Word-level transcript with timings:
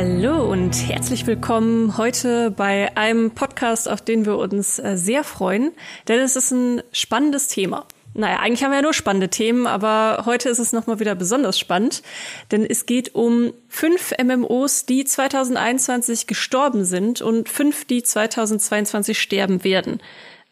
Hallo 0.00 0.48
und 0.48 0.76
herzlich 0.88 1.26
willkommen 1.26 1.98
heute 1.98 2.52
bei 2.52 2.96
einem 2.96 3.32
Podcast, 3.32 3.88
auf 3.88 4.00
den 4.00 4.26
wir 4.26 4.38
uns 4.38 4.78
äh, 4.78 4.96
sehr 4.96 5.24
freuen, 5.24 5.72
denn 6.06 6.20
es 6.20 6.36
ist 6.36 6.52
ein 6.52 6.84
spannendes 6.92 7.48
Thema. 7.48 7.84
Naja, 8.14 8.38
eigentlich 8.38 8.62
haben 8.62 8.70
wir 8.70 8.76
ja 8.76 8.82
nur 8.82 8.94
spannende 8.94 9.28
Themen, 9.28 9.66
aber 9.66 10.22
heute 10.24 10.50
ist 10.50 10.60
es 10.60 10.72
nochmal 10.72 11.00
wieder 11.00 11.16
besonders 11.16 11.58
spannend, 11.58 12.04
denn 12.52 12.64
es 12.64 12.86
geht 12.86 13.16
um 13.16 13.52
fünf 13.68 14.12
MMOs, 14.22 14.86
die 14.86 15.04
2021 15.04 16.28
gestorben 16.28 16.84
sind 16.84 17.20
und 17.20 17.48
fünf, 17.48 17.84
die 17.84 18.04
2022 18.04 19.20
sterben 19.20 19.64
werden. 19.64 20.00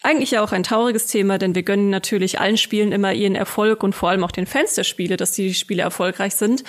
Eigentlich 0.06 0.30
ja 0.30 0.44
auch 0.44 0.52
ein 0.52 0.62
trauriges 0.62 1.08
Thema, 1.08 1.36
denn 1.36 1.56
wir 1.56 1.64
gönnen 1.64 1.90
natürlich 1.90 2.38
allen 2.38 2.58
Spielen 2.58 2.92
immer 2.92 3.12
ihren 3.12 3.34
Erfolg 3.34 3.82
und 3.82 3.92
vor 3.92 4.10
allem 4.10 4.22
auch 4.22 4.30
den 4.30 4.46
Fans 4.46 4.76
der 4.76 4.84
Spiele, 4.84 5.16
dass 5.16 5.32
die 5.32 5.52
Spiele 5.52 5.82
erfolgreich 5.82 6.36
sind. 6.36 6.62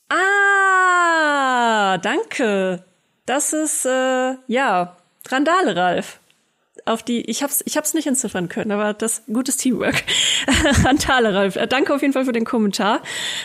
Ah, 0.09 1.97
danke. 1.97 2.84
Das 3.25 3.53
ist, 3.53 3.85
äh, 3.85 4.35
ja, 4.47 4.97
Randale 5.30 5.75
Ralf 5.75 6.20
auf 6.85 7.03
die, 7.03 7.22
ich 7.29 7.44
hab's, 7.44 7.61
ich 7.66 7.78
hab's 7.78 7.94
nicht 7.94 8.07
entziffern 8.07 8.50
können, 8.50 8.72
aber 8.72 8.94
das 8.94 9.23
gutes 9.31 9.57
Teamwork. 9.57 10.03
Antale 10.85 11.34
Ralf, 11.34 11.56
äh, 11.56 11.67
danke 11.67 11.94
auf 11.94 12.01
jeden 12.01 12.13
Fall 12.13 12.25
für 12.25 12.31
den 12.31 12.45
Kommentar. 12.45 13.01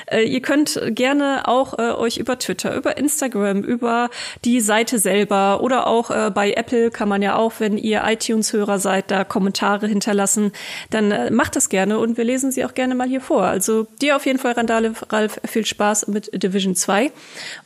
Äh, 0.07 0.23
ihr 0.23 0.41
könnt 0.41 0.81
gerne 0.89 1.47
auch 1.47 1.79
äh, 1.79 1.93
euch 1.93 2.17
über 2.17 2.39
Twitter, 2.39 2.75
über 2.75 2.97
Instagram, 2.97 3.63
über 3.63 4.11
die 4.45 4.61
Seite 4.61 4.99
selber 4.99 5.63
oder 5.63 5.87
auch 5.87 6.11
äh, 6.11 6.31
bei 6.35 6.53
Apple 6.53 6.91
kann 6.91 7.09
man 7.09 7.23
ja 7.23 7.37
auch, 7.37 7.55
wenn 7.59 7.77
ihr 7.77 8.03
iTunes-Hörer 8.05 8.79
seid, 8.79 9.11
da 9.11 9.25
Kommentare 9.25 9.87
hinterlassen. 9.87 10.53
Dann 10.91 11.11
äh, 11.11 11.31
macht 11.31 11.55
das 11.55 11.69
gerne 11.69 11.99
und 11.99 12.17
wir 12.17 12.25
lesen 12.25 12.51
sie 12.51 12.65
auch 12.65 12.75
gerne 12.75 12.95
mal 12.95 13.09
hier 13.09 13.21
vor. 13.21 13.43
Also 13.43 13.87
dir 14.01 14.17
auf 14.17 14.27
jeden 14.27 14.39
Fall, 14.39 14.53
Randale 14.53 14.95
Ralf, 15.11 15.39
viel 15.45 15.67
Spaß 15.67 16.09
mit 16.09 16.31
Division 16.43 16.75
2. 16.75 17.13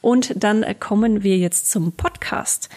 Und 0.01 0.33
dann 0.37 0.65
kommen 0.81 1.23
wir 1.23 1.39
jetzt 1.39 1.71
zum 1.71 1.93
Podcast. 1.93 2.69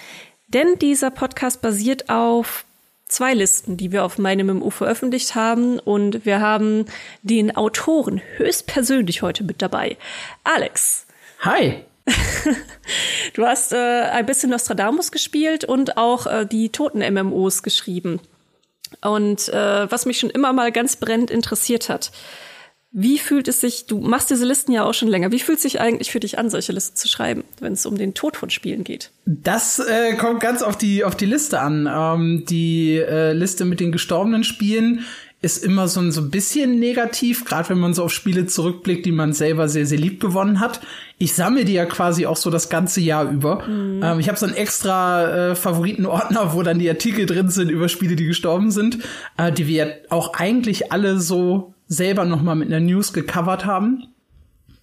Denn 0.48 0.78
dieser 0.80 1.10
Podcast 1.10 1.62
basiert 1.62 2.10
auf 2.10 2.66
zwei 3.08 3.34
Listen, 3.34 3.78
die 3.78 3.92
wir 3.92 4.04
auf 4.04 4.18
meinem 4.18 4.48
MMO 4.48 4.70
veröffentlicht 4.70 5.36
haben. 5.36 5.80
Und 5.80 6.26
wir 6.26 6.42
haben 6.42 6.86
den 7.22 7.56
Autoren 7.56 8.22
höchstpersönlich 8.38 9.22
heute 9.22 9.44
mit 9.44 9.62
dabei. 9.62 9.98
Alex. 10.44 11.06
Hi. 11.40 11.84
du 13.34 13.46
hast 13.46 13.74
äh, 13.74 13.78
ein 13.78 14.26
bisschen 14.26 14.52
Nostradamus 14.52 15.12
gespielt 15.12 15.66
und 15.66 15.98
auch 15.98 16.28
äh, 16.28 16.46
die 16.46 16.70
toten 16.70 17.00
MMOs 17.00 17.64
geschrieben. 17.64 18.20
Und 19.02 19.50
äh, 19.50 19.92
was 19.92 20.06
mich 20.06 20.20
schon 20.20 20.30
immer 20.30 20.54
mal 20.54 20.72
ganz 20.72 20.96
brennend 20.96 21.32
interessiert 21.32 21.90
hat, 21.90 22.12
wie 22.98 23.20
fühlt 23.20 23.50
es 23.50 23.60
sich, 23.60 23.88
du 23.88 24.00
machst 24.00 24.30
diese 24.30 24.46
Listen 24.46 24.72
ja 24.72 24.86
auch 24.86 24.94
schon 24.94 25.10
länger, 25.10 25.34
wie 25.34 25.40
fühlt 25.40 25.58
es 25.58 25.64
sich 25.64 25.82
eigentlich 25.82 26.12
für 26.12 26.22
dich 26.22 26.40
an, 26.40 26.50
solche 26.50 26.72
Listen 26.72 26.96
zu 26.96 27.10
schreiben, 27.10 27.44
wenn 27.60 27.74
es 27.74 27.86
um 27.86 27.98
den 27.98 28.14
Tod 28.14 28.38
von 28.38 28.50
Spielen 28.50 28.86
geht? 28.86 29.12
Das 29.26 29.80
äh, 29.80 30.16
kommt 30.16 30.40
ganz 30.40 30.62
auf 30.62 30.78
die, 30.78 31.04
auf 31.04 31.18
die 31.18 31.26
Liste 31.26 31.60
an. 31.60 31.90
Ähm, 31.94 32.46
die 32.46 32.96
äh, 32.96 33.34
Liste 33.34 33.66
mit 33.66 33.82
den 33.82 33.92
gestorbenen 33.92 34.46
Spielen 34.46 35.04
ist 35.42 35.62
immer 35.62 35.90
so 35.90 36.00
ein, 36.00 36.14
so 36.14 36.22
ein 36.22 36.32
bisschen 36.32 36.80
negativ, 36.80 37.44
gerade 37.44 37.68
wenn 37.68 37.80
man 37.80 37.94
so 37.94 38.06
auf 38.06 38.14
Spiele 38.14 38.46
zurückblickt, 38.46 39.06
die 39.06 39.12
man 39.12 39.34
selber 39.34 39.68
sehr, 39.68 39.86
sehr 39.86 40.00
lieb 40.00 40.22
gewonnen 40.22 40.62
hat. 40.62 40.80
Ich 41.18 41.34
sammle 41.34 41.66
die 41.66 41.74
ja 41.74 41.86
quasi 41.86 42.26
auch 42.26 42.38
so 42.38 42.50
das 42.50 42.70
ganze 42.70 43.02
Jahr 43.02 43.30
über. 43.30 43.68
Mhm. 43.68 44.02
Ähm, 44.02 44.20
ich 44.22 44.30
habe 44.30 44.40
so 44.40 44.46
einen 44.46 44.56
extra 44.56 45.50
äh, 45.50 45.56
Favoritenordner, 45.56 46.54
wo 46.54 46.64
dann 46.64 46.80
die 46.80 46.90
Artikel 46.90 47.26
drin 47.26 47.50
sind 47.50 47.70
über 47.70 47.90
Spiele, 47.90 48.16
die 48.16 48.26
gestorben 48.26 48.72
sind, 48.72 49.00
äh, 49.38 49.52
die 49.52 49.68
wir 49.68 49.98
auch 50.10 50.34
eigentlich 50.34 50.94
alle 50.94 51.20
so 51.20 51.75
selber 51.88 52.26
noch 52.26 52.42
mal 52.42 52.56
mit 52.56 52.68
einer 52.68 52.80
News 52.80 53.14
gecovert 53.14 53.66
haben. 53.66 54.08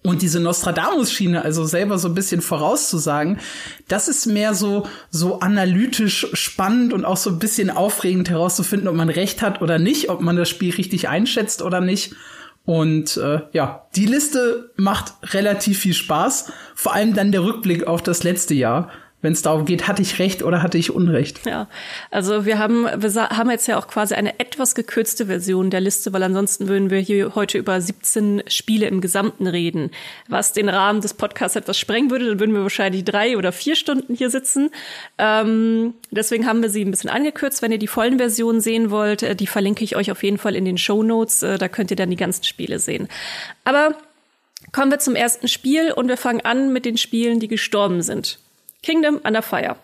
Und 0.05 0.21
diese 0.21 0.41
Nostradamus-Schiene, 0.41 1.43
also 1.43 1.63
selber 1.63 1.97
so 1.97 2.09
ein 2.09 2.13
bisschen 2.13 2.41
vorauszusagen, 2.41 3.39
das 3.87 4.09
ist 4.09 4.25
mehr 4.25 4.53
so, 4.53 4.85
so 5.09 5.39
analytisch 5.39 6.27
spannend 6.33 6.91
und 6.91 7.05
auch 7.05 7.15
so 7.15 7.29
ein 7.29 7.39
bisschen 7.39 7.69
aufregend 7.69 8.29
herauszufinden, 8.29 8.89
ob 8.89 8.95
man 8.95 9.07
recht 9.07 9.41
hat 9.41 9.61
oder 9.61 9.79
nicht, 9.79 10.09
ob 10.09 10.19
man 10.19 10.35
das 10.35 10.49
Spiel 10.49 10.73
richtig 10.73 11.07
einschätzt 11.07 11.61
oder 11.61 11.79
nicht. 11.79 12.15
Und 12.65 13.15
äh, 13.17 13.41
ja, 13.53 13.87
die 13.95 14.05
Liste 14.05 14.71
macht 14.75 15.13
relativ 15.33 15.79
viel 15.79 15.93
Spaß. 15.93 16.51
Vor 16.75 16.93
allem 16.93 17.13
dann 17.13 17.31
der 17.31 17.43
Rückblick 17.43 17.87
auf 17.87 18.01
das 18.01 18.23
letzte 18.23 18.53
Jahr 18.53 18.89
wenn 19.23 19.31
es 19.31 19.41
darum 19.41 19.65
geht, 19.65 19.87
hatte 19.87 20.01
ich 20.01 20.19
recht 20.19 20.43
oder 20.43 20.61
hatte 20.61 20.77
ich 20.77 20.91
Unrecht. 20.91 21.45
Ja, 21.45 21.67
also 22.11 22.45
wir 22.45 22.59
haben, 22.59 22.83
wir 22.83 23.29
haben 23.29 23.49
jetzt 23.49 23.67
ja 23.67 23.79
auch 23.79 23.87
quasi 23.87 24.13
eine 24.15 24.37
etwas 24.37 24.75
gekürzte 24.75 25.27
Version 25.27 25.69
der 25.69 25.79
Liste, 25.79 26.11
weil 26.11 26.21
ansonsten 26.23 26.67
würden 26.67 26.89
wir 26.89 26.99
hier 26.99 27.33
heute 27.33 27.57
über 27.57 27.79
17 27.79 28.43
Spiele 28.47 28.85
im 28.87 28.99
Gesamten 28.99 29.47
reden, 29.47 29.91
was 30.27 30.51
den 30.51 30.67
Rahmen 30.67 30.99
des 30.99 31.13
Podcasts 31.13 31.55
etwas 31.55 31.79
sprengen 31.79 32.11
würde. 32.11 32.27
Dann 32.27 32.39
würden 32.41 32.53
wir 32.53 32.63
wahrscheinlich 32.63 33.05
drei 33.05 33.37
oder 33.37 33.53
vier 33.53 33.77
Stunden 33.77 34.13
hier 34.13 34.29
sitzen. 34.29 34.71
Ähm, 35.17 35.93
deswegen 36.11 36.45
haben 36.45 36.61
wir 36.61 36.69
sie 36.69 36.83
ein 36.83 36.91
bisschen 36.91 37.09
angekürzt. 37.09 37.61
Wenn 37.61 37.71
ihr 37.71 37.79
die 37.79 37.87
vollen 37.87 38.17
Versionen 38.17 38.59
sehen 38.59 38.91
wollt, 38.91 39.23
äh, 39.23 39.37
die 39.37 39.47
verlinke 39.47 39.85
ich 39.85 39.95
euch 39.95 40.11
auf 40.11 40.21
jeden 40.21 40.37
Fall 40.37 40.53
in 40.53 40.65
den 40.65 40.77
Show 40.77 41.01
Notes. 41.01 41.43
Äh, 41.43 41.57
da 41.57 41.69
könnt 41.69 41.91
ihr 41.91 41.97
dann 41.97 42.09
die 42.09 42.17
ganzen 42.17 42.43
Spiele 42.43 42.77
sehen. 42.77 43.07
Aber 43.63 43.95
kommen 44.73 44.91
wir 44.91 44.99
zum 44.99 45.15
ersten 45.15 45.47
Spiel 45.47 45.93
und 45.93 46.09
wir 46.09 46.17
fangen 46.17 46.41
an 46.41 46.73
mit 46.73 46.83
den 46.83 46.97
Spielen, 46.97 47.39
die 47.39 47.47
gestorben 47.47 48.01
sind. 48.01 48.39
Kingdom 48.83 49.21
Under 49.23 49.41
Fire. 49.41 49.77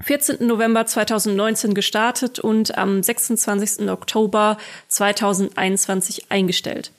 14. 0.00 0.46
November 0.46 0.86
2019 0.86 1.74
gestartet 1.74 2.38
und 2.38 2.78
am 2.78 3.02
26. 3.02 3.88
Oktober 3.90 4.56
2021 4.88 6.30
eingestellt. 6.30 6.92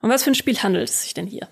Um 0.00 0.10
was 0.10 0.22
für 0.22 0.30
ein 0.30 0.34
Spiel 0.34 0.58
handelt 0.58 0.88
es 0.90 1.02
sich 1.02 1.14
denn 1.14 1.26
hier? 1.26 1.48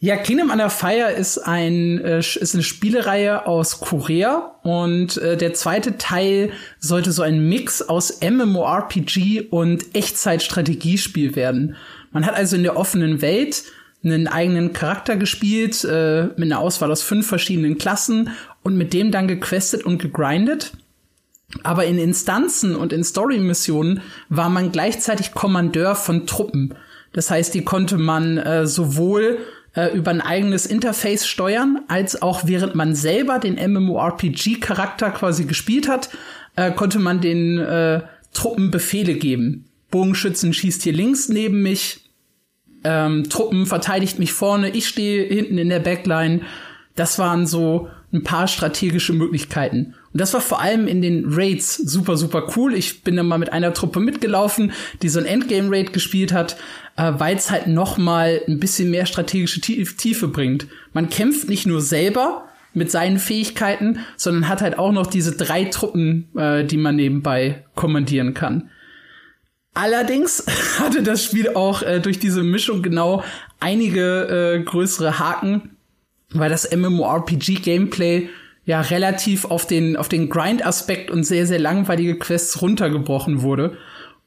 Ja, 0.00 0.16
Kingdom 0.16 0.50
Under 0.50 0.70
Fire 0.70 1.10
ist 1.10 1.38
ein 1.38 2.00
äh, 2.02 2.20
ist 2.20 2.54
eine 2.54 2.62
Spielereihe 2.62 3.46
aus 3.46 3.80
Korea 3.80 4.58
und 4.62 5.16
äh, 5.18 5.36
der 5.36 5.54
zweite 5.54 5.98
Teil 5.98 6.52
sollte 6.78 7.12
so 7.12 7.22
ein 7.22 7.48
Mix 7.48 7.82
aus 7.82 8.20
MMORPG 8.22 9.48
und 9.50 9.94
Echtzeitstrategiespiel 9.94 11.34
werden. 11.36 11.76
Man 12.10 12.24
hat 12.24 12.36
also 12.36 12.56
in 12.56 12.62
der 12.62 12.76
offenen 12.76 13.20
Welt 13.20 13.64
einen 14.04 14.28
eigenen 14.28 14.72
Charakter 14.72 15.16
gespielt, 15.16 15.84
äh, 15.84 16.28
mit 16.36 16.44
einer 16.44 16.60
Auswahl 16.60 16.90
aus 16.90 17.02
fünf 17.02 17.26
verschiedenen 17.26 17.78
Klassen 17.78 18.30
und 18.62 18.76
mit 18.76 18.92
dem 18.92 19.10
dann 19.10 19.28
gequestet 19.28 19.84
und 19.84 19.98
gegrindet. 19.98 20.72
Aber 21.62 21.86
in 21.86 21.98
Instanzen 21.98 22.76
und 22.76 22.92
in 22.92 23.02
Story-Missionen 23.02 24.02
war 24.28 24.50
man 24.50 24.70
gleichzeitig 24.70 25.32
Kommandeur 25.32 25.94
von 25.94 26.26
Truppen. 26.26 26.74
Das 27.12 27.30
heißt, 27.30 27.54
die 27.54 27.64
konnte 27.64 27.96
man 27.96 28.36
äh, 28.36 28.66
sowohl 28.66 29.38
äh, 29.74 29.96
über 29.96 30.10
ein 30.10 30.20
eigenes 30.20 30.66
Interface 30.66 31.26
steuern, 31.26 31.80
als 31.88 32.20
auch 32.20 32.46
während 32.46 32.74
man 32.74 32.94
selber 32.94 33.38
den 33.38 33.54
MMORPG-Charakter 33.54 35.10
quasi 35.10 35.44
gespielt 35.44 35.88
hat, 35.88 36.10
äh, 36.56 36.70
konnte 36.70 36.98
man 36.98 37.20
den 37.20 37.58
äh, 37.58 38.02
Truppen 38.34 38.70
Befehle 38.70 39.14
geben. 39.14 39.64
Bogenschützen 39.90 40.52
schießt 40.52 40.82
hier 40.82 40.92
links 40.92 41.28
neben 41.30 41.62
mich, 41.62 42.07
ähm, 42.84 43.28
Truppen 43.28 43.66
verteidigt 43.66 44.18
mich 44.18 44.32
vorne, 44.32 44.70
ich 44.70 44.88
stehe 44.88 45.24
hinten 45.24 45.58
in 45.58 45.68
der 45.68 45.80
Backline. 45.80 46.42
Das 46.94 47.18
waren 47.18 47.46
so 47.46 47.88
ein 48.12 48.24
paar 48.24 48.48
strategische 48.48 49.12
Möglichkeiten. 49.12 49.94
Und 50.12 50.20
das 50.20 50.32
war 50.32 50.40
vor 50.40 50.60
allem 50.60 50.86
in 50.86 51.02
den 51.02 51.26
Raids 51.28 51.76
super, 51.76 52.16
super 52.16 52.50
cool. 52.56 52.74
Ich 52.74 53.02
bin 53.02 53.16
dann 53.16 53.26
mal 53.26 53.38
mit 53.38 53.52
einer 53.52 53.74
Truppe 53.74 54.00
mitgelaufen, 54.00 54.72
die 55.02 55.08
so 55.08 55.18
ein 55.20 55.26
Endgame-Raid 55.26 55.92
gespielt 55.92 56.32
hat, 56.32 56.56
äh, 56.96 57.12
weil 57.18 57.36
es 57.36 57.50
halt 57.50 57.66
noch 57.66 57.98
mal 57.98 58.40
ein 58.48 58.58
bisschen 58.58 58.90
mehr 58.90 59.06
strategische 59.06 59.60
Tiefe 59.60 60.28
bringt. 60.28 60.66
Man 60.92 61.10
kämpft 61.10 61.48
nicht 61.48 61.66
nur 61.66 61.82
selber 61.82 62.48
mit 62.72 62.90
seinen 62.90 63.18
Fähigkeiten, 63.18 64.00
sondern 64.16 64.48
hat 64.48 64.62
halt 64.62 64.78
auch 64.78 64.92
noch 64.92 65.06
diese 65.06 65.36
drei 65.36 65.64
Truppen, 65.64 66.28
äh, 66.36 66.64
die 66.64 66.78
man 66.78 66.96
nebenbei 66.96 67.64
kommandieren 67.74 68.32
kann. 68.32 68.70
Allerdings 69.78 70.44
hatte 70.80 71.04
das 71.04 71.22
Spiel 71.22 71.50
auch 71.50 71.82
äh, 71.82 72.00
durch 72.00 72.18
diese 72.18 72.42
Mischung 72.42 72.82
genau 72.82 73.22
einige 73.60 74.56
äh, 74.56 74.60
größere 74.60 75.20
Haken, 75.20 75.76
weil 76.30 76.50
das 76.50 76.68
MMORPG-Gameplay 76.74 78.28
ja 78.64 78.80
relativ 78.80 79.44
auf 79.44 79.68
den, 79.68 79.96
auf 79.96 80.08
den 80.08 80.30
Grind-Aspekt 80.30 81.12
und 81.12 81.22
sehr, 81.22 81.46
sehr 81.46 81.60
langweilige 81.60 82.18
Quests 82.18 82.60
runtergebrochen 82.60 83.42
wurde. 83.42 83.76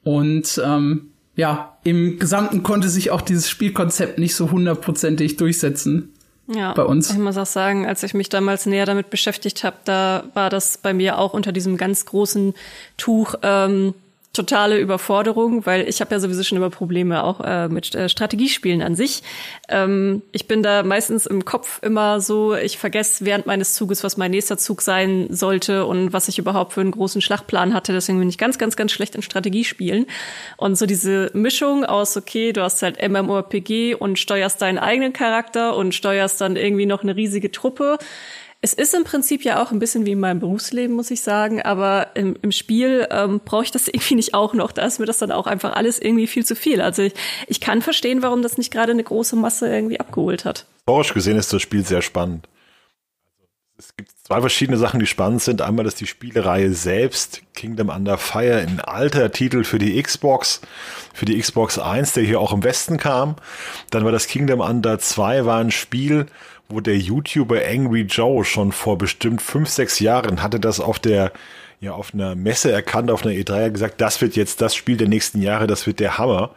Und 0.03 0.59
ähm, 0.63 1.11
ja, 1.35 1.77
im 1.83 2.17
Gesamten 2.17 2.63
konnte 2.63 2.87
sich 2.87 3.11
auch 3.11 3.21
dieses 3.21 3.49
Spielkonzept 3.49 4.19
nicht 4.19 4.35
so 4.35 4.51
hundertprozentig 4.51 5.35
durchsetzen. 5.35 6.13
Ja, 6.47 6.73
bei 6.73 6.83
uns. 6.83 7.11
Ich 7.11 7.17
muss 7.17 7.37
auch 7.37 7.45
sagen, 7.45 7.85
als 7.85 8.03
ich 8.03 8.13
mich 8.13 8.29
damals 8.29 8.65
näher 8.65 8.85
damit 8.85 9.09
beschäftigt 9.09 9.65
habe, 9.65 9.77
da 9.83 10.23
war 10.33 10.49
das 10.49 10.77
bei 10.77 10.93
mir 10.93 11.17
auch 11.17 11.33
unter 11.33 11.51
diesem 11.51 11.75
ganz 11.75 12.05
großen 12.05 12.53
Tuch 12.97 13.35
ähm, 13.43 13.93
totale 14.33 14.79
Überforderung, 14.79 15.65
weil 15.65 15.89
ich 15.89 15.99
habe 15.99 16.15
ja 16.15 16.19
sowieso 16.19 16.43
schon 16.43 16.57
immer 16.57 16.69
Probleme 16.69 17.23
auch 17.23 17.41
äh, 17.41 17.67
mit 17.67 17.93
äh, 17.95 18.07
Strategiespielen 18.07 18.81
an 18.81 18.95
sich. 18.95 19.23
Ähm, 19.67 20.21
ich 20.31 20.47
bin 20.47 20.63
da 20.63 20.83
meistens 20.83 21.25
im 21.25 21.43
Kopf 21.43 21.79
immer 21.83 22.21
so, 22.21 22.55
ich 22.55 22.77
vergesse 22.77 23.25
während 23.25 23.45
meines 23.45 23.73
Zuges, 23.73 24.05
was 24.05 24.15
mein 24.15 24.31
nächster 24.31 24.57
Zug 24.57 24.81
sein 24.81 25.27
sollte 25.31 25.85
und 25.85 26.13
was 26.13 26.29
ich 26.29 26.39
überhaupt 26.39 26.73
für 26.73 26.81
einen 26.81 26.91
großen 26.91 27.21
Schlachtplan 27.21 27.73
hatte. 27.73 27.91
Deswegen 27.91 28.19
bin 28.19 28.29
ich 28.29 28.37
ganz, 28.37 28.57
ganz, 28.57 28.77
ganz 28.77 28.93
schlecht 28.93 29.15
in 29.15 29.21
Strategiespielen. 29.21 30.05
Und 30.55 30.75
so 30.75 30.85
diese 30.85 31.29
Mischung 31.33 31.83
aus, 31.83 32.15
okay, 32.15 32.53
du 32.53 32.61
hast 32.61 32.81
halt 32.83 33.05
MMORPG 33.05 33.95
und 33.95 34.17
steuerst 34.17 34.61
deinen 34.61 34.77
eigenen 34.77 35.11
Charakter 35.11 35.75
und 35.75 35.93
steuerst 35.93 36.39
dann 36.39 36.55
irgendwie 36.55 36.85
noch 36.85 37.03
eine 37.03 37.17
riesige 37.17 37.51
Truppe 37.51 37.97
es 38.63 38.73
ist 38.73 38.93
im 38.93 39.03
Prinzip 39.03 39.43
ja 39.43 39.61
auch 39.61 39.71
ein 39.71 39.79
bisschen 39.79 40.05
wie 40.05 40.11
in 40.11 40.19
meinem 40.19 40.39
Berufsleben, 40.39 40.95
muss 40.95 41.09
ich 41.09 41.21
sagen, 41.21 41.63
aber 41.63 42.15
im, 42.15 42.35
im 42.43 42.51
Spiel 42.51 43.07
ähm, 43.09 43.41
brauche 43.43 43.63
ich 43.63 43.71
das 43.71 43.87
irgendwie 43.87 44.15
nicht 44.15 44.33
auch 44.35 44.53
noch. 44.53 44.71
Da 44.71 44.85
ist 44.85 44.99
mir 44.99 45.07
das 45.07 45.17
dann 45.17 45.31
auch 45.31 45.47
einfach 45.47 45.73
alles 45.73 45.99
irgendwie 45.99 46.27
viel 46.27 46.45
zu 46.45 46.55
viel. 46.55 46.79
Also 46.81 47.01
ich, 47.01 47.13
ich 47.47 47.59
kann 47.59 47.81
verstehen, 47.81 48.21
warum 48.21 48.43
das 48.43 48.57
nicht 48.57 48.71
gerade 48.71 48.91
eine 48.91 49.03
große 49.03 49.35
Masse 49.35 49.67
irgendwie 49.67 49.99
abgeholt 49.99 50.45
hat. 50.45 50.65
Historisch 50.85 51.13
gesehen 51.13 51.37
ist 51.37 51.51
das 51.51 51.61
Spiel 51.61 51.83
sehr 51.83 52.01
spannend. 52.01 52.47
Es 53.77 53.95
gibt 53.97 54.11
zwei 54.23 54.41
verschiedene 54.41 54.77
Sachen, 54.77 54.99
die 54.99 55.07
spannend 55.07 55.41
sind. 55.41 55.63
Einmal, 55.63 55.83
dass 55.83 55.95
die 55.95 56.05
Spielereihe 56.05 56.71
selbst, 56.71 57.41
Kingdom 57.55 57.89
Under 57.89 58.19
Fire, 58.19 58.57
ein 58.57 58.79
alter 58.79 59.31
Titel 59.31 59.63
für 59.63 59.79
die 59.79 59.99
Xbox, 59.99 60.61
für 61.15 61.25
die 61.25 61.39
Xbox 61.39 61.79
1, 61.79 62.13
der 62.13 62.23
hier 62.23 62.39
auch 62.39 62.53
im 62.53 62.63
Westen 62.63 62.97
kam. 62.97 63.37
Dann 63.89 64.05
war 64.05 64.11
das 64.11 64.27
Kingdom 64.27 64.59
Under 64.59 64.99
2, 64.99 65.45
war 65.45 65.59
ein 65.59 65.71
Spiel, 65.71 66.27
wo 66.71 66.79
der 66.79 66.97
YouTuber 66.97 67.61
Angry 67.67 68.01
Joe 68.01 68.43
schon 68.43 68.71
vor 68.71 68.97
bestimmt 68.97 69.41
fünf, 69.41 69.69
sechs 69.69 69.99
Jahren 69.99 70.41
hatte 70.41 70.59
das 70.59 70.79
auf 70.79 70.99
der 70.99 71.31
ja 71.79 71.93
auf 71.93 72.13
einer 72.13 72.35
Messe 72.35 72.71
erkannt, 72.71 73.11
auf 73.11 73.25
einer 73.25 73.33
E3 73.33 73.71
gesagt, 73.71 74.01
das 74.01 74.21
wird 74.21 74.35
jetzt 74.35 74.61
das 74.61 74.75
Spiel 74.75 74.97
der 74.97 75.07
nächsten 75.07 75.41
Jahre, 75.41 75.67
das 75.67 75.87
wird 75.87 75.99
der 75.99 76.17
Hammer. 76.17 76.51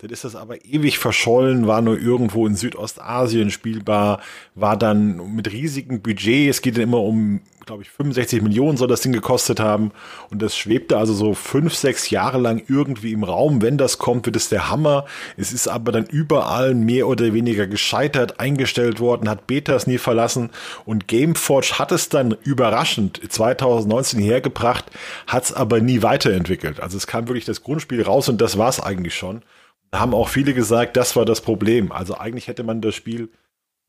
Dann 0.00 0.10
ist 0.10 0.24
das 0.24 0.34
aber 0.34 0.64
ewig 0.64 0.98
verschollen, 0.98 1.66
war 1.66 1.82
nur 1.82 1.98
irgendwo 1.98 2.46
in 2.46 2.54
Südostasien 2.54 3.50
spielbar, 3.50 4.20
war 4.54 4.78
dann 4.78 5.34
mit 5.36 5.52
riesigen 5.52 6.00
Budget. 6.00 6.48
Es 6.48 6.62
geht 6.62 6.76
dann 6.76 6.84
immer 6.84 7.02
um, 7.02 7.42
glaube 7.66 7.82
ich, 7.82 7.90
65 7.90 8.40
Millionen 8.40 8.78
soll 8.78 8.88
das 8.88 9.02
Ding 9.02 9.12
gekostet 9.12 9.60
haben. 9.60 9.92
Und 10.30 10.40
das 10.40 10.56
schwebte 10.56 10.96
also 10.96 11.12
so 11.12 11.34
fünf, 11.34 11.74
sechs 11.74 12.08
Jahre 12.08 12.38
lang 12.38 12.62
irgendwie 12.66 13.12
im 13.12 13.24
Raum. 13.24 13.60
Wenn 13.60 13.76
das 13.76 13.98
kommt, 13.98 14.24
wird 14.24 14.36
es 14.36 14.48
der 14.48 14.70
Hammer. 14.70 15.04
Es 15.36 15.52
ist 15.52 15.68
aber 15.68 15.92
dann 15.92 16.06
überall 16.06 16.74
mehr 16.74 17.06
oder 17.06 17.34
weniger 17.34 17.66
gescheitert, 17.66 18.40
eingestellt 18.40 19.00
worden, 19.00 19.28
hat 19.28 19.46
Betas 19.46 19.86
nie 19.86 19.98
verlassen. 19.98 20.48
Und 20.86 21.08
Gameforge 21.08 21.78
hat 21.78 21.92
es 21.92 22.08
dann 22.08 22.34
überraschend 22.42 23.20
2019 23.28 24.18
hergebracht, 24.18 24.86
hat 25.26 25.44
es 25.44 25.52
aber 25.52 25.82
nie 25.82 26.02
weiterentwickelt. 26.02 26.80
Also 26.80 26.96
es 26.96 27.06
kam 27.06 27.28
wirklich 27.28 27.44
das 27.44 27.62
Grundspiel 27.62 28.00
raus 28.00 28.30
und 28.30 28.40
das 28.40 28.56
war 28.56 28.70
es 28.70 28.80
eigentlich 28.80 29.14
schon. 29.14 29.42
Da 29.90 30.00
haben 30.00 30.14
auch 30.14 30.28
viele 30.28 30.54
gesagt, 30.54 30.96
das 30.96 31.16
war 31.16 31.24
das 31.24 31.40
Problem. 31.40 31.92
Also 31.92 32.16
eigentlich 32.16 32.48
hätte 32.48 32.62
man 32.62 32.80
das 32.80 32.94
Spiel 32.94 33.28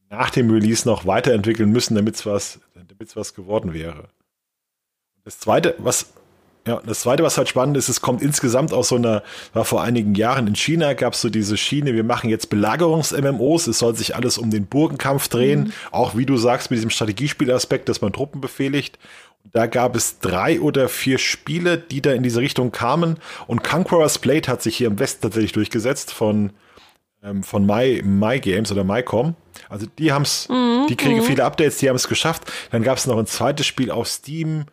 nach 0.10 0.30
dem 0.30 0.50
Release 0.50 0.88
noch 0.88 1.06
weiterentwickeln 1.06 1.72
müssen, 1.72 1.96
damit 1.96 2.16
es 2.16 2.26
was, 2.26 2.60
damit's 2.74 3.16
was 3.16 3.34
geworden 3.34 3.74
wäre. 3.74 4.10
Das 5.24 5.40
zweite, 5.40 5.76
was 5.78 6.14
ja, 6.68 6.80
das 6.86 7.02
zweite, 7.02 7.24
was 7.24 7.40
halt 7.40 7.50
spannend 7.50 7.76
ist, 7.76 7.90
es 7.90 8.02
kommt 8.02 8.22
insgesamt 8.22 8.72
aus 8.72 8.90
so 8.90 8.96
einer, 8.96 9.24
war 9.54 9.66
vor 9.66 9.82
einigen 9.82 10.14
Jahren 10.14 10.46
in 10.46 10.56
China, 10.56 10.94
gab 10.94 11.14
es 11.14 11.22
so 11.22 11.30
diese 11.32 11.58
Schiene, 11.58 11.96
wir 11.96 12.04
machen 12.04 12.30
jetzt 12.30 12.52
Belagerungs-MMOs, 12.52 13.68
es 13.68 13.80
soll 13.80 13.96
sich 13.96 14.16
alles 14.16 14.38
um 14.38 14.52
den 14.52 14.68
Burgenkampf 14.68 15.28
drehen, 15.28 15.60
mhm. 15.64 15.74
auch 15.90 16.16
wie 16.16 16.28
du 16.28 16.38
sagst, 16.38 16.70
mit 16.70 16.78
diesem 16.78 16.92
Strategiespielaspekt, 16.92 17.90
dass 17.90 18.02
man 18.02 18.14
Truppen 18.14 18.42
befehligt. 18.42 19.00
Da 19.44 19.68
gab 19.68 19.96
es 19.96 20.20
drei 20.20 20.62
oder 20.62 20.88
vier 20.88 21.18
Spiele, 21.18 21.78
die 21.78 22.02
da 22.02 22.14
in 22.14 22.24
diese 22.24 22.40
Richtung 22.40 22.72
kamen. 22.72 23.18
Und 23.48 23.64
Conqueror's 23.64 24.20
Blade 24.20 24.48
hat 24.48 24.62
sich 24.62 24.78
hier 24.78 24.88
im 24.88 25.00
Westen 25.00 25.24
tatsächlich 25.24 25.52
durchgesetzt 25.52 26.14
von, 26.14 26.52
ähm, 27.24 27.44
von 27.44 27.66
My, 27.66 28.02
My 28.04 28.40
Games 28.40 28.72
oder 28.72 28.84
MyCom. 28.84 29.36
Also 29.68 29.88
die 30.00 30.12
haben 30.12 30.24
es, 30.24 30.48
mhm, 30.48 30.86
die 30.90 30.96
kriegen 30.96 31.18
mhm. 31.18 31.24
viele 31.24 31.44
Updates, 31.44 31.78
die 31.80 31.90
haben 31.90 31.96
es 31.96 32.08
geschafft. 32.08 32.52
Dann 32.72 32.84
gab 32.84 32.98
es 32.98 33.08
noch 33.08 33.18
ein 33.18 33.26
zweites 33.26 33.66
Spiel 33.66 33.92
auf 33.92 34.08
Steam. 34.08 34.66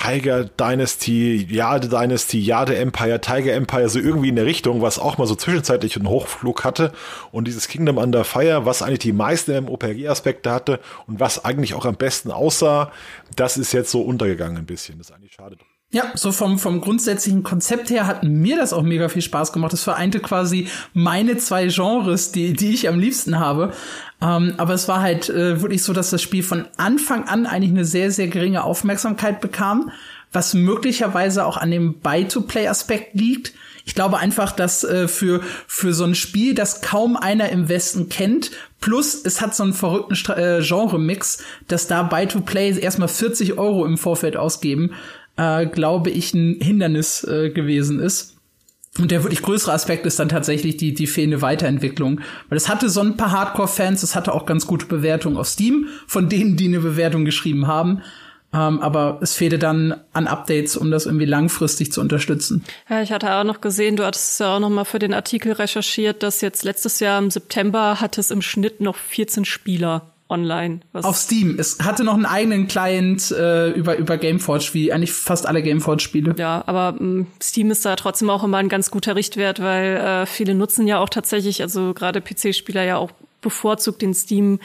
Tiger 0.00 0.44
Dynasty, 0.44 1.46
Jade 1.50 1.88
Dynasty, 1.88 2.40
Jade 2.40 2.76
Empire, 2.76 3.20
Tiger 3.20 3.52
Empire, 3.54 3.88
so 3.88 3.98
irgendwie 3.98 4.28
in 4.28 4.36
der 4.36 4.46
Richtung, 4.46 4.80
was 4.80 4.98
auch 4.98 5.18
mal 5.18 5.26
so 5.26 5.34
zwischenzeitlich 5.34 5.96
einen 5.96 6.08
Hochflug 6.08 6.64
hatte. 6.64 6.92
Und 7.32 7.46
dieses 7.48 7.68
Kingdom 7.68 7.98
Under 7.98 8.24
Fire, 8.24 8.64
was 8.64 8.80
eigentlich 8.80 9.00
die 9.00 9.12
meisten 9.12 9.64
MMORPG-Aspekte 9.64 10.50
hatte 10.50 10.80
und 11.06 11.20
was 11.20 11.44
eigentlich 11.44 11.74
auch 11.74 11.84
am 11.84 11.96
besten 11.96 12.30
aussah, 12.30 12.92
das 13.34 13.58
ist 13.58 13.72
jetzt 13.72 13.90
so 13.90 14.00
untergegangen 14.02 14.56
ein 14.56 14.66
bisschen. 14.66 14.98
Das 14.98 15.10
ist 15.10 15.16
eigentlich 15.16 15.32
schade. 15.32 15.56
Ja, 15.90 16.12
so 16.14 16.32
vom, 16.32 16.58
vom 16.58 16.82
grundsätzlichen 16.82 17.42
Konzept 17.42 17.88
her 17.88 18.06
hat 18.06 18.22
mir 18.22 18.58
das 18.58 18.74
auch 18.74 18.82
mega 18.82 19.08
viel 19.08 19.22
Spaß 19.22 19.54
gemacht. 19.54 19.72
Das 19.72 19.84
vereinte 19.84 20.20
quasi 20.20 20.68
meine 20.92 21.38
zwei 21.38 21.68
Genres, 21.68 22.30
die, 22.30 22.52
die 22.52 22.74
ich 22.74 22.88
am 22.88 22.98
liebsten 22.98 23.38
habe. 23.38 23.72
Ähm, 24.20 24.52
aber 24.58 24.74
es 24.74 24.86
war 24.86 25.00
halt 25.00 25.30
äh, 25.30 25.62
wirklich 25.62 25.82
so, 25.82 25.94
dass 25.94 26.10
das 26.10 26.20
Spiel 26.20 26.42
von 26.42 26.66
Anfang 26.76 27.26
an 27.26 27.46
eigentlich 27.46 27.70
eine 27.70 27.86
sehr, 27.86 28.10
sehr 28.10 28.28
geringe 28.28 28.64
Aufmerksamkeit 28.64 29.40
bekam, 29.40 29.90
was 30.30 30.52
möglicherweise 30.52 31.46
auch 31.46 31.56
an 31.56 31.70
dem 31.70 32.00
Buy-to-Play-Aspekt 32.00 33.14
liegt. 33.14 33.54
Ich 33.86 33.94
glaube 33.94 34.18
einfach, 34.18 34.52
dass 34.52 34.84
äh, 34.84 35.08
für, 35.08 35.40
für 35.66 35.94
so 35.94 36.04
ein 36.04 36.14
Spiel, 36.14 36.54
das 36.54 36.82
kaum 36.82 37.16
einer 37.16 37.48
im 37.48 37.70
Westen 37.70 38.10
kennt, 38.10 38.50
plus 38.82 39.14
es 39.24 39.40
hat 39.40 39.56
so 39.56 39.62
einen 39.62 39.72
verrückten 39.72 40.32
äh, 40.32 40.60
Genre-Mix, 40.60 41.42
dass 41.66 41.86
da 41.86 42.02
Buy-to-Play 42.02 42.78
erstmal 42.78 43.08
40 43.08 43.56
Euro 43.56 43.86
im 43.86 43.96
Vorfeld 43.96 44.36
ausgeben, 44.36 44.90
äh, 45.38 45.66
glaube 45.66 46.10
ich, 46.10 46.34
ein 46.34 46.58
Hindernis 46.60 47.24
äh, 47.24 47.50
gewesen 47.50 48.00
ist. 48.00 48.34
Und 48.98 49.12
der 49.12 49.22
wirklich 49.22 49.42
größere 49.42 49.72
Aspekt 49.72 50.06
ist 50.06 50.18
dann 50.18 50.28
tatsächlich 50.28 50.76
die, 50.76 50.92
die 50.92 51.06
fehlende 51.06 51.40
Weiterentwicklung. 51.40 52.20
Weil 52.48 52.56
es 52.56 52.68
hatte 52.68 52.90
so 52.90 53.00
ein 53.00 53.16
paar 53.16 53.30
Hardcore-Fans, 53.30 54.02
es 54.02 54.16
hatte 54.16 54.34
auch 54.34 54.44
ganz 54.44 54.66
gute 54.66 54.86
Bewertungen 54.86 55.36
auf 55.36 55.46
Steam, 55.46 55.86
von 56.06 56.28
denen, 56.28 56.56
die 56.56 56.66
eine 56.66 56.80
Bewertung 56.80 57.24
geschrieben 57.24 57.68
haben. 57.68 58.02
Ähm, 58.52 58.80
aber 58.80 59.18
es 59.20 59.34
fehlte 59.34 59.58
dann 59.58 59.94
an 60.12 60.26
Updates, 60.26 60.76
um 60.76 60.90
das 60.90 61.06
irgendwie 61.06 61.26
langfristig 61.26 61.92
zu 61.92 62.00
unterstützen. 62.00 62.64
Ja, 62.88 63.02
ich 63.02 63.12
hatte 63.12 63.32
auch 63.34 63.44
noch 63.44 63.60
gesehen, 63.60 63.94
du 63.94 64.04
hattest 64.04 64.40
ja 64.40 64.56
auch 64.56 64.60
noch 64.60 64.70
mal 64.70 64.84
für 64.84 64.98
den 64.98 65.12
Artikel 65.12 65.52
recherchiert, 65.52 66.22
dass 66.22 66.40
jetzt 66.40 66.64
letztes 66.64 66.98
Jahr 66.98 67.18
im 67.18 67.30
September 67.30 68.00
hat 68.00 68.16
es 68.18 68.30
im 68.30 68.42
Schnitt 68.42 68.80
noch 68.80 68.96
14 68.96 69.44
Spieler 69.44 70.14
online. 70.28 70.80
Auf 70.92 71.16
Steam. 71.16 71.56
Es 71.58 71.78
hatte 71.80 72.04
noch 72.04 72.14
einen 72.14 72.26
eigenen 72.26 72.68
Client 72.68 73.30
äh, 73.30 73.70
über, 73.70 73.96
über 73.96 74.18
Gameforge, 74.18 74.70
wie 74.72 74.92
eigentlich 74.92 75.12
fast 75.12 75.46
alle 75.46 75.62
Gameforge-Spiele. 75.62 76.34
Ja, 76.38 76.62
aber 76.66 76.96
ähm, 77.00 77.26
Steam 77.42 77.70
ist 77.70 77.84
da 77.84 77.96
trotzdem 77.96 78.30
auch 78.30 78.44
immer 78.44 78.58
ein 78.58 78.68
ganz 78.68 78.90
guter 78.90 79.16
Richtwert, 79.16 79.60
weil 79.60 79.96
äh, 79.96 80.26
viele 80.26 80.54
nutzen 80.54 80.86
ja 80.86 80.98
auch 80.98 81.08
tatsächlich, 81.08 81.62
also 81.62 81.94
gerade 81.94 82.20
PC-Spieler 82.20 82.84
ja 82.84 82.96
auch 82.96 83.10
bevorzugt 83.40 84.02
den 84.02 84.14
Steam 84.14 84.58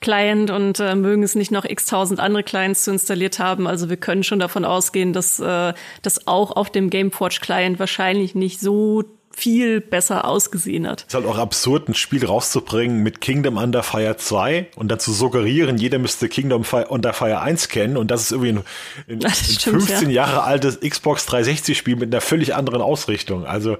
Client 0.00 0.50
und 0.50 0.78
äh, 0.80 0.94
mögen 0.94 1.22
es 1.22 1.34
nicht 1.34 1.50
noch 1.50 1.64
x 1.64 1.86
tausend 1.86 2.20
andere 2.20 2.42
Clients 2.42 2.84
zu 2.84 2.92
installiert 2.92 3.38
haben. 3.38 3.66
Also 3.66 3.88
wir 3.88 3.96
können 3.96 4.22
schon 4.22 4.38
davon 4.38 4.64
ausgehen, 4.64 5.12
dass 5.12 5.40
äh, 5.40 5.72
das 6.02 6.26
auch 6.26 6.52
auf 6.52 6.70
dem 6.70 6.90
Gameforge 6.90 7.38
Client 7.40 7.78
wahrscheinlich 7.78 8.34
nicht 8.34 8.60
so 8.60 9.02
viel 9.38 9.80
besser 9.80 10.24
ausgesehen 10.24 10.86
hat. 10.86 11.02
Es 11.02 11.06
ist 11.08 11.14
halt 11.14 11.26
auch 11.26 11.38
absurd, 11.38 11.88
ein 11.88 11.94
Spiel 11.94 12.26
rauszubringen 12.26 13.02
mit 13.02 13.20
Kingdom 13.20 13.56
Under 13.56 13.82
Fire 13.82 14.16
2 14.16 14.68
und 14.74 14.88
dann 14.88 14.98
zu 14.98 15.12
suggerieren, 15.12 15.78
jeder 15.78 15.98
müsste 15.98 16.28
Kingdom 16.28 16.64
Under 16.88 17.12
Fire 17.12 17.40
1 17.40 17.68
kennen 17.68 17.96
und 17.96 18.10
das 18.10 18.22
ist 18.22 18.32
irgendwie 18.32 18.50
ein, 18.50 18.62
ein, 19.08 19.24
ein 19.24 19.30
stimmt, 19.32 19.82
15 19.84 20.10
ja. 20.10 20.26
Jahre 20.26 20.42
altes 20.42 20.80
Xbox 20.80 21.26
360 21.26 21.78
Spiel 21.78 21.96
mit 21.96 22.12
einer 22.12 22.20
völlig 22.20 22.54
anderen 22.54 22.82
Ausrichtung. 22.82 23.46
Also 23.46 23.78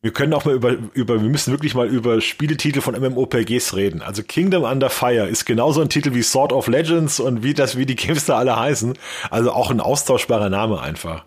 wir 0.00 0.12
können 0.12 0.32
auch 0.34 0.44
mal 0.44 0.54
über, 0.54 0.76
über, 0.94 1.22
wir 1.22 1.28
müssen 1.28 1.52
wirklich 1.52 1.74
mal 1.74 1.86
über 1.86 2.20
Spieletitel 2.20 2.80
von 2.80 2.98
MMOPGs 2.98 3.76
reden. 3.76 4.02
Also 4.02 4.24
Kingdom 4.24 4.64
Under 4.64 4.90
Fire 4.90 5.28
ist 5.28 5.44
genauso 5.44 5.80
ein 5.80 5.90
Titel 5.90 6.12
wie 6.14 6.22
Sword 6.22 6.52
of 6.52 6.66
Legends 6.66 7.20
und 7.20 7.44
wie 7.44 7.54
das, 7.54 7.76
wie 7.76 7.86
die 7.86 7.94
Games 7.94 8.24
da 8.24 8.36
alle 8.36 8.58
heißen. 8.58 8.94
Also 9.30 9.52
auch 9.52 9.70
ein 9.70 9.80
austauschbarer 9.80 10.50
Name 10.50 10.80
einfach. 10.80 11.24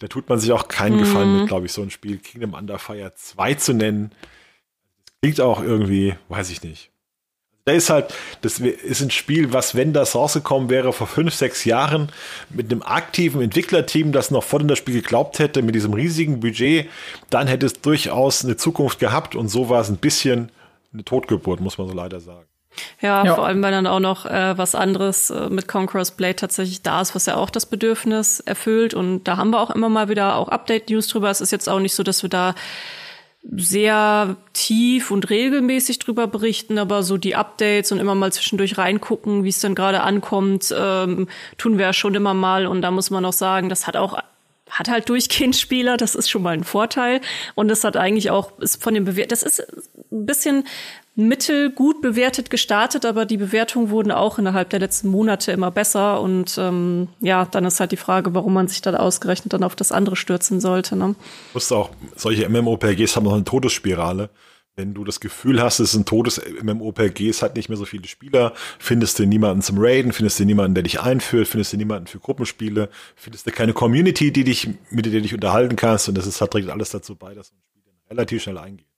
Da 0.00 0.08
tut 0.08 0.28
man 0.28 0.40
sich 0.40 0.50
auch 0.50 0.66
keinen 0.66 0.96
mhm. 0.96 1.00
Gefallen 1.00 1.40
mit, 1.40 1.48
glaube 1.48 1.66
ich, 1.66 1.72
so 1.72 1.82
ein 1.82 1.90
Spiel 1.90 2.18
Kingdom 2.18 2.54
Under 2.54 2.78
Fire 2.78 3.12
2 3.14 3.54
zu 3.54 3.74
nennen. 3.74 4.10
Das 5.04 5.14
klingt 5.22 5.40
auch 5.40 5.62
irgendwie, 5.62 6.14
weiß 6.28 6.50
ich 6.50 6.62
nicht. 6.62 6.90
Da 7.66 7.72
ist 7.72 7.90
halt, 7.90 8.14
das 8.40 8.58
ist 8.58 9.02
ein 9.02 9.10
Spiel, 9.10 9.52
was, 9.52 9.74
wenn 9.74 9.92
das 9.92 10.14
rausgekommen 10.14 10.70
wäre 10.70 10.94
vor 10.94 11.06
fünf, 11.06 11.34
sechs 11.34 11.66
Jahren, 11.66 12.10
mit 12.48 12.72
einem 12.72 12.82
aktiven 12.82 13.42
Entwicklerteam, 13.42 14.12
das 14.12 14.30
noch 14.30 14.42
vor 14.42 14.58
dem 14.60 14.74
Spiel 14.74 14.94
geglaubt 14.94 15.38
hätte, 15.38 15.60
mit 15.60 15.74
diesem 15.74 15.92
riesigen 15.92 16.40
Budget, 16.40 16.88
dann 17.28 17.46
hätte 17.46 17.66
es 17.66 17.74
durchaus 17.82 18.42
eine 18.42 18.56
Zukunft 18.56 18.98
gehabt 18.98 19.36
und 19.36 19.48
so 19.48 19.68
war 19.68 19.82
es 19.82 19.90
ein 19.90 19.98
bisschen 19.98 20.50
eine 20.94 21.04
Totgeburt, 21.04 21.60
muss 21.60 21.76
man 21.76 21.86
so 21.86 21.94
leider 21.94 22.20
sagen. 22.20 22.49
Ja, 23.00 23.24
ja, 23.24 23.34
vor 23.34 23.46
allem, 23.46 23.62
weil 23.62 23.72
dann 23.72 23.86
auch 23.86 24.00
noch 24.00 24.26
äh, 24.26 24.56
was 24.56 24.74
anderes 24.74 25.30
äh, 25.30 25.48
mit 25.50 25.68
Conqueror's 25.68 26.12
Blade 26.12 26.36
tatsächlich 26.36 26.82
da 26.82 27.00
ist, 27.00 27.14
was 27.14 27.26
ja 27.26 27.36
auch 27.36 27.50
das 27.50 27.66
Bedürfnis 27.66 28.40
erfüllt. 28.40 28.94
Und 28.94 29.24
da 29.24 29.36
haben 29.36 29.50
wir 29.50 29.60
auch 29.60 29.70
immer 29.70 29.88
mal 29.88 30.08
wieder 30.08 30.36
auch 30.36 30.48
Update-News 30.48 31.08
drüber. 31.08 31.30
Es 31.30 31.40
ist 31.40 31.50
jetzt 31.50 31.68
auch 31.68 31.80
nicht 31.80 31.94
so, 31.94 32.02
dass 32.02 32.22
wir 32.22 32.30
da 32.30 32.54
sehr 33.42 34.36
tief 34.52 35.10
und 35.10 35.30
regelmäßig 35.30 35.98
drüber 35.98 36.26
berichten, 36.26 36.78
aber 36.78 37.02
so 37.02 37.16
die 37.16 37.36
Updates 37.36 37.90
und 37.90 37.98
immer 37.98 38.14
mal 38.14 38.32
zwischendurch 38.32 38.76
reingucken, 38.76 39.44
wie 39.44 39.48
es 39.48 39.60
dann 39.60 39.74
gerade 39.74 40.02
ankommt, 40.02 40.74
ähm, 40.76 41.26
tun 41.56 41.78
wir 41.78 41.86
ja 41.86 41.92
schon 41.92 42.14
immer 42.14 42.34
mal. 42.34 42.66
Und 42.66 42.82
da 42.82 42.90
muss 42.90 43.10
man 43.10 43.24
auch 43.24 43.32
sagen, 43.32 43.68
das 43.68 43.86
hat 43.86 43.96
auch 43.96 44.18
hat 44.68 44.88
halt 44.88 45.08
durchgehend 45.08 45.56
Spieler, 45.56 45.96
das 45.96 46.14
ist 46.14 46.30
schon 46.30 46.42
mal 46.42 46.54
ein 46.54 46.64
Vorteil. 46.64 47.20
Und 47.56 47.68
das 47.68 47.82
hat 47.82 47.96
eigentlich 47.96 48.30
auch, 48.30 48.56
ist 48.60 48.80
von 48.80 48.94
dem 48.94 49.04
Bewert, 49.04 49.32
das 49.32 49.42
ist 49.42 49.60
ein 50.12 50.26
bisschen 50.26 50.64
mittelgut 51.26 52.00
bewertet 52.00 52.50
gestartet, 52.50 53.04
aber 53.04 53.26
die 53.26 53.36
Bewertungen 53.36 53.90
wurden 53.90 54.12
auch 54.12 54.38
innerhalb 54.38 54.70
der 54.70 54.80
letzten 54.80 55.08
Monate 55.08 55.52
immer 55.52 55.70
besser. 55.70 56.20
Und 56.20 56.56
ähm, 56.58 57.08
ja, 57.20 57.44
dann 57.44 57.64
ist 57.64 57.80
halt 57.80 57.92
die 57.92 57.96
Frage, 57.96 58.34
warum 58.34 58.54
man 58.54 58.68
sich 58.68 58.80
dann 58.80 58.94
ausgerechnet 58.94 59.52
dann 59.52 59.64
auf 59.64 59.76
das 59.76 59.92
andere 59.92 60.16
stürzen 60.16 60.60
sollte. 60.60 60.96
Ne? 60.96 61.14
Du 61.14 61.14
musst 61.54 61.72
auch, 61.72 61.90
solche 62.16 62.48
MMORPGs 62.48 63.16
haben 63.16 63.24
noch 63.24 63.34
eine 63.34 63.44
Todesspirale. 63.44 64.30
Wenn 64.76 64.94
du 64.94 65.04
das 65.04 65.20
Gefühl 65.20 65.60
hast, 65.60 65.80
es 65.80 65.90
ist 65.90 65.96
ein 65.96 66.04
todes 66.04 66.40
MMORPG, 66.62 67.28
es 67.28 67.42
hat 67.42 67.56
nicht 67.56 67.68
mehr 67.68 67.76
so 67.76 67.84
viele 67.84 68.06
Spieler, 68.06 68.54
findest 68.78 69.18
du 69.18 69.26
niemanden 69.26 69.62
zum 69.62 69.76
Raiden, 69.78 70.12
findest 70.12 70.38
du 70.38 70.44
niemanden, 70.44 70.74
der 70.74 70.84
dich 70.84 71.00
einführt, 71.00 71.48
findest 71.48 71.72
du 71.72 71.76
niemanden 71.76 72.06
für 72.06 72.20
Gruppenspiele, 72.20 72.88
findest 73.16 73.46
du 73.46 73.50
keine 73.50 73.72
Community, 73.72 74.32
die 74.32 74.44
dich, 74.44 74.68
mit 74.90 75.04
der 75.04 75.12
du 75.12 75.22
dich 75.22 75.34
unterhalten 75.34 75.76
kannst 75.76 76.08
und 76.08 76.16
das 76.16 76.26
ist, 76.26 76.40
hat 76.40 76.52
trägt 76.52 76.70
alles 76.70 76.90
dazu 76.90 77.16
bei, 77.16 77.34
dass 77.34 77.48
so 77.48 77.54
ein 77.54 77.62
Spiel 77.62 77.82
relativ 78.08 78.42
schnell 78.42 78.58
eingeht 78.58 78.89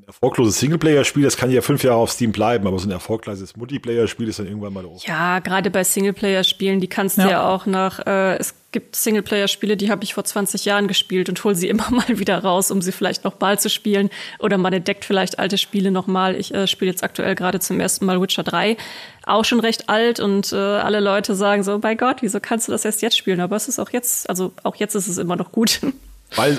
ein 0.00 0.06
erfolgloses 0.06 0.58
Singleplayer-Spiel, 0.58 1.22
das 1.22 1.36
kann 1.36 1.50
ja 1.50 1.60
fünf 1.60 1.82
Jahre 1.84 1.98
auf 1.98 2.10
Steam 2.10 2.32
bleiben, 2.32 2.66
aber 2.66 2.78
so 2.78 2.88
ein 2.88 2.90
erfolgreiches 2.90 3.56
Multiplayer-Spiel 3.56 4.28
ist 4.28 4.38
dann 4.38 4.46
irgendwann 4.46 4.72
mal 4.72 4.86
auch. 4.86 5.04
Ja, 5.06 5.40
gerade 5.40 5.70
bei 5.70 5.84
Singleplayer-Spielen, 5.84 6.80
die 6.80 6.88
kannst 6.88 7.18
du 7.18 7.22
ja. 7.22 7.30
ja 7.30 7.48
auch 7.48 7.66
nach, 7.66 8.06
äh, 8.06 8.36
es 8.36 8.54
gibt 8.72 8.96
Singleplayer-Spiele, 8.96 9.76
die 9.76 9.90
habe 9.90 10.04
ich 10.04 10.14
vor 10.14 10.24
20 10.24 10.64
Jahren 10.64 10.88
gespielt 10.88 11.28
und 11.28 11.42
hole 11.44 11.54
sie 11.54 11.68
immer 11.74 11.90
mal 11.90 12.18
wieder 12.18 12.38
raus, 12.38 12.70
um 12.70 12.80
sie 12.80 12.92
vielleicht 12.92 13.24
noch 13.24 13.38
mal 13.40 13.58
zu 13.58 13.68
spielen. 13.68 14.10
Oder 14.38 14.58
man 14.58 14.72
entdeckt 14.72 15.04
vielleicht 15.04 15.38
alte 15.38 15.58
Spiele 15.58 15.90
noch 15.90 16.06
mal. 16.06 16.34
Ich 16.36 16.54
äh, 16.54 16.66
spiele 16.66 16.90
jetzt 16.90 17.04
aktuell 17.04 17.34
gerade 17.34 17.60
zum 17.60 17.78
ersten 17.80 18.06
Mal 18.06 18.20
Witcher 18.20 18.42
3, 18.42 18.76
auch 19.24 19.44
schon 19.44 19.60
recht 19.60 19.88
alt 19.88 20.20
und 20.20 20.52
äh, 20.52 20.56
alle 20.56 21.00
Leute 21.00 21.34
sagen 21.34 21.62
so, 21.62 21.78
bei 21.78 21.94
Gott, 21.94 22.22
wieso 22.22 22.40
kannst 22.40 22.68
du 22.68 22.72
das 22.72 22.84
erst 22.84 23.02
jetzt 23.02 23.18
spielen? 23.18 23.40
Aber 23.40 23.56
es 23.56 23.68
ist 23.68 23.78
auch 23.78 23.90
jetzt, 23.90 24.30
also 24.30 24.52
auch 24.62 24.76
jetzt 24.76 24.94
ist 24.94 25.08
es 25.08 25.18
immer 25.18 25.36
noch 25.36 25.52
gut. 25.52 25.80
Weil 26.36 26.56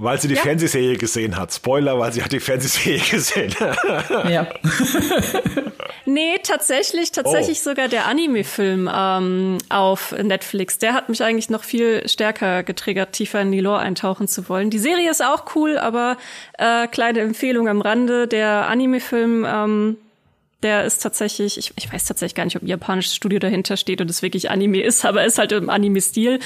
weil 0.00 0.20
sie 0.20 0.28
die 0.28 0.34
ja. 0.34 0.42
Fernsehserie 0.42 0.96
gesehen 0.96 1.36
hat. 1.36 1.52
Spoiler, 1.52 1.98
weil 1.98 2.12
sie 2.12 2.22
hat 2.22 2.32
die 2.32 2.40
Fernsehserie 2.40 3.00
gesehen. 3.10 3.54
ja. 4.28 4.46
nee, 6.06 6.38
tatsächlich, 6.42 7.12
tatsächlich 7.12 7.58
oh. 7.60 7.70
sogar 7.70 7.88
der 7.88 8.06
Anime-Film 8.06 8.90
ähm, 8.92 9.58
auf 9.68 10.12
Netflix. 10.12 10.78
Der 10.78 10.94
hat 10.94 11.08
mich 11.10 11.22
eigentlich 11.22 11.50
noch 11.50 11.64
viel 11.64 12.08
stärker 12.08 12.62
getriggert, 12.62 13.12
tiefer 13.12 13.42
in 13.42 13.52
die 13.52 13.60
Lore 13.60 13.80
eintauchen 13.80 14.26
zu 14.26 14.48
wollen. 14.48 14.70
Die 14.70 14.78
Serie 14.78 15.10
ist 15.10 15.22
auch 15.22 15.54
cool, 15.54 15.76
aber 15.76 16.16
äh, 16.58 16.86
kleine 16.88 17.20
Empfehlung 17.20 17.68
am 17.68 17.82
Rande. 17.82 18.26
Der 18.26 18.68
Anime-Film, 18.68 19.46
ähm, 19.46 19.96
der 20.62 20.84
ist 20.84 21.02
tatsächlich, 21.02 21.58
ich, 21.58 21.72
ich 21.76 21.92
weiß 21.92 22.06
tatsächlich 22.06 22.34
gar 22.34 22.44
nicht, 22.44 22.56
ob 22.56 22.62
ein 22.62 22.68
japanisches 22.68 23.14
Studio 23.14 23.38
dahinter 23.38 23.76
steht 23.76 24.00
und 24.00 24.08
es 24.08 24.22
wirklich 24.22 24.50
Anime 24.50 24.82
ist, 24.82 25.04
aber 25.04 25.24
ist 25.24 25.38
halt 25.38 25.52
im 25.52 25.68
Anime-Stil. 25.68 26.38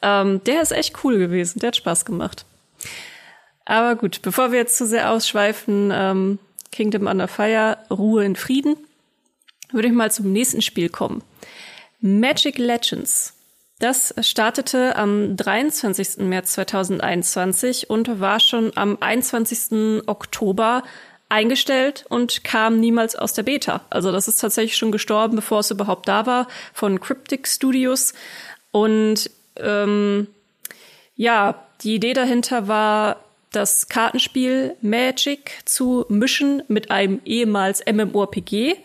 Ähm, 0.00 0.42
der 0.44 0.62
ist 0.62 0.72
echt 0.72 1.04
cool 1.04 1.18
gewesen. 1.18 1.58
Der 1.60 1.68
hat 1.68 1.76
Spaß 1.76 2.06
gemacht. 2.06 2.46
Aber 3.64 3.96
gut, 3.96 4.22
bevor 4.22 4.52
wir 4.52 4.58
jetzt 4.58 4.76
zu 4.76 4.86
sehr 4.86 5.10
ausschweifen, 5.10 5.90
ähm, 5.92 6.38
Kingdom 6.72 7.06
Under 7.06 7.28
Fire, 7.28 7.78
Ruhe 7.90 8.24
in 8.24 8.36
Frieden, 8.36 8.76
würde 9.70 9.88
ich 9.88 9.94
mal 9.94 10.10
zum 10.10 10.32
nächsten 10.32 10.62
Spiel 10.62 10.88
kommen. 10.88 11.22
Magic 12.00 12.58
Legends. 12.58 13.34
Das 13.78 14.14
startete 14.20 14.96
am 14.96 15.36
23. 15.36 16.18
März 16.18 16.52
2021 16.52 17.90
und 17.90 18.20
war 18.20 18.38
schon 18.38 18.72
am 18.76 18.98
21. 19.00 20.02
Oktober 20.06 20.82
eingestellt 21.28 22.04
und 22.08 22.44
kam 22.44 22.78
niemals 22.78 23.16
aus 23.16 23.32
der 23.32 23.42
Beta. 23.42 23.80
Also 23.90 24.12
das 24.12 24.28
ist 24.28 24.36
tatsächlich 24.36 24.76
schon 24.76 24.92
gestorben, 24.92 25.36
bevor 25.36 25.60
es 25.60 25.70
überhaupt 25.70 26.06
da 26.06 26.26
war, 26.26 26.46
von 26.74 27.00
Cryptic 27.00 27.48
Studios. 27.48 28.12
Und 28.70 29.30
ähm, 29.56 30.28
ja, 31.16 31.66
die 31.82 31.94
Idee 31.94 32.12
dahinter 32.12 32.68
war, 32.68 33.24
das 33.50 33.88
Kartenspiel 33.88 34.76
Magic 34.80 35.60
zu 35.64 36.06
mischen 36.08 36.62
mit 36.68 36.90
einem 36.90 37.20
ehemals 37.24 37.84
MMORPG, 37.84 38.76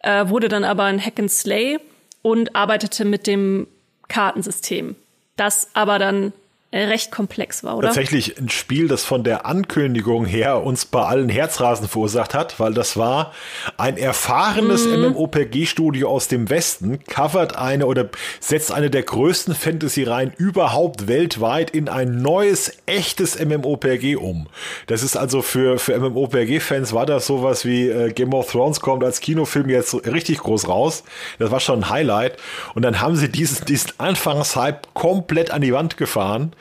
äh, 0.00 0.28
wurde 0.28 0.48
dann 0.48 0.64
aber 0.64 0.84
ein 0.84 1.04
Hack 1.04 1.18
and 1.18 1.30
Slay 1.30 1.78
und 2.22 2.54
arbeitete 2.54 3.04
mit 3.04 3.26
dem 3.26 3.66
Kartensystem. 4.08 4.96
Das 5.36 5.70
aber 5.74 5.98
dann 5.98 6.32
recht 6.72 7.10
komplex 7.10 7.64
war, 7.64 7.76
oder? 7.76 7.88
Tatsächlich 7.88 8.38
ein 8.38 8.48
Spiel, 8.48 8.86
das 8.86 9.04
von 9.04 9.24
der 9.24 9.44
Ankündigung 9.44 10.24
her 10.24 10.62
uns 10.62 10.84
bei 10.84 11.02
allen 11.02 11.28
Herzrasen 11.28 11.88
verursacht 11.88 12.32
hat, 12.32 12.60
weil 12.60 12.74
das 12.74 12.96
war 12.96 13.32
ein 13.76 13.96
erfahrenes 13.96 14.86
mhm. 14.86 15.10
MMOPG-Studio 15.10 16.08
aus 16.08 16.28
dem 16.28 16.48
Westen, 16.48 17.00
covert 17.04 17.56
eine 17.56 17.86
oder 17.86 18.08
setzt 18.38 18.70
eine 18.70 18.88
der 18.88 19.02
größten 19.02 19.54
Fantasy-Reihen 19.54 20.32
überhaupt 20.36 21.08
weltweit 21.08 21.70
in 21.70 21.88
ein 21.88 22.22
neues, 22.22 22.72
echtes 22.86 23.36
MMOPG 23.44 24.14
um. 24.14 24.46
Das 24.86 25.02
ist 25.02 25.16
also 25.16 25.42
für, 25.42 25.78
für 25.78 25.98
MMOPG-Fans 25.98 26.92
war 26.92 27.04
das 27.04 27.26
sowas 27.26 27.64
wie 27.64 27.88
äh, 27.88 28.12
Game 28.12 28.32
of 28.32 28.52
Thrones 28.52 28.78
kommt 28.78 29.02
als 29.02 29.18
Kinofilm 29.18 29.68
jetzt 29.70 29.94
richtig 30.06 30.38
groß 30.38 30.68
raus. 30.68 31.02
Das 31.40 31.50
war 31.50 31.58
schon 31.58 31.80
ein 31.80 31.90
Highlight. 31.90 32.36
Und 32.74 32.82
dann 32.82 33.00
haben 33.00 33.16
sie 33.16 33.28
diesen, 33.28 33.64
diesen 33.66 33.90
Anfangshype 33.98 34.82
komplett 34.94 35.50
an 35.50 35.62
die 35.62 35.72
Wand 35.72 35.96
gefahren 35.96 36.52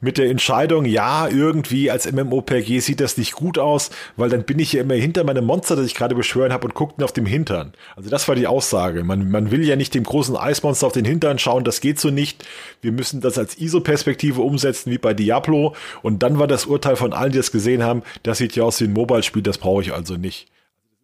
mit 0.00 0.18
der 0.18 0.30
Entscheidung, 0.30 0.84
ja, 0.84 1.28
irgendwie 1.28 1.90
als 1.90 2.10
MMOPG 2.10 2.80
sieht 2.80 3.00
das 3.00 3.16
nicht 3.16 3.32
gut 3.32 3.58
aus, 3.58 3.90
weil 4.16 4.28
dann 4.28 4.44
bin 4.44 4.58
ich 4.58 4.72
ja 4.72 4.82
immer 4.82 4.94
hinter 4.94 5.24
meinem 5.24 5.44
Monster, 5.44 5.76
das 5.76 5.86
ich 5.86 5.94
gerade 5.94 6.14
beschwören 6.14 6.52
habe 6.52 6.66
und 6.66 6.74
guckt 6.74 7.02
auf 7.02 7.12
dem 7.12 7.26
Hintern. 7.26 7.72
Also 7.96 8.10
das 8.10 8.28
war 8.28 8.34
die 8.34 8.46
Aussage. 8.46 9.04
Man, 9.04 9.30
man 9.30 9.50
will 9.50 9.66
ja 9.66 9.76
nicht 9.76 9.94
dem 9.94 10.04
großen 10.04 10.36
Eismonster 10.36 10.86
auf 10.86 10.92
den 10.92 11.04
Hintern 11.04 11.38
schauen, 11.38 11.64
das 11.64 11.80
geht 11.80 11.98
so 11.98 12.10
nicht. 12.10 12.44
Wir 12.82 12.92
müssen 12.92 13.20
das 13.20 13.38
als 13.38 13.58
ISO-Perspektive 13.58 14.42
umsetzen, 14.42 14.90
wie 14.90 14.98
bei 14.98 15.14
Diablo. 15.14 15.74
Und 16.02 16.22
dann 16.22 16.38
war 16.38 16.46
das 16.46 16.66
Urteil 16.66 16.96
von 16.96 17.12
allen, 17.12 17.32
die 17.32 17.38
das 17.38 17.52
gesehen 17.52 17.82
haben, 17.82 18.02
das 18.22 18.38
sieht 18.38 18.54
ja 18.54 18.64
aus 18.64 18.80
wie 18.80 18.84
ein 18.84 18.92
Mobile-Spiel, 18.92 19.42
das 19.42 19.58
brauche 19.58 19.82
ich 19.82 19.92
also 19.92 20.16
nicht. 20.16 20.46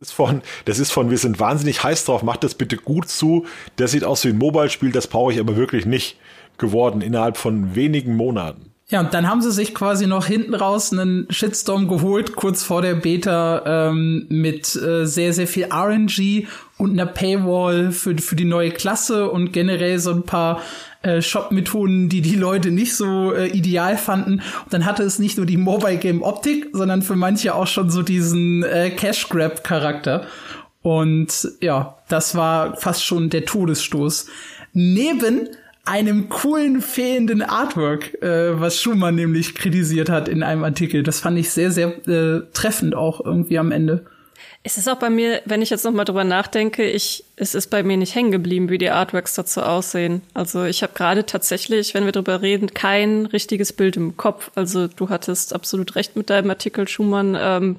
Von, 0.02 0.42
das 0.64 0.80
ist 0.80 0.90
von, 0.90 1.10
wir 1.10 1.18
sind 1.18 1.38
wahnsinnig 1.38 1.84
heiß 1.84 2.04
drauf, 2.04 2.24
macht 2.24 2.42
das 2.42 2.54
bitte 2.54 2.76
gut 2.76 3.08
zu. 3.08 3.46
Das 3.76 3.92
sieht 3.92 4.02
aus 4.02 4.24
wie 4.24 4.30
ein 4.30 4.38
Mobile-Spiel, 4.38 4.90
das 4.90 5.06
brauche 5.06 5.32
ich 5.32 5.38
aber 5.38 5.56
wirklich 5.56 5.86
nicht 5.86 6.16
geworden 6.62 7.02
innerhalb 7.02 7.36
von 7.36 7.74
wenigen 7.74 8.16
Monaten. 8.16 8.72
Ja, 8.88 9.00
und 9.00 9.14
dann 9.14 9.26
haben 9.26 9.40
sie 9.40 9.52
sich 9.52 9.74
quasi 9.74 10.06
noch 10.06 10.26
hinten 10.26 10.54
raus 10.54 10.92
einen 10.92 11.26
Shitstorm 11.30 11.88
geholt, 11.88 12.36
kurz 12.36 12.62
vor 12.62 12.82
der 12.82 12.94
Beta, 12.94 13.88
ähm, 13.88 14.26
mit 14.28 14.76
äh, 14.76 15.06
sehr, 15.06 15.32
sehr 15.32 15.46
viel 15.46 15.68
RNG 15.72 16.46
und 16.76 16.90
einer 16.90 17.06
Paywall 17.06 17.90
für, 17.90 18.18
für 18.18 18.36
die 18.36 18.44
neue 18.44 18.70
Klasse 18.70 19.30
und 19.30 19.50
generell 19.50 19.98
so 19.98 20.10
ein 20.10 20.24
paar 20.24 20.60
äh, 21.00 21.22
Shop-Methoden, 21.22 22.10
die 22.10 22.20
die 22.20 22.36
Leute 22.36 22.70
nicht 22.70 22.94
so 22.94 23.32
äh, 23.32 23.46
ideal 23.46 23.96
fanden. 23.96 24.42
Und 24.64 24.72
dann 24.74 24.84
hatte 24.84 25.04
es 25.04 25.18
nicht 25.18 25.38
nur 25.38 25.46
die 25.46 25.56
Mobile 25.56 25.96
Game 25.96 26.22
Optik, 26.22 26.68
sondern 26.74 27.00
für 27.00 27.16
manche 27.16 27.54
auch 27.54 27.66
schon 27.66 27.88
so 27.88 28.02
diesen 28.02 28.62
äh, 28.62 28.90
Cash 28.90 29.30
Grab 29.30 29.64
Charakter. 29.64 30.26
Und 30.82 31.48
ja, 31.62 31.96
das 32.08 32.34
war 32.34 32.76
fast 32.76 33.06
schon 33.06 33.30
der 33.30 33.46
Todesstoß. 33.46 34.26
Neben 34.74 35.48
einem 35.84 36.28
coolen 36.28 36.80
fehlenden 36.80 37.42
Artwork, 37.42 38.22
äh, 38.22 38.60
was 38.60 38.80
Schumann 38.80 39.16
nämlich 39.16 39.54
kritisiert 39.54 40.08
hat 40.08 40.28
in 40.28 40.42
einem 40.42 40.64
Artikel. 40.64 41.02
Das 41.02 41.20
fand 41.20 41.38
ich 41.38 41.50
sehr, 41.50 41.72
sehr 41.72 42.06
äh, 42.06 42.42
treffend 42.52 42.94
auch 42.94 43.24
irgendwie 43.24 43.58
am 43.58 43.72
Ende. 43.72 44.06
Es 44.64 44.78
ist 44.78 44.88
auch 44.88 44.98
bei 44.98 45.10
mir, 45.10 45.42
wenn 45.44 45.60
ich 45.60 45.70
jetzt 45.70 45.84
noch 45.84 45.90
mal 45.90 46.04
drüber 46.04 46.22
nachdenke, 46.22 46.88
ich, 46.88 47.24
es 47.34 47.56
ist 47.56 47.66
bei 47.68 47.82
mir 47.82 47.96
nicht 47.96 48.14
hängen 48.14 48.30
geblieben, 48.30 48.68
wie 48.68 48.78
die 48.78 48.90
Artworks 48.90 49.34
dazu 49.34 49.60
aussehen. 49.60 50.22
Also 50.34 50.64
ich 50.64 50.84
habe 50.84 50.92
gerade 50.94 51.26
tatsächlich, 51.26 51.94
wenn 51.94 52.04
wir 52.04 52.12
drüber 52.12 52.42
reden, 52.42 52.72
kein 52.72 53.26
richtiges 53.26 53.72
Bild 53.72 53.96
im 53.96 54.16
Kopf. 54.16 54.52
Also 54.54 54.86
du 54.86 55.08
hattest 55.08 55.52
absolut 55.52 55.96
recht 55.96 56.14
mit 56.14 56.30
deinem 56.30 56.50
Artikel, 56.50 56.86
Schumann. 56.86 57.36
Ähm, 57.38 57.76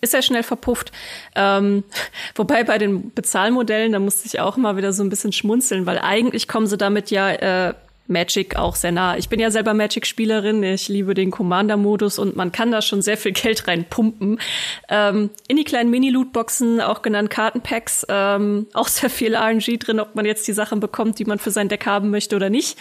ist 0.00 0.14
ja 0.14 0.22
schnell 0.22 0.42
verpufft. 0.42 0.92
Ähm, 1.34 1.84
wobei 2.34 2.64
bei 2.64 2.78
den 2.78 3.12
Bezahlmodellen, 3.12 3.92
da 3.92 3.98
musste 3.98 4.26
ich 4.26 4.40
auch 4.40 4.56
mal 4.56 4.76
wieder 4.76 4.92
so 4.92 5.02
ein 5.02 5.10
bisschen 5.10 5.32
schmunzeln, 5.32 5.86
weil 5.86 5.98
eigentlich 5.98 6.48
kommen 6.48 6.66
sie 6.66 6.76
damit 6.76 7.10
ja 7.10 7.30
äh, 7.30 7.74
Magic 8.08 8.56
auch 8.56 8.74
sehr 8.74 8.90
nah. 8.90 9.16
Ich 9.16 9.28
bin 9.28 9.38
ja 9.38 9.50
selber 9.50 9.74
Magic-Spielerin, 9.74 10.62
ich 10.62 10.88
liebe 10.88 11.14
den 11.14 11.30
Commander-Modus 11.30 12.18
und 12.18 12.36
man 12.36 12.52
kann 12.52 12.72
da 12.72 12.82
schon 12.82 13.02
sehr 13.02 13.16
viel 13.16 13.32
Geld 13.34 13.68
reinpumpen. 13.68 14.40
Ähm, 14.88 15.30
in 15.46 15.56
die 15.56 15.64
kleinen 15.64 15.90
Mini-Lootboxen, 15.90 16.80
auch 16.80 17.02
genannt 17.02 17.30
Kartenpacks, 17.30 18.06
ähm, 18.08 18.66
auch 18.72 18.88
sehr 18.88 19.10
viel 19.10 19.36
RNG 19.36 19.78
drin, 19.78 20.00
ob 20.00 20.14
man 20.14 20.24
jetzt 20.24 20.48
die 20.48 20.52
Sachen 20.52 20.80
bekommt, 20.80 21.18
die 21.18 21.26
man 21.26 21.38
für 21.38 21.50
sein 21.50 21.68
Deck 21.68 21.86
haben 21.86 22.10
möchte 22.10 22.34
oder 22.34 22.50
nicht. 22.50 22.78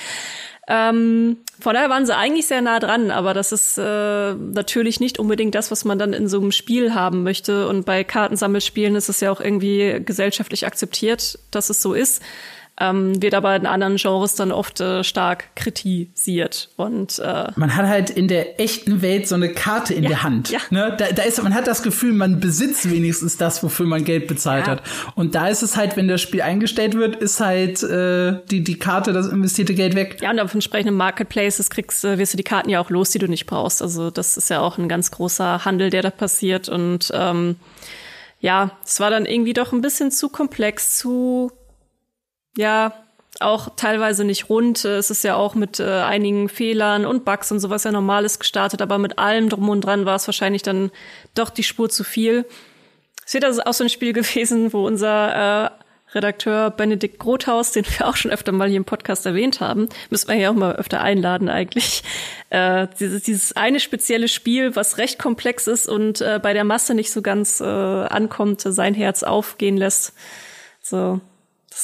Ähm, 0.70 1.38
von 1.60 1.74
daher 1.74 1.90
waren 1.90 2.06
sie 2.06 2.16
eigentlich 2.16 2.46
sehr 2.48 2.62
nah 2.62 2.80
dran, 2.80 3.10
aber 3.10 3.34
das 3.34 3.52
ist 3.52 3.78
äh, 3.78 4.34
natürlich 4.34 5.00
nicht 5.00 5.18
unbedingt 5.18 5.56
das, 5.56 5.72
was 5.72 5.86
man 5.86 5.98
dann 5.98 6.14
in 6.14 6.28
so 6.28 6.40
einem 6.40 6.52
Spiel 6.52 6.94
haben 6.94 7.24
möchte. 7.24 7.68
Und 7.68 7.86
bei 7.86 8.04
Kartensammelspielen 8.04 8.96
ist 8.96 9.08
es 9.08 9.22
ja 9.22 9.32
auch 9.32 9.40
irgendwie 9.40 10.02
gesellschaftlich 10.06 10.66
akzeptiert, 10.66 11.40
dass 11.52 11.70
es 11.70 11.82
so 11.82 11.94
ist 11.94 12.22
ähm, 12.80 13.22
wird 13.22 13.34
aber 13.34 13.56
in 13.56 13.66
anderen 13.66 13.98
Genres 13.98 14.36
dann 14.36 14.52
oft 14.52 14.80
äh, 14.80 15.04
stark 15.04 15.56
kritisiert. 15.56 16.70
Und 16.76 17.20
äh, 17.20 17.48
man 17.56 17.76
hat 17.76 17.88
halt 17.88 18.10
in 18.10 18.28
der 18.28 18.60
echten 18.60 19.02
Welt 19.02 19.28
so 19.28 19.36
eine 19.36 19.52
Karte 19.54 19.94
in 19.94 20.04
ja, 20.04 20.10
der 20.10 20.24
Hand. 20.24 20.52
Ja. 20.52 20.60
Ne? 20.70 20.96
Da, 20.98 21.12
da 21.12 21.24
ist, 21.24 21.42
man 21.42 21.56
hat 21.56 21.66
das 21.66 21.82
Gefühl, 21.82 22.14
man 22.14 22.40
besitzt 22.40 22.90
wenigstens 22.90 23.38
das, 23.38 23.64
wofür 23.64 23.88
man 23.88 24.04
Geld 24.04 24.28
bezahlt 24.28 24.68
ja. 24.68 24.74
hat. 24.74 24.84
Und 25.16 25.34
da 25.34 25.48
ist 25.48 25.64
es 25.64 25.76
halt, 25.76 25.98
wenn 25.98 26.08
das 26.08 26.22
Spiel 26.22 26.42
eingestellt 26.42 26.94
wird, 26.94 27.16
ist 27.16 27.40
halt 27.40 27.82
äh, 27.82 28.40
die 28.52 28.64
die 28.64 28.78
Karte, 28.78 29.12
das 29.12 29.28
investierte 29.28 29.74
Geld 29.74 29.96
weg. 29.96 30.18
Ja, 30.22 30.30
und 30.32 30.40
auf 30.40 30.54
entsprechenden 30.54 30.96
Marketplaces 30.96 31.70
kriegst, 31.70 32.06
äh, 32.06 32.20
wirst 32.20 32.34
du 32.34 32.38
die 32.38 32.44
Karten 32.44 32.70
ja 32.70 32.80
auch 32.80 32.92
los, 32.92 33.10
die 33.10 33.20
du 33.20 33.28
nicht 33.28 33.48
brauchst. 33.48 33.82
Also 33.82 34.12
das 34.12 34.38
ist 34.38 34.50
ja 34.50 34.60
auch 34.60 34.78
ein 34.78 34.88
ganz 34.88 35.10
großer 35.10 35.66
Handel, 35.66 35.90
der 35.90 36.04
da 36.04 36.12
passiert. 36.12 36.70
Und 36.70 37.12
ähm, 37.14 37.56
ja, 38.40 38.78
es 38.86 39.00
war 39.00 39.10
dann 39.10 39.26
irgendwie 39.26 39.54
doch 39.54 39.74
ein 39.74 39.82
bisschen 39.82 40.12
zu 40.12 40.30
komplex, 40.30 40.98
zu 40.98 41.52
ja, 42.58 42.94
auch 43.40 43.70
teilweise 43.76 44.24
nicht 44.24 44.50
rund. 44.50 44.84
Es 44.84 45.10
ist 45.10 45.24
ja 45.24 45.36
auch 45.36 45.56
mit 45.56 45.80
äh, 45.80 46.02
einigen 46.02 46.50
Fehlern 46.50 47.06
und 47.06 47.24
Bugs 47.24 47.52
und 47.52 47.60
sowas 47.60 47.84
ja 47.84 47.92
normales 47.92 48.40
gestartet, 48.40 48.82
aber 48.82 48.98
mit 48.98 49.20
allem 49.20 49.50
drum 49.50 49.70
und 49.70 49.82
dran 49.82 50.06
war 50.06 50.16
es 50.16 50.28
wahrscheinlich 50.28 50.64
dann 50.64 50.92
doch 51.36 51.50
die 51.50 51.64
Spur 51.64 51.90
zu 51.90 52.04
viel. 52.04 52.46
Es 53.26 53.34
wird 53.34 53.46
also 53.46 53.62
auch 53.64 53.74
so 53.74 53.84
ein 53.84 53.90
Spiel 53.90 54.14
gewesen, 54.14 54.74
wo 54.74 54.86
unser 54.86 55.66
äh, 55.66 55.70
Redakteur 56.16 56.72
Benedikt 56.72 57.20
Grothaus, 57.20 57.74
den 57.74 57.86
wir 57.86 58.08
auch 58.08 58.16
schon 58.16 58.32
öfter 58.32 58.54
mal 58.54 58.70
hier 58.70 58.78
im 58.78 58.86
Podcast 58.86 59.26
erwähnt 59.26 59.60
haben, 59.60 59.90
müssen 60.10 60.30
wir 60.30 60.36
ja 60.36 60.50
auch 60.50 60.56
mal 60.56 60.76
öfter 60.76 61.02
einladen 61.02 61.50
eigentlich. 61.50 62.04
Äh, 62.50 62.88
dieses, 62.98 63.24
dieses 63.24 63.58
eine 63.58 63.82
spezielle 63.82 64.30
Spiel, 64.30 64.78
was 64.78 64.98
recht 64.98 65.20
komplex 65.20 65.68
ist 65.68 65.90
und 65.90 66.22
äh, 66.22 66.40
bei 66.42 66.54
der 66.54 66.64
Masse 66.64 66.94
nicht 66.94 67.12
so 67.12 67.22
ganz 67.22 67.60
äh, 67.60 67.66
ankommt, 67.66 68.62
sein 68.62 68.94
Herz 68.94 69.24
aufgehen 69.24 69.76
lässt. 69.76 70.14
So, 70.82 71.20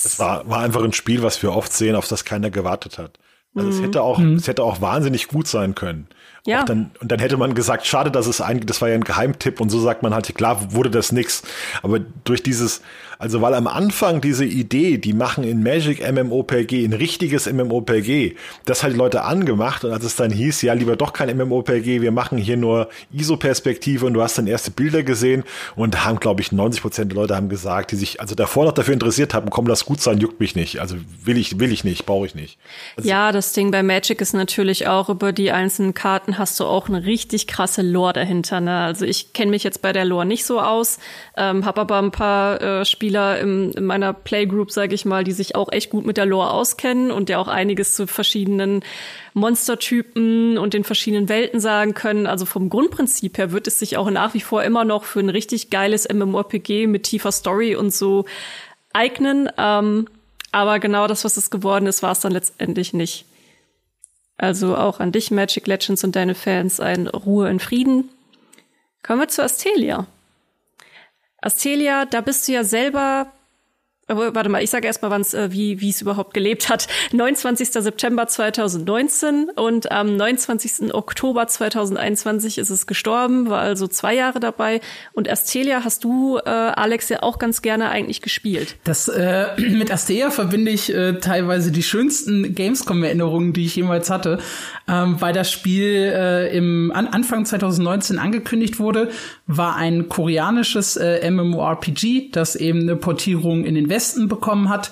es 0.03 0.19
war, 0.19 0.47
war 0.50 0.59
einfach 0.59 0.83
ein 0.83 0.93
Spiel, 0.93 1.21
was 1.23 1.41
wir 1.43 1.53
oft 1.53 1.73
sehen, 1.73 1.95
auf 1.95 2.07
das 2.07 2.25
keiner 2.25 2.50
gewartet 2.50 2.97
hat. 2.97 3.19
Also 3.55 3.67
Mhm. 3.69 3.75
es 3.75 3.81
hätte 3.81 4.01
auch, 4.01 4.19
es 4.19 4.47
hätte 4.47 4.63
auch 4.63 4.81
wahnsinnig 4.81 5.27
gut 5.27 5.48
sein 5.48 5.75
können. 5.75 6.07
Ja. 6.46 6.63
Dann, 6.63 6.91
und 7.00 7.11
dann 7.11 7.20
hätte 7.20 7.37
man 7.37 7.53
gesagt, 7.53 7.85
schade, 7.85 8.11
dass 8.11 8.27
es 8.27 8.41
ein, 8.41 8.65
das 8.65 8.81
war 8.81 8.89
ja 8.89 8.96
ein 8.96 9.03
Geheimtipp 9.03 9.61
und 9.61 9.70
so 9.70 9.79
sagt 9.79 10.03
man 10.03 10.13
halt, 10.13 10.33
klar 10.35 10.74
wurde 10.74 10.89
das 10.89 11.11
nix. 11.11 11.44
Aber 11.83 12.00
durch 12.00 12.44
dieses, 12.44 12.81
also 13.19 13.41
weil 13.41 13.53
am 13.53 13.67
Anfang 13.67 14.21
diese 14.21 14.45
Idee, 14.45 14.97
die 14.97 15.13
machen 15.13 15.43
in 15.43 15.63
Magic 15.63 15.99
MMOPG, 16.09 16.85
ein 16.85 16.93
richtiges 16.93 17.51
MMOPG, 17.51 18.35
das 18.65 18.83
hat 18.83 18.93
die 18.93 18.97
Leute 18.97 19.23
angemacht 19.23 19.83
und 19.83 19.91
als 19.91 20.03
es 20.03 20.15
dann 20.15 20.31
hieß, 20.31 20.61
ja, 20.61 20.73
lieber 20.73 20.95
doch 20.95 21.13
kein 21.13 21.35
MMOPG, 21.35 22.01
wir 22.01 22.11
machen 22.11 22.37
hier 22.37 22.57
nur 22.57 22.89
ISO-Perspektive 23.11 24.05
und 24.05 24.13
du 24.13 24.21
hast 24.21 24.37
dann 24.37 24.47
erste 24.47 24.71
Bilder 24.71 25.03
gesehen 25.03 25.43
und 25.75 26.05
haben, 26.05 26.19
glaube 26.19 26.41
ich, 26.41 26.51
90 26.51 26.81
Prozent 26.81 27.11
der 27.11 27.15
Leute 27.15 27.35
haben 27.35 27.49
gesagt, 27.49 27.91
die 27.91 27.95
sich 27.95 28.21
also 28.21 28.35
davor 28.35 28.65
noch 28.65 28.73
dafür 28.73 28.93
interessiert 28.93 29.33
haben, 29.33 29.49
komm, 29.49 29.67
das 29.67 29.85
gut 29.85 30.01
sein, 30.01 30.19
juckt 30.19 30.39
mich 30.39 30.55
nicht. 30.55 30.79
Also 30.79 30.95
will 31.23 31.37
ich, 31.37 31.59
will 31.59 31.71
ich 31.71 31.83
nicht, 31.83 32.05
brauche 32.05 32.25
ich 32.25 32.35
nicht. 32.35 32.57
Also 32.97 33.09
ja, 33.09 33.31
das 33.31 33.53
Ding 33.53 33.71
bei 33.71 33.83
Magic 33.83 34.21
ist 34.21 34.33
natürlich 34.33 34.87
auch 34.87 35.09
über 35.09 35.31
die 35.31 35.51
einzelnen 35.51 35.93
Karten 35.93 36.37
hast 36.37 36.59
du 36.59 36.65
auch 36.65 36.87
eine 36.87 37.05
richtig 37.05 37.47
krasse 37.47 37.81
Lore 37.81 38.13
dahinter. 38.13 38.61
Ne? 38.61 38.77
Also 38.77 39.05
ich 39.05 39.33
kenne 39.33 39.51
mich 39.51 39.63
jetzt 39.63 39.81
bei 39.81 39.93
der 39.93 40.05
Lore 40.05 40.25
nicht 40.25 40.45
so 40.45 40.59
aus, 40.59 40.99
ähm, 41.37 41.65
habe 41.65 41.81
aber 41.81 41.97
ein 41.99 42.11
paar 42.11 42.61
äh, 42.61 42.85
Spieler 43.03 43.37
im, 43.37 43.72
in 43.72 43.83
meiner 43.83 44.13
Playgroup, 44.13 44.72
sage 44.72 44.96
ich 44.96 45.03
mal, 45.03 45.25
die 45.25 45.33
sich 45.33 45.55
auch 45.55 45.70
echt 45.74 45.89
gut 45.89 46.05
mit 46.05 46.16
der 46.16 46.25
Lore 46.25 46.51
auskennen 46.51 47.11
und 47.11 47.27
der 47.27 47.42
auch 47.42 47.50
einiges 47.50 47.96
zu 47.96 48.07
verschiedenen 48.07 48.81
Monstertypen 49.33 50.57
und 50.57 50.74
den 50.74 50.85
verschiedenen 50.85 51.27
Welten 51.27 51.59
sagen 51.59 51.96
können. 51.96 52.27
Also 52.27 52.46
vom 52.46 52.70
Grundprinzip 52.70 53.37
her 53.37 53.51
wird 53.51 53.68
es 53.68 53.77
sich 53.77 53.98
auch 53.98 54.09
nach 54.09 54.33
wie 54.35 54.39
vor 54.39 54.63
immer 54.63 54.85
noch 54.85 55.03
für 55.03 55.20
ein 55.20 55.27
richtig 55.27 55.70
geiles 55.70 56.07
MMORPG 56.07 56.87
mit 56.87 57.03
tiefer 57.03 57.33
Story 57.33 57.75
und 57.75 57.94
so 57.94 58.24
eignen. 58.94 59.50
Ähm, 59.57 60.07
aber 60.53 60.79
genau 60.79 61.07
das, 61.07 61.25
was 61.25 61.35
es 61.35 61.51
geworden 61.51 61.87
ist, 61.87 62.03
war 62.03 62.13
es 62.13 62.22
dann 62.22 62.31
letztendlich 62.31 62.94
nicht. 62.94 63.25
Also 64.37 64.77
auch 64.77 65.01
an 65.01 65.11
dich, 65.11 65.29
Magic 65.29 65.68
Legends 65.68 66.05
und 66.05 66.16
deine 66.16 66.35
Fans, 66.35 66.79
ein 66.79 67.07
Ruhe 67.07 67.50
in 67.50 67.59
Frieden. 67.59 68.07
Kommen 69.01 69.20
wir 69.20 69.27
zu 69.27 69.44
Astelia. 69.44 70.07
Astelia, 71.44 72.06
da 72.06 72.22
bist 72.22 72.48
du 72.48 72.53
ja 72.53 72.64
selber 72.64 73.32
aber 74.08 74.36
warte 74.36 74.50
mal, 74.50 74.62
ich 74.62 74.70
sage 74.70 74.86
erstmal, 74.86 75.12
wann's, 75.12 75.34
äh, 75.34 75.51
wie 75.51 75.79
wie 75.79 75.90
es 75.90 76.01
überhaupt 76.01 76.34
gelebt 76.34 76.68
hat. 76.70 76.88
29. 77.14 77.70
September 77.70 78.27
2019 78.27 79.50
und 79.56 79.92
am 79.92 80.18
29. 80.18 80.94
Oktober 80.94 81.48
2021 81.48 82.58
ist 82.58 82.70
es 82.70 82.86
gestorben, 82.86 83.50
war 83.50 83.62
also 83.62 83.88
zwei 83.88 84.14
Jahre 84.14 84.42
dabei. 84.42 84.82
Und 85.14 85.29
Astelia 85.29 85.86
hast 85.86 86.03
du, 86.03 86.38
äh, 86.38 86.50
Alex, 86.50 87.08
ja 87.10 87.24
auch 87.24 87.40
ganz 87.40 87.62
gerne 87.62 87.90
eigentlich 87.90 88.22
gespielt. 88.22 88.75
Das 88.84 89.08
äh, 89.08 89.48
mit 89.58 89.90
Asteria 89.90 90.32
verbinde 90.32 90.72
ich 90.72 90.94
äh, 90.94 91.14
teilweise 91.20 91.72
die 91.72 91.84
schönsten 91.84 92.56
Gamescom-Erinnerungen, 92.56 93.53
die 93.53 93.66
ich 93.66 93.77
jemals 93.77 94.10
hatte, 94.10 94.40
ähm, 94.90 95.22
weil 95.22 95.34
das 95.34 95.50
Spiel 95.50 96.12
äh, 96.14 96.56
im 96.56 96.92
an 96.94 97.08
Anfang 97.08 97.46
2019 97.46 98.20
angekündigt 98.20 98.79
wurde, 98.79 99.12
war 99.46 99.75
ein 99.75 100.10
koreanisches 100.10 100.96
äh, 100.96 101.29
MMORPG, 101.29 102.32
das 102.32 102.56
eben 102.56 102.82
eine 102.82 102.96
Portierung 102.96 103.66
in 103.66 103.75
den 103.75 103.90
Westen 103.90 104.27
bekommen 104.27 104.70
hat 104.70 104.92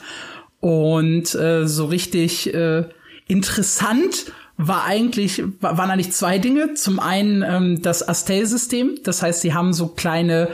und 0.59 1.33
äh, 1.35 1.67
so 1.67 1.85
richtig 1.85 2.53
äh, 2.53 2.85
interessant 3.27 4.31
war 4.57 4.85
eigentlich 4.85 5.43
waren 5.59 5.89
eigentlich 5.89 6.11
zwei 6.11 6.37
Dinge. 6.37 6.75
Zum 6.75 6.99
einen 6.99 7.43
ähm, 7.43 7.81
das 7.81 8.07
Astel-System, 8.07 8.99
das 9.03 9.23
heißt, 9.23 9.41
sie 9.41 9.53
haben 9.53 9.73
so 9.73 9.87
kleine 9.87 10.49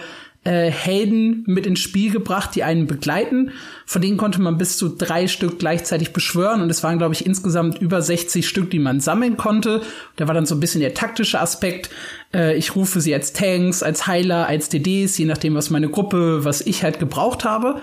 äh, 0.47 0.71
Helden 0.71 1.43
mit 1.45 1.67
ins 1.67 1.81
Spiel 1.81 2.09
gebracht, 2.09 2.55
die 2.55 2.63
einen 2.63 2.87
begleiten. 2.87 3.51
Von 3.85 4.01
denen 4.01 4.15
konnte 4.15 4.41
man 4.41 4.57
bis 4.57 4.77
zu 4.77 4.87
drei 4.87 5.27
Stück 5.27 5.59
gleichzeitig 5.59 6.13
beschwören 6.13 6.61
und 6.61 6.69
es 6.69 6.83
waren, 6.83 6.97
glaube 6.97 7.13
ich, 7.13 7.25
insgesamt 7.25 7.81
über 7.81 8.01
60 8.01 8.47
Stück, 8.47 8.71
die 8.71 8.79
man 8.79 9.01
sammeln 9.01 9.35
konnte. 9.35 9.81
Da 10.15 10.27
war 10.27 10.33
dann 10.33 10.45
so 10.45 10.55
ein 10.55 10.61
bisschen 10.61 10.79
der 10.79 10.93
taktische 10.93 11.41
Aspekt. 11.41 11.89
Äh, 12.33 12.55
ich 12.55 12.77
rufe 12.77 13.01
sie 13.01 13.13
als 13.13 13.33
Tanks, 13.33 13.83
als 13.83 14.07
Heiler, 14.07 14.47
als 14.47 14.69
DDs, 14.69 15.17
je 15.17 15.25
nachdem, 15.25 15.53
was 15.53 15.69
meine 15.69 15.89
Gruppe, 15.89 16.45
was 16.45 16.61
ich 16.61 16.81
halt 16.81 16.99
gebraucht 16.99 17.43
habe. 17.43 17.81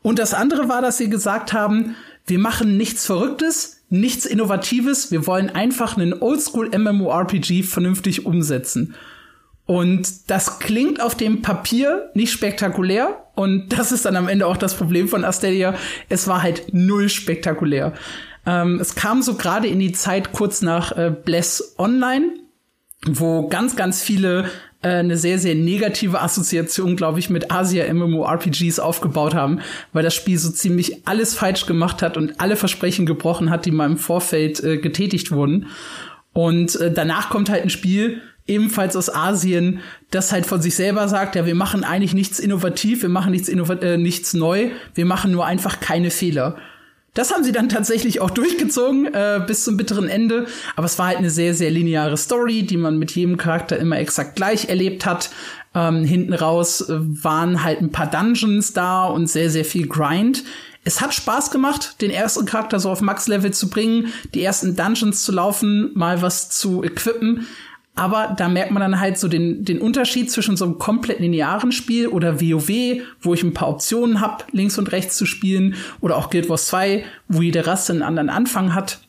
Und 0.00 0.18
das 0.18 0.32
andere 0.32 0.70
war, 0.70 0.80
dass 0.80 0.96
sie 0.96 1.10
gesagt 1.10 1.52
haben, 1.52 1.96
wir 2.26 2.38
machen 2.38 2.78
nichts 2.78 3.04
Verrücktes, 3.04 3.82
nichts 3.90 4.24
Innovatives, 4.24 5.12
wir 5.12 5.26
wollen 5.26 5.50
einfach 5.50 5.98
einen 5.98 6.14
Oldschool 6.14 6.70
MMORPG 6.76 7.62
vernünftig 7.62 8.24
umsetzen. 8.24 8.94
Und 9.66 10.30
das 10.30 10.60
klingt 10.60 11.00
auf 11.00 11.16
dem 11.16 11.42
Papier 11.42 12.10
nicht 12.14 12.32
spektakulär. 12.32 13.24
Und 13.34 13.68
das 13.76 13.92
ist 13.92 14.04
dann 14.04 14.16
am 14.16 14.28
Ende 14.28 14.46
auch 14.46 14.56
das 14.56 14.74
Problem 14.74 15.08
von 15.08 15.24
Asteria. 15.24 15.74
Es 16.08 16.28
war 16.28 16.42
halt 16.42 16.72
null 16.72 17.08
spektakulär. 17.08 17.92
Ähm, 18.46 18.78
es 18.80 18.94
kam 18.94 19.22
so 19.22 19.34
gerade 19.34 19.66
in 19.66 19.80
die 19.80 19.92
Zeit 19.92 20.32
kurz 20.32 20.62
nach 20.62 20.96
äh, 20.96 21.10
Bless 21.10 21.74
Online, 21.78 22.30
wo 23.04 23.48
ganz, 23.48 23.74
ganz 23.74 24.02
viele 24.02 24.50
äh, 24.82 24.88
eine 24.88 25.16
sehr, 25.16 25.40
sehr 25.40 25.56
negative 25.56 26.22
Assoziation, 26.22 26.94
glaube 26.94 27.18
ich, 27.18 27.28
mit 27.28 27.50
Asia 27.50 27.92
MMORPGs 27.92 28.78
aufgebaut 28.78 29.34
haben, 29.34 29.60
weil 29.92 30.04
das 30.04 30.14
Spiel 30.14 30.38
so 30.38 30.50
ziemlich 30.50 31.08
alles 31.08 31.34
falsch 31.34 31.66
gemacht 31.66 32.02
hat 32.02 32.16
und 32.16 32.40
alle 32.40 32.54
Versprechen 32.54 33.04
gebrochen 33.04 33.50
hat, 33.50 33.66
die 33.66 33.72
mal 33.72 33.86
im 33.86 33.98
Vorfeld 33.98 34.62
äh, 34.62 34.76
getätigt 34.78 35.32
wurden. 35.32 35.66
Und 36.32 36.76
äh, 36.76 36.92
danach 36.92 37.30
kommt 37.30 37.48
halt 37.48 37.64
ein 37.64 37.70
Spiel, 37.70 38.22
ebenfalls 38.46 38.96
aus 38.96 39.12
Asien, 39.12 39.80
das 40.10 40.32
halt 40.32 40.46
von 40.46 40.62
sich 40.62 40.74
selber 40.76 41.08
sagt, 41.08 41.34
ja, 41.34 41.46
wir 41.46 41.54
machen 41.54 41.84
eigentlich 41.84 42.14
nichts 42.14 42.38
innovativ, 42.38 43.02
wir 43.02 43.08
machen 43.08 43.32
nichts, 43.32 43.48
innovat 43.48 43.82
äh, 43.82 43.98
nichts 43.98 44.34
neu, 44.34 44.70
wir 44.94 45.06
machen 45.06 45.32
nur 45.32 45.46
einfach 45.46 45.80
keine 45.80 46.10
Fehler. 46.10 46.56
Das 47.16 47.32
haben 47.32 47.44
sie 47.44 47.52
dann 47.52 47.70
tatsächlich 47.70 48.20
auch 48.20 48.30
durchgezogen 48.30 49.06
äh, 49.06 49.40
bis 49.44 49.64
zum 49.64 49.78
bitteren 49.78 50.06
Ende. 50.06 50.46
Aber 50.76 50.84
es 50.84 50.98
war 50.98 51.06
halt 51.06 51.16
eine 51.16 51.30
sehr, 51.30 51.54
sehr 51.54 51.70
lineare 51.70 52.18
Story, 52.18 52.62
die 52.62 52.76
man 52.76 52.98
mit 52.98 53.10
jedem 53.12 53.38
Charakter 53.38 53.78
immer 53.78 53.98
exakt 53.98 54.36
gleich 54.36 54.68
erlebt 54.68 55.06
hat. 55.06 55.30
Ähm, 55.74 56.04
hinten 56.04 56.34
raus 56.34 56.82
äh, 56.82 56.94
waren 56.98 57.64
halt 57.64 57.80
ein 57.80 57.90
paar 57.90 58.10
Dungeons 58.10 58.74
da 58.74 59.06
und 59.06 59.28
sehr, 59.28 59.48
sehr 59.48 59.64
viel 59.64 59.88
Grind. 59.88 60.44
Es 60.84 61.00
hat 61.00 61.14
Spaß 61.14 61.50
gemacht, 61.50 62.00
den 62.02 62.10
ersten 62.10 62.44
Charakter 62.44 62.78
so 62.78 62.90
auf 62.90 63.00
Max-Level 63.00 63.52
zu 63.52 63.70
bringen, 63.70 64.12
die 64.34 64.42
ersten 64.44 64.76
Dungeons 64.76 65.24
zu 65.24 65.32
laufen, 65.32 65.90
mal 65.94 66.20
was 66.20 66.50
zu 66.50 66.84
equippen. 66.84 67.46
Aber 67.96 68.34
da 68.36 68.48
merkt 68.48 68.72
man 68.72 68.82
dann 68.82 69.00
halt 69.00 69.18
so 69.18 69.26
den, 69.26 69.64
den 69.64 69.80
Unterschied 69.80 70.30
zwischen 70.30 70.56
so 70.56 70.66
einem 70.66 70.78
komplett 70.78 71.18
linearen 71.18 71.72
Spiel 71.72 72.08
oder 72.08 72.40
WoW, 72.42 73.00
wo 73.22 73.32
ich 73.32 73.42
ein 73.42 73.54
paar 73.54 73.68
Optionen 73.68 74.20
habe, 74.20 74.44
links 74.52 74.78
und 74.78 74.92
rechts 74.92 75.16
zu 75.16 75.24
spielen, 75.24 75.74
oder 76.00 76.16
auch 76.18 76.28
Guild 76.28 76.50
Wars 76.50 76.66
2, 76.66 77.04
wo 77.28 77.40
jede 77.40 77.66
Rasse 77.66 77.94
einen 77.94 78.02
anderen 78.02 78.28
Anfang 78.28 78.74
hat. 78.74 79.00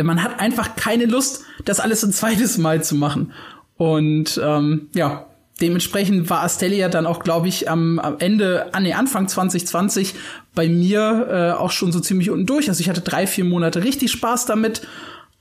Man 0.00 0.22
hat 0.22 0.38
einfach 0.38 0.76
keine 0.76 1.06
Lust, 1.06 1.42
das 1.64 1.80
alles 1.80 2.04
ein 2.04 2.12
zweites 2.12 2.58
Mal 2.58 2.82
zu 2.82 2.94
machen. 2.94 3.32
Und 3.76 4.40
ähm, 4.42 4.88
ja, 4.94 5.26
dementsprechend 5.60 6.30
war 6.30 6.44
Astelia 6.44 6.88
dann 6.88 7.06
auch, 7.06 7.24
glaube 7.24 7.48
ich, 7.48 7.68
am, 7.68 7.98
am 7.98 8.18
Ende, 8.20 8.72
an 8.72 8.84
nee, 8.84 8.92
Anfang 8.92 9.26
2020 9.26 10.14
bei 10.54 10.68
mir 10.68 11.28
äh, 11.28 11.60
auch 11.60 11.72
schon 11.72 11.90
so 11.90 11.98
ziemlich 11.98 12.30
unten 12.30 12.46
durch. 12.46 12.68
Also 12.68 12.80
ich 12.80 12.88
hatte 12.88 13.00
drei, 13.00 13.26
vier 13.26 13.44
Monate 13.44 13.82
richtig 13.82 14.12
Spaß 14.12 14.46
damit. 14.46 14.86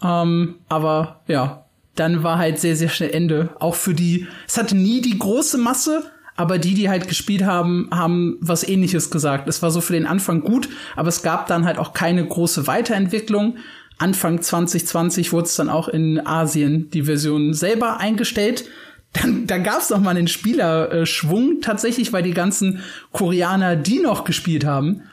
Ähm, 0.01 0.55
aber 0.67 1.21
ja, 1.27 1.64
dann 1.95 2.23
war 2.23 2.37
halt 2.37 2.59
sehr, 2.59 2.75
sehr 2.75 2.89
schnell 2.89 3.11
Ende. 3.11 3.49
Auch 3.59 3.75
für 3.75 3.93
die, 3.93 4.27
es 4.47 4.57
hatte 4.57 4.75
nie 4.75 5.01
die 5.01 5.17
große 5.17 5.57
Masse, 5.57 6.03
aber 6.35 6.57
die, 6.57 6.73
die 6.73 6.89
halt 6.89 7.07
gespielt 7.07 7.43
haben, 7.43 7.89
haben 7.91 8.37
was 8.41 8.67
ähnliches 8.67 9.09
gesagt. 9.09 9.47
Es 9.47 9.61
war 9.61 9.71
so 9.71 9.81
für 9.81 9.93
den 9.93 10.05
Anfang 10.05 10.41
gut, 10.41 10.69
aber 10.95 11.07
es 11.07 11.23
gab 11.23 11.47
dann 11.47 11.65
halt 11.65 11.77
auch 11.77 11.93
keine 11.93 12.25
große 12.25 12.67
Weiterentwicklung. 12.67 13.57
Anfang 13.97 14.41
2020 14.41 15.31
wurde 15.31 15.45
es 15.45 15.55
dann 15.55 15.69
auch 15.69 15.87
in 15.87 16.25
Asien 16.25 16.89
die 16.89 17.03
Version 17.03 17.53
selber 17.53 17.99
eingestellt. 17.99 18.65
Dann, 19.13 19.47
dann 19.47 19.63
gab 19.63 19.79
es 19.79 19.89
noch 19.89 20.01
mal 20.01 20.09
einen 20.09 20.27
Spielerschwung 20.27 21.61
tatsächlich, 21.61 22.11
weil 22.11 22.23
die 22.23 22.33
ganzen 22.33 22.81
Koreaner, 23.13 23.77
die 23.77 23.99
noch 23.99 24.25
gespielt 24.25 24.65
haben, 24.65 25.03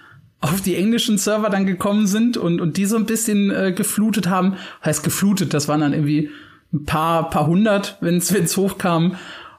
auf 0.40 0.60
die 0.60 0.74
englischen 0.74 1.18
Server 1.18 1.50
dann 1.50 1.66
gekommen 1.66 2.08
sind 2.08 2.36
und, 2.36 2.60
und 2.60 2.76
die 2.76 2.86
so 2.86 2.96
ein 2.96 3.06
bisschen 3.06 3.50
äh, 3.50 3.72
geflutet 3.72 4.28
haben. 4.28 4.56
Heißt 4.84 5.04
geflutet, 5.04 5.54
das 5.54 5.68
waren 5.68 5.80
dann 5.80 5.92
irgendwie 5.92 6.30
ein 6.72 6.84
paar, 6.84 7.30
paar 7.30 7.46
hundert, 7.46 7.98
wenn 8.00 8.16
es 8.16 8.56
hochkam. 8.56 9.16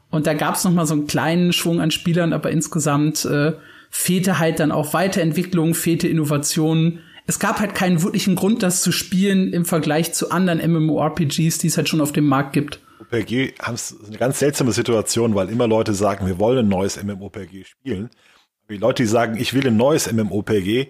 Und 0.09 0.27
da 0.27 0.33
gab 0.33 0.55
es 0.55 0.63
noch 0.63 0.71
mal 0.71 0.85
so 0.85 0.93
einen 0.93 1.07
kleinen 1.07 1.53
Schwung 1.53 1.81
an 1.81 1.91
Spielern, 1.91 2.33
aber 2.33 2.51
insgesamt 2.51 3.25
äh, 3.25 3.53
fehlte 3.89 4.39
halt 4.39 4.59
dann 4.59 4.71
auch 4.71 4.93
Weiterentwicklung, 4.93 5.73
fehlte 5.73 6.07
Innovationen. 6.07 6.99
Es 7.25 7.39
gab 7.39 7.59
halt 7.59 7.73
keinen 7.73 8.03
wirklichen 8.03 8.35
Grund, 8.35 8.63
das 8.63 8.81
zu 8.81 8.91
spielen 8.91 9.53
im 9.53 9.65
Vergleich 9.65 10.13
zu 10.13 10.29
anderen 10.31 10.59
MMORPGs, 10.59 11.57
die 11.57 11.67
es 11.67 11.77
halt 11.77 11.89
schon 11.89 12.01
auf 12.01 12.11
dem 12.11 12.27
Markt 12.27 12.53
gibt. 12.53 12.79
OPG 12.99 13.53
haben 13.61 13.77
eine 14.07 14.17
ganz 14.17 14.39
seltsame 14.39 14.71
Situation, 14.71 15.35
weil 15.35 15.49
immer 15.49 15.67
Leute 15.67 15.93
sagen, 15.93 16.25
wir 16.25 16.39
wollen 16.39 16.59
ein 16.59 16.67
neues 16.67 17.01
MMOPG 17.01 17.65
spielen. 17.65 18.09
Die 18.69 18.77
Leute, 18.77 19.03
die 19.03 19.09
sagen, 19.09 19.37
ich 19.37 19.53
will 19.53 19.67
ein 19.67 19.77
neues 19.77 20.11
MMOPG, 20.11 20.87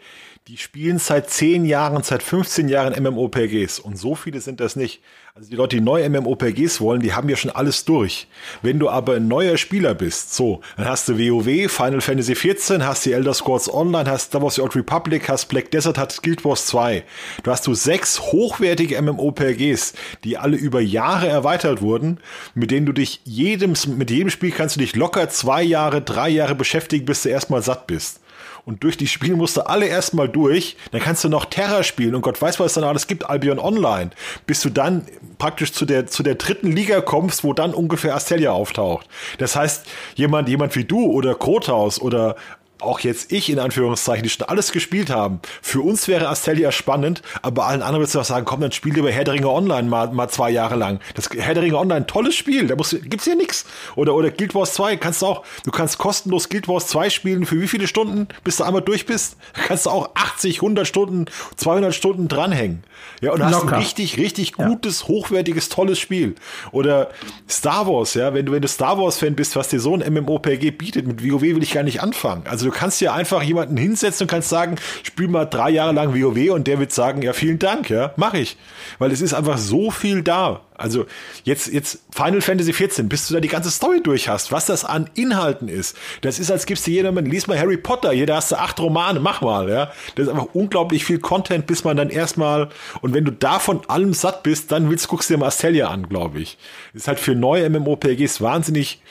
die 0.49 0.58
spielen 0.58 0.99
seit 0.99 1.29
10 1.29 1.63
Jahren, 1.63 2.03
seit 2.03 2.21
15 2.21 2.67
Jahren 2.67 3.01
MMOPGs 3.01 3.79
und 3.79 3.97
so 3.97 4.13
viele 4.13 4.41
sind 4.41 4.60
das 4.60 4.75
nicht. 4.75 5.01
Also 5.36 5.49
die 5.49 5.56
Leute, 5.56 5.77
die 5.77 5.82
neue 5.82 6.10
MMOPGs 6.10 6.82
wollen, 6.82 7.01
die 7.01 7.13
haben 7.13 7.29
ja 7.29 7.38
schon 7.38 7.49
alles 7.49 7.86
durch. 7.86 8.27
Wenn 8.62 8.77
du 8.77 8.89
aber 8.89 9.15
ein 9.15 9.29
neuer 9.29 9.58
Spieler 9.58 9.95
bist, 9.95 10.36
so, 10.36 10.60
dann 10.75 10.86
hast 10.86 11.08
du 11.08 11.17
WoW, 11.17 11.71
Final 11.71 12.01
Fantasy 12.01 12.34
XIV, 12.34 12.82
hast 12.82 13.06
die 13.06 13.13
Elder 13.13 13.34
Scrolls 13.34 13.73
Online, 13.73 14.12
hast 14.12 14.25
Star 14.25 14.41
Wars 14.41 14.56
The 14.56 14.62
Old 14.62 14.75
Republic, 14.75 15.29
hast 15.29 15.45
Black 15.47 15.71
Desert, 15.71 15.97
hast 15.97 16.21
Guild 16.21 16.43
Wars 16.43 16.65
2. 16.65 17.06
Du 17.43 17.49
hast 17.49 17.65
du 17.65 17.73
sechs 17.73 18.19
hochwertige 18.19 19.01
MMOPGs, 19.01 19.93
die 20.25 20.38
alle 20.38 20.58
über 20.58 20.82
Jahre 20.82 21.29
erweitert 21.29 21.82
wurden, 21.82 22.19
mit 22.53 22.69
denen 22.69 22.86
du 22.86 22.91
dich 22.91 23.21
jedem, 23.23 23.75
mit 23.95 24.12
jedem 24.12 24.29
Spiel 24.29 24.51
kannst 24.51 24.75
du 24.75 24.82
dich 24.82 24.93
locker 24.93 25.29
zwei 25.29 25.63
Jahre, 25.63 26.01
drei 26.01 26.27
Jahre 26.27 26.53
beschäftigen, 26.53 27.06
bis 27.06 27.23
du 27.23 27.29
erstmal 27.29 27.63
satt 27.63 27.88
bist 27.88 28.19
und 28.65 28.84
durch 28.84 28.97
die 28.97 29.08
Spiele 29.08 29.36
musst 29.36 29.58
du 29.58 29.62
alle 29.62 29.88
erstmal 29.88 30.30
durch. 30.30 30.78
Dann 30.91 31.02
kannst 31.02 31.23
du 31.23 31.30
noch 31.30 31.45
Terra 31.45 31.84
spielen 31.84 32.15
und 32.15 32.21
Gott 32.21 32.41
weiß, 32.41 32.60
was 32.60 32.73
dann 32.73 32.84
alles 32.84 33.08
gibt, 33.08 33.30
Albion 33.30 33.60
Online, 33.60 34.12
bis 34.45 34.62
du 34.62 34.69
dann 34.69 35.06
praktisch 35.38 35.73
zu 35.73 35.86
der, 35.86 36.08
zu 36.08 36.23
der 36.23 36.36
dritten 36.36 36.71
Liga 36.71 37.02
kommst, 37.02 37.43
wo 37.43 37.54
dann 37.54 37.73
ungefähr 37.73 38.15
Astelia 38.15 38.52
auftaucht. 38.52 39.08
Das 39.38 39.56
heißt, 39.56 39.86
jemand, 40.15 40.47
jemand 40.47 40.76
wie 40.76 40.86
du 40.86 41.06
oder 41.12 41.36
Krothaus 41.36 42.02
oder 42.02 42.36
auch 42.84 43.00
jetzt 43.00 43.32
ich 43.32 43.50
in 43.50 43.60
Anführungszeichen, 43.60 44.24
die 44.24 44.30
schon 44.30 44.48
alles 44.48 44.72
gespielt 44.72 45.10
haben. 45.10 45.39
Für 45.62 45.82
uns 45.82 46.08
wäre 46.08 46.30
Astelia 46.30 46.72
spannend, 46.72 47.22
aber 47.41 47.65
allen 47.65 47.82
anderen 47.82 48.02
würdest 48.02 48.15
du 48.15 48.19
auch 48.19 48.26
sagen, 48.26 48.46
komm, 48.46 48.62
dann 48.62 48.72
spiel 48.72 48.93
lieber 48.93 49.12
Herr 49.12 49.24
der 49.24 49.34
Ringe 49.34 49.50
Online 49.50 49.88
mal, 49.88 50.12
mal 50.12 50.30
zwei 50.30 50.52
Jahre 50.52 50.76
lang. 50.76 51.00
Das 51.15 51.30
Herr 51.36 51.54
der 51.54 51.63
Ringe 51.63 51.78
Online, 51.78 52.06
tolles 52.06 52.36
Spiel, 52.36 52.67
da 52.67 52.76
muss, 52.76 52.96
gibt's 53.04 53.26
hier 53.26 53.36
nichts. 53.36 53.65
Oder, 53.96 54.15
oder 54.15 54.32
Guild 54.32 54.56
Wars 54.56 54.74
2, 54.74 54.98
kannst 54.98 55.22
du 55.22 55.28
auch, 55.28 55.43
du 55.63 55.72
kannst 55.72 55.98
kostenlos 55.98 56.50
Guild 56.50 56.67
Wars 56.67 56.88
2 56.88 57.10
spielen, 57.10 57.46
für 57.46 57.60
wie 57.62 57.67
viele 57.67 57.88
Stunden, 57.88 58.28
bis 58.43 58.58
du 58.58 58.63
einmal 58.63 58.82
durch 58.82 59.06
bist? 59.06 59.38
kannst 59.54 59.86
du 59.86 59.89
auch 59.89 60.12
80, 60.15 60.58
100 60.58 60.88
Stunden, 60.88 61.26
200 61.58 61.93
Stunden 61.93 62.28
dranhängen. 62.28 62.84
Ja, 63.22 63.32
und 63.32 63.39
Locker. 63.39 63.52
hast 63.52 63.63
ein 63.63 63.80
richtig, 63.80 64.17
richtig 64.17 64.54
gutes, 64.54 65.02
ja. 65.02 65.08
hochwertiges, 65.08 65.69
tolles 65.69 66.00
Spiel. 66.00 66.36
Oder 66.72 67.10
Star 67.50 67.88
Wars, 67.88 68.13
ja, 68.13 68.34
wenn 68.34 68.46
du, 68.46 68.52
wenn 68.52 68.62
du 68.62 68.67
Star 68.67 68.98
Wars 68.98 69.17
Fan 69.17 69.36
bist, 69.36 69.56
was 69.56 69.69
dir 69.69 69.80
so 69.80 69.96
ein 69.96 70.13
MMOPG 70.13 70.72
bietet, 70.72 71.08
mit 71.08 71.24
WoW 71.24 71.41
will 71.41 71.63
ich 71.63 71.74
gar 71.74 71.84
nicht 71.84 72.02
anfangen. 72.02 72.43
Also 72.48 72.65
du 72.65 72.72
kannst 72.74 73.02
ja 73.02 73.14
einfach 73.14 73.42
jemanden 73.42 73.78
hinsetzen 73.78 74.26
und 74.26 74.32
kannst 74.32 74.50
sagen, 74.50 74.76
spiel 75.04 75.28
mal 75.28 75.46
drei 75.46 75.70
Jahre 75.70 75.94
lang 75.94 76.14
WoW 76.14 76.52
und 76.52 76.68
der 76.68 76.80
wird 76.80 76.92
sagen, 76.92 77.22
ja, 77.22 77.34
vielen 77.34 77.60
Dank, 77.60 77.90
ja, 77.90 78.14
mach 78.18 78.34
ich. 78.34 78.58
Weil 79.00 79.12
es 79.12 79.22
ist 79.22 79.34
einfach 79.34 79.58
so 79.58 79.92
viel 79.92 80.22
da. 80.22 80.62
Also 80.76 81.06
jetzt, 81.44 81.72
jetzt 81.72 82.00
Final 82.12 82.42
Fantasy 82.42 82.74
14, 82.74 83.08
bis 83.08 83.28
du 83.28 83.36
da 83.36 83.40
die 83.40 83.48
ganze 83.48 83.72
Story 83.72 84.02
durch 84.04 84.28
hast, 84.28 84.52
was 84.52 84.66
das 84.66 84.84
an 84.84 85.10
Inhalten 85.14 85.68
ist. 85.68 85.96
Das 86.22 86.40
ist, 86.40 86.52
als 86.52 86.66
gibst 86.66 86.88
du 86.88 86.92
jemandem, 86.92 87.32
lies 87.32 87.48
mal 87.48 87.58
Harry 87.58 87.78
Potter, 87.78 88.12
hier, 88.12 88.26
da 88.26 88.38
hast 88.38 88.52
du 88.52 88.58
acht 88.58 88.80
Romane, 88.80 89.20
mach 89.20 89.42
mal, 89.42 89.70
ja. 89.70 89.92
Das 90.16 90.28
ist 90.28 90.30
einfach 90.30 90.48
unglaublich 90.54 91.06
viel 91.06 91.20
Content, 91.20 91.68
bis 91.68 91.84
man 91.84 91.96
dann 91.96 92.10
erstmal, 92.10 92.70
und 93.02 93.14
wenn 93.14 93.24
du 93.24 93.32
davon 93.32 93.82
allem 93.88 94.14
satt 94.14 94.44
bist, 94.44 94.72
dann 94.72 94.90
willst, 94.90 95.08
guckst 95.08 95.30
du 95.30 95.36
dir 95.36 95.40
Mastelia 95.40 95.90
an, 95.90 96.10
glaube 96.10 96.40
ich. 96.40 96.58
Ist 96.94 97.08
halt 97.08 97.20
für 97.20 97.36
neue 97.36 97.70
MMOPGs 97.70 98.42
wahnsinnig 98.42 99.02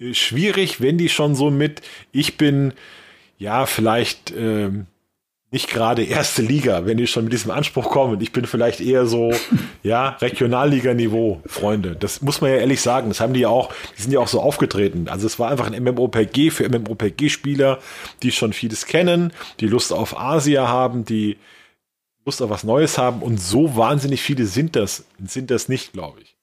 äh, 0.00 0.14
schwierig, 0.14 0.80
wenn 0.80 0.98
die 0.98 1.08
schon 1.08 1.34
so 1.34 1.50
mit, 1.50 1.82
ich 2.12 2.36
bin, 2.36 2.72
ja, 3.38 3.66
vielleicht 3.66 4.32
ähm, 4.32 4.86
nicht 5.50 5.70
gerade 5.70 6.04
erste 6.04 6.42
Liga, 6.42 6.84
wenn 6.84 6.98
die 6.98 7.06
schon 7.06 7.24
mit 7.24 7.32
diesem 7.32 7.50
Anspruch 7.50 7.90
kommen. 7.90 8.20
Ich 8.20 8.32
bin 8.32 8.44
vielleicht 8.46 8.80
eher 8.80 9.06
so, 9.06 9.32
ja, 9.82 10.10
Regionalliga-Niveau, 10.20 11.40
Freunde. 11.46 11.96
Das 11.96 12.20
muss 12.20 12.40
man 12.40 12.50
ja 12.50 12.58
ehrlich 12.58 12.82
sagen. 12.82 13.08
Das 13.08 13.20
haben 13.20 13.32
die 13.32 13.40
ja 13.40 13.48
auch, 13.48 13.72
die 13.96 14.02
sind 14.02 14.12
ja 14.12 14.20
auch 14.20 14.28
so 14.28 14.42
aufgetreten. 14.42 15.08
Also 15.08 15.26
es 15.26 15.38
war 15.38 15.50
einfach 15.50 15.70
ein 15.70 15.82
MMOPG 15.82 16.50
für 16.50 16.68
MMOPG-Spieler, 16.68 17.78
die 18.22 18.32
schon 18.32 18.52
vieles 18.52 18.86
kennen, 18.86 19.32
die 19.60 19.68
Lust 19.68 19.92
auf 19.92 20.18
Asia 20.18 20.68
haben, 20.68 21.04
die 21.04 21.38
Lust 22.26 22.42
auf 22.42 22.50
was 22.50 22.64
Neues 22.64 22.98
haben. 22.98 23.22
Und 23.22 23.40
so 23.40 23.76
wahnsinnig 23.76 24.20
viele 24.20 24.44
sind 24.44 24.76
das, 24.76 25.06
sind 25.24 25.50
das 25.50 25.68
nicht, 25.68 25.94
glaube 25.94 26.20
ich. 26.20 26.37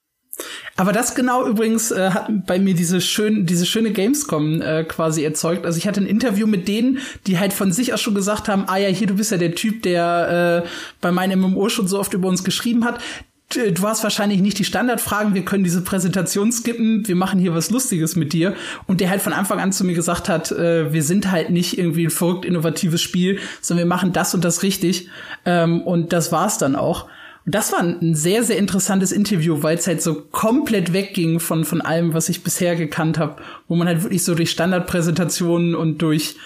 Aber 0.75 0.91
das 0.91 1.15
genau 1.15 1.47
übrigens 1.47 1.91
äh, 1.91 2.09
hat 2.09 2.45
bei 2.45 2.59
mir 2.59 2.73
diese 2.73 2.99
schön, 2.99 3.45
diese 3.45 3.65
schöne 3.65 3.91
Gamescom 3.91 4.61
äh, 4.61 4.83
quasi 4.83 5.23
erzeugt. 5.23 5.65
Also 5.65 5.77
ich 5.77 5.87
hatte 5.87 6.01
ein 6.01 6.05
Interview 6.05 6.47
mit 6.47 6.67
denen, 6.67 6.99
die 7.27 7.39
halt 7.39 7.53
von 7.53 7.71
sich 7.71 7.93
aus 7.93 8.01
schon 8.01 8.15
gesagt 8.15 8.49
haben, 8.49 8.65
ah 8.67 8.77
ja, 8.77 8.89
hier, 8.89 9.07
du 9.07 9.15
bist 9.15 9.31
ja 9.31 9.37
der 9.37 9.55
Typ, 9.55 9.83
der 9.83 10.63
äh, 10.65 10.67
bei 10.99 11.11
meinem 11.11 11.39
MMO 11.39 11.69
schon 11.69 11.87
so 11.87 11.99
oft 11.99 12.13
über 12.13 12.27
uns 12.27 12.43
geschrieben 12.43 12.83
hat. 12.83 12.99
Du 13.47 13.87
hast 13.87 14.03
wahrscheinlich 14.03 14.41
nicht 14.41 14.57
die 14.57 14.65
Standardfragen, 14.65 15.35
wir 15.35 15.45
können 15.45 15.63
diese 15.63 15.83
Präsentation 15.83 16.51
skippen, 16.51 17.07
wir 17.07 17.15
machen 17.15 17.39
hier 17.39 17.53
was 17.53 17.69
Lustiges 17.69 18.15
mit 18.15 18.33
dir. 18.33 18.55
Und 18.87 19.01
der 19.01 19.09
halt 19.11 19.21
von 19.21 19.33
Anfang 19.33 19.59
an 19.59 19.71
zu 19.71 19.85
mir 19.85 19.93
gesagt 19.93 20.27
hat, 20.27 20.51
äh, 20.51 20.91
wir 20.91 21.03
sind 21.03 21.31
halt 21.31 21.51
nicht 21.51 21.77
irgendwie 21.77 22.05
ein 22.05 22.09
verrückt 22.09 22.43
innovatives 22.43 23.01
Spiel, 23.01 23.39
sondern 23.61 23.85
wir 23.85 23.89
machen 23.89 24.13
das 24.13 24.33
und 24.33 24.43
das 24.43 24.63
richtig. 24.63 25.09
Ähm, 25.45 25.83
und 25.83 26.11
das 26.11 26.31
war's 26.31 26.57
dann 26.57 26.75
auch. 26.75 27.07
Und 27.45 27.53
das 27.53 27.71
war 27.71 27.79
ein 27.79 28.15
sehr, 28.15 28.43
sehr 28.43 28.57
interessantes 28.57 29.11
Interview, 29.11 29.61
weil 29.61 29.77
es 29.77 29.85
halt 29.85 30.01
so 30.01 30.15
komplett 30.15 30.93
wegging 30.93 31.39
von, 31.39 31.63
von 31.63 31.81
allem, 31.81 32.13
was 32.13 32.27
ich 32.27 32.43
bisher 32.43 32.75
gekannt 32.75 33.19
habe, 33.19 33.41
wo 33.67 33.75
man 33.75 33.87
halt 33.87 34.01
wirklich 34.01 34.23
so 34.23 34.33
durch 34.33 34.49
Standardpräsentationen 34.49 35.75
und 35.75 36.01
durch, 36.01 36.37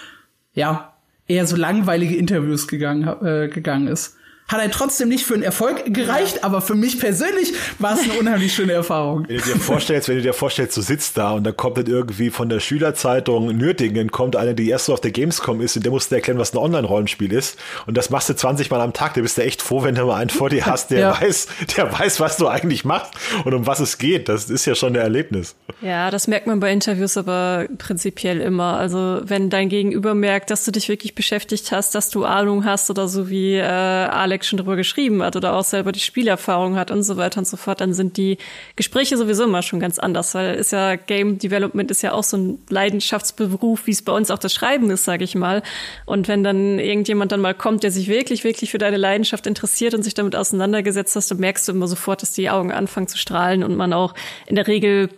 ja, 0.52 0.92
eher 1.26 1.46
so 1.46 1.56
langweilige 1.56 2.16
Interviews 2.16 2.68
gegangen, 2.68 3.08
äh, 3.24 3.48
gegangen 3.48 3.86
ist. 3.86 4.16
Hat 4.50 4.60
halt 4.60 4.72
trotzdem 4.72 5.08
nicht 5.08 5.24
für 5.24 5.34
einen 5.34 5.42
Erfolg 5.42 5.94
gereicht, 5.94 6.36
ja. 6.36 6.42
aber 6.42 6.60
für 6.60 6.74
mich 6.74 6.98
persönlich 6.98 7.52
war 7.78 7.94
es 7.94 8.02
eine 8.02 8.14
unheimlich 8.14 8.52
schöne 8.52 8.72
Erfahrung. 8.72 9.24
Wenn 9.28 9.36
du 9.38 9.42
dir 9.44 9.56
vorstellst, 9.56 10.08
wenn 10.08 10.16
du 10.16 10.22
dir 10.22 10.32
vorstellst, 10.32 10.76
du 10.76 10.80
sitzt 10.80 11.16
da 11.16 11.32
und 11.32 11.44
da 11.44 11.52
kommt 11.52 11.78
dann 11.78 11.86
irgendwie 11.86 12.30
von 12.30 12.48
der 12.48 12.58
Schülerzeitung 12.58 13.56
Nürtingen 13.56 14.10
kommt 14.10 14.34
einer, 14.34 14.54
die 14.54 14.68
erst 14.68 14.86
so 14.86 14.92
auf 14.92 15.00
der 15.00 15.12
Gamescom 15.12 15.60
ist 15.60 15.76
und 15.76 15.84
der 15.84 15.92
muss 15.92 16.08
dir 16.08 16.16
erklären, 16.16 16.38
was 16.38 16.52
ein 16.52 16.58
Online-Rollenspiel 16.58 17.32
ist 17.32 17.58
und 17.86 17.96
das 17.96 18.10
machst 18.10 18.28
du 18.28 18.34
20 18.34 18.70
Mal 18.70 18.80
am 18.80 18.92
Tag, 18.92 19.14
da 19.14 19.20
bist 19.20 19.38
du 19.38 19.42
echt 19.42 19.62
froh, 19.62 19.84
wenn 19.84 19.94
du 19.94 20.04
mal 20.04 20.16
einen 20.16 20.30
vor 20.30 20.50
dir 20.50 20.66
hast, 20.66 20.90
der 20.90 20.98
ja. 20.98 21.20
weiß, 21.20 21.46
der 21.76 21.96
weiß, 21.96 22.18
was 22.18 22.36
du 22.36 22.48
eigentlich 22.48 22.84
machst 22.84 23.12
und 23.44 23.54
um 23.54 23.66
was 23.66 23.78
es 23.78 23.98
geht. 23.98 24.28
Das 24.28 24.50
ist 24.50 24.66
ja 24.66 24.74
schon 24.74 24.94
ein 24.94 25.00
Erlebnis. 25.00 25.54
Ja, 25.80 26.10
das 26.10 26.26
merkt 26.26 26.46
man 26.48 26.58
bei 26.58 26.72
Interviews 26.72 27.16
aber 27.16 27.68
prinzipiell 27.78 28.40
immer. 28.40 28.76
Also 28.76 29.20
wenn 29.24 29.48
dein 29.48 29.68
Gegenüber 29.68 30.14
merkt, 30.14 30.50
dass 30.50 30.64
du 30.64 30.72
dich 30.72 30.88
wirklich 30.88 31.14
beschäftigt 31.14 31.70
hast, 31.70 31.94
dass 31.94 32.10
du 32.10 32.24
Ahnung 32.24 32.64
hast 32.64 32.90
oder 32.90 33.06
so 33.06 33.30
wie 33.30 33.54
äh, 33.54 33.62
Alex 33.62 34.39
schon 34.44 34.58
drüber 34.58 34.76
geschrieben 34.76 35.22
hat 35.22 35.36
oder 35.36 35.54
auch 35.54 35.64
selber 35.64 35.92
die 35.92 36.00
Spielerfahrung 36.00 36.76
hat 36.76 36.90
und 36.90 37.02
so 37.02 37.16
weiter 37.16 37.38
und 37.38 37.46
so 37.46 37.56
fort, 37.56 37.80
dann 37.80 37.94
sind 37.94 38.16
die 38.16 38.38
Gespräche 38.76 39.16
sowieso 39.16 39.44
immer 39.44 39.62
schon 39.62 39.80
ganz 39.80 39.98
anders, 39.98 40.34
weil 40.34 40.54
ist 40.54 40.72
ja 40.72 40.96
Game 40.96 41.38
Development 41.38 41.90
ist 41.90 42.02
ja 42.02 42.12
auch 42.12 42.24
so 42.24 42.36
ein 42.36 42.58
Leidenschaftsberuf, 42.68 43.86
wie 43.86 43.90
es 43.90 44.02
bei 44.02 44.12
uns 44.12 44.30
auch 44.30 44.38
das 44.38 44.52
Schreiben 44.52 44.90
ist, 44.90 45.04
sage 45.04 45.24
ich 45.24 45.34
mal. 45.34 45.62
Und 46.06 46.28
wenn 46.28 46.44
dann 46.44 46.78
irgendjemand 46.78 47.32
dann 47.32 47.40
mal 47.40 47.54
kommt, 47.54 47.82
der 47.82 47.90
sich 47.90 48.08
wirklich, 48.08 48.44
wirklich 48.44 48.70
für 48.70 48.78
deine 48.78 48.96
Leidenschaft 48.96 49.46
interessiert 49.46 49.94
und 49.94 50.02
sich 50.02 50.14
damit 50.14 50.36
auseinandergesetzt 50.36 51.16
hast, 51.16 51.30
dann 51.30 51.38
merkst 51.38 51.68
du 51.68 51.72
immer 51.72 51.86
sofort, 51.86 52.22
dass 52.22 52.32
die 52.32 52.50
Augen 52.50 52.72
anfangen 52.72 53.08
zu 53.08 53.18
strahlen 53.18 53.62
und 53.62 53.76
man 53.76 53.92
auch 53.92 54.14
in 54.46 54.56
der 54.56 54.66
Regel 54.66 55.10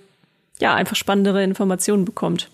ja 0.60 0.74
einfach 0.74 0.96
spannendere 0.96 1.42
Informationen 1.42 2.04
bekommt. 2.04 2.48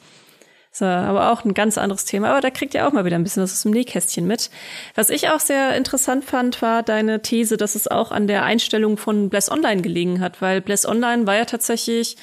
So, 0.78 0.84
aber 0.84 1.32
auch 1.32 1.44
ein 1.44 1.54
ganz 1.54 1.76
anderes 1.76 2.04
Thema. 2.04 2.30
Aber 2.30 2.40
da 2.40 2.50
kriegt 2.50 2.72
ihr 2.74 2.86
auch 2.86 2.92
mal 2.92 3.04
wieder 3.04 3.16
ein 3.16 3.24
bisschen 3.24 3.42
was 3.42 3.52
aus 3.52 3.62
dem 3.62 3.72
Nähkästchen 3.72 4.26
mit. 4.26 4.48
Was 4.94 5.10
ich 5.10 5.28
auch 5.28 5.40
sehr 5.40 5.76
interessant 5.76 6.24
fand, 6.24 6.62
war 6.62 6.84
deine 6.84 7.20
These, 7.20 7.56
dass 7.56 7.74
es 7.74 7.88
auch 7.88 8.12
an 8.12 8.28
der 8.28 8.44
Einstellung 8.44 8.96
von 8.96 9.28
Bless 9.28 9.50
Online 9.50 9.82
gelegen 9.82 10.20
hat, 10.20 10.40
weil 10.40 10.60
Bless 10.60 10.86
Online 10.86 11.26
war 11.26 11.36
ja 11.36 11.46
tatsächlich 11.46 12.16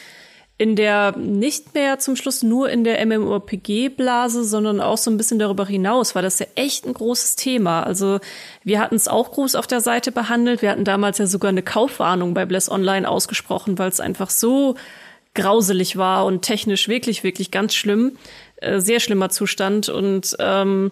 in 0.57 0.77
der 0.77 1.17
nicht 1.17 1.73
mehr 1.73 1.99
zum 1.99 2.15
Schluss 2.15 2.41
nur 2.43 2.69
in 2.69 2.85
der 2.85 3.05
MMORPG-Blase, 3.05 4.45
sondern 4.45 4.79
auch 4.79 4.97
so 4.97 5.11
ein 5.11 5.17
bisschen 5.17 5.37
darüber 5.37 5.65
hinaus, 5.65 6.15
war 6.15 6.21
das 6.21 6.39
ja 6.39 6.45
echt 6.55 6.85
ein 6.85 6.93
großes 6.93 7.35
Thema. 7.35 7.83
Also 7.83 8.21
wir 8.63 8.79
hatten 8.79 8.95
es 8.95 9.09
auch 9.09 9.31
groß 9.31 9.55
auf 9.55 9.67
der 9.67 9.81
Seite 9.81 10.13
behandelt. 10.13 10.61
Wir 10.61 10.71
hatten 10.71 10.85
damals 10.85 11.17
ja 11.17 11.27
sogar 11.27 11.49
eine 11.49 11.61
Kaufwarnung 11.61 12.33
bei 12.33 12.45
Bless 12.45 12.71
Online 12.71 13.09
ausgesprochen, 13.09 13.77
weil 13.77 13.89
es 13.89 13.99
einfach 13.99 14.29
so 14.29 14.75
grauselig 15.35 15.97
war 15.97 16.25
und 16.25 16.41
technisch 16.41 16.87
wirklich, 16.87 17.23
wirklich 17.23 17.51
ganz 17.51 17.75
schlimm. 17.75 18.17
Äh, 18.57 18.79
sehr 18.79 18.99
schlimmer 18.99 19.29
Zustand. 19.29 19.89
Und 19.89 20.35
ähm, 20.39 20.91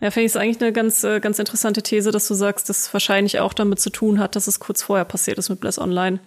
ja, 0.00 0.10
finde 0.10 0.26
ich 0.26 0.32
es 0.32 0.36
eigentlich 0.36 0.60
eine 0.60 0.72
ganz, 0.72 1.04
äh, 1.04 1.20
ganz 1.20 1.38
interessante 1.38 1.82
These, 1.82 2.10
dass 2.10 2.28
du 2.28 2.34
sagst, 2.34 2.68
dass 2.68 2.92
wahrscheinlich 2.92 3.40
auch 3.40 3.52
damit 3.52 3.80
zu 3.80 3.90
tun 3.90 4.18
hat, 4.18 4.36
dass 4.36 4.46
es 4.46 4.60
kurz 4.60 4.82
vorher 4.82 5.04
passiert 5.04 5.38
ist 5.38 5.48
mit 5.48 5.60
Bless 5.60 5.78
Online. 5.78 6.20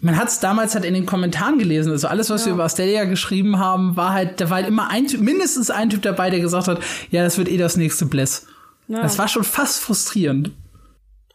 Man 0.00 0.16
hat 0.16 0.28
es 0.28 0.38
damals 0.38 0.74
halt 0.74 0.84
in 0.84 0.94
den 0.94 1.04
Kommentaren 1.04 1.58
gelesen. 1.58 1.90
Also 1.90 2.06
alles, 2.06 2.30
was 2.30 2.42
ja. 2.42 2.46
wir 2.46 2.54
über 2.54 2.68
Stadia 2.68 3.04
geschrieben 3.04 3.58
haben, 3.58 3.96
war 3.96 4.12
halt, 4.12 4.40
da 4.40 4.48
war 4.48 4.58
halt 4.58 4.68
immer 4.68 4.88
ein 4.88 5.06
Typ, 5.08 5.20
mindestens 5.20 5.70
ein 5.70 5.90
Typ 5.90 6.02
dabei, 6.02 6.30
der 6.30 6.40
gesagt 6.40 6.68
hat, 6.68 6.80
ja, 7.10 7.24
das 7.24 7.38
wird 7.38 7.48
eh 7.48 7.56
das 7.56 7.76
nächste 7.76 8.06
Bless. 8.06 8.46
Ja. 8.86 9.02
Das 9.02 9.18
war 9.18 9.28
schon 9.28 9.44
fast 9.44 9.80
frustrierend. 9.80 10.52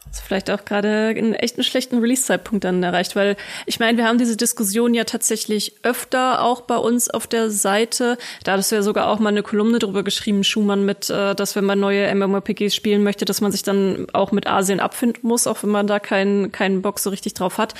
Also 0.10 0.24
vielleicht 0.26 0.50
auch 0.50 0.66
gerade 0.66 1.14
einen 1.16 1.36
echten 1.36 1.64
schlechten 1.64 2.00
Release-Zeitpunkt 2.00 2.64
dann 2.64 2.82
erreicht, 2.82 3.16
weil 3.16 3.36
ich 3.68 3.80
meine, 3.80 3.98
wir 3.98 4.08
haben 4.08 4.18
diese 4.18 4.38
Diskussion 4.38 4.96
ja 4.96 5.04
tatsächlich 5.04 5.76
öfter 5.84 6.44
auch 6.44 6.62
bei 6.62 6.78
uns 6.78 7.10
auf 7.12 7.28
der 7.28 7.52
Seite. 7.52 8.18
Da 8.44 8.54
hattest 8.54 8.72
du 8.72 8.76
ja 8.76 8.82
sogar 8.82 9.08
auch 9.08 9.20
mal 9.20 9.30
eine 9.30 9.44
Kolumne 9.44 9.78
drüber 9.78 10.04
geschrieben, 10.04 10.44
Schumann, 10.44 10.84
mit, 10.84 11.12
äh, 11.12 11.36
dass 11.36 11.56
wenn 11.56 11.66
man 11.66 11.80
neue 11.80 12.14
MMORPGs 12.14 12.74
spielen 12.74 13.04
möchte, 13.04 13.26
dass 13.26 13.42
man 13.42 13.52
sich 13.52 13.62
dann 13.62 14.08
auch 14.14 14.32
mit 14.32 14.48
Asien 14.48 14.80
abfinden 14.80 15.28
muss, 15.28 15.46
auch 15.46 15.62
wenn 15.62 15.70
man 15.70 15.86
da 15.86 16.00
keinen 16.00 16.52
keinen 16.52 16.82
Bock 16.82 16.98
so 16.98 17.12
richtig 17.12 17.36
drauf 17.36 17.60
hat. 17.60 17.76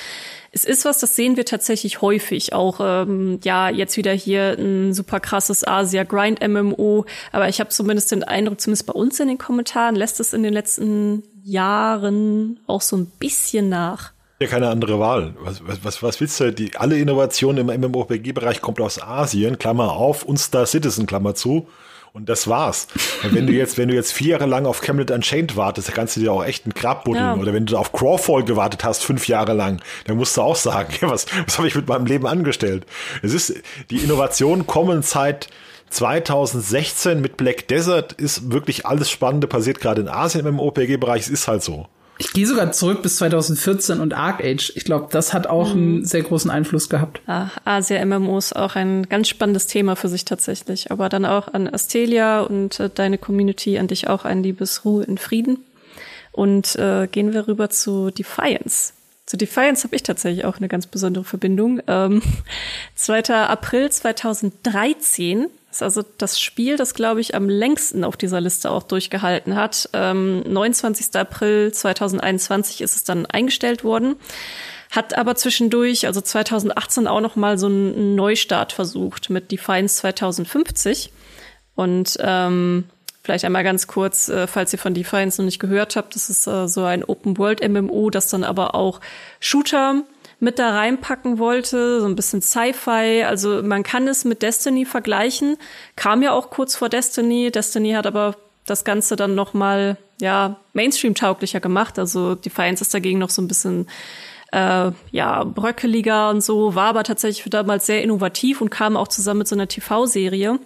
Es 0.52 0.64
ist 0.64 0.84
was, 0.84 0.98
das 0.98 1.14
sehen 1.14 1.36
wir 1.36 1.44
tatsächlich 1.44 2.02
häufig. 2.02 2.52
Auch 2.52 2.80
ähm, 2.82 3.38
ja, 3.44 3.70
jetzt 3.70 3.96
wieder 3.96 4.12
hier 4.12 4.56
ein 4.58 4.92
super 4.92 5.20
krasses 5.20 5.66
Asia-Grind-MMO. 5.66 7.04
Aber 7.30 7.48
ich 7.48 7.60
habe 7.60 7.70
zumindest 7.70 8.10
den 8.10 8.24
Eindruck, 8.24 8.60
zumindest 8.60 8.86
bei 8.86 8.92
uns 8.92 9.20
in 9.20 9.28
den 9.28 9.38
Kommentaren, 9.38 9.94
lässt 9.94 10.18
es 10.18 10.32
in 10.32 10.42
den 10.42 10.52
letzten 10.52 11.22
Jahren 11.44 12.58
auch 12.66 12.80
so 12.80 12.96
ein 12.96 13.06
bisschen 13.18 13.68
nach. 13.68 14.12
Ja, 14.40 14.48
keine 14.48 14.68
andere 14.70 14.98
Wahl. 14.98 15.34
Was, 15.40 15.62
was, 15.84 16.02
was 16.02 16.20
willst 16.20 16.40
du? 16.40 16.52
Die, 16.52 16.74
alle 16.76 16.98
Innovationen 16.98 17.68
im 17.68 17.80
MMORPG-Bereich 17.80 18.60
kommt 18.60 18.80
aus 18.80 19.00
Asien, 19.00 19.58
Klammer 19.58 19.92
auf, 19.92 20.24
und 20.24 20.38
Star 20.38 20.66
Citizen, 20.66 21.06
Klammer 21.06 21.34
zu. 21.34 21.68
Und 22.12 22.28
das 22.28 22.48
war's. 22.48 22.88
Und 23.22 23.34
wenn 23.34 23.46
du 23.46 23.52
jetzt, 23.52 23.78
wenn 23.78 23.88
du 23.88 23.94
jetzt 23.94 24.12
vier 24.12 24.32
Jahre 24.32 24.46
lang 24.46 24.66
auf 24.66 24.80
Camelot 24.80 25.12
Unchained 25.12 25.56
wartest, 25.56 25.88
dann 25.88 25.94
kannst 25.94 26.16
du 26.16 26.20
dir 26.20 26.32
auch 26.32 26.44
echt 26.44 26.64
einen 26.64 26.74
Grab 26.74 27.04
buddeln. 27.04 27.24
Ja. 27.24 27.36
Oder 27.36 27.52
wenn 27.54 27.66
du 27.66 27.76
auf 27.76 27.92
Crawfall 27.92 28.44
gewartet 28.44 28.82
hast, 28.82 29.04
fünf 29.04 29.28
Jahre 29.28 29.52
lang, 29.52 29.80
dann 30.06 30.16
musst 30.16 30.36
du 30.36 30.42
auch 30.42 30.56
sagen, 30.56 30.92
ja, 31.00 31.08
was, 31.08 31.26
was 31.46 31.58
habe 31.58 31.68
ich 31.68 31.74
mit 31.76 31.86
meinem 31.86 32.06
Leben 32.06 32.26
angestellt? 32.26 32.84
Es 33.22 33.32
ist, 33.32 33.54
die 33.90 33.98
Innovationen 33.98 34.66
kommen 34.66 35.02
seit 35.02 35.48
2016 35.90 37.20
mit 37.20 37.36
Black 37.36 37.68
Desert 37.68 38.12
ist 38.12 38.52
wirklich 38.52 38.86
alles 38.86 39.10
Spannende 39.10 39.46
passiert, 39.46 39.80
gerade 39.80 40.00
in 40.00 40.08
Asien 40.08 40.46
im 40.46 40.60
OPG-Bereich. 40.60 41.22
Es 41.22 41.28
ist 41.28 41.48
halt 41.48 41.62
so. 41.62 41.88
Ich 42.20 42.34
gehe 42.34 42.46
sogar 42.46 42.70
zurück 42.70 43.00
bis 43.00 43.16
2014 43.16 43.98
und 43.98 44.12
Arc 44.12 44.44
Age. 44.44 44.72
Ich 44.76 44.84
glaube, 44.84 45.08
das 45.10 45.32
hat 45.32 45.46
auch 45.46 45.74
mhm. 45.74 45.80
einen 45.80 46.04
sehr 46.04 46.22
großen 46.22 46.50
Einfluss 46.50 46.90
gehabt. 46.90 47.22
Ja, 47.26 47.50
Asia-MMOs 47.64 48.52
auch 48.52 48.76
ein 48.76 49.08
ganz 49.08 49.30
spannendes 49.30 49.66
Thema 49.66 49.96
für 49.96 50.10
sich 50.10 50.26
tatsächlich. 50.26 50.90
Aber 50.90 51.08
dann 51.08 51.24
auch 51.24 51.54
an 51.54 51.66
Astelia 51.66 52.42
und 52.42 52.78
äh, 52.78 52.90
deine 52.94 53.16
Community, 53.16 53.78
an 53.78 53.86
dich 53.86 54.08
auch 54.08 54.26
ein 54.26 54.42
liebes 54.42 54.84
Ruhe 54.84 55.02
in 55.04 55.16
Frieden. 55.16 55.64
Und 56.32 56.76
äh, 56.76 57.08
gehen 57.10 57.32
wir 57.32 57.48
rüber 57.48 57.70
zu 57.70 58.10
Defiance. 58.10 58.92
Zu 59.24 59.38
Defiance 59.38 59.84
habe 59.84 59.96
ich 59.96 60.02
tatsächlich 60.02 60.44
auch 60.44 60.58
eine 60.58 60.68
ganz 60.68 60.86
besondere 60.86 61.24
Verbindung. 61.24 61.80
Ähm, 61.86 62.20
2. 62.96 63.34
April 63.46 63.90
2013 63.90 65.46
ist 65.70 65.82
also 65.82 66.04
das 66.18 66.40
Spiel, 66.40 66.76
das, 66.76 66.94
glaube 66.94 67.20
ich, 67.20 67.34
am 67.34 67.48
längsten 67.48 68.04
auf 68.04 68.16
dieser 68.16 68.40
Liste 68.40 68.70
auch 68.70 68.82
durchgehalten 68.82 69.54
hat. 69.54 69.88
Ähm, 69.92 70.42
29. 70.42 71.14
April 71.16 71.72
2021 71.72 72.80
ist 72.80 72.96
es 72.96 73.04
dann 73.04 73.26
eingestellt 73.26 73.84
worden. 73.84 74.16
Hat 74.90 75.16
aber 75.16 75.36
zwischendurch, 75.36 76.06
also 76.06 76.20
2018, 76.20 77.06
auch 77.06 77.20
noch 77.20 77.36
mal 77.36 77.58
so 77.58 77.66
einen 77.66 78.16
Neustart 78.16 78.72
versucht 78.72 79.30
mit 79.30 79.52
Defiance 79.52 79.96
2050. 79.98 81.12
Und 81.76 82.18
ähm, 82.20 82.84
vielleicht 83.22 83.44
einmal 83.44 83.62
ganz 83.62 83.86
kurz, 83.86 84.28
äh, 84.28 84.48
falls 84.48 84.72
ihr 84.72 84.80
von 84.80 84.92
Defiance 84.92 85.40
noch 85.40 85.46
nicht 85.46 85.60
gehört 85.60 85.94
habt, 85.94 86.16
das 86.16 86.28
ist 86.28 86.48
äh, 86.48 86.66
so 86.66 86.82
ein 86.82 87.04
Open-World-MMO, 87.04 88.10
das 88.10 88.28
dann 88.28 88.42
aber 88.42 88.74
auch 88.74 89.00
Shooter 89.38 90.02
mit 90.40 90.58
da 90.58 90.70
reinpacken 90.70 91.38
wollte, 91.38 92.00
so 92.00 92.06
ein 92.06 92.16
bisschen 92.16 92.42
Sci-Fi. 92.42 93.24
Also 93.24 93.62
man 93.62 93.82
kann 93.82 94.08
es 94.08 94.24
mit 94.24 94.42
Destiny 94.42 94.86
vergleichen. 94.86 95.56
Kam 95.96 96.22
ja 96.22 96.32
auch 96.32 96.50
kurz 96.50 96.74
vor 96.74 96.88
Destiny. 96.88 97.50
Destiny 97.50 97.92
hat 97.92 98.06
aber 98.06 98.36
das 98.66 98.84
Ganze 98.84 99.16
dann 99.16 99.34
noch 99.34 99.54
mal 99.54 99.98
ja 100.20 100.56
Mainstream-tauglicher 100.72 101.60
gemacht. 101.60 101.98
Also 101.98 102.34
Defiance 102.34 102.82
ist 102.82 102.94
dagegen 102.94 103.18
noch 103.18 103.30
so 103.30 103.42
ein 103.42 103.48
bisschen 103.48 103.86
äh, 104.52 104.90
ja 105.10 105.44
bröckeliger 105.44 106.30
und 106.30 106.42
so, 106.42 106.74
war 106.74 106.88
aber 106.88 107.04
tatsächlich 107.04 107.42
für 107.42 107.50
damals 107.50 107.86
sehr 107.86 108.02
innovativ 108.02 108.60
und 108.60 108.70
kam 108.70 108.96
auch 108.96 109.08
zusammen 109.08 109.38
mit 109.38 109.48
so 109.48 109.54
einer 109.54 109.68
TV-Serie. 109.68 110.58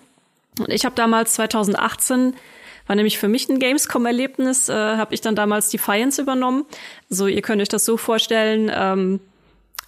Und 0.58 0.70
ich 0.70 0.84
habe 0.84 0.94
damals 0.94 1.34
2018 1.34 2.34
war 2.86 2.96
nämlich 2.96 3.18
für 3.18 3.28
mich 3.28 3.48
ein 3.48 3.58
Gamescom-Erlebnis, 3.58 4.68
äh, 4.68 4.74
habe 4.74 5.14
ich 5.14 5.20
dann 5.20 5.34
damals 5.34 5.70
Defiance 5.70 6.20
übernommen. 6.20 6.66
So, 7.08 7.26
ihr 7.26 7.40
könnt 7.40 7.62
euch 7.62 7.68
das 7.68 7.84
so 7.84 7.96
vorstellen, 7.96 8.70
ähm, 8.74 9.20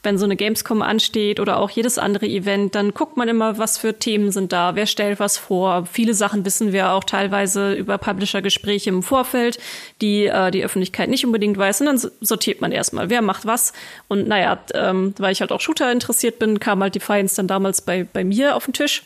wenn 0.02 0.18
so 0.18 0.24
eine 0.24 0.36
Gamescom 0.36 0.82
ansteht 0.82 1.40
oder 1.40 1.58
auch 1.58 1.70
jedes 1.70 1.98
andere 1.98 2.26
Event, 2.26 2.74
dann 2.74 2.94
guckt 2.94 3.16
man 3.16 3.28
immer, 3.28 3.58
was 3.58 3.78
für 3.78 3.98
Themen 3.98 4.30
sind 4.30 4.52
da, 4.52 4.74
wer 4.74 4.86
stellt 4.86 5.18
was 5.18 5.38
vor. 5.38 5.86
Viele 5.86 6.14
Sachen 6.14 6.44
wissen 6.44 6.72
wir 6.72 6.92
auch 6.92 7.04
teilweise 7.04 7.72
über 7.74 7.98
Publisher-Gespräche 7.98 8.90
im 8.90 9.02
Vorfeld, 9.02 9.58
die 10.00 10.26
äh, 10.26 10.50
die 10.50 10.64
Öffentlichkeit 10.64 11.08
nicht 11.08 11.24
unbedingt 11.24 11.58
weiß. 11.58 11.80
Und 11.80 11.86
dann 11.86 11.98
sortiert 12.20 12.60
man 12.60 12.72
erstmal, 12.72 13.10
wer 13.10 13.22
macht 13.22 13.46
was. 13.46 13.72
Und 14.08 14.28
naja, 14.28 14.58
ähm, 14.74 15.14
weil 15.18 15.32
ich 15.32 15.40
halt 15.40 15.52
auch 15.52 15.60
Shooter 15.60 15.90
interessiert 15.90 16.38
bin, 16.38 16.60
kam 16.60 16.82
halt 16.82 16.94
Defiance 16.94 17.36
dann 17.36 17.48
damals 17.48 17.80
bei, 17.80 18.04
bei 18.04 18.24
mir 18.24 18.56
auf 18.56 18.66
den 18.66 18.74
Tisch. 18.74 19.02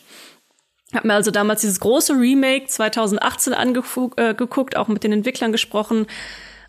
Hab 0.93 1.05
mir 1.05 1.13
also 1.13 1.31
damals 1.31 1.61
dieses 1.61 1.79
große 1.79 2.13
Remake 2.13 2.67
2018 2.67 3.53
angeguckt, 3.53 4.19
äh, 4.19 4.77
auch 4.77 4.87
mit 4.87 5.03
den 5.03 5.13
Entwicklern 5.13 5.51
gesprochen. 5.51 6.05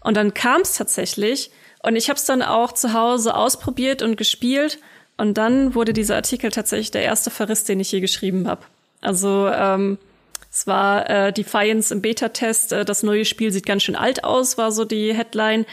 Und 0.00 0.16
dann 0.16 0.34
kam 0.34 0.62
es 0.62 0.74
tatsächlich, 0.74 1.50
und 1.82 1.96
ich 1.96 2.08
habe 2.08 2.16
es 2.16 2.24
dann 2.24 2.42
auch 2.42 2.72
zu 2.72 2.92
Hause 2.92 3.34
ausprobiert 3.34 4.02
und 4.02 4.16
gespielt. 4.16 4.78
Und 5.16 5.34
dann 5.34 5.74
wurde 5.74 5.92
dieser 5.92 6.16
Artikel 6.16 6.50
tatsächlich 6.50 6.90
der 6.90 7.02
erste 7.02 7.30
Verriss, 7.30 7.64
den 7.64 7.80
ich 7.80 7.92
je 7.92 8.00
geschrieben 8.00 8.48
habe. 8.48 8.62
Also 9.00 9.48
ähm, 9.48 9.98
es 10.50 10.66
war 10.66 11.08
äh, 11.10 11.32
Defiance 11.32 11.92
im 11.92 12.00
Beta-Test. 12.00 12.72
Äh, 12.72 12.84
das 12.84 13.02
neue 13.02 13.24
Spiel 13.24 13.52
sieht 13.52 13.66
ganz 13.66 13.82
schön 13.82 13.96
alt 13.96 14.24
aus, 14.24 14.58
war 14.58 14.72
so 14.72 14.84
die 14.84 15.14
Headline. 15.14 15.66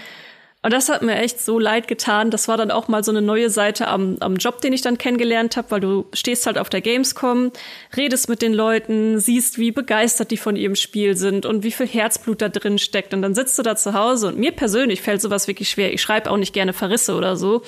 Und 0.62 0.74
das 0.74 0.90
hat 0.90 1.02
mir 1.04 1.16
echt 1.16 1.40
so 1.40 1.58
leid 1.58 1.88
getan. 1.88 2.32
Das 2.32 2.50
war 2.50 2.58
dann 2.58 2.70
auch 2.70 2.90
mal 2.90 3.02
so 3.02 3.12
eine 3.12 3.22
neue 3.22 3.50
Seite 3.50 3.88
am, 3.88 4.18
am 4.20 4.36
Job, 4.36 4.60
den 4.60 4.74
ich 4.74 4.82
dann 4.82 4.98
kennengelernt 4.98 5.56
habe, 5.56 5.72
weil 5.72 5.80
du 5.80 6.08
stehst 6.14 6.46
halt 6.46 6.58
auf 6.58 6.70
der 6.70 6.82
Gamescom, 6.82 7.52
redest 7.96 8.28
mit 8.28 8.42
den 8.42 8.54
Leuten, 8.54 9.20
siehst, 9.20 9.58
wie 9.58 9.72
begeistert 9.72 10.32
die 10.32 10.38
von 10.38 10.58
ihrem 10.58 10.76
Spiel 10.76 11.16
sind 11.16 11.46
und 11.46 11.64
wie 11.64 11.72
viel 11.72 11.88
Herzblut 11.88 12.42
da 12.42 12.50
drin 12.50 12.78
steckt. 12.78 13.14
Und 13.14 13.22
dann 13.22 13.36
sitzt 13.36 13.58
du 13.58 13.64
da 13.64 13.78
zu 13.78 13.94
Hause 13.94 14.28
und 14.28 14.38
mir 14.38 14.52
persönlich 14.52 15.02
fällt 15.02 15.22
sowas 15.22 15.48
wirklich 15.48 15.70
schwer. 15.70 15.94
Ich 15.94 16.02
schreibe 16.02 16.30
auch 16.30 16.38
nicht 16.38 16.54
gerne 16.54 16.74
Verrisse 16.74 17.16
oder 17.16 17.38
so. 17.38 17.62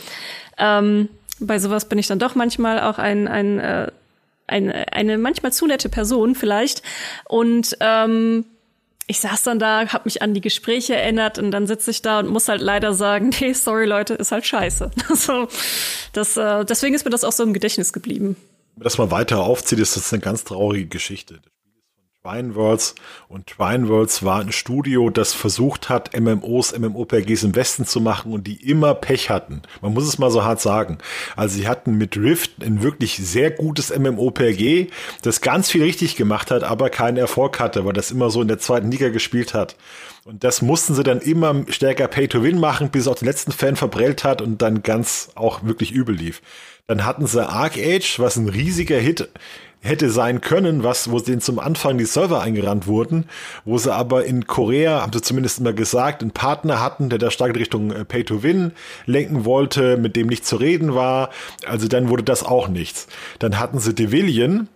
Ähm, 0.57 1.07
bei 1.39 1.59
sowas 1.59 1.87
bin 1.87 1.97
ich 1.97 2.07
dann 2.07 2.19
doch 2.19 2.35
manchmal 2.35 2.81
auch 2.81 2.97
ein, 2.97 3.29
ein 3.29 3.59
äh, 3.59 3.91
eine, 4.47 4.91
eine 4.93 5.17
manchmal 5.17 5.53
zu 5.53 5.65
nette 5.65 5.89
Person 5.89 6.35
vielleicht. 6.35 6.83
Und 7.27 7.77
ähm, 7.79 8.45
ich 9.07 9.19
saß 9.19 9.43
dann 9.43 9.59
da, 9.59 9.87
habe 9.87 10.03
mich 10.05 10.21
an 10.21 10.33
die 10.33 10.41
Gespräche 10.41 10.95
erinnert 10.95 11.37
und 11.37 11.51
dann 11.51 11.67
sitze 11.67 11.91
ich 11.91 12.01
da 12.01 12.19
und 12.19 12.29
muss 12.29 12.47
halt 12.47 12.61
leider 12.61 12.93
sagen, 12.93 13.31
nee, 13.41 13.53
sorry 13.53 13.85
Leute, 13.85 14.13
ist 14.13 14.31
halt 14.31 14.45
scheiße. 14.45 14.91
Also 15.09 15.47
das, 16.13 16.37
äh, 16.37 16.63
deswegen 16.65 16.95
ist 16.95 17.03
mir 17.05 17.11
das 17.11 17.23
auch 17.23 17.31
so 17.31 17.43
im 17.43 17.53
Gedächtnis 17.53 17.91
geblieben. 17.93 18.35
Wenn 18.75 18.79
man 18.79 18.83
das 18.83 18.97
mal 18.97 19.11
weiter 19.11 19.41
aufzieht, 19.43 19.79
ist 19.79 19.95
das 19.95 20.13
eine 20.13 20.21
ganz 20.21 20.43
traurige 20.43 20.87
Geschichte. 20.87 21.41
Trineworlds 22.23 22.93
und 23.29 23.47
Trineworlds 23.47 24.23
war 24.23 24.41
ein 24.41 24.51
Studio, 24.51 25.09
das 25.09 25.33
versucht 25.33 25.89
hat, 25.89 26.15
MMOs, 26.19 26.77
MMOPGs 26.77 27.41
im 27.41 27.55
Westen 27.55 27.87
zu 27.87 27.99
machen 27.99 28.31
und 28.31 28.45
die 28.45 28.69
immer 28.69 28.93
Pech 28.93 29.31
hatten. 29.31 29.63
Man 29.81 29.95
muss 29.95 30.07
es 30.07 30.19
mal 30.19 30.29
so 30.29 30.43
hart 30.43 30.61
sagen. 30.61 30.99
Also 31.35 31.55
sie 31.55 31.67
hatten 31.67 31.97
mit 31.97 32.15
Rift 32.17 32.61
ein 32.63 32.83
wirklich 32.83 33.17
sehr 33.17 33.49
gutes 33.49 33.89
MMOPG, 33.97 34.89
das 35.23 35.41
ganz 35.41 35.71
viel 35.71 35.81
richtig 35.81 36.15
gemacht 36.15 36.51
hat, 36.51 36.63
aber 36.63 36.91
keinen 36.91 37.17
Erfolg 37.17 37.59
hatte, 37.59 37.85
weil 37.85 37.93
das 37.93 38.11
immer 38.11 38.29
so 38.29 38.43
in 38.43 38.47
der 38.47 38.59
zweiten 38.59 38.91
Liga 38.91 39.09
gespielt 39.09 39.55
hat. 39.55 39.75
Und 40.23 40.43
das 40.43 40.61
mussten 40.61 40.93
sie 40.93 41.03
dann 41.03 41.21
immer 41.21 41.63
stärker 41.69 42.07
Pay-to-Win 42.07 42.59
machen, 42.59 42.91
bis 42.91 43.03
es 43.03 43.07
auch 43.07 43.15
den 43.15 43.27
letzten 43.27 43.51
Fan 43.51 43.75
verbrellt 43.75 44.23
hat 44.23 44.43
und 44.43 44.61
dann 44.61 44.83
ganz 44.83 45.31
auch 45.33 45.63
wirklich 45.63 45.91
übel 45.91 46.15
lief. 46.15 46.43
Dann 46.85 47.03
hatten 47.03 47.25
sie 47.25 47.43
Arc 47.43 47.77
Age, 47.77 48.19
was 48.19 48.35
ein 48.35 48.49
riesiger 48.49 48.99
Hit 48.99 49.29
hätte 49.81 50.11
sein 50.11 50.41
können, 50.41 50.83
was, 50.83 51.11
wo 51.11 51.19
denen 51.19 51.41
zum 51.41 51.57
Anfang 51.59 51.97
die 51.97 52.05
Server 52.05 52.41
eingerannt 52.41 52.85
wurden, 52.85 53.25
wo 53.65 53.79
sie 53.79 53.93
aber 53.93 54.25
in 54.25 54.45
Korea, 54.45 55.01
haben 55.01 55.11
sie 55.11 55.21
zumindest 55.21 55.59
immer 55.59 55.73
gesagt, 55.73 56.21
einen 56.21 56.31
Partner 56.31 56.79
hatten, 56.81 57.09
der 57.09 57.17
da 57.17 57.31
stark 57.31 57.49
in 57.49 57.55
Richtung 57.55 57.91
äh, 57.91 58.05
Pay-to-Win 58.05 58.73
lenken 59.07 59.43
wollte, 59.43 59.97
mit 59.97 60.15
dem 60.15 60.27
nicht 60.27 60.45
zu 60.45 60.57
reden 60.57 60.93
war. 60.93 61.31
Also 61.65 61.87
dann 61.87 62.09
wurde 62.09 62.23
das 62.23 62.43
auch 62.43 62.67
nichts. 62.67 63.07
Dann 63.39 63.59
hatten 63.59 63.79
sie 63.79 63.95
Devillion, 63.95 64.69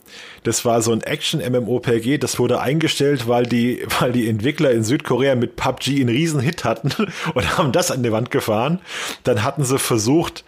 das 0.43 0.65
war 0.65 0.81
so 0.81 0.91
ein 0.91 1.01
Action-MMOPG, 1.01 2.17
das 2.17 2.39
wurde 2.39 2.59
eingestellt, 2.59 3.27
weil 3.27 3.45
die, 3.45 3.85
weil 3.99 4.11
die 4.11 4.27
Entwickler 4.27 4.71
in 4.71 4.83
Südkorea 4.83 5.35
mit 5.35 5.55
PUBG 5.55 6.01
einen 6.01 6.09
riesen 6.09 6.39
Hit 6.39 6.63
hatten 6.63 6.91
und 7.35 7.57
haben 7.57 7.71
das 7.71 7.91
an 7.91 8.01
die 8.01 8.11
Wand 8.11 8.31
gefahren. 8.31 8.79
Dann 9.23 9.43
hatten 9.43 9.63
sie 9.63 9.77
versucht, 9.77 10.43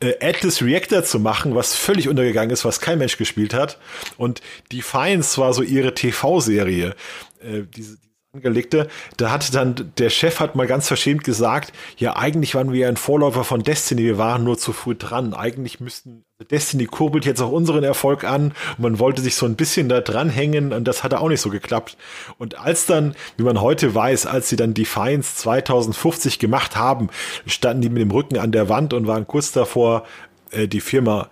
äh, 0.00 0.14
Atlas 0.20 0.62
Reactor 0.62 1.04
zu 1.04 1.18
machen, 1.18 1.54
was 1.54 1.74
völlig 1.74 2.08
untergegangen 2.08 2.50
ist, 2.50 2.64
was 2.64 2.80
kein 2.80 2.98
Mensch 2.98 3.16
gespielt 3.16 3.54
hat. 3.54 3.78
Und 4.16 4.40
Defiance 4.72 5.40
war 5.40 5.52
so 5.52 5.62
ihre 5.62 5.94
TV-Serie. 5.94 6.94
Äh, 7.42 7.62
diese, 7.74 7.98
angelegte, 8.32 8.86
da 9.16 9.32
hat 9.32 9.52
dann, 9.56 9.92
der 9.98 10.08
Chef 10.08 10.38
hat 10.38 10.54
mal 10.54 10.68
ganz 10.68 10.86
verschämt 10.86 11.24
gesagt, 11.24 11.72
ja, 11.96 12.14
eigentlich 12.16 12.54
waren 12.54 12.70
wir 12.70 12.80
ja 12.80 12.88
ein 12.88 12.96
Vorläufer 12.96 13.42
von 13.42 13.64
Destiny, 13.64 14.04
wir 14.04 14.18
waren 14.18 14.44
nur 14.44 14.56
zu 14.56 14.72
früh 14.72 14.94
dran. 14.94 15.34
Eigentlich 15.34 15.80
müssten, 15.80 16.24
also 16.38 16.48
Destiny 16.48 16.86
kurbelt 16.86 17.24
jetzt 17.26 17.40
auch 17.40 17.50
unseren 17.50 17.82
Erfolg 17.82 18.22
an 18.22 18.52
und 18.76 18.80
man 18.80 18.98
wollte 19.00 19.20
sich 19.20 19.34
so 19.34 19.46
ein 19.46 19.56
bisschen 19.56 19.88
da 19.88 20.00
dranhängen 20.00 20.72
und 20.72 20.84
das 20.84 21.02
hat 21.02 21.12
auch 21.12 21.28
nicht 21.28 21.40
so 21.40 21.50
geklappt. 21.50 21.96
Und 22.38 22.56
als 22.56 22.86
dann, 22.86 23.16
wie 23.36 23.42
man 23.42 23.60
heute 23.60 23.96
weiß, 23.96 24.26
als 24.26 24.48
sie 24.48 24.56
dann 24.56 24.74
Defiance 24.74 25.34
2050 25.34 26.38
gemacht 26.38 26.76
haben, 26.76 27.08
standen 27.46 27.82
die 27.82 27.88
mit 27.88 28.00
dem 28.00 28.12
Rücken 28.12 28.38
an 28.38 28.52
der 28.52 28.68
Wand 28.68 28.92
und 28.92 29.08
waren 29.08 29.26
kurz 29.26 29.50
davor, 29.50 30.04
äh, 30.52 30.68
die 30.68 30.80
Firma, 30.80 31.30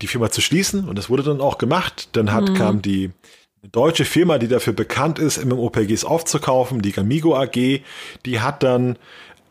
die 0.00 0.08
Firma 0.08 0.28
zu 0.32 0.40
schließen 0.40 0.88
und 0.88 0.98
das 0.98 1.08
wurde 1.08 1.22
dann 1.22 1.40
auch 1.40 1.58
gemacht. 1.58 2.08
Dann 2.16 2.32
hat, 2.32 2.48
mhm. 2.48 2.54
kam 2.54 2.82
die, 2.82 3.12
eine 3.62 3.70
deutsche 3.70 4.04
Firma, 4.04 4.38
die 4.38 4.48
dafür 4.48 4.72
bekannt 4.72 5.20
ist, 5.20 5.44
MMOPGs 5.44 6.04
aufzukaufen, 6.04 6.82
die 6.82 6.90
Gamigo 6.90 7.36
AG, 7.36 7.82
die 8.26 8.40
hat 8.40 8.62
dann 8.64 8.98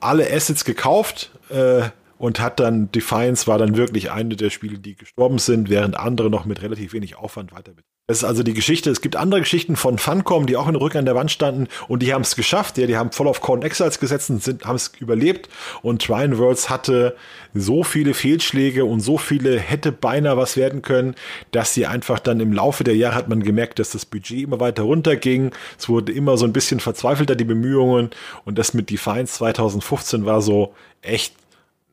alle 0.02 0.30
Assets 0.30 0.66
gekauft 0.66 1.32
äh, 1.50 1.84
und 2.22 2.40
hat 2.40 2.60
dann, 2.60 2.92
Defiance 2.92 3.48
war 3.48 3.58
dann 3.58 3.78
wirklich 3.78 4.12
eine 4.12 4.36
der 4.36 4.52
Spiele, 4.52 4.78
die 4.78 4.96
gestorben 4.96 5.40
sind, 5.40 5.72
während 5.72 5.98
andere 5.98 6.30
noch 6.30 6.46
mit 6.46 6.62
relativ 6.62 6.94
wenig 6.94 7.16
Aufwand 7.16 7.52
weiter 7.52 7.74
das 8.12 8.18
ist 8.18 8.24
also 8.26 8.44
die 8.44 8.54
Geschichte. 8.54 8.90
Es 8.90 9.00
gibt 9.00 9.16
andere 9.16 9.40
Geschichten 9.40 9.78
von 9.78 9.98
Funcom, 9.98 10.46
die 10.46 10.58
auch 10.58 10.68
in 10.68 10.74
der 10.74 10.96
an 10.98 11.06
der 11.06 11.16
Wand 11.16 11.32
standen 11.32 11.70
und 11.88 12.04
die 12.04 12.14
haben 12.14 12.24
es 12.24 12.36
geschafft. 12.36 12.78
Ja, 12.78 12.86
die 12.86 12.98
haben 12.98 13.14
voll 13.14 13.30
auf 13.30 13.40
Corn 13.40 13.62
Exiles 13.62 14.02
gesetzt 14.02 14.30
und 14.30 14.66
haben 14.66 14.76
es 14.76 14.92
überlebt. 15.00 15.48
Und 15.82 16.02
Trine 16.02 16.38
Worlds 16.38 16.70
hatte 16.70 17.16
so 17.54 17.84
viele 17.84 18.14
Fehlschläge 18.14 18.84
und 18.84 19.00
so 19.00 19.18
viele 19.18 19.58
hätte 19.58 19.94
beinahe 19.94 20.36
was 20.36 20.58
werden 20.58 20.82
können, 20.82 21.16
dass 21.52 21.74
sie 21.74 21.86
einfach 21.86 22.20
dann 22.20 22.42
im 22.42 22.52
Laufe 22.52 22.84
der 22.84 22.98
Jahre 22.98 23.16
hat 23.16 23.30
man 23.30 23.44
gemerkt, 23.44 23.80
dass 23.80 23.92
das 23.92 24.06
Budget 24.06 24.44
immer 24.44 24.60
weiter 24.60 24.84
runterging. 24.84 25.52
Es 25.80 25.88
wurde 25.88 26.12
immer 26.12 26.36
so 26.36 26.44
ein 26.44 26.52
bisschen 26.52 26.82
verzweifelter, 26.82 27.38
die 27.38 27.46
Bemühungen. 27.46 28.10
Und 28.44 28.58
das 28.58 28.74
mit 28.74 28.90
Defiance 28.90 29.36
2015 29.36 30.26
war 30.26 30.42
so 30.42 30.74
echt 31.02 31.41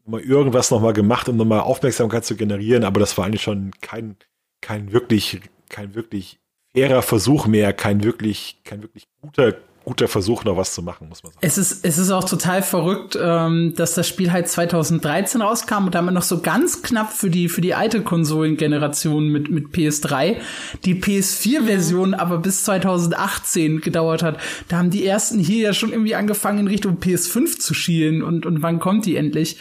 mal 0.09 0.21
irgendwas 0.21 0.71
nochmal 0.71 0.93
gemacht, 0.93 1.29
um 1.29 1.37
nochmal 1.37 1.61
Aufmerksamkeit 1.61 2.25
zu 2.25 2.37
generieren. 2.37 2.85
Aber 2.85 3.01
das 3.01 3.17
war 3.19 3.27
eigentlich 3.27 3.43
schon 3.43 3.73
kein, 3.81 4.17
kein 4.61 4.93
wirklich 4.93 5.41
kein 5.69 5.95
wirklich 5.95 6.39
fairer 6.73 7.03
Versuch 7.03 7.47
mehr, 7.47 7.73
kein 7.73 8.03
wirklich, 8.05 8.61
kein 8.65 8.83
wirklich 8.83 9.09
guter, 9.21 9.55
guter 9.85 10.09
Versuch, 10.09 10.45
noch 10.45 10.57
was 10.57 10.75
zu 10.75 10.83
machen, 10.83 11.09
muss 11.09 11.23
man 11.23 11.33
sagen. 11.33 11.47
Es 11.47 11.57
ist, 11.57 11.85
es 11.85 11.97
ist 11.99 12.11
auch 12.11 12.25
total 12.25 12.63
verrückt, 12.63 13.19
ähm, 13.21 13.73
dass 13.75 13.95
das 13.95 14.07
Spiel 14.07 14.33
halt 14.33 14.49
2013 14.49 15.41
rauskam 15.41 15.87
und 15.87 15.95
damit 15.95 16.15
noch 16.15 16.23
so 16.23 16.41
ganz 16.41 16.83
knapp 16.83 17.13
für 17.13 17.31
die, 17.31 17.49
für 17.49 17.63
die 17.63 17.75
alte 17.75 18.03
Konsolengeneration 18.03 19.29
mit, 19.29 19.51
mit 19.51 19.69
PS3, 19.69 20.37
die 20.85 20.95
PS4-Version 20.95 22.15
aber 22.15 22.39
bis 22.39 22.65
2018 22.65 23.81
gedauert 23.81 24.23
hat. 24.23 24.39
Da 24.69 24.77
haben 24.77 24.91
die 24.91 25.07
ersten 25.07 25.39
hier 25.39 25.63
ja 25.63 25.73
schon 25.73 25.91
irgendwie 25.91 26.15
angefangen, 26.15 26.61
in 26.61 26.69
Richtung 26.69 26.99
PS5 26.99 27.59
zu 27.59 27.73
schielen 27.73 28.23
und, 28.23 28.45
und 28.45 28.63
wann 28.63 28.79
kommt 28.79 29.07
die 29.07 29.17
endlich? 29.17 29.59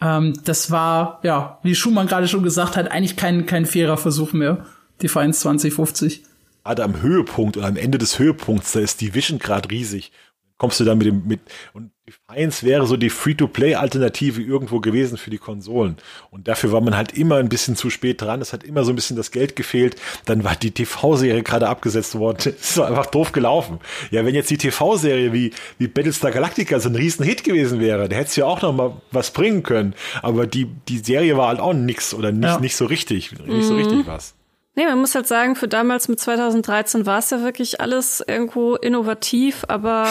Ähm, 0.00 0.40
das 0.44 0.70
war, 0.70 1.20
ja, 1.22 1.58
wie 1.62 1.74
Schumann 1.74 2.06
gerade 2.06 2.28
schon 2.28 2.42
gesagt 2.42 2.76
hat, 2.76 2.90
eigentlich 2.90 3.16
kein, 3.16 3.46
kein 3.46 3.66
fairer 3.66 3.96
Versuch 3.96 4.32
mehr. 4.32 4.64
Defiance 5.02 5.40
2050. 5.40 6.22
Gerade 6.64 6.84
am 6.84 7.00
Höhepunkt 7.00 7.56
oder 7.56 7.66
am 7.66 7.76
Ende 7.76 7.98
des 7.98 8.18
Höhepunkts, 8.18 8.72
da 8.72 8.80
ist 8.80 9.00
die 9.00 9.14
Vision 9.14 9.38
gerade 9.38 9.70
riesig. 9.70 10.12
Kommst 10.60 10.78
du 10.78 10.84
da 10.84 10.94
mit 10.94 11.06
dem, 11.06 11.26
mit, 11.26 11.40
und 11.72 11.90
Defiance 12.06 12.66
wäre 12.66 12.86
so 12.86 12.98
die 12.98 13.08
Free-to-Play-Alternative 13.08 14.42
irgendwo 14.42 14.80
gewesen 14.80 15.16
für 15.16 15.30
die 15.30 15.38
Konsolen. 15.38 15.96
Und 16.30 16.48
dafür 16.48 16.70
war 16.70 16.82
man 16.82 16.94
halt 16.94 17.16
immer 17.16 17.36
ein 17.36 17.48
bisschen 17.48 17.76
zu 17.76 17.88
spät 17.88 18.20
dran. 18.20 18.42
Es 18.42 18.52
hat 18.52 18.62
immer 18.62 18.84
so 18.84 18.92
ein 18.92 18.94
bisschen 18.94 19.16
das 19.16 19.30
Geld 19.30 19.56
gefehlt. 19.56 19.96
Dann 20.26 20.44
war 20.44 20.56
die 20.56 20.72
TV-Serie 20.72 21.42
gerade 21.42 21.66
abgesetzt 21.66 22.18
worden. 22.18 22.54
Es 22.60 22.72
ist 22.72 22.78
einfach 22.78 23.06
doof 23.06 23.32
gelaufen. 23.32 23.80
Ja, 24.10 24.26
wenn 24.26 24.34
jetzt 24.34 24.50
die 24.50 24.58
TV-Serie 24.58 25.32
wie, 25.32 25.52
wie 25.78 25.88
Battlestar 25.88 26.30
Galactica 26.30 26.78
so 26.78 26.90
ein 26.90 26.94
Riesenhit 26.94 27.42
gewesen 27.42 27.80
wäre, 27.80 28.10
da 28.10 28.16
hätte 28.16 28.28
es 28.28 28.36
ja 28.36 28.44
auch 28.44 28.60
noch 28.60 28.74
mal 28.74 29.00
was 29.12 29.30
bringen 29.30 29.62
können. 29.62 29.94
Aber 30.20 30.46
die, 30.46 30.66
die 30.88 30.98
Serie 30.98 31.38
war 31.38 31.48
halt 31.48 31.60
auch 31.60 31.72
nix 31.72 32.12
oder 32.12 32.32
nicht, 32.32 32.44
ja. 32.44 32.60
nicht 32.60 32.76
so 32.76 32.84
richtig, 32.84 33.32
nicht 33.32 33.48
mhm. 33.48 33.62
so 33.62 33.76
richtig 33.76 34.06
was. 34.06 34.34
Nee, 34.74 34.84
man 34.84 34.98
muss 34.98 35.14
halt 35.14 35.26
sagen, 35.26 35.56
für 35.56 35.68
damals 35.68 36.08
mit 36.08 36.20
2013 36.20 37.06
war 37.06 37.18
es 37.18 37.30
ja 37.30 37.42
wirklich 37.42 37.80
alles 37.80 38.22
irgendwo 38.26 38.76
innovativ, 38.76 39.64
aber 39.68 40.06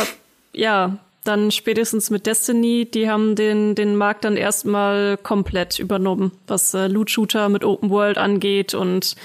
ja, 0.54 0.98
dann 1.24 1.52
spätestens 1.52 2.10
mit 2.10 2.26
Destiny, 2.26 2.90
die 2.92 3.10
haben 3.10 3.36
den, 3.36 3.76
den 3.76 3.96
Markt 3.96 4.26
dann 4.26 4.38
erstmal 4.38 5.18
komplett 5.18 5.80
übernommen, 5.80 6.32
was 6.48 6.74
äh, 6.74 6.88
Loot-Shooter 6.88 7.50
mit 7.50 7.64
Open 7.64 7.90
World 7.90 8.18
angeht 8.18 8.74
und 8.74 9.16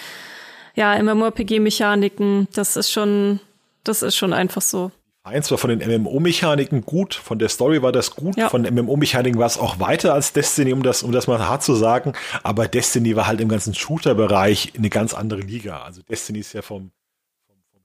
ja, 0.75 1.01
MMORPG-Mechaniken, 1.01 2.49
das 2.53 2.77
ist 2.77 2.91
schon, 2.91 3.41
das 3.85 4.03
ist 4.03 4.17
schon 4.17 4.33
einfach 4.33 4.63
so. 4.63 4.91
Eins 5.23 5.51
war 5.51 5.57
von 5.57 5.71
den 5.71 6.03
MMO-Mechaniken 6.03 6.83
gut, 6.83 7.15
von 7.15 7.39
der 7.39 7.49
Story 7.49 7.81
war 7.81 7.93
das 7.93 8.15
gut, 8.15 8.37
ja. 8.37 8.51
von 8.51 8.63
MMO-Mechaniken 8.63 9.39
war 9.39 9.47
es 9.47 9.57
auch 9.57 9.81
weiter 9.81 10.13
als 10.13 10.35
Destiny, 10.35 10.75
um 10.75 10.83
das, 10.83 11.03
um 11.03 11.13
das 11.13 11.27
mal 11.27 11.39
hart 11.39 11.63
zu 11.63 11.75
sagen. 11.75 12.13
Aber 12.43 12.69
Destiny 12.69 13.17
war 13.17 13.27
halt 13.27 13.41
im 13.41 13.49
ganzen 13.49 13.73
Shooter-Bereich 13.73 14.73
eine 14.77 14.91
ganz 14.91 15.15
andere 15.15 15.41
Liga. 15.41 15.83
Also 15.83 16.03
Destiny 16.03 16.41
ist 16.41 16.53
ja 16.53 16.61
vom, 16.61 16.91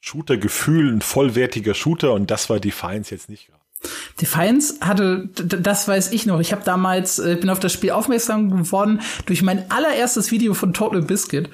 Shooter-Gefühl 0.01 0.93
ein 0.93 1.01
vollwertiger 1.01 1.73
Shooter 1.73 2.13
und 2.13 2.31
das 2.31 2.49
war 2.49 2.59
Defiance 2.59 3.13
jetzt 3.13 3.29
nicht. 3.29 3.49
Defiance 4.19 4.75
hatte, 4.81 5.29
das 5.35 5.87
weiß 5.87 6.11
ich 6.11 6.25
noch. 6.25 6.39
Ich 6.39 6.51
habe 6.51 6.63
damals, 6.65 7.19
äh, 7.19 7.37
bin 7.39 7.49
auf 7.49 7.59
das 7.59 7.71
Spiel 7.71 7.91
aufmerksam 7.91 8.49
geworden 8.49 9.01
durch 9.25 9.41
mein 9.41 9.71
allererstes 9.71 10.31
Video 10.31 10.53
von 10.53 10.73
Total 10.73 11.01
Biscuit. 11.01 11.49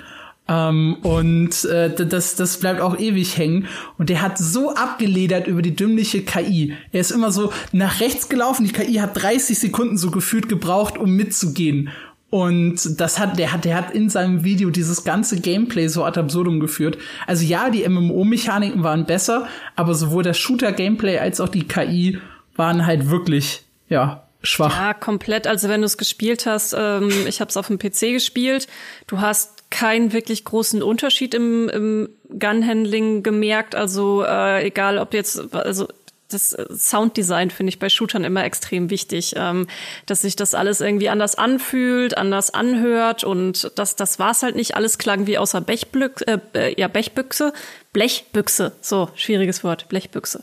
Ähm, 0.47 0.97
und 1.01 1.65
äh, 1.65 1.93
das, 1.93 2.35
das 2.35 2.57
bleibt 2.57 2.81
auch 2.81 2.97
ewig 2.97 3.37
hängen. 3.37 3.67
Und 3.97 4.09
der 4.09 4.21
hat 4.21 4.37
so 4.37 4.73
abgeledert 4.73 5.47
über 5.47 5.61
die 5.61 5.75
dümmliche 5.75 6.23
KI. 6.23 6.75
Er 6.91 7.01
ist 7.01 7.11
immer 7.11 7.31
so 7.31 7.51
nach 7.71 7.99
rechts 7.99 8.29
gelaufen. 8.29 8.65
Die 8.65 8.73
KI 8.73 8.95
hat 8.95 9.21
30 9.21 9.57
Sekunden 9.57 9.97
so 9.97 10.11
gefühlt 10.11 10.49
gebraucht, 10.49 10.97
um 10.97 11.15
mitzugehen. 11.15 11.89
Und 12.35 12.99
das 12.99 13.17
hat, 13.17 13.39
der 13.39 13.53
hat, 13.53 13.63
der 13.63 13.77
hat 13.77 13.91
in 13.91 14.09
seinem 14.09 14.43
Video 14.43 14.69
dieses 14.69 15.05
ganze 15.05 15.39
Gameplay 15.39 15.87
so 15.87 16.03
ad 16.03 16.19
absurdum 16.19 16.59
geführt. 16.59 16.97
Also 17.27 17.45
ja, 17.45 17.69
die 17.69 17.87
MMO-Mechaniken 17.87 18.83
waren 18.83 19.05
besser, 19.05 19.47
aber 19.77 19.95
sowohl 19.95 20.21
das 20.21 20.37
Shooter-Gameplay 20.37 21.17
als 21.19 21.39
auch 21.39 21.47
die 21.47 21.65
KI 21.65 22.19
waren 22.57 22.85
halt 22.85 23.09
wirklich, 23.09 23.61
ja, 23.87 24.27
schwach. 24.43 24.75
Ja, 24.75 24.93
komplett. 24.93 25.47
Also 25.47 25.69
wenn 25.69 25.79
du 25.79 25.85
es 25.85 25.97
gespielt 25.97 26.45
hast, 26.45 26.75
ähm, 26.77 27.09
ich 27.25 27.39
habe 27.39 27.47
es 27.47 27.55
auf 27.55 27.67
dem 27.67 27.79
PC 27.79 28.11
gespielt, 28.11 28.67
du 29.07 29.21
hast 29.21 29.71
keinen 29.71 30.11
wirklich 30.11 30.43
großen 30.43 30.83
Unterschied 30.83 31.33
im, 31.33 31.69
im 31.69 32.09
Gun-Handling 32.37 33.23
gemerkt. 33.23 33.75
Also 33.75 34.25
äh, 34.25 34.67
egal, 34.67 34.97
ob 34.97 35.13
jetzt, 35.13 35.55
also 35.55 35.87
das 36.29 36.49
Sounddesign 36.49 37.51
finde 37.51 37.69
ich 37.69 37.79
bei 37.79 37.89
Shootern 37.89 38.23
immer 38.23 38.43
extrem 38.43 38.89
wichtig, 38.89 39.33
ähm, 39.37 39.67
dass 40.05 40.21
sich 40.21 40.35
das 40.35 40.55
alles 40.55 40.81
irgendwie 40.81 41.09
anders 41.09 41.35
anfühlt, 41.35 42.17
anders 42.17 42.53
anhört 42.53 43.23
und 43.23 43.71
das, 43.75 43.95
das 43.95 44.19
war 44.19 44.31
es 44.31 44.43
halt 44.43 44.55
nicht. 44.55 44.75
Alles 44.75 44.97
klang 44.97 45.27
wie 45.27 45.37
außer 45.37 45.61
Bechblüchse, 45.61 46.41
äh, 46.53 46.79
ja, 46.79 46.87
Bechbüchse, 46.87 47.53
Blechbüchse, 47.93 48.73
so, 48.81 49.09
schwieriges 49.15 49.63
Wort, 49.63 49.87
Blechbüchse. 49.89 50.41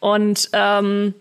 Und 0.00 0.48
ähm, 0.52 1.14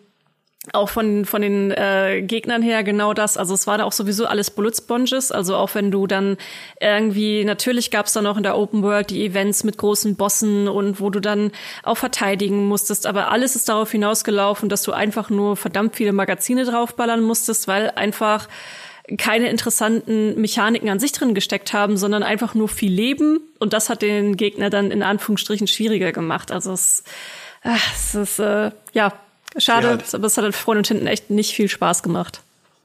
auch 0.74 0.90
von, 0.90 1.26
von 1.26 1.42
den 1.42 1.72
äh, 1.72 2.22
Gegnern 2.22 2.62
her 2.62 2.84
genau 2.84 3.14
das. 3.14 3.38
Also 3.38 3.54
es 3.54 3.68
war 3.68 3.78
da 3.78 3.84
auch 3.86 3.92
sowieso 3.92 4.26
alles 4.26 4.52
Bullet 4.52 4.74
Sponges. 4.76 5.32
Also 5.32 5.56
auch 5.56 5.76
wenn 5.76 5.92
du 5.92 6.08
dann 6.08 6.38
irgendwie, 6.80 7.44
natürlich 7.46 7.92
gab 7.92 8.08
es 8.08 8.14
dann 8.14 8.28
auch 8.28 8.38
in 8.38 8.44
der 8.44 8.58
Open 8.58 8.84
World 8.84 9.10
die 9.10 9.26
Events 9.26 9.64
mit 9.64 9.78
großen 9.78 10.16
Bossen 10.16 10.68
und 10.68 11.00
wo 11.00 11.10
du 11.10 11.20
dann 11.20 11.52
auch 11.84 11.98
verteidigen 11.98 12.68
musstest. 12.68 13.06
Aber 13.08 13.32
alles 13.32 13.56
ist 13.56 13.70
darauf 13.70 13.92
hinausgelaufen, 13.92 14.70
dass 14.70 14.84
du 14.84 14.92
einfach 14.92 15.30
nur 15.30 15.56
verdammt 15.56 15.96
viele 15.96 16.14
Magazine 16.14 16.66
draufballern 16.66 17.22
musstest, 17.22 17.68
weil 17.68 17.92
einfach 17.92 18.48
keine 19.18 19.50
interessanten 19.50 20.40
Mechaniken 20.40 20.90
an 20.90 21.00
sich 21.00 21.14
drin 21.14 21.34
gesteckt 21.34 21.72
haben, 21.72 21.96
sondern 21.96 22.24
einfach 22.24 22.56
nur 22.56 22.68
viel 22.68 22.92
Leben. 22.92 23.40
Und 23.60 23.72
das 23.72 23.90
hat 23.90 24.02
den 24.02 24.36
Gegner 24.36 24.70
dann 24.70 24.92
in 24.92 25.02
Anführungsstrichen 25.02 25.68
schwieriger 25.68 26.12
gemacht. 26.12 26.52
Also 26.52 26.74
es, 26.74 27.04
ach, 27.64 27.94
es 27.94 28.16
ist, 28.16 28.40
äh, 28.40 28.72
ja, 28.92 29.14
Schade, 29.58 29.88
ja, 29.88 30.14
aber 30.14 30.28
es 30.28 30.38
hat 30.38 30.56
vorne 30.56 30.80
und 30.80 30.88
hinten 30.88 31.08
echt 31.08 31.30
nicht 31.30 31.54
viel 31.54 31.70
Spaß 31.70 32.04
gemacht. 32.04 32.42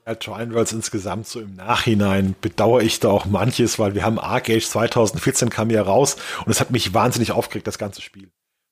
Ja, 0.06 0.16
Trial 0.16 0.52
Worlds 0.52 0.72
insgesamt 0.72 1.28
so 1.28 1.40
im 1.40 1.54
Nachhinein 1.54 2.34
bedauere 2.40 2.82
ich 2.82 2.98
da 2.98 3.08
auch 3.08 3.24
manches, 3.24 3.78
weil 3.78 3.94
wir 3.94 4.04
haben 4.04 4.18
Arcade 4.18 4.60
2014 4.60 5.48
kam 5.48 5.70
ja 5.70 5.82
raus 5.82 6.16
und 6.44 6.50
es 6.50 6.60
hat 6.60 6.72
mich 6.72 6.92
wahnsinnig 6.92 7.30
aufgeregt, 7.30 7.68
das 7.68 7.78
ganze 7.78 8.02
Spiel. 8.02 8.28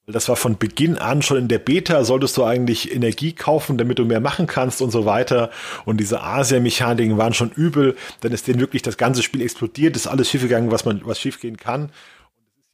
Das 0.07 0.28
war 0.28 0.34
von 0.34 0.59
Beginn 0.59 0.98
an 0.98 1.22
schon 1.22 1.36
in 1.36 1.46
der 1.46 1.61
Beta, 1.61 2.03
solltest 2.03 2.36
du 2.36 2.42
eigentlich 2.42 2.92
Energie 2.92 3.32
kaufen, 3.32 3.78
damit 3.78 4.01
du 4.01 4.05
mehr 4.05 4.18
machen 4.18 4.48
kannst 4.48 4.82
und 4.82 4.90
so 4.90 5.05
weiter. 5.05 5.51
Und 5.84 5.98
diese 5.98 6.20
Asia-Mechaniken 6.20 7.16
waren 7.16 7.34
schon 7.34 7.53
übel. 7.53 7.96
Dann 8.20 8.32
ist 8.32 8.48
denen 8.48 8.59
wirklich 8.59 8.82
das 8.82 8.96
ganze 8.96 9.22
Spiel 9.22 9.42
explodiert, 9.42 9.94
ist 9.94 10.09
alles 10.09 10.28
schiefgegangen, 10.28 10.72
was 10.72 10.84
man, 10.84 11.03
was 11.05 11.20
schiefgehen 11.20 11.59
kann 11.59 11.92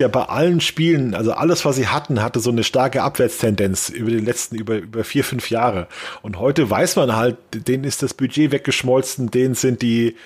ja 0.00 0.08
bei 0.08 0.24
allen 0.24 0.60
Spielen, 0.60 1.14
also 1.14 1.32
alles, 1.32 1.64
was 1.64 1.76
sie 1.76 1.88
hatten, 1.88 2.22
hatte 2.22 2.40
so 2.40 2.50
eine 2.50 2.64
starke 2.64 3.02
Abwärtstendenz 3.02 3.88
über 3.88 4.10
die 4.10 4.18
letzten, 4.18 4.56
über, 4.56 4.76
über 4.76 5.04
vier, 5.04 5.24
fünf 5.24 5.50
Jahre. 5.50 5.88
Und 6.22 6.38
heute 6.38 6.68
weiß 6.68 6.96
man 6.96 7.16
halt, 7.16 7.38
denen 7.54 7.84
ist 7.84 8.02
das 8.02 8.12
Budget 8.12 8.52
weggeschmolzen, 8.52 9.30
denen 9.30 9.54
sind 9.54 9.80
die, 9.80 10.16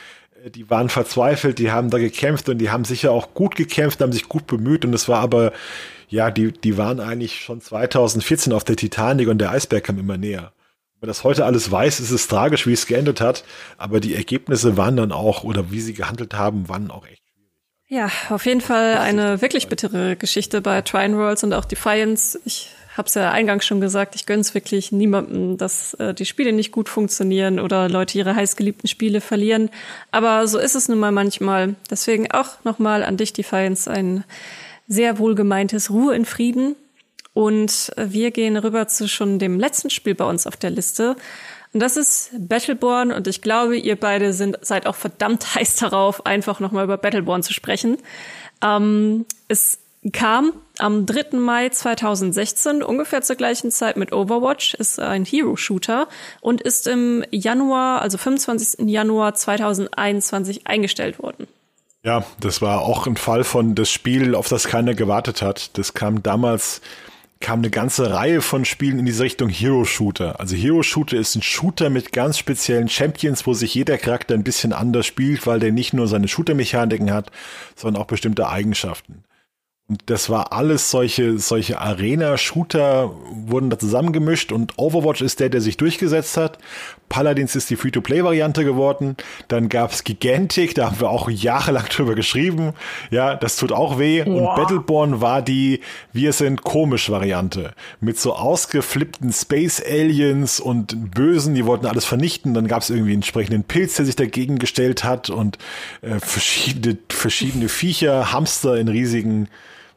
die 0.55 0.68
waren 0.71 0.89
verzweifelt, 0.89 1.59
die 1.59 1.71
haben 1.71 1.91
da 1.91 1.99
gekämpft 1.99 2.49
und 2.49 2.59
die 2.59 2.71
haben 2.71 2.85
sicher 2.85 3.12
auch 3.12 3.33
gut 3.35 3.55
gekämpft, 3.55 4.01
haben 4.01 4.12
sich 4.12 4.29
gut 4.29 4.47
bemüht 4.47 4.85
und 4.85 4.93
es 4.93 5.09
war 5.09 5.21
aber, 5.21 5.53
ja, 6.09 6.33
die, 6.33 6.51
die 6.51 6.77
waren 6.77 6.99
eigentlich 6.99 7.41
schon 7.41 7.61
2014 7.61 8.53
auf 8.53 8.64
der 8.64 8.77
Titanic 8.77 9.29
und 9.29 9.39
der 9.39 9.51
Eisberg 9.51 9.85
kam 9.85 9.99
immer 9.99 10.16
näher. 10.16 10.53
Wenn 10.99 11.07
man 11.07 11.09
das 11.09 11.23
heute 11.23 11.45
alles 11.45 11.71
weiß, 11.71 12.01
ist 12.01 12.11
es 12.11 12.27
tragisch, 12.27 12.66
wie 12.66 12.73
es 12.73 12.87
geendet 12.87 13.21
hat, 13.21 13.45
aber 13.79 14.01
die 14.01 14.16
Ergebnisse 14.16 14.77
waren 14.77 14.97
dann 14.97 15.12
auch, 15.12 15.45
oder 15.45 15.71
wie 15.71 15.81
sie 15.81 15.95
gehandelt 15.95 16.35
haben, 16.35 16.68
waren 16.68 16.91
auch 16.91 17.07
echt 17.07 17.23
ja, 17.91 18.09
auf 18.28 18.47
jeden 18.47 18.61
Fall 18.61 18.99
eine 18.99 19.43
wirklich 19.43 19.66
bittere 19.66 20.14
Geschichte 20.14 20.61
bei 20.61 20.80
Trine 20.80 21.16
Worlds 21.16 21.43
und 21.43 21.53
auch 21.53 21.64
Defiance. 21.64 22.38
Ich 22.45 22.70
habe 22.97 23.09
es 23.09 23.14
ja 23.14 23.32
eingangs 23.32 23.66
schon 23.66 23.80
gesagt, 23.80 24.14
ich 24.14 24.26
gönn's 24.26 24.55
wirklich 24.55 24.93
niemandem, 24.93 25.59
dass 25.59 25.95
äh, 25.95 26.14
die 26.14 26.24
Spiele 26.24 26.53
nicht 26.53 26.70
gut 26.70 26.88
funktionieren 26.88 27.59
oder 27.59 27.88
Leute 27.88 28.16
ihre 28.16 28.36
heißgeliebten 28.36 28.88
Spiele 28.88 29.20
verlieren. 29.20 29.70
Aber 30.12 30.47
so 30.47 30.61
ist 30.61 30.76
es 30.76 30.88
nun 30.88 31.01
mal 31.01 31.11
manchmal. 31.11 31.74
Deswegen 31.91 32.30
auch 32.30 32.62
nochmal 32.62 33.03
an 33.03 33.16
dich, 33.16 33.32
Defiance, 33.32 33.91
ein 33.91 34.22
sehr 34.86 35.18
wohlgemeintes 35.18 35.91
Ruhe 35.91 36.14
in 36.14 36.26
Frieden. 36.26 36.76
Und 37.32 37.91
wir 37.97 38.30
gehen 38.30 38.57
rüber 38.57 38.86
zu 38.86 39.09
schon 39.09 39.41
dem 39.41 39.59
letzten 39.59 39.91
Spiel 39.91 40.14
bei 40.14 40.24
uns 40.24 40.47
auf 40.47 40.57
der 40.57 40.70
Liste. 40.70 41.16
Und 41.73 41.81
das 41.81 41.97
ist 41.97 42.31
Battleborn 42.37 43.12
und 43.12 43.29
ich 43.29 43.43
glaube, 43.43 43.77
ihr 43.77 43.97
beide 43.97 44.33
sind, 44.33 44.59
seid 44.62 44.87
auch 44.87 44.97
verdammt 44.97 45.55
heiß 45.55 45.77
darauf, 45.77 46.27
einfach 46.27 46.61
nochmal 46.61 46.85
über 46.85 46.99
Battleborn 46.99 47.43
zu 47.43 47.53
sprechen. 47.53 47.99
Ähm, 48.62 49.27
es 49.49 49.79
kam 50.12 50.53
am 50.79 51.05
3. 51.05 51.37
Mai 51.37 51.68
2016, 51.68 52.83
ungefähr 52.83 53.21
zur 53.21 53.37
gleichen 53.37 53.71
Zeit 53.71 53.97
mit 53.97 54.12
Overwatch, 54.12 54.75
ist 54.75 54.99
ein 54.99 55.25
Hero-Shooter 55.25 56.09
und 56.41 56.62
ist 56.62 56.87
im 56.87 57.23
Januar, 57.31 58.01
also 58.01 58.16
25. 58.16 58.89
Januar 58.89 59.35
2021 59.35 60.66
eingestellt 60.66 61.18
worden. 61.18 61.47
Ja, 62.03 62.25
das 62.41 62.62
war 62.62 62.81
auch 62.81 63.07
ein 63.07 63.16
Fall 63.16 63.45
von 63.45 63.75
das 63.75 63.91
Spiel, 63.91 64.35
auf 64.35 64.49
das 64.49 64.66
keiner 64.66 64.95
gewartet 64.95 65.43
hat. 65.43 65.77
Das 65.77 65.93
kam 65.93 66.23
damals 66.23 66.81
kam 67.41 67.61
eine 67.61 67.70
ganze 67.70 68.12
Reihe 68.12 68.43
von 68.43 68.66
Spielen 68.66 68.99
in 68.99 69.07
diese 69.07 69.24
Richtung 69.24 69.49
Hero 69.49 69.86
Shooter. 69.86 70.38
Also 70.38 70.55
Hero 70.55 70.82
Shooter 70.82 71.16
ist 71.16 71.34
ein 71.36 71.43
Shooter 71.43 71.88
mit 71.88 72.12
ganz 72.12 72.38
speziellen 72.38 72.88
Champions, 72.88 73.47
wo 73.47 73.55
sich 73.55 73.74
jeder 73.74 73.97
Charakter 73.97 74.34
ein 74.34 74.45
bisschen 74.45 74.74
anders 74.74 75.07
spielt, 75.07 75.47
weil 75.47 75.59
der 75.59 75.72
nicht 75.72 75.95
nur 75.95 76.07
seine 76.07 76.28
Shooter-Mechaniken 76.28 77.12
hat, 77.12 77.30
sondern 77.76 78.03
auch 78.03 78.07
bestimmte 78.07 78.49
Eigenschaften. 78.49 79.24
Und 79.88 80.03
das 80.07 80.28
war 80.30 80.53
alles 80.53 80.91
solche, 80.91 81.38
solche 81.38 81.80
Arena-Shooter 81.80 83.11
wurden 83.32 83.70
da 83.70 83.78
zusammengemischt 83.78 84.53
und 84.53 84.74
Overwatch 84.78 85.22
ist 85.22 85.41
der, 85.41 85.49
der 85.49 85.62
sich 85.62 85.78
durchgesetzt 85.78 86.36
hat. 86.36 86.59
Paladins 87.11 87.56
ist 87.56 87.68
die 87.68 87.76
Free-to-Play-Variante 87.76 88.64
geworden. 88.64 89.16
Dann 89.48 89.68
gab's 89.68 90.04
Gigantic, 90.04 90.74
da 90.76 90.86
haben 90.86 91.00
wir 91.00 91.11
auch 91.11 91.28
jahrelang 91.28 91.84
drüber 91.90 92.14
geschrieben. 92.14 92.72
Ja, 93.11 93.34
das 93.34 93.56
tut 93.56 93.72
auch 93.72 93.98
weh. 93.98 94.24
Wow. 94.24 94.28
Und 94.28 94.56
Battleborn 94.56 95.20
war 95.20 95.42
die 95.42 95.80
Wir 96.14 96.32
sind 96.32 96.62
komisch 96.62 97.11
Variante. 97.11 97.74
Mit 98.00 98.18
so 98.18 98.34
ausgeflippten 98.34 99.32
Space 99.32 99.82
Aliens 99.84 100.61
und 100.61 101.12
Bösen, 101.12 101.54
die 101.54 101.66
wollten 101.66 101.86
alles 101.86 102.04
vernichten. 102.04 102.54
Dann 102.54 102.68
gab's 102.68 102.88
irgendwie 102.88 103.11
einen 103.11 103.18
entsprechenden 103.18 103.64
Pilz, 103.64 103.96
der 103.96 104.06
sich 104.06 104.16
dagegen 104.16 104.58
gestellt 104.58 105.02
hat 105.04 105.30
und 105.30 105.58
äh, 106.02 106.20
verschiedene, 106.20 106.96
verschiedene 107.08 107.68
Viecher, 107.68 108.32
Hamster 108.32 108.78
in 108.78 108.88
riesigen 108.88 109.48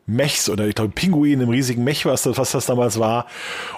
Mechs 0.05 0.49
oder 0.49 0.67
ich 0.67 0.75
glaube 0.75 0.91
Pinguin 0.93 1.39
im 1.39 1.49
riesigen 1.49 1.83
Mech, 1.83 2.05
was 2.05 2.23
das, 2.23 2.37
was 2.37 2.51
das 2.51 2.65
damals 2.65 2.99
war. 2.99 3.25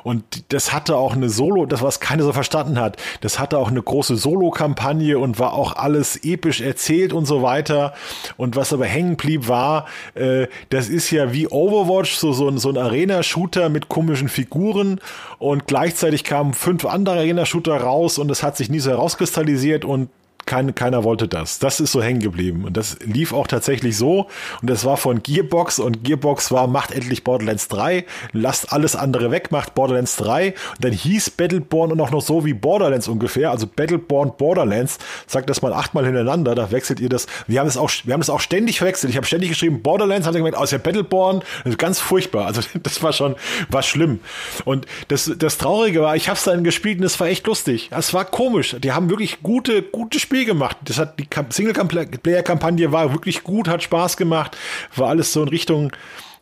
Und 0.04 0.24
das 0.52 0.74
hatte 0.74 0.96
auch 0.96 1.14
eine 1.14 1.30
Solo, 1.30 1.68
das 1.68 1.84
was 1.84 2.00
keiner 2.00 2.24
so 2.24 2.34
verstanden 2.34 2.80
hat. 2.80 2.98
Das 3.22 3.38
hatte 3.38 3.60
auch 3.60 3.70
eine 3.70 3.82
große 3.82 4.16
Solo-Kampagne 4.16 5.20
und 5.20 5.38
war 5.38 5.54
auch 5.54 5.76
alles 5.76 6.24
episch 6.24 6.62
erzählt 6.62 7.14
und 7.14 7.26
so 7.26 7.44
weiter. 7.44 7.94
Und 8.38 8.56
was 8.56 8.74
aber 8.74 8.86
hängen 8.86 9.18
blieb, 9.18 9.48
war, 9.48 9.86
äh, 10.16 10.48
das 10.70 10.90
ist 10.90 11.12
ja 11.12 11.32
wie 11.32 11.48
Overwatch, 11.48 12.16
so, 12.16 12.34
so, 12.34 12.56
so 12.58 12.70
ein 12.70 12.78
Arena-Shooter 12.78 13.70
mit 13.70 13.88
komischen 13.88 14.30
Figuren. 14.30 15.00
Und 15.38 15.68
gleichzeitig 15.68 16.24
kamen 16.24 16.54
fünf 16.54 16.86
andere 16.86 17.18
Arena-Shooter 17.18 17.78
raus 17.78 18.18
und 18.18 18.32
es 18.32 18.42
hat 18.42 18.58
sich 18.58 18.70
nie 18.70 18.80
so 18.80 18.90
herauskristallisiert 18.90 19.86
und 19.86 20.10
kein, 20.46 20.76
keiner 20.76 21.04
wollte 21.04 21.28
das. 21.28 21.60
Das 21.60 21.80
ist 21.80 21.92
so 21.92 22.04
hängen 22.04 22.20
geblieben. 22.20 22.66
Und 22.66 22.78
das 22.78 22.98
lief 23.04 23.34
auch 23.34 23.48
tatsächlich 23.48 23.98
so. 23.98 24.28
Und 24.62 24.70
das 24.70 24.86
war 24.86 24.98
von 24.98 25.24
Gearbox. 25.24 25.80
Und 25.80 26.04
Gearbox 26.04 26.52
war, 26.52 26.68
macht 26.68 26.92
endlich 26.92 27.24
Borderlands 27.24 27.68
3. 27.70 28.06
Lasst 28.32 28.72
alles 28.72 28.96
andere 28.96 29.32
weg, 29.32 29.52
macht 29.52 29.74
Borderlands 29.74 30.18
3. 30.18 30.50
Und 30.50 30.56
dann 30.82 30.92
hieß 30.92 31.32
Battleborn 31.32 31.92
und 31.92 32.00
auch 32.00 32.12
noch 32.12 32.22
so 32.22 32.46
wie 32.46 32.54
Borderlands 32.54 33.08
ungefähr. 33.08 33.50
Also 33.50 33.66
Battleborn 33.68 34.34
Borderlands. 34.38 35.00
Sagt 35.26 35.50
das 35.50 35.62
mal 35.64 35.74
achtmal 35.74 36.06
hintereinander. 36.06 36.54
Da 36.54 36.72
wechselt 36.72 37.00
ihr 37.00 37.10
das. 37.10 37.26
Wir 37.48 37.60
haben 37.60 37.68
es 37.68 37.78
auch, 37.78 37.92
wir 38.04 38.14
haben 38.14 38.22
es 38.22 38.30
auch 38.30 38.40
ständig 38.40 38.78
verwechselt. 38.78 39.10
Ich 39.10 39.18
habe 39.18 39.26
ständig 39.26 39.50
geschrieben 39.50 39.82
Borderlands, 39.82 40.28
haben 40.28 40.34
sie 40.34 40.40
gemeint, 40.40 40.58
aus 40.58 40.72
oh, 40.72 40.76
ja 40.76 40.82
Battleborn. 40.82 41.42
Ist 41.64 41.80
ganz 41.80 42.00
furchtbar. 42.00 42.46
Also 42.46 42.62
das 42.84 43.02
war 43.02 43.14
schon, 43.14 43.36
war 43.70 43.82
schlimm. 43.82 44.20
Und 44.64 44.86
das, 45.08 45.32
das 45.38 45.58
Traurige 45.58 46.02
war, 46.02 46.16
ich 46.16 46.30
habe 46.30 46.38
es 46.38 46.44
dann 46.44 46.64
gespielt 46.64 47.00
und 47.00 47.06
es 47.06 47.20
war 47.20 47.28
echt 47.28 47.48
lustig. 47.48 47.90
Es 47.92 48.14
war 48.14 48.26
komisch. 48.26 48.76
Die 48.80 48.92
haben 48.92 49.10
wirklich 49.10 49.42
gute, 49.42 49.82
gute 49.82 50.20
Spiele 50.20 50.35
Spiel 50.36 50.46
gemacht. 50.46 50.76
Das 50.84 50.98
hat 50.98 51.18
die 51.18 51.28
Single-Player-Kampagne 51.50 52.92
war 52.92 53.14
wirklich 53.14 53.44
gut, 53.44 53.70
hat 53.70 53.84
Spaß 53.84 54.18
gemacht, 54.18 54.58
war 54.94 55.08
alles 55.08 55.32
so 55.32 55.42
in 55.42 55.48
Richtung, 55.48 55.94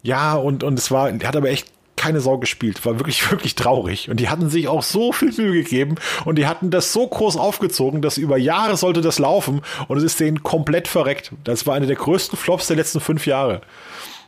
ja, 0.01 0.33
und, 0.33 0.63
und 0.63 0.79
es 0.79 0.89
war, 0.89 1.11
hat 1.11 1.35
aber 1.35 1.49
echt 1.49 1.67
keine 1.95 2.19
Sau 2.19 2.39
gespielt. 2.39 2.83
War 2.87 2.97
wirklich, 2.97 3.29
wirklich 3.31 3.53
traurig. 3.53 4.09
Und 4.09 4.19
die 4.19 4.29
hatten 4.29 4.49
sich 4.49 4.67
auch 4.67 4.81
so 4.81 5.11
viel 5.11 5.31
Mühe 5.31 5.61
gegeben 5.61 5.93
und 6.25 6.39
die 6.39 6.47
hatten 6.47 6.71
das 6.71 6.91
so 6.91 7.07
groß 7.07 7.37
aufgezogen, 7.37 8.01
dass 8.01 8.17
über 8.17 8.35
Jahre 8.35 8.77
sollte 8.77 9.01
das 9.01 9.19
laufen 9.19 9.61
und 9.87 9.97
es 9.97 10.03
ist 10.03 10.19
denen 10.19 10.41
komplett 10.41 10.87
verreckt. 10.87 11.31
Das 11.43 11.67
war 11.67 11.75
eine 11.75 11.85
der 11.85 11.95
größten 11.95 12.35
Flops 12.35 12.65
der 12.65 12.77
letzten 12.77 12.99
fünf 12.99 13.27
Jahre. 13.27 13.61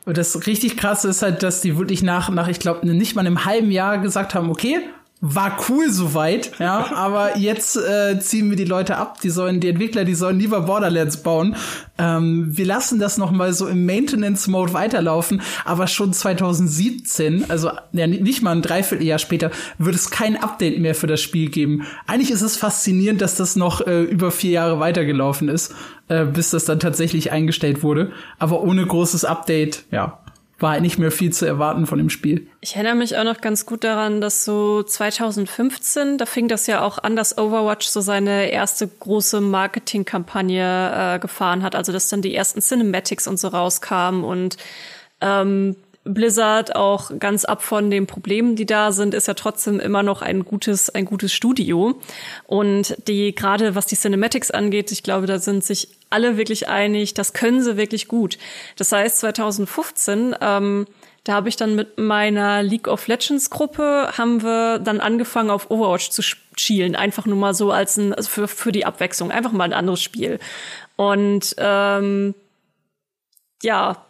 Und 0.05 0.20
das 0.20 0.45
richtig 0.45 0.78
krasse 0.78 1.09
ist 1.09 1.24
halt, 1.24 1.41
dass 1.41 1.61
die 1.61 1.80
wirklich 1.80 2.03
nach, 2.03 2.30
nach 2.30 2.49
ich 2.49 2.59
glaube, 2.59 2.86
nicht 2.88 3.16
mal 3.16 3.26
einem 3.26 3.45
halben 3.45 3.72
Jahr 3.72 3.97
gesagt 3.97 4.36
haben, 4.36 4.51
okay, 4.51 4.80
war 5.22 5.57
cool 5.70 5.89
soweit, 5.89 6.51
ja, 6.59 6.93
aber 6.93 7.38
jetzt 7.38 7.78
äh, 7.78 8.20
ziehen 8.20 8.49
wir 8.49 8.57
die 8.57 8.66
Leute 8.66 8.97
ab, 8.97 9.22
die 9.22 9.30
sollen, 9.30 9.59
die 9.59 9.70
Entwickler, 9.70 10.03
die 10.03 10.13
sollen 10.13 10.38
lieber 10.38 10.61
Borderlands 10.61 11.18
bauen. 11.18 11.55
Ähm, 11.97 12.49
wir 12.55 12.66
lassen 12.66 12.99
das 12.99 13.18
noch 13.18 13.32
mal 13.32 13.53
so 13.53 13.68
im 13.68 13.86
Maintenance-Mode 13.86 14.74
weiterlaufen, 14.74 15.41
aber 15.63 15.88
schon 15.88 16.13
2017, 16.13 17.49
also 17.49 17.72
ja, 17.93 18.07
nicht 18.07 18.43
mal 18.43 18.51
ein 18.51 18.61
Dreivierteljahr 18.61 19.18
später, 19.18 19.51
wird 19.78 19.95
es 19.95 20.11
kein 20.11 20.36
Update 20.36 20.80
mehr 20.80 20.95
für 20.95 21.07
das 21.07 21.22
Spiel 21.22 21.49
geben. 21.49 21.88
Eigentlich 22.07 22.32
ist 22.32 22.41
es 22.41 22.57
faszinierend, 22.57 23.22
dass 23.22 23.36
das 23.36 23.55
noch 23.55 23.82
äh, 23.88 24.03
über 24.03 24.32
vier 24.32 24.51
Jahre 24.51 24.80
weitergelaufen 24.82 25.47
ist, 25.47 25.74
äh, 26.09 26.26
bis 26.26 26.49
das 26.51 26.66
dann 26.66 26.80
tatsächlich 26.80 27.32
eingestellt 27.32 27.84
wurde, 27.84 28.11
aber 28.38 28.61
ohne 28.61 28.86
großes 28.86 29.24
Update, 29.24 29.86
ja, 29.91 30.20
war 30.66 30.72
halt 30.72 30.82
nicht 30.82 30.97
mehr 30.97 31.11
viel 31.11 31.32
zu 31.32 31.45
erwarten 31.45 31.86
von 31.86 31.99
dem 31.99 32.09
Spiel. 32.09 32.47
Ich 32.59 32.76
erinnere 32.76 32.95
mich 32.95 33.16
auch 33.16 33.24
noch 33.24 33.39
ganz 33.39 33.68
gut 33.68 33.84
daran, 33.84 34.20
dass 34.20 34.45
so 34.45 34.82
2015, 34.82 36.18
da 36.18 36.26
fing 36.26 36.47
das 36.47 36.66
ja 36.66 36.82
auch 36.82 36.97
an, 36.97 37.16
dass 37.16 37.38
Overwatch 37.38 37.86
so 37.86 38.01
seine 38.01 38.49
erste 38.49 38.88
große 38.88 39.41
Marketingkampagne 39.41 41.18
äh, 41.18 41.20
gefahren 41.20 41.61
hat. 41.61 41.76
Also 41.76 41.91
dass 41.91 42.09
dann 42.09 42.24
die 42.24 42.34
ersten 42.34 42.61
Cinematics 42.61 43.28
und 43.28 43.39
so 43.39 43.49
rauskamen 43.49 44.24
und 44.24 44.57
ähm, 45.22 45.76
Blizzard 46.03 46.76
auch 46.76 47.11
ganz 47.20 47.45
ab 47.45 47.61
von 47.61 47.91
den 47.91 48.07
Problemen, 48.07 48.55
die 48.55 48.66
da 48.66 48.91
sind, 48.91 49.13
ist 49.13 49.28
ja 49.28 49.36
trotzdem 49.36 49.80
immer 49.80 50.01
noch 50.01 50.24
ein 50.24 50.45
gutes, 50.45 50.89
ein 50.89 51.05
gutes 51.05 51.32
Studio. 51.32 52.01
Und 52.47 52.95
die, 53.07 53.36
gerade 53.36 53.76
was 53.76 53.86
die 53.86 53.95
Cinematics 53.95 54.49
angeht, 54.49 54.91
ich 54.91 55.03
glaube, 55.03 55.28
da 55.28 55.38
sind 55.38 55.63
sich 55.63 55.89
alle 56.16 56.38
wirklich 56.38 56.70
einig, 56.70 57.13
das 57.13 57.34
können 57.34 57.61
sie 57.61 57.76
wirklich 57.76 58.07
gut. 58.07 58.38
Das 58.78 58.93
heißt, 58.93 59.20
2015, 59.20 60.34
ähm, 60.39 60.88
da 61.26 61.34
habe 61.34 61.49
ich 61.49 61.57
dann 61.57 61.76
mit 61.76 61.97
meiner 61.97 62.63
League 62.63 62.88
of 62.88 63.07
Legends 63.07 63.49
Gruppe 63.49 64.13
haben 64.18 64.41
wir 64.41 64.80
dann 64.80 65.01
angefangen 65.01 65.49
auf 65.49 65.70
Overwatch 65.70 66.09
zu 66.11 66.22
schielen, 66.55 66.95
einfach 66.95 67.26
nur 67.26 67.38
mal 67.38 67.53
so 67.53 67.72
als 67.72 67.97
ein 67.97 68.13
also 68.13 68.30
für 68.30 68.47
für 68.47 68.72
die 68.72 68.86
Abwechslung, 68.86 69.30
einfach 69.30 69.51
mal 69.51 69.66
ein 69.66 69.74
anderes 69.74 70.01
Spiel. 70.01 70.39
Und 70.95 71.53
ähm, 71.57 72.34
ja, 73.61 74.05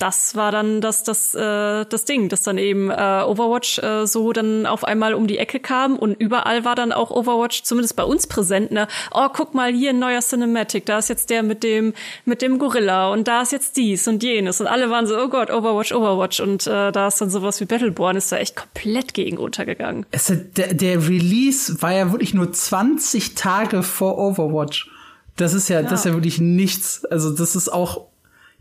das 0.00 0.34
war 0.34 0.50
dann 0.50 0.80
das, 0.80 1.02
das, 1.02 1.34
äh, 1.34 1.84
das 1.84 2.04
Ding, 2.06 2.30
dass 2.30 2.42
dann 2.42 2.56
eben 2.56 2.90
äh, 2.90 3.22
Overwatch 3.26 3.78
äh, 3.78 4.06
so 4.06 4.32
dann 4.32 4.64
auf 4.64 4.82
einmal 4.84 5.12
um 5.12 5.26
die 5.26 5.36
Ecke 5.36 5.60
kam 5.60 5.96
und 5.96 6.14
überall 6.14 6.64
war 6.64 6.74
dann 6.74 6.90
auch 6.90 7.10
Overwatch, 7.10 7.62
zumindest 7.64 7.96
bei 7.96 8.04
uns 8.04 8.26
präsent, 8.26 8.72
ne? 8.72 8.88
Oh, 9.12 9.28
guck 9.32 9.54
mal, 9.54 9.72
hier 9.72 9.90
ein 9.90 9.98
neuer 9.98 10.20
Cinematic, 10.20 10.86
da 10.86 10.98
ist 10.98 11.10
jetzt 11.10 11.28
der 11.28 11.42
mit 11.42 11.62
dem, 11.62 11.92
mit 12.24 12.40
dem 12.40 12.58
Gorilla 12.58 13.12
und 13.12 13.28
da 13.28 13.42
ist 13.42 13.52
jetzt 13.52 13.76
dies 13.76 14.08
und 14.08 14.22
jenes 14.22 14.60
und 14.60 14.66
alle 14.66 14.88
waren 14.88 15.06
so, 15.06 15.18
oh 15.18 15.28
Gott, 15.28 15.50
Overwatch, 15.50 15.92
Overwatch 15.92 16.40
und 16.40 16.66
äh, 16.66 16.92
da 16.92 17.08
ist 17.08 17.20
dann 17.20 17.28
sowas 17.28 17.60
wie 17.60 17.66
Battleborn, 17.66 18.16
ist 18.16 18.32
da 18.32 18.38
echt 18.38 18.56
komplett 18.56 19.12
gegen 19.12 19.36
untergegangen. 19.36 20.06
Es, 20.10 20.32
der, 20.56 20.72
der 20.72 21.08
Release 21.08 21.82
war 21.82 21.92
ja 21.92 22.10
wirklich 22.10 22.32
nur 22.32 22.50
20 22.50 23.34
Tage 23.34 23.82
vor 23.82 24.16
Overwatch. 24.18 24.90
Das 25.36 25.54
ist 25.54 25.68
ja, 25.68 25.80
ja, 25.80 25.88
das 25.88 26.00
ist 26.00 26.06
ja 26.06 26.12
wirklich 26.12 26.40
nichts. 26.40 27.04
Also 27.04 27.30
das 27.30 27.56
ist 27.56 27.70
auch 27.70 28.09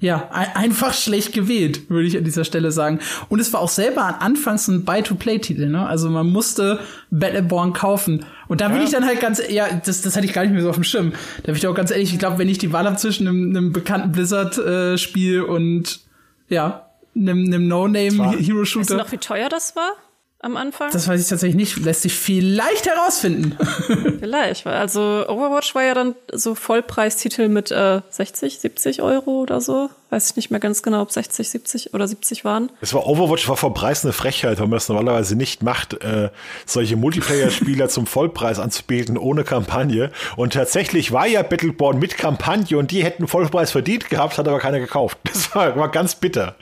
ja, 0.01 0.29
einfach 0.31 0.93
schlecht 0.93 1.33
gewählt, 1.33 1.89
würde 1.89 2.07
ich 2.07 2.17
an 2.17 2.23
dieser 2.23 2.45
Stelle 2.45 2.71
sagen. 2.71 2.99
Und 3.27 3.39
es 3.39 3.51
war 3.51 3.59
auch 3.59 3.69
selber 3.69 4.03
an 4.03 4.15
Anfangs 4.15 4.67
ein 4.69 4.85
Buy-to-Play-Titel, 4.85 5.67
ne? 5.67 5.85
Also 5.85 6.09
man 6.09 6.27
musste 6.27 6.79
Battleborn 7.11 7.73
kaufen. 7.73 8.25
Und 8.47 8.61
da 8.61 8.69
bin 8.69 8.77
ja. 8.77 8.83
ich 8.83 8.91
dann 8.91 9.05
halt 9.05 9.19
ganz, 9.19 9.41
ja, 9.49 9.67
das, 9.85 10.01
das 10.01 10.15
hatte 10.15 10.25
ich 10.25 10.31
gar 10.31 10.43
nicht 10.43 10.53
mehr 10.53 10.61
so 10.61 10.69
auf 10.69 10.75
dem 10.75 10.85
Schirm. 10.85 11.11
Da 11.43 11.47
bin 11.47 11.55
ich 11.55 11.67
auch 11.67 11.75
ganz 11.75 11.91
ehrlich, 11.91 12.13
ich 12.13 12.19
glaube, 12.19 12.37
wenn 12.37 12.47
ich 12.47 12.57
die 12.57 12.71
Wahl 12.71 12.85
habe 12.85 12.95
zwischen 12.95 13.27
einem, 13.27 13.49
einem 13.49 13.73
bekannten 13.73 14.13
Blizzard-Spiel 14.13 15.37
äh, 15.37 15.41
und 15.41 15.99
ja, 16.47 16.89
einem, 17.13 17.45
einem 17.45 17.67
No-Name-Hero-Shooter. 17.67 18.81
Weißt 18.81 18.89
du 18.91 18.97
noch, 18.97 19.11
wie 19.11 19.17
teuer 19.17 19.49
das 19.49 19.75
war? 19.75 19.91
Am 20.39 20.57
Anfang? 20.57 20.89
Das 20.91 21.07
weiß 21.07 21.21
ich 21.21 21.27
tatsächlich 21.27 21.55
nicht. 21.55 21.77
Lässt 21.85 22.01
sich 22.01 22.13
vielleicht 22.13 22.87
herausfinden. 22.87 23.57
vielleicht. 24.19 24.65
Also 24.65 25.25
Overwatch 25.27 25.75
war 25.75 25.83
ja 25.83 25.93
dann 25.93 26.15
so 26.31 26.55
Vollpreistitel 26.55 27.49
mit 27.49 27.71
äh, 27.71 28.01
60, 28.09 28.59
70 28.59 29.01
Euro 29.01 29.41
oder 29.41 29.61
so. 29.61 29.89
Weiß 30.11 30.31
ich 30.31 30.35
nicht 30.35 30.49
mehr 30.49 30.59
ganz 30.59 30.81
genau, 30.81 31.03
ob 31.03 31.11
60, 31.11 31.47
70 31.47 31.93
oder 31.93 32.07
70 32.07 32.43
waren. 32.43 32.71
Es 32.81 32.95
war 32.95 33.05
Overwatch 33.05 33.47
war 33.47 33.57
vom 33.57 33.75
Preis 33.75 34.03
eine 34.03 34.11
Frechheit, 34.11 34.59
weil 34.59 34.65
man 34.65 34.77
das 34.77 34.89
normalerweise 34.89 35.35
nicht 35.35 35.61
macht, 35.61 36.03
äh, 36.03 36.29
solche 36.65 36.95
Multiplayer-Spieler 36.95 37.89
zum 37.89 38.07
Vollpreis 38.07 38.57
anzubieten 38.57 39.19
ohne 39.19 39.43
Kampagne. 39.43 40.09
Und 40.35 40.53
tatsächlich 40.53 41.11
war 41.11 41.27
ja 41.27 41.43
Battleborn 41.43 41.99
mit 41.99 42.17
Kampagne 42.17 42.75
und 42.77 42.89
die 42.89 43.03
hätten 43.03 43.27
Vollpreis 43.27 43.69
verdient 43.69 44.09
gehabt, 44.09 44.39
hat 44.39 44.47
aber 44.47 44.57
keiner 44.57 44.79
gekauft. 44.79 45.19
Das 45.25 45.53
war, 45.55 45.75
war 45.75 45.89
ganz 45.89 46.15
bitter. 46.15 46.55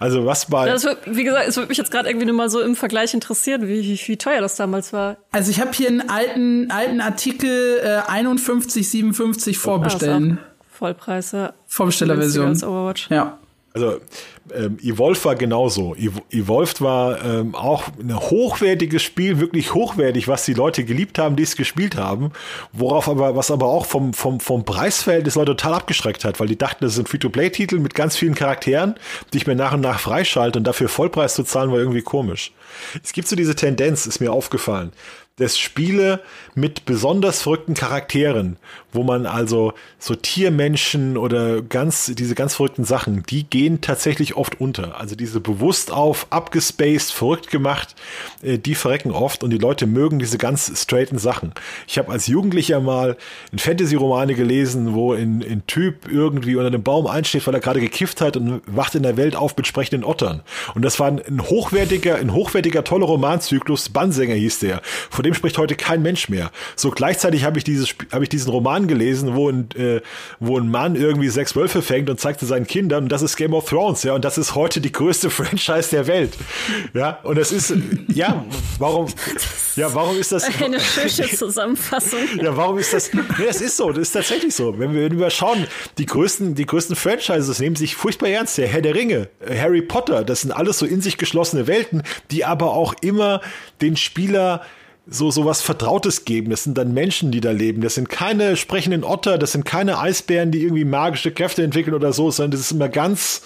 Also 0.00 0.24
was 0.24 0.50
war. 0.50 0.66
Das 0.66 0.84
wird, 0.84 0.98
wie 1.06 1.24
gesagt, 1.24 1.48
es 1.48 1.56
würde 1.56 1.68
mich 1.68 1.78
jetzt 1.78 1.90
gerade 1.90 2.08
irgendwie 2.08 2.26
nur 2.26 2.34
mal 2.34 2.48
so 2.48 2.60
im 2.60 2.76
Vergleich 2.76 3.12
interessieren, 3.12 3.68
wie, 3.68 3.82
wie, 3.82 4.00
wie 4.08 4.16
teuer 4.16 4.40
das 4.40 4.56
damals 4.56 4.92
war. 4.92 5.18
Also 5.32 5.50
ich 5.50 5.60
habe 5.60 5.72
hier 5.72 5.88
einen 5.88 6.08
alten, 6.08 6.70
alten 6.70 7.00
Artikel 7.00 7.78
äh, 7.82 8.10
51,57 8.10 9.56
vorbestellen. 9.56 10.38
Ah, 10.42 10.55
Vollpreise. 10.76 11.54
Vorbestellerversion. 11.66 12.54
Ja. 13.10 13.38
Also 13.72 14.00
ähm, 14.54 14.78
Evolve 14.82 15.22
war 15.26 15.34
genauso. 15.34 15.94
Evolve 16.30 16.80
war 16.80 17.22
ähm, 17.22 17.54
auch 17.54 17.84
ein 18.00 18.18
hochwertiges 18.18 19.02
Spiel, 19.02 19.38
wirklich 19.38 19.74
hochwertig, 19.74 20.28
was 20.28 20.46
die 20.46 20.54
Leute 20.54 20.84
geliebt 20.84 21.18
haben, 21.18 21.36
die 21.36 21.42
es 21.42 21.56
gespielt 21.56 21.96
haben, 21.96 22.32
worauf 22.72 23.06
aber, 23.06 23.36
was 23.36 23.50
aber 23.50 23.66
auch 23.66 23.84
vom, 23.84 24.14
vom, 24.14 24.40
vom 24.40 24.64
Preisverhältnis 24.64 25.34
Leute 25.34 25.56
total 25.56 25.74
abgeschreckt 25.74 26.24
hat, 26.24 26.40
weil 26.40 26.48
die 26.48 26.56
dachten, 26.56 26.84
das 26.84 26.94
ist 26.94 27.00
ein 27.00 27.06
Free-to-Play-Titel 27.06 27.78
mit 27.78 27.94
ganz 27.94 28.16
vielen 28.16 28.34
Charakteren, 28.34 28.94
die 29.34 29.38
ich 29.38 29.46
mir 29.46 29.56
nach 29.56 29.74
und 29.74 29.82
nach 29.82 30.00
freischalte 30.00 30.58
und 30.58 30.66
dafür 30.66 30.88
Vollpreis 30.88 31.34
zu 31.34 31.42
zahlen, 31.42 31.70
war 31.70 31.78
irgendwie 31.78 32.02
komisch. 32.02 32.52
Es 33.02 33.12
gibt 33.12 33.28
so 33.28 33.36
diese 33.36 33.56
Tendenz, 33.56 34.06
ist 34.06 34.20
mir 34.20 34.32
aufgefallen 34.32 34.92
dass 35.36 35.58
Spiele 35.58 36.22
mit 36.54 36.86
besonders 36.86 37.42
verrückten 37.42 37.74
Charakteren, 37.74 38.56
wo 38.90 39.02
man 39.02 39.26
also 39.26 39.74
so 39.98 40.14
Tiermenschen 40.14 41.18
oder 41.18 41.60
ganz, 41.60 42.10
diese 42.16 42.34
ganz 42.34 42.54
verrückten 42.54 42.84
Sachen, 42.84 43.22
die 43.28 43.44
gehen 43.44 43.82
tatsächlich 43.82 44.34
oft 44.34 44.58
unter. 44.62 44.98
Also 44.98 45.14
diese 45.14 45.40
bewusst 45.40 45.92
auf, 45.92 46.26
abgespaced, 46.30 47.12
verrückt 47.12 47.50
gemacht, 47.50 47.94
äh, 48.42 48.56
die 48.56 48.74
verrecken 48.74 49.10
oft 49.10 49.44
und 49.44 49.50
die 49.50 49.58
Leute 49.58 49.86
mögen 49.86 50.18
diese 50.18 50.38
ganz 50.38 50.72
straighten 50.74 51.18
Sachen. 51.18 51.52
Ich 51.86 51.98
habe 51.98 52.10
als 52.10 52.26
Jugendlicher 52.28 52.80
mal 52.80 53.18
in 53.52 53.58
Fantasy-Romane 53.58 54.36
gelesen, 54.36 54.94
wo 54.94 55.12
ein, 55.12 55.42
ein 55.42 55.64
Typ 55.66 56.10
irgendwie 56.10 56.56
unter 56.56 56.68
einem 56.68 56.82
Baum 56.82 57.06
einsteht, 57.06 57.46
weil 57.46 57.52
er 57.52 57.60
gerade 57.60 57.80
gekifft 57.80 58.22
hat 58.22 58.38
und 58.38 58.62
wacht 58.64 58.94
in 58.94 59.02
der 59.02 59.18
Welt 59.18 59.36
auf 59.36 59.54
mit 59.54 59.66
sprechenden 59.66 60.02
Ottern. 60.02 60.40
Und 60.74 60.82
das 60.82 60.98
war 60.98 61.08
ein, 61.08 61.20
ein 61.20 61.42
hochwertiger, 61.42 62.16
ein 62.16 62.32
hochwertiger, 62.32 62.84
toller 62.84 63.04
Romanzyklus. 63.04 63.90
Bannsänger 63.90 64.34
hieß 64.34 64.60
der. 64.60 64.80
Von 65.10 65.25
dem 65.26 65.34
spricht 65.34 65.58
heute 65.58 65.74
kein 65.74 66.02
Mensch 66.02 66.28
mehr. 66.28 66.50
So 66.76 66.90
gleichzeitig 66.90 67.44
habe 67.44 67.58
ich 67.58 67.64
dieses, 67.64 67.94
habe 68.12 68.24
ich 68.24 68.28
diesen 68.28 68.50
Roman 68.50 68.86
gelesen, 68.86 69.34
wo 69.34 69.50
ein, 69.50 69.68
äh, 69.76 70.00
wo 70.40 70.58
ein 70.58 70.70
Mann 70.70 70.96
irgendwie 70.96 71.28
sechs 71.28 71.54
Wölfe 71.56 71.82
fängt 71.82 72.08
und 72.08 72.20
zeigt 72.20 72.40
seinen 72.40 72.66
Kindern, 72.66 73.04
und 73.04 73.08
das 73.10 73.22
ist 73.22 73.36
Game 73.36 73.54
of 73.54 73.68
Thrones, 73.68 74.02
ja, 74.02 74.14
und 74.14 74.24
das 74.24 74.38
ist 74.38 74.54
heute 74.54 74.80
die 74.80 74.92
größte 74.92 75.30
Franchise 75.36 75.90
der 75.90 76.06
Welt. 76.06 76.34
Ja, 76.94 77.18
und 77.24 77.36
das 77.36 77.52
ist, 77.52 77.74
ja, 78.08 78.44
warum, 78.78 79.08
ja, 79.74 79.92
warum 79.92 80.18
ist 80.18 80.32
das? 80.32 80.44
Eine 80.62 80.80
schöne 80.80 81.28
Zusammenfassung. 81.28 82.20
ja, 82.40 82.56
warum 82.56 82.78
ist 82.78 82.92
das? 82.92 83.12
Nee, 83.12 83.46
das 83.46 83.60
ist 83.60 83.76
so, 83.76 83.90
das 83.90 84.02
ist 84.02 84.12
tatsächlich 84.12 84.54
so. 84.54 84.78
Wenn 84.78 84.94
wir, 84.94 85.10
wenn 85.10 85.18
wir 85.18 85.30
schauen, 85.30 85.66
die 85.98 86.06
größten, 86.06 86.54
die 86.54 86.66
größten 86.66 86.96
Franchises 86.96 87.58
nehmen 87.58 87.76
sich 87.76 87.96
furchtbar 87.96 88.28
ernst. 88.28 88.58
Der 88.58 88.68
Herr 88.68 88.82
der 88.82 88.94
Ringe, 88.94 89.28
Harry 89.48 89.82
Potter, 89.82 90.24
das 90.24 90.42
sind 90.42 90.52
alles 90.52 90.78
so 90.78 90.86
in 90.86 91.00
sich 91.00 91.18
geschlossene 91.18 91.66
Welten, 91.66 92.02
die 92.30 92.44
aber 92.44 92.72
auch 92.72 92.94
immer 93.00 93.40
den 93.80 93.96
Spieler 93.96 94.62
so 95.06 95.30
so 95.30 95.44
was 95.44 95.62
Vertrautes 95.62 96.24
geben. 96.24 96.50
Das 96.50 96.64
sind 96.64 96.76
dann 96.76 96.92
Menschen, 96.92 97.30
die 97.30 97.40
da 97.40 97.52
leben. 97.52 97.80
Das 97.80 97.94
sind 97.94 98.08
keine 98.08 98.56
sprechenden 98.56 99.04
Otter, 99.04 99.38
das 99.38 99.52
sind 99.52 99.64
keine 99.64 99.98
Eisbären, 99.98 100.50
die 100.50 100.62
irgendwie 100.62 100.84
magische 100.84 101.30
Kräfte 101.30 101.62
entwickeln 101.62 101.94
oder 101.94 102.12
so, 102.12 102.30
sondern 102.30 102.52
das 102.52 102.60
ist 102.60 102.72
immer 102.72 102.88
ganz 102.88 103.42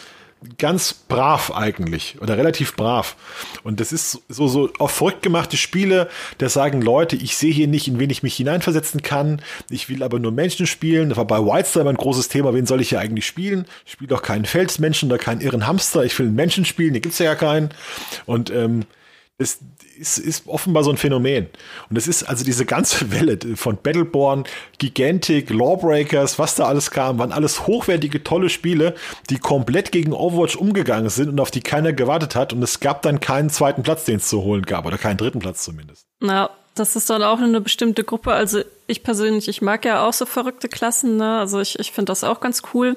ganz 0.59 0.95
brav 0.95 1.53
eigentlich 1.55 2.17
oder 2.21 2.39
relativ 2.39 2.75
brav. 2.75 3.17
Und 3.63 3.81
das 3.81 3.93
ist 3.93 4.23
so, 4.29 4.49
so 4.49 4.71
auf 4.79 4.93
verrückt 4.93 5.23
gemachte 5.23 5.57
Spiele, 5.57 6.09
da 6.39 6.49
sagen 6.49 6.81
Leute, 6.81 7.17
ich 7.17 7.37
sehe 7.37 7.53
hier 7.53 7.69
nicht, 7.69 7.89
in 7.89 7.99
wen 7.99 8.11
ich 8.11 8.23
mich 8.23 8.37
hineinversetzen 8.37 9.03
kann. 9.03 9.43
Ich 9.69 9.89
will 9.89 10.03
aber 10.03 10.19
nur 10.19 10.33
Menschen 10.33 10.67
spielen. 10.67 11.11
Das 11.11 11.19
war 11.19 11.27
bei 11.27 11.39
Whitestar 11.39 11.87
ein 11.87 11.97
großes 11.97 12.29
Thema. 12.29 12.55
Wen 12.55 12.67
soll 12.67 12.81
ich 12.81 12.89
hier 12.89 13.01
eigentlich 13.01 13.27
spielen? 13.27 13.67
Ich 13.85 13.93
spiele 13.93 14.09
doch 14.09 14.23
keinen 14.23 14.47
Felsmenschen 14.47 15.11
oder 15.11 15.19
keinen 15.19 15.43
irren 15.43 15.67
Hamster. 15.67 16.05
Ich 16.05 16.19
will 16.19 16.27
einen 16.27 16.37
Menschen 16.37 16.65
spielen. 16.65 16.93
Hier 16.93 17.03
gibt's 17.03 17.19
ja 17.19 17.35
keinen. 17.35 17.71
Und 18.25 18.51
ähm, 18.51 18.87
es, 19.41 19.59
ist, 19.99 20.19
ist 20.19 20.47
offenbar 20.47 20.85
so 20.85 20.91
ein 20.91 20.97
Phänomen. 20.97 21.49
Und 21.89 21.97
es 21.97 22.07
ist 22.07 22.25
also 22.25 22.45
diese 22.45 22.67
ganze 22.67 23.11
Welle 23.13 23.39
von 23.57 23.79
Battleborn, 23.83 24.45
Gigantic, 24.79 25.51
Lawbreakers, 25.51 26.39
was 26.39 26.55
da 26.55 26.65
alles 26.67 26.91
kam, 26.91 27.19
waren 27.19 27.33
alles 27.33 27.67
hochwertige, 27.67 28.23
tolle 28.23 28.51
Spiele, 28.51 28.95
die 29.31 29.39
komplett 29.39 29.93
gegen 29.93 30.13
Overwatch 30.13 30.57
umgegangen 30.57 31.09
sind 31.09 31.31
und 31.31 31.41
auf 31.41 31.51
die 31.51 31.63
keiner 31.63 31.93
gewartet 31.93 32.35
hat. 32.35 32.53
Und 32.53 32.63
es 32.63 32.81
gab 32.81 33.03
dann 33.03 33.21
keinen 33.21 33.51
zweiten 33.51 33.83
Platz, 33.83 34.05
den 34.05 34.17
es 34.17 34.29
zu 34.29 34.43
holen 34.43 34.63
gab, 34.63 34.85
oder 34.87 34.99
keinen 34.99 35.17
dritten 35.17 35.39
Platz 35.39 35.65
zumindest. 35.65 36.07
Na, 36.21 36.51
das 36.75 36.97
ist 36.97 37.11
dann 37.11 37.23
auch 37.23 37.39
eine 37.39 37.61
bestimmte 37.61 38.05
Gruppe. 38.05 38.33
Also 38.33 38.63
ich 38.91 39.03
persönlich, 39.03 39.49
ich 39.49 39.63
mag 39.63 39.85
ja 39.85 40.07
auch 40.07 40.13
so 40.13 40.27
verrückte 40.27 40.69
Klassen, 40.69 41.17
ne? 41.17 41.39
Also 41.39 41.61
ich, 41.61 41.79
ich 41.79 41.93
finde 41.93 42.11
das 42.11 42.25
auch 42.25 42.41
ganz 42.41 42.63
cool. 42.75 42.97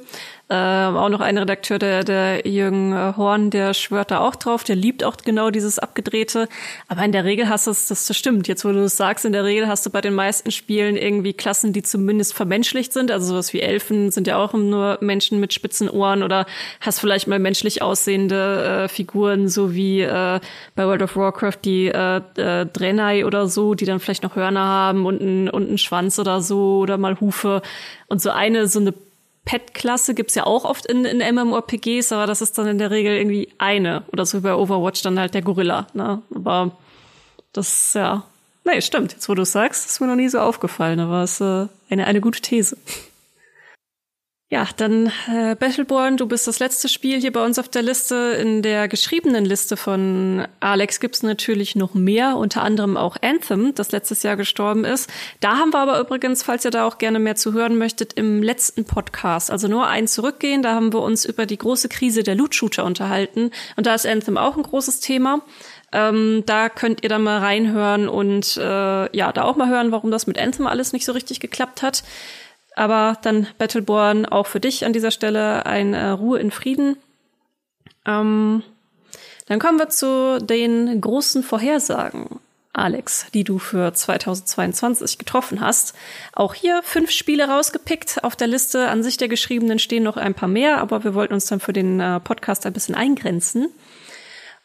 Ähm, 0.49 0.97
auch 0.97 1.07
noch 1.07 1.21
ein 1.21 1.37
Redakteur, 1.37 1.79
der, 1.79 2.03
der 2.03 2.45
Jürgen 2.45 2.91
äh, 2.91 3.13
Horn, 3.15 3.49
der 3.49 3.73
schwört 3.73 4.11
da 4.11 4.19
auch 4.19 4.35
drauf, 4.35 4.63
der 4.63 4.75
liebt 4.75 5.03
auch 5.03 5.15
genau 5.17 5.51
dieses 5.51 5.79
Abgedrehte. 5.79 6.49
Aber 6.89 7.03
in 7.03 7.13
der 7.13 7.23
Regel 7.23 7.47
hast 7.47 7.65
du 7.65 7.71
es, 7.71 7.87
das, 7.87 8.15
stimmt, 8.15 8.47
jetzt 8.49 8.65
wo 8.65 8.71
du 8.71 8.83
es 8.83 8.97
sagst, 8.97 9.23
in 9.23 9.31
der 9.31 9.45
Regel 9.45 9.67
hast 9.67 9.85
du 9.85 9.89
bei 9.89 10.01
den 10.01 10.13
meisten 10.13 10.51
Spielen 10.51 10.97
irgendwie 10.97 11.33
Klassen, 11.33 11.71
die 11.71 11.81
zumindest 11.81 12.33
vermenschlicht 12.33 12.91
sind. 12.91 13.09
Also 13.09 13.27
sowas 13.27 13.53
wie 13.53 13.61
Elfen 13.61 14.11
sind 14.11 14.27
ja 14.27 14.37
auch 14.37 14.53
nur 14.53 14.97
Menschen 14.99 15.39
mit 15.39 15.53
spitzen 15.53 15.89
Ohren 15.89 16.21
oder 16.21 16.45
hast 16.81 16.99
vielleicht 16.99 17.27
mal 17.27 17.39
menschlich 17.39 17.81
aussehende 17.81 18.83
äh, 18.83 18.87
Figuren, 18.89 19.47
so 19.47 19.73
wie 19.73 20.01
äh, 20.01 20.39
bei 20.75 20.85
World 20.85 21.03
of 21.03 21.15
Warcraft 21.15 21.59
die 21.63 21.87
äh, 21.87 22.17
äh, 22.35 22.65
Draenei 22.65 23.25
oder 23.25 23.47
so, 23.47 23.75
die 23.75 23.85
dann 23.85 24.01
vielleicht 24.01 24.23
noch 24.23 24.35
Hörner 24.35 24.65
haben 24.65 25.05
und 25.05 25.21
einen 25.21 25.49
und 25.49 25.69
einen 25.69 25.77
Schwanz 25.83 26.19
oder 26.19 26.41
so 26.41 26.79
oder 26.79 26.97
mal 26.97 27.19
Hufe. 27.19 27.61
Und 28.07 28.21
so 28.21 28.31
eine, 28.31 28.67
so 28.67 28.79
eine 28.79 28.93
Pet-Klasse 29.45 30.13
gibt's 30.13 30.35
ja 30.35 30.45
auch 30.45 30.65
oft 30.65 30.85
in, 30.85 31.05
in 31.05 31.35
MMORPGs, 31.35 32.11
aber 32.11 32.27
das 32.27 32.41
ist 32.41 32.57
dann 32.57 32.67
in 32.67 32.77
der 32.77 32.91
Regel 32.91 33.15
irgendwie 33.17 33.49
eine. 33.57 34.03
Oder 34.11 34.25
so 34.25 34.37
wie 34.37 34.43
bei 34.43 34.55
Overwatch 34.55 35.01
dann 35.01 35.19
halt 35.19 35.33
der 35.33 35.41
Gorilla. 35.41 35.87
Ne? 35.93 36.21
Aber 36.33 36.71
das, 37.51 37.93
ja. 37.93 38.23
Nee, 38.63 38.81
stimmt. 38.81 39.11
Jetzt, 39.11 39.27
wo 39.27 39.35
du 39.35 39.45
sagst, 39.45 39.85
ist 39.85 39.99
mir 39.99 40.07
noch 40.07 40.15
nie 40.15 40.29
so 40.29 40.39
aufgefallen, 40.39 40.99
aber 40.99 41.23
es 41.23 41.33
ist 41.33 41.41
äh, 41.41 41.67
eine, 41.89 42.07
eine 42.07 42.21
gute 42.21 42.41
These. 42.41 42.77
Ja, 44.53 44.67
dann 44.77 45.11
äh, 45.27 45.55
Battleborn, 45.55 46.15
du 46.15 46.27
bist 46.27 46.45
das 46.45 46.59
letzte 46.59 46.87
Spiel 46.87 47.19
hier 47.19 47.33
bei 47.33 47.43
uns 47.43 47.57
auf 47.57 47.69
der 47.69 47.81
Liste. 47.81 48.37
In 48.39 48.61
der 48.61 48.87
geschriebenen 48.87 49.45
Liste 49.45 49.77
von 49.77 50.45
Alex 50.59 50.99
gibt's 50.99 51.23
natürlich 51.23 51.75
noch 51.75 51.95
mehr, 51.95 52.37
unter 52.37 52.61
anderem 52.61 52.95
auch 52.95 53.17
Anthem, 53.23 53.73
das 53.73 53.91
letztes 53.91 54.21
Jahr 54.21 54.35
gestorben 54.35 54.85
ist. 54.85 55.09
Da 55.39 55.57
haben 55.57 55.73
wir 55.73 55.79
aber 55.79 55.99
übrigens, 55.99 56.43
falls 56.43 56.65
ihr 56.65 56.69
da 56.69 56.85
auch 56.85 56.99
gerne 56.99 57.17
mehr 57.17 57.35
zu 57.35 57.53
hören 57.53 57.79
möchtet, 57.79 58.13
im 58.13 58.43
letzten 58.43 58.85
Podcast, 58.85 59.49
also 59.49 59.67
nur 59.67 59.87
ein 59.87 60.07
zurückgehen, 60.07 60.61
da 60.61 60.75
haben 60.75 60.93
wir 60.93 61.01
uns 61.01 61.25
über 61.25 61.47
die 61.47 61.57
große 61.57 61.89
Krise 61.89 62.21
der 62.21 62.35
Loot-Shooter 62.35 62.85
unterhalten. 62.85 63.49
Und 63.75 63.87
da 63.87 63.95
ist 63.95 64.05
Anthem 64.05 64.37
auch 64.37 64.55
ein 64.55 64.61
großes 64.61 64.99
Thema. 64.99 65.41
Ähm, 65.91 66.43
da 66.45 66.69
könnt 66.69 67.01
ihr 67.01 67.09
dann 67.09 67.23
mal 67.23 67.39
reinhören 67.39 68.07
und 68.07 68.55
äh, 68.57 69.17
ja, 69.17 69.31
da 69.31 69.45
auch 69.45 69.55
mal 69.55 69.69
hören, 69.69 69.91
warum 69.91 70.11
das 70.11 70.27
mit 70.27 70.37
Anthem 70.37 70.67
alles 70.67 70.93
nicht 70.93 71.05
so 71.05 71.11
richtig 71.11 71.39
geklappt 71.39 71.81
hat. 71.81 72.03
Aber 72.75 73.17
dann 73.21 73.47
Battleborn 73.57 74.25
auch 74.25 74.47
für 74.47 74.59
dich 74.59 74.85
an 74.85 74.93
dieser 74.93 75.11
Stelle 75.11 75.65
ein 75.65 75.93
äh, 75.93 76.09
Ruhe 76.09 76.39
in 76.39 76.51
Frieden. 76.51 76.97
Ähm, 78.05 78.63
dann 79.47 79.59
kommen 79.59 79.79
wir 79.79 79.89
zu 79.89 80.39
den 80.41 80.99
großen 80.99 81.43
Vorhersagen, 81.43 82.39
Alex, 82.71 83.27
die 83.33 83.43
du 83.43 83.59
für 83.59 83.93
2022 83.93 85.17
getroffen 85.17 85.61
hast. 85.61 85.93
Auch 86.33 86.53
hier 86.53 86.81
fünf 86.83 87.11
Spiele 87.11 87.47
rausgepickt. 87.47 88.23
Auf 88.23 88.35
der 88.35 88.47
Liste 88.47 88.87
an 88.87 89.03
sich 89.03 89.17
der 89.17 89.27
geschriebenen 89.27 89.79
stehen 89.79 90.03
noch 90.03 90.17
ein 90.17 90.33
paar 90.33 90.49
mehr, 90.49 90.79
aber 90.79 91.03
wir 91.03 91.13
wollten 91.13 91.33
uns 91.33 91.45
dann 91.45 91.59
für 91.59 91.73
den 91.73 91.99
äh, 91.99 92.19
Podcast 92.19 92.65
ein 92.65 92.73
bisschen 92.73 92.95
eingrenzen. 92.95 93.67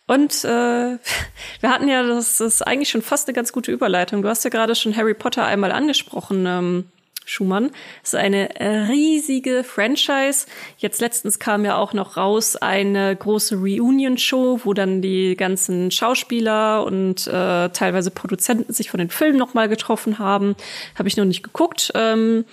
Und 0.06 0.44
äh, 0.44 0.48
wir 1.61 1.70
hatten 1.70 1.88
ja, 1.88 2.02
das 2.02 2.40
ist 2.40 2.66
eigentlich 2.66 2.88
schon 2.88 3.02
fast 3.02 3.28
eine 3.28 3.34
ganz 3.34 3.52
gute 3.52 3.72
Überleitung. 3.72 4.22
Du 4.22 4.28
hast 4.28 4.42
ja 4.44 4.50
gerade 4.50 4.74
schon 4.74 4.96
Harry 4.96 5.14
Potter 5.14 5.44
einmal 5.44 5.72
angesprochen. 5.72 6.46
Ähm, 6.46 6.84
Schumann. 7.28 7.70
Das 8.02 8.14
ist 8.14 8.18
eine 8.18 8.48
riesige 8.88 9.62
Franchise. 9.64 10.46
Jetzt 10.78 11.00
letztens 11.00 11.38
kam 11.38 11.64
ja 11.64 11.76
auch 11.76 11.92
noch 11.92 12.16
raus 12.16 12.56
eine 12.56 13.14
große 13.14 13.56
Reunion-Show, 13.56 14.60
wo 14.64 14.72
dann 14.72 15.02
die 15.02 15.36
ganzen 15.36 15.90
Schauspieler 15.90 16.84
und 16.84 17.26
äh, 17.26 17.68
teilweise 17.68 18.10
Produzenten 18.10 18.72
sich 18.72 18.90
von 18.90 18.98
den 18.98 19.10
Filmen 19.10 19.38
nochmal 19.38 19.68
getroffen 19.68 20.18
haben. 20.18 20.56
Habe 20.96 21.08
ich 21.08 21.16
noch 21.16 21.24
nicht 21.24 21.42
geguckt. 21.42 21.92
Ähm, 21.94 22.44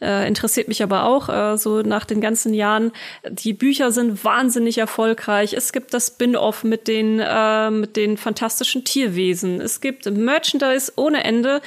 äh, 0.00 0.26
interessiert 0.26 0.68
mich 0.68 0.82
aber 0.82 1.04
auch 1.04 1.28
äh, 1.28 1.56
so 1.56 1.82
nach 1.82 2.04
den 2.04 2.20
ganzen 2.20 2.52
Jahren. 2.52 2.92
Die 3.28 3.52
Bücher 3.52 3.92
sind 3.92 4.24
wahnsinnig 4.24 4.78
erfolgreich. 4.78 5.52
Es 5.54 5.72
gibt 5.72 5.94
das 5.94 6.08
Spin-off 6.08 6.64
mit 6.64 6.88
den 6.88 7.20
äh, 7.20 7.70
mit 7.70 7.96
den 7.96 8.16
fantastischen 8.16 8.84
Tierwesen. 8.84 9.60
Es 9.60 9.80
gibt 9.80 10.06
Merchandise 10.06 10.92
ohne 10.96 11.24
Ende 11.24 11.62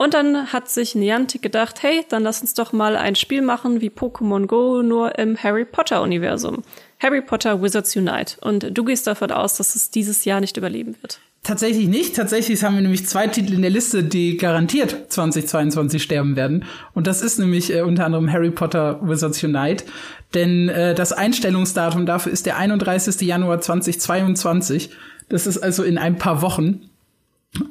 und 0.00 0.14
dann 0.14 0.50
hat 0.50 0.70
sich 0.70 0.94
Niantic 0.94 1.42
gedacht, 1.42 1.82
hey, 1.82 2.06
dann 2.08 2.22
lass 2.22 2.40
uns 2.40 2.54
doch 2.54 2.72
mal 2.72 2.96
ein 2.96 3.16
Spiel 3.16 3.42
machen 3.42 3.82
wie 3.82 3.90
Pokémon 3.90 4.46
Go, 4.46 4.80
nur 4.80 5.18
im 5.18 5.36
Harry 5.36 5.66
Potter 5.66 6.00
Universum. 6.00 6.62
Harry 7.00 7.20
Potter 7.20 7.60
Wizards 7.60 7.94
Unite. 7.94 8.40
Und 8.40 8.78
du 8.78 8.82
gehst 8.84 9.06
davon 9.06 9.30
aus, 9.30 9.58
dass 9.58 9.76
es 9.76 9.90
dieses 9.90 10.24
Jahr 10.24 10.40
nicht 10.40 10.56
überleben 10.56 10.96
wird. 11.02 11.20
Tatsächlich 11.42 11.86
nicht. 11.86 12.16
Tatsächlich 12.16 12.64
haben 12.64 12.76
wir 12.76 12.80
nämlich 12.80 13.06
zwei 13.08 13.26
Titel 13.26 13.52
in 13.52 13.60
der 13.60 13.70
Liste, 13.70 14.02
die 14.02 14.38
garantiert 14.38 15.12
2022 15.12 16.02
sterben 16.02 16.34
werden. 16.34 16.64
Und 16.94 17.06
das 17.06 17.20
ist 17.20 17.38
nämlich 17.38 17.70
äh, 17.70 17.82
unter 17.82 18.06
anderem 18.06 18.32
Harry 18.32 18.50
Potter 18.50 19.06
Wizards 19.06 19.44
Unite. 19.44 19.84
Denn 20.32 20.70
äh, 20.70 20.94
das 20.94 21.12
Einstellungsdatum 21.12 22.06
dafür 22.06 22.32
ist 22.32 22.46
der 22.46 22.56
31. 22.56 23.20
Januar 23.20 23.60
2022. 23.60 24.92
Das 25.28 25.46
ist 25.46 25.58
also 25.58 25.82
in 25.82 25.98
ein 25.98 26.16
paar 26.16 26.40
Wochen. 26.40 26.88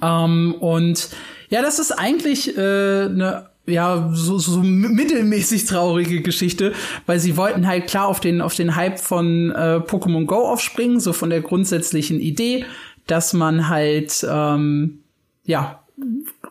Ähm, 0.03 0.53
und 0.59 1.09
ja, 1.49 1.61
das 1.61 1.79
ist 1.79 1.91
eigentlich 1.91 2.57
äh, 2.57 3.05
eine 3.05 3.49
ja, 3.69 4.09
so, 4.13 4.37
so 4.37 4.61
mittelmäßig 4.61 5.65
traurige 5.65 6.21
Geschichte, 6.21 6.73
weil 7.05 7.19
sie 7.19 7.37
wollten 7.37 7.67
halt 7.67 7.87
klar 7.87 8.07
auf 8.07 8.19
den, 8.19 8.41
auf 8.41 8.55
den 8.55 8.75
Hype 8.75 8.99
von 8.99 9.51
äh, 9.51 9.79
Pokémon 9.85 10.25
Go 10.25 10.47
aufspringen, 10.47 10.99
so 10.99 11.13
von 11.13 11.29
der 11.29 11.41
grundsätzlichen 11.41 12.19
Idee, 12.19 12.65
dass 13.07 13.33
man 13.33 13.69
halt, 13.69 14.25
ähm, 14.29 14.99
ja, 15.45 15.83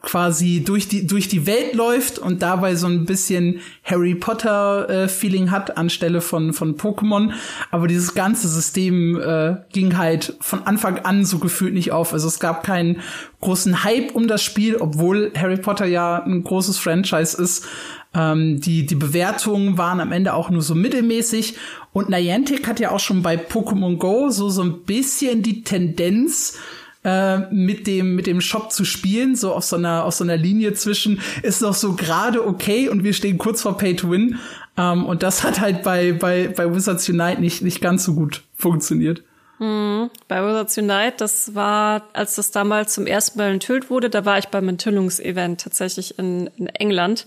quasi 0.03 0.63
durch 0.65 0.89
die 0.89 1.07
durch 1.07 1.29
die 1.29 1.47
Welt 1.47 1.75
läuft 1.75 2.19
und 2.19 2.43
dabei 2.43 2.75
so 2.75 2.87
ein 2.87 3.05
bisschen 3.05 3.61
Harry 3.85 4.15
Potter 4.15 4.89
äh, 4.89 5.09
Feeling 5.09 5.51
hat 5.51 5.77
anstelle 5.77 6.21
von 6.21 6.53
von 6.53 6.77
Pokémon, 6.77 7.33
aber 7.71 7.89
dieses 7.89 8.15
ganze 8.15 8.49
System 8.49 9.21
äh, 9.21 9.57
ging 9.73 9.97
halt 9.97 10.37
von 10.41 10.63
Anfang 10.65 11.01
an 11.01 11.25
so 11.25 11.39
gefühlt 11.39 11.75
nicht 11.75 11.93
auf. 11.93 12.13
Also 12.13 12.29
es 12.29 12.39
gab 12.39 12.65
keinen 12.65 13.01
großen 13.41 13.85
Hype 13.85 14.15
um 14.15 14.29
das 14.29 14.43
Spiel, 14.43 14.77
obwohl 14.77 15.33
Harry 15.37 15.57
Potter 15.57 15.87
ja 15.87 16.23
ein 16.23 16.45
großes 16.45 16.79
Franchise 16.79 17.41
ist. 17.41 17.67
Ähm, 18.15 18.61
die 18.61 18.87
die 18.87 18.95
Bewertungen 18.95 19.77
waren 19.77 20.01
am 20.01 20.13
Ende 20.13 20.33
auch 20.33 20.49
nur 20.49 20.63
so 20.63 20.75
mittelmäßig 20.75 21.57
und 21.93 22.09
Niantic 22.09 22.67
hat 22.67 22.81
ja 22.81 22.91
auch 22.91 23.01
schon 23.01 23.23
bei 23.23 23.37
Pokémon 23.37 23.99
Go 23.99 24.31
so 24.31 24.49
so 24.49 24.63
ein 24.63 24.85
bisschen 24.85 25.43
die 25.43 25.63
Tendenz 25.63 26.57
äh, 27.05 27.39
mit 27.53 27.87
dem 27.87 28.15
mit 28.15 28.27
dem 28.27 28.41
Shop 28.41 28.73
zu 28.73 28.85
spielen, 28.85 29.37
so 29.37 29.53
auf 29.53 29.65
so 29.65 29.77
einer 29.77 30.05
auf 30.05 30.15
so 30.15 30.25
einer 30.25 30.37
Linie 30.37 30.75
zwischen 30.75 31.21
ist 31.43 31.63
noch 31.63 31.75
so 31.75 31.95
gerade 31.95 32.47
okay 32.47 32.89
und 32.89 33.05
wir 33.05 33.13
stehen 33.13 33.39
kurz 33.39 33.63
vor 33.63 33.79
Pay 33.79 33.97
to 33.97 34.11
Win. 34.11 34.39
Ähm, 34.77 35.07
und 35.07 35.23
das 35.23 35.45
hat 35.45 35.61
halt 35.61 35.83
bei 35.83 36.13
bei 36.13 36.49
bei 36.49 36.75
Wizards 36.75 37.09
Unite 37.09 37.41
nicht 37.41 37.63
nicht 37.63 37.81
ganz 37.81 38.05
so 38.05 38.15
gut 38.15 38.43
funktioniert. 38.57 39.23
Mhm. 39.59 40.11
Bei 40.29 40.43
Wizards 40.43 40.79
Unite, 40.79 41.15
das 41.19 41.55
war, 41.55 42.09
als 42.13 42.37
das 42.37 42.51
damals 42.53 42.95
zum 42.95 43.07
ersten 43.07 43.39
Mal 43.39 43.51
enthüllt 43.51 43.91
wurde, 43.91 44.09
da 44.09 44.25
war 44.25 44.39
ich 44.39 44.49
beim 44.49 44.69
Enthüllungsevent 44.69 45.61
tatsächlich 45.61 46.19
in, 46.19 46.49
in 46.57 46.69
England 46.69 47.27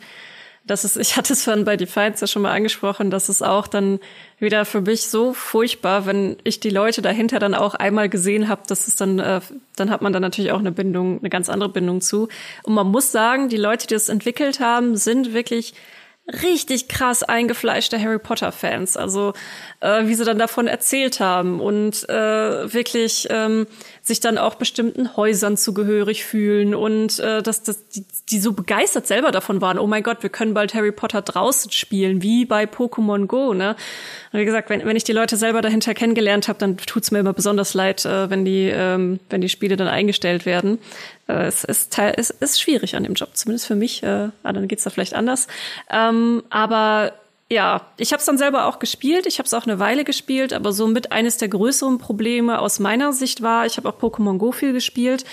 das 0.64 0.86
ist, 0.86 0.98
ich 0.98 1.18
hatte 1.18 1.34
es 1.34 1.44
vorhin 1.44 1.66
bei 1.66 1.76
Defiance 1.76 2.22
ja 2.22 2.28
schon 2.28 2.44
mal 2.44 2.52
angesprochen, 2.52 3.10
dass 3.10 3.30
es 3.30 3.42
auch 3.42 3.68
dann 3.68 4.00
wieder 4.38 4.64
für 4.66 4.82
mich 4.82 5.08
so 5.08 5.34
furchtbar, 5.34 6.06
wenn 6.06 6.38
ich 6.44 6.60
die 6.60 6.70
Leute 6.70 7.02
dahinter 7.02 7.40
dann 7.40 7.56
auch 7.56 7.74
einmal 7.74 8.10
gesehen 8.10 8.48
habe, 8.48 8.62
dass 8.68 8.88
es 8.88 8.96
dann, 8.96 9.20
äh, 9.20 9.42
dann 9.76 9.90
hat 9.90 10.02
man 10.02 10.14
dann 10.14 10.22
natürlich 10.22 10.52
auch 10.52 10.60
eine 10.60 10.72
Bindung, 10.72 11.20
eine 11.20 11.30
ganz 11.30 11.50
andere 11.50 11.70
Bindung 11.70 12.02
zu. 12.02 12.28
Und 12.64 12.76
man 12.76 12.88
muss 12.88 13.12
sagen, 13.12 13.50
die 13.50 13.58
Leute, 13.58 13.88
die 13.88 13.96
das 13.96 14.10
entwickelt 14.10 14.60
haben, 14.60 14.96
sind 14.96 15.34
wirklich 15.34 15.74
richtig 16.28 16.88
krass 16.88 17.24
eingefleischte 17.24 18.00
Harry 18.00 18.20
Potter 18.20 18.52
Fans. 18.52 18.96
Also 18.96 19.34
äh, 19.80 20.06
wie 20.06 20.14
sie 20.14 20.24
dann 20.24 20.38
davon 20.38 20.68
erzählt 20.68 21.20
haben 21.20 21.60
und 21.60 22.08
äh, 22.08 22.74
wirklich 22.74 23.28
ähm, 23.30 23.68
sich 24.04 24.20
dann 24.20 24.38
auch 24.38 24.56
bestimmten 24.56 25.16
Häusern 25.16 25.58
zugehörig 25.58 26.26
fühlen 26.26 26.74
und 26.74 27.20
äh, 27.20 27.44
dass, 27.44 27.62
dass 27.62 27.88
die, 27.90 28.04
die 28.30 28.40
so 28.40 28.54
begeistert 28.54 29.06
selber 29.06 29.32
davon 29.32 29.62
waren, 29.62 29.78
oh 29.78 29.86
mein 29.86 30.02
Gott, 30.02 30.24
wir 30.24 30.32
können 30.32 30.56
bald 30.56 30.74
Harry 30.74 30.92
Potter 30.92 31.22
draußen 31.22 31.72
spielen, 31.72 32.24
wie 32.24 32.46
bei 32.46 32.64
Pokémon 32.64 33.28
Go, 33.28 33.54
ne? 33.54 33.76
Und 34.32 34.40
wie 34.40 34.46
gesagt, 34.46 34.70
wenn, 34.72 34.84
wenn 34.86 34.96
ich 34.96 35.04
die 35.04 35.14
Leute 35.14 35.38
selber 35.38 35.62
dahinter 35.62 35.94
kennengelernt 35.94 36.48
habe, 36.48 36.58
dann 36.58 36.78
tut's 36.78 37.12
mir 37.12 37.20
immer 37.20 37.34
besonders 37.34 37.76
leid, 37.76 38.04
äh, 38.06 38.30
wenn 38.30 38.44
die, 38.44 38.72
ähm, 38.74 39.20
wenn 39.30 39.42
die 39.42 39.50
Spiele 39.50 39.78
dann 39.78 39.88
eingestellt 39.88 40.48
werden. 40.48 40.80
Äh, 41.28 41.46
es 41.46 41.64
ist 41.64 41.94
teil, 41.94 42.16
es 42.18 42.32
ist 42.32 42.60
schwierig 42.60 42.96
an 42.96 43.04
dem 43.04 43.14
Job, 43.14 43.30
zumindest 43.34 43.68
für 43.68 43.76
mich. 43.76 44.02
Äh, 44.02 44.30
ah, 44.42 44.54
dann 44.54 44.68
geht's 44.68 44.84
da 44.84 44.90
vielleicht 44.90 45.14
anders. 45.14 45.48
Ähm, 45.92 46.42
aber 46.50 47.14
ja, 47.52 47.82
ich 47.98 48.14
habe 48.14 48.22
es 48.22 48.26
dann 48.26 48.38
selber 48.38 48.66
auch 48.66 48.80
gespielt. 48.80 49.26
Ich 49.26 49.38
habe 49.38 49.46
es 49.46 49.54
auch 49.54 49.66
eine 49.66 49.78
Weile 49.78 50.06
gespielt, 50.06 50.54
aber 50.54 50.72
so 50.72 50.88
mit 50.88 51.12
eines 51.12 51.36
der 51.36 51.50
größeren 51.50 51.98
Probleme 51.98 52.60
aus 52.60 52.80
meiner 52.80 53.12
Sicht 53.12 53.42
war, 53.42 53.66
ich 53.66 53.76
habe 53.76 53.90
auch 53.90 54.00
Pokémon 54.00 54.38
Go 54.38 54.54
viel 54.54 54.72
gespielt, 54.72 55.26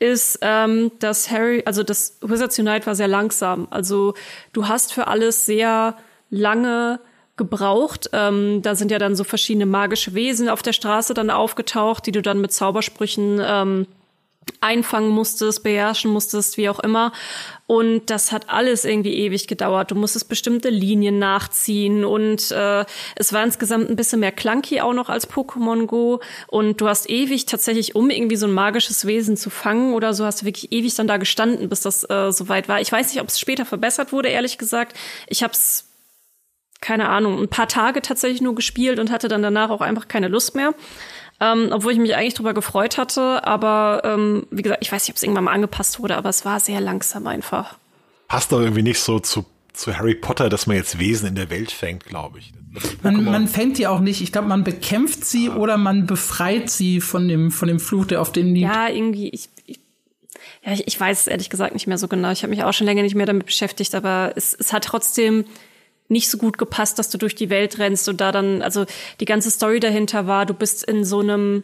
ist, 0.00 0.40
ähm, 0.42 0.90
dass 0.98 1.30
Harry, 1.30 1.62
also 1.64 1.84
das 1.84 2.18
Wizards 2.22 2.58
Unite 2.58 2.86
war 2.86 2.96
sehr 2.96 3.06
langsam. 3.06 3.68
Also 3.70 4.14
du 4.52 4.66
hast 4.66 4.92
für 4.92 5.06
alles 5.06 5.46
sehr 5.46 5.96
lange 6.28 6.98
gebraucht. 7.36 8.10
Ähm, 8.14 8.62
da 8.62 8.74
sind 8.74 8.90
ja 8.90 8.98
dann 8.98 9.14
so 9.14 9.22
verschiedene 9.22 9.66
magische 9.66 10.12
Wesen 10.14 10.48
auf 10.48 10.62
der 10.62 10.72
Straße 10.72 11.14
dann 11.14 11.30
aufgetaucht, 11.30 12.04
die 12.04 12.12
du 12.12 12.20
dann 12.20 12.40
mit 12.40 12.52
Zaubersprüchen 12.52 13.40
ähm, 13.40 13.86
einfangen 14.60 15.10
musstest, 15.10 15.62
beherrschen 15.62 16.10
musstest, 16.10 16.56
wie 16.56 16.68
auch 16.68 16.80
immer. 16.80 17.12
Und 17.66 18.10
das 18.10 18.32
hat 18.32 18.48
alles 18.48 18.84
irgendwie 18.84 19.14
ewig 19.14 19.46
gedauert. 19.46 19.90
Du 19.90 19.94
musstest 19.94 20.28
bestimmte 20.28 20.70
Linien 20.70 21.18
nachziehen 21.18 22.04
und 22.04 22.50
äh, 22.50 22.84
es 23.16 23.32
war 23.32 23.44
insgesamt 23.44 23.88
ein 23.88 23.96
bisschen 23.96 24.20
mehr 24.20 24.32
clunky 24.32 24.80
auch 24.80 24.92
noch 24.92 25.08
als 25.08 25.30
Pokémon 25.30 25.86
Go. 25.86 26.20
Und 26.48 26.80
du 26.80 26.88
hast 26.88 27.08
ewig 27.08 27.46
tatsächlich, 27.46 27.94
um 27.94 28.10
irgendwie 28.10 28.36
so 28.36 28.46
ein 28.46 28.52
magisches 28.52 29.06
Wesen 29.06 29.36
zu 29.36 29.50
fangen 29.50 29.94
oder 29.94 30.14
so, 30.14 30.24
hast 30.24 30.42
du 30.42 30.46
wirklich 30.46 30.72
ewig 30.72 30.94
dann 30.94 31.06
da 31.06 31.16
gestanden, 31.16 31.68
bis 31.68 31.82
das 31.82 32.08
äh, 32.10 32.32
soweit 32.32 32.68
war. 32.68 32.80
Ich 32.80 32.90
weiß 32.90 33.12
nicht, 33.12 33.22
ob 33.22 33.28
es 33.28 33.38
später 33.38 33.64
verbessert 33.64 34.12
wurde, 34.12 34.28
ehrlich 34.28 34.58
gesagt. 34.58 34.96
Ich 35.28 35.42
habe 35.42 35.52
es 35.52 35.86
keine 36.80 37.10
Ahnung, 37.10 37.38
ein 37.38 37.48
paar 37.48 37.68
Tage 37.68 38.00
tatsächlich 38.00 38.40
nur 38.40 38.54
gespielt 38.54 38.98
und 38.98 39.10
hatte 39.10 39.28
dann 39.28 39.42
danach 39.42 39.68
auch 39.68 39.82
einfach 39.82 40.08
keine 40.08 40.28
Lust 40.28 40.54
mehr 40.54 40.74
ähm, 41.40 41.68
obwohl 41.72 41.92
ich 41.92 41.98
mich 41.98 42.14
eigentlich 42.14 42.34
drüber 42.34 42.54
gefreut 42.54 42.98
hatte. 42.98 43.44
Aber 43.46 44.02
ähm, 44.04 44.46
wie 44.50 44.62
gesagt, 44.62 44.82
ich 44.82 44.92
weiß 44.92 45.04
nicht, 45.04 45.10
ob 45.10 45.16
es 45.16 45.22
irgendwann 45.22 45.44
mal 45.44 45.52
angepasst 45.52 45.98
wurde, 45.98 46.16
aber 46.16 46.28
es 46.28 46.44
war 46.44 46.60
sehr 46.60 46.80
langsam 46.80 47.26
einfach. 47.26 47.76
Passt 48.28 48.52
doch 48.52 48.60
irgendwie 48.60 48.82
nicht 48.82 49.00
so 49.00 49.18
zu, 49.18 49.44
zu 49.72 49.96
Harry 49.96 50.14
Potter, 50.14 50.48
dass 50.48 50.66
man 50.66 50.76
jetzt 50.76 50.98
Wesen 50.98 51.28
in 51.28 51.34
der 51.34 51.50
Welt 51.50 51.72
fängt, 51.72 52.04
glaube 52.04 52.38
ich. 52.38 52.52
Man, 53.02 53.24
man 53.24 53.48
fängt 53.48 53.78
die 53.78 53.88
auch 53.88 53.98
nicht. 53.98 54.20
Ich 54.20 54.30
glaube, 54.30 54.46
man 54.46 54.62
bekämpft 54.62 55.24
sie 55.24 55.46
ja. 55.46 55.56
oder 55.56 55.76
man 55.76 56.06
befreit 56.06 56.70
sie 56.70 57.00
von 57.00 57.26
dem, 57.26 57.50
von 57.50 57.66
dem 57.66 57.80
Fluch, 57.80 58.06
der 58.06 58.20
auf 58.20 58.30
denen 58.30 58.54
liegt. 58.54 58.68
Ja, 58.68 58.88
irgendwie, 58.88 59.28
ich, 59.30 59.48
ich 59.66 59.80
ja, 60.64 60.72
ich, 60.72 60.86
ich 60.86 61.00
weiß 61.00 61.22
es 61.22 61.26
ehrlich 61.26 61.50
gesagt 61.50 61.74
nicht 61.74 61.86
mehr 61.86 61.98
so 61.98 62.06
genau. 62.06 62.30
Ich 62.30 62.42
habe 62.42 62.50
mich 62.50 62.62
auch 62.62 62.72
schon 62.72 62.86
länger 62.86 63.02
nicht 63.02 63.14
mehr 63.14 63.26
damit 63.26 63.46
beschäftigt, 63.46 63.94
aber 63.94 64.32
es, 64.36 64.54
es 64.54 64.72
hat 64.72 64.84
trotzdem 64.84 65.44
nicht 66.10 66.28
so 66.28 66.38
gut 66.38 66.58
gepasst, 66.58 66.98
dass 66.98 67.08
du 67.08 67.18
durch 67.18 67.34
die 67.34 67.50
Welt 67.50 67.78
rennst 67.78 68.08
und 68.08 68.20
da 68.20 68.32
dann, 68.32 68.62
also 68.62 68.84
die 69.20 69.24
ganze 69.24 69.50
Story 69.50 69.80
dahinter 69.80 70.26
war, 70.26 70.44
du 70.44 70.54
bist 70.54 70.84
in 70.84 71.04
so 71.04 71.20
einem, 71.20 71.62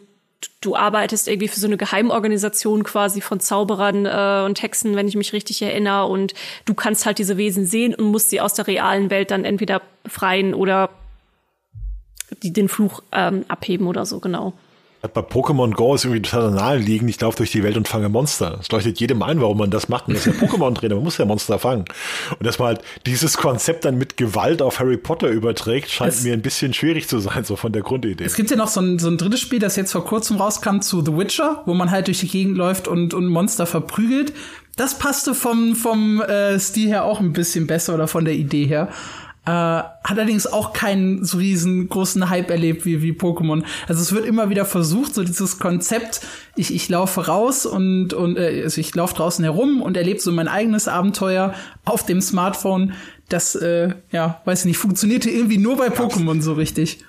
du 0.61 0.75
arbeitest 0.75 1.27
irgendwie 1.27 1.49
für 1.49 1.59
so 1.59 1.67
eine 1.67 1.77
Geheimorganisation 1.77 2.83
quasi 2.83 3.21
von 3.21 3.39
Zauberern 3.39 4.05
äh, 4.05 4.45
und 4.45 4.61
Hexen, 4.61 4.95
wenn 4.95 5.07
ich 5.07 5.15
mich 5.15 5.33
richtig 5.33 5.61
erinnere, 5.61 6.05
und 6.07 6.33
du 6.65 6.73
kannst 6.73 7.05
halt 7.05 7.19
diese 7.19 7.37
Wesen 7.37 7.65
sehen 7.65 7.93
und 7.93 8.05
musst 8.05 8.29
sie 8.29 8.41
aus 8.41 8.53
der 8.53 8.67
realen 8.67 9.09
Welt 9.09 9.31
dann 9.31 9.45
entweder 9.45 9.81
befreien 10.03 10.53
oder 10.53 10.89
die 12.43 12.53
den 12.53 12.69
Fluch 12.69 13.03
ähm, 13.11 13.45
abheben 13.47 13.87
oder 13.87 14.05
so, 14.05 14.19
genau. 14.19 14.53
Bei 15.01 15.21
Pokémon 15.21 15.73
Go 15.73 15.93
ist 15.93 16.05
irgendwie 16.05 16.23
total 16.23 16.51
naheliegend, 16.51 17.09
ich 17.09 17.21
laufe 17.21 17.37
durch 17.37 17.51
die 17.51 17.61
Welt 17.63 17.77
und 17.77 17.87
fange 17.87 18.09
Monster. 18.09 18.57
Es 18.59 18.71
leuchtet 18.71 18.99
jedem 18.99 19.21
ein, 19.21 19.39
warum 19.39 19.59
man 19.59 19.69
das 19.69 19.89
macht. 19.89 20.07
Und 20.07 20.15
das 20.15 20.25
ist 20.25 20.41
ja 20.41 20.47
Pokémon-Trainer, 20.47 20.95
man 20.95 21.03
muss 21.03 21.19
ja 21.19 21.25
Monster 21.25 21.59
fangen. 21.59 21.85
Und 22.31 22.45
dass 22.45 22.57
man 22.57 22.69
halt 22.69 22.81
dieses 23.05 23.37
Konzept 23.37 23.85
dann 23.85 23.97
mit 23.97 24.17
Gewalt 24.17 24.61
auf 24.61 24.79
Harry 24.79 24.97
Potter 24.97 25.29
überträgt, 25.29 25.91
scheint 25.91 26.13
es 26.13 26.23
mir 26.23 26.33
ein 26.33 26.41
bisschen 26.41 26.73
schwierig 26.73 27.07
zu 27.07 27.19
sein, 27.19 27.43
so 27.43 27.55
von 27.55 27.71
der 27.71 27.83
Grundidee. 27.83 28.23
Es 28.23 28.35
gibt 28.35 28.49
ja 28.49 28.57
noch 28.57 28.69
so 28.69 28.81
ein, 28.81 28.97
so 28.97 29.07
ein 29.07 29.17
drittes 29.17 29.39
Spiel, 29.39 29.59
das 29.59 29.75
jetzt 29.75 29.91
vor 29.91 30.03
kurzem 30.03 30.37
rauskam 30.37 30.79
zu 30.79 31.05
The 31.05 31.15
Witcher, 31.15 31.61
wo 31.65 31.75
man 31.75 31.91
halt 31.91 32.07
durch 32.07 32.19
die 32.19 32.27
Gegend 32.27 32.57
läuft 32.57 32.87
und, 32.87 33.13
und 33.13 33.27
Monster 33.27 33.67
verprügelt. 33.67 34.33
Das 34.77 34.97
passte 34.97 35.35
vom, 35.35 35.75
vom 35.75 36.21
äh, 36.21 36.59
Stil 36.59 36.89
her 36.89 37.05
auch 37.05 37.19
ein 37.19 37.33
bisschen 37.33 37.67
besser 37.67 37.93
oder 37.93 38.07
von 38.07 38.25
der 38.25 38.33
Idee 38.33 38.65
her. 38.65 38.89
Äh, 39.47 39.49
hat 39.49 39.95
allerdings 40.03 40.45
auch 40.45 40.73
keinen 40.73 41.23
so 41.23 41.37
riesengroßen 41.37 42.29
Hype 42.29 42.51
erlebt 42.51 42.83
wie, 42.83 43.01
wie 43.01 43.13
Pokémon. 43.13 43.63
Also 43.87 44.01
es 44.01 44.11
wird 44.11 44.25
immer 44.25 44.49
wieder 44.49 44.65
versucht, 44.65 45.15
so 45.15 45.23
dieses 45.23 45.57
Konzept, 45.57 46.19
ich, 46.57 46.75
ich 46.75 46.89
laufe 46.89 47.27
raus 47.27 47.65
und, 47.65 48.13
und 48.13 48.37
äh, 48.37 48.63
also 48.63 48.81
ich 48.81 48.93
laufe 48.93 49.15
draußen 49.15 49.45
herum 49.45 49.81
und 49.81 49.95
erlebe 49.95 50.19
so 50.19 50.33
mein 50.33 50.49
eigenes 50.49 50.89
Abenteuer 50.89 51.53
auf 51.85 52.05
dem 52.05 52.19
Smartphone. 52.19 52.91
Das, 53.29 53.55
äh, 53.55 53.93
ja, 54.11 54.41
weiß 54.43 54.65
nicht, 54.65 54.79
funktionierte 54.79 55.29
irgendwie 55.29 55.59
nur 55.59 55.77
bei 55.77 55.87
Pokémon 55.87 56.41
so 56.41 56.51
richtig. 56.51 57.05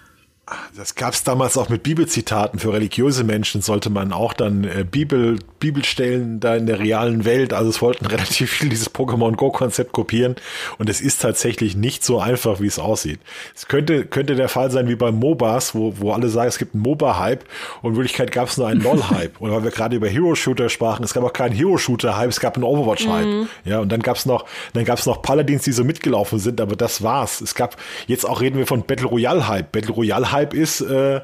Das 0.77 0.95
gab 0.95 1.15
es 1.15 1.25
damals 1.25 1.57
auch 1.57 1.69
mit 1.69 1.83
Bibelzitaten. 1.83 2.59
Für 2.59 2.73
religiöse 2.73 3.25
Menschen 3.25 3.63
sollte 3.63 3.91
man 3.91 4.13
auch 4.13 4.33
dann 4.33 4.65
äh, 4.65 4.85
Bibel, 4.89 5.39
Bibelstellen 5.59 6.41
da 6.41 6.57
in 6.57 6.67
der 6.67 6.79
realen 6.79 7.25
Welt. 7.25 7.53
Also 7.53 7.71
es 7.71 7.83
wollten 7.83 8.07
relativ 8.07 8.51
viel 8.51 8.69
dieses 8.69 8.95
Pokémon 8.95 9.37
Go-Konzept 9.37 9.93
kopieren. 9.93 10.37
Und 10.79 10.89
es 10.89 11.01
ist 11.01 11.23
tatsächlich 11.23 11.77
nicht 11.77 12.05
so 12.05 12.21
einfach, 12.21 12.61
wie 12.61 12.67
es 12.67 12.79
aussieht. 12.79 13.21
Es 13.55 13.69
könnte, 13.69 14.05
könnte 14.05 14.37
der 14.37 14.49
Fall 14.49 14.71
sein 14.71 14.89
wie 14.89 14.97
bei 14.97 15.11
MOBAs, 15.11 15.75
wo, 15.75 15.95
wo 15.99 16.13
alle 16.13 16.29
sagen, 16.29 16.49
es 16.49 16.59
gibt 16.59 16.75
einen 16.75 16.83
MOBA-Hype 16.83 17.45
und 17.83 17.91
in 17.93 17.97
Wirklichkeit 17.97 18.33
gab 18.33 18.49
es 18.49 18.57
nur 18.57 18.69
einen 18.69 18.81
LOL-Hype. 18.81 19.41
und 19.41 19.51
weil 19.51 19.65
wir 19.65 19.71
gerade 19.71 19.97
über 19.97 20.09
Hero-Shooter 20.09 20.69
sprachen, 20.69 21.05
es 21.05 21.15
gab 21.15 21.25
auch 21.25 21.33
keinen 21.33 21.55
Hero-Shooter-Hype, 21.55 22.31
es 22.31 22.41
gab 22.41 22.57
einen 22.57 22.65
Overwatch-Hype. 22.65 23.27
Mhm. 23.27 23.49
Ja, 23.65 23.81
und 23.81 23.91
dann 23.91 24.01
gab 24.01 24.17
es 24.17 24.27
noch, 24.27 24.47
dann 24.73 24.85
gab 24.85 24.99
es 24.99 25.07
noch 25.07 25.23
Paladins, 25.23 25.63
die 25.63 25.73
so 25.73 25.85
mitgelaufen 25.85 26.39
sind, 26.39 26.61
aber 26.61 26.77
das 26.77 27.03
war's. 27.03 27.41
Es 27.41 27.55
gab, 27.55 27.77
jetzt 28.07 28.25
auch 28.25 28.41
reden 28.41 28.59
wir 28.59 28.67
von 28.67 28.83
Battle 28.83 29.07
Royale-Hype. 29.07 29.73
Battle 29.73 29.95
Royale-Hype 29.95 30.38
Hype 30.39 30.55
ist, 30.55 30.81
äh, 30.81 31.21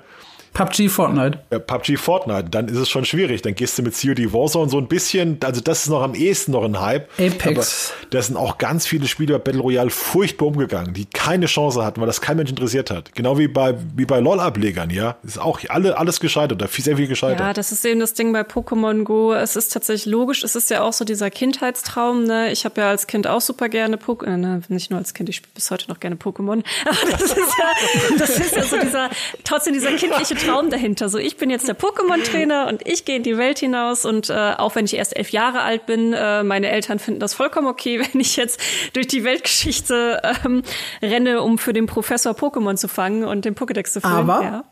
PUBG 0.54 0.88
Fortnite. 0.88 1.40
Ja, 1.50 1.58
PUBG 1.58 1.96
Fortnite, 1.96 2.48
dann 2.48 2.68
ist 2.68 2.76
es 2.76 2.88
schon 2.88 3.04
schwierig. 3.04 3.42
Dann 3.42 3.56
gehst 3.56 3.76
du 3.76 3.82
mit 3.82 4.00
COD 4.00 4.32
Warzone 4.32 4.70
so 4.70 4.78
ein 4.78 4.86
bisschen, 4.86 5.38
also 5.42 5.60
das 5.60 5.82
ist 5.82 5.88
noch 5.88 6.02
am 6.02 6.14
ehesten 6.14 6.52
noch 6.52 6.64
ein 6.64 6.80
Hype. 6.80 7.10
Apex. 7.18 7.92
Aber 7.92 8.06
da 8.10 8.22
sind 8.22 8.36
auch 8.36 8.58
ganz 8.58 8.86
viele 8.86 9.08
Spiele 9.08 9.34
bei 9.34 9.38
Battle 9.40 9.60
Royale 9.60 9.90
furchtbar 9.90 10.46
umgegangen, 10.46 10.94
die 10.94 11.06
keine 11.06 11.46
Chance 11.46 11.84
hatten, 11.84 12.00
weil 12.00 12.06
das 12.06 12.20
kein 12.20 12.36
Mensch 12.36 12.50
interessiert 12.50 12.90
hat. 12.90 13.14
Genau 13.14 13.36
wie 13.36 13.48
bei, 13.48 13.74
wie 13.96 14.06
bei 14.06 14.20
LOL-Ablegern, 14.20 14.90
ja. 14.90 15.16
Ist 15.24 15.40
auch 15.40 15.60
alle, 15.68 15.98
alles 15.98 16.20
gescheitert, 16.20 16.62
da 16.62 16.68
sehr 16.68 16.96
viel 16.96 17.08
gescheitert. 17.08 17.40
Ja, 17.40 17.52
das 17.52 17.72
ist 17.72 17.84
eben 17.84 17.98
das 17.98 18.14
Ding 18.14 18.32
bei 18.32 18.42
Pokémon 18.42 19.02
Go. 19.02 19.32
Es 19.32 19.56
ist 19.56 19.72
tatsächlich 19.72 20.06
logisch, 20.06 20.44
es 20.44 20.54
ist 20.54 20.70
ja 20.70 20.82
auch 20.82 20.92
so 20.92 21.04
dieser 21.04 21.30
Kindheitstraum, 21.30 22.24
ne. 22.24 22.52
Ich 22.52 22.64
habe 22.64 22.80
ja 22.80 22.90
als 22.90 23.08
Kind 23.08 23.26
auch 23.26 23.40
super 23.40 23.68
gerne 23.68 23.96
Pokémon, 23.96 24.34
äh, 24.34 24.36
ne, 24.36 24.62
nicht 24.68 24.90
nur 24.90 24.98
als 24.98 25.14
Kind, 25.14 25.28
ich 25.28 25.36
spiele 25.36 25.52
bis 25.54 25.70
heute 25.72 25.88
noch 25.88 25.98
gerne 25.98 26.14
Pokémon. 26.14 26.62
Aber 26.84 27.10
das 27.10 27.22
ist 27.22 27.36
ja, 27.36 28.16
das 28.18 28.38
ist 28.38 28.54
ja 28.54 28.62
so 28.62 28.78
dieser, 28.78 29.10
trotzdem 29.42 29.72
dieser 29.72 29.92
kindliche 29.92 30.36
Traum 30.46 30.70
dahinter. 30.70 31.08
So, 31.08 31.18
ich 31.18 31.36
bin 31.36 31.50
jetzt 31.50 31.68
der 31.68 31.78
Pokémon-Trainer 31.78 32.68
und 32.68 32.86
ich 32.86 33.04
gehe 33.04 33.16
in 33.16 33.22
die 33.22 33.38
Welt 33.38 33.58
hinaus 33.58 34.04
und 34.04 34.30
äh, 34.30 34.54
auch 34.56 34.74
wenn 34.74 34.84
ich 34.84 34.94
erst 34.94 35.16
elf 35.16 35.30
Jahre 35.30 35.62
alt 35.62 35.86
bin, 35.86 36.12
äh, 36.12 36.42
meine 36.42 36.70
Eltern 36.70 36.98
finden 36.98 37.20
das 37.20 37.34
vollkommen 37.34 37.66
okay, 37.66 38.00
wenn 38.12 38.20
ich 38.20 38.36
jetzt 38.36 38.60
durch 38.92 39.06
die 39.06 39.24
Weltgeschichte 39.24 40.22
ähm, 40.44 40.62
renne, 41.02 41.42
um 41.42 41.58
für 41.58 41.72
den 41.72 41.86
Professor 41.86 42.32
Pokémon 42.32 42.76
zu 42.76 42.88
fangen 42.88 43.24
und 43.24 43.44
den 43.44 43.54
Pokédex 43.54 43.92
zu 43.92 44.00
füllen. 44.00 44.14
Aber 44.14 44.42
ja. 44.42 44.64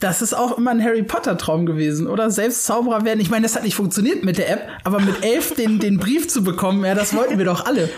Das 0.00 0.22
ist 0.22 0.34
auch 0.34 0.58
immer 0.58 0.72
ein 0.72 0.82
Harry 0.82 1.02
Potter 1.04 1.38
Traum 1.38 1.66
gewesen, 1.66 2.08
oder? 2.08 2.30
Selbst 2.30 2.64
Zauberer 2.64 3.04
werden. 3.04 3.20
Ich 3.20 3.30
meine, 3.30 3.44
das 3.44 3.54
hat 3.54 3.62
nicht 3.62 3.76
funktioniert 3.76 4.24
mit 4.24 4.38
der 4.38 4.50
App, 4.50 4.68
aber 4.82 4.98
mit 5.00 5.24
elf 5.24 5.54
den, 5.54 5.78
den 5.78 5.98
Brief 5.98 6.28
zu 6.28 6.42
bekommen, 6.42 6.84
ja, 6.84 6.94
das 6.94 7.14
wollten 7.14 7.38
wir 7.38 7.44
doch 7.44 7.64
alle 7.64 7.88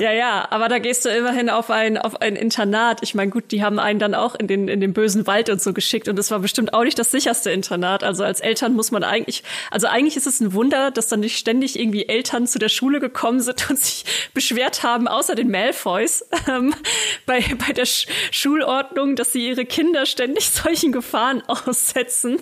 ja, 0.00 0.12
ja, 0.12 0.48
aber 0.50 0.68
da 0.68 0.80
gehst 0.80 1.04
du 1.04 1.08
immerhin 1.08 1.48
auf 1.48 1.70
ein, 1.70 1.96
auf 1.96 2.20
ein 2.20 2.34
Internat. 2.34 3.00
Ich 3.02 3.14
meine, 3.14 3.30
gut, 3.30 3.52
die 3.52 3.62
haben 3.62 3.78
einen 3.78 4.00
dann 4.00 4.14
auch 4.16 4.34
in 4.34 4.48
den, 4.48 4.66
in 4.66 4.80
den 4.80 4.92
bösen 4.92 5.28
Wald 5.28 5.48
und 5.48 5.62
so 5.62 5.72
geschickt 5.72 6.08
und 6.08 6.18
es 6.18 6.32
war 6.32 6.40
bestimmt 6.40 6.74
auch 6.74 6.82
nicht 6.82 6.98
das 6.98 7.12
sicherste 7.12 7.52
Internat. 7.52 8.02
Also 8.02 8.24
als 8.24 8.40
Eltern 8.40 8.74
muss 8.74 8.90
man 8.90 9.04
eigentlich, 9.04 9.44
also 9.70 9.86
eigentlich 9.86 10.16
ist 10.16 10.26
es 10.26 10.40
ein 10.40 10.54
Wunder, 10.54 10.90
dass 10.90 11.06
dann 11.06 11.20
nicht 11.20 11.38
ständig 11.38 11.78
irgendwie 11.78 12.08
Eltern 12.08 12.48
zu 12.48 12.58
der 12.58 12.68
Schule 12.68 12.98
gekommen 12.98 13.40
sind 13.40 13.70
und 13.70 13.78
sich 13.78 14.04
beschwert 14.34 14.82
haben, 14.82 15.06
außer 15.06 15.36
den 15.36 15.50
Malfoys, 15.50 16.26
ähm, 16.48 16.74
bei, 17.24 17.44
bei 17.64 17.72
der 17.72 17.86
Sch 17.86 18.08
Schulordnung, 18.32 19.14
dass 19.14 19.32
sie 19.32 19.48
ihre 19.48 19.64
Kinder 19.64 20.04
ständig 20.04 20.50
solchen 20.50 20.90
Gefahren 20.90 21.42
aussetzen. 21.46 22.38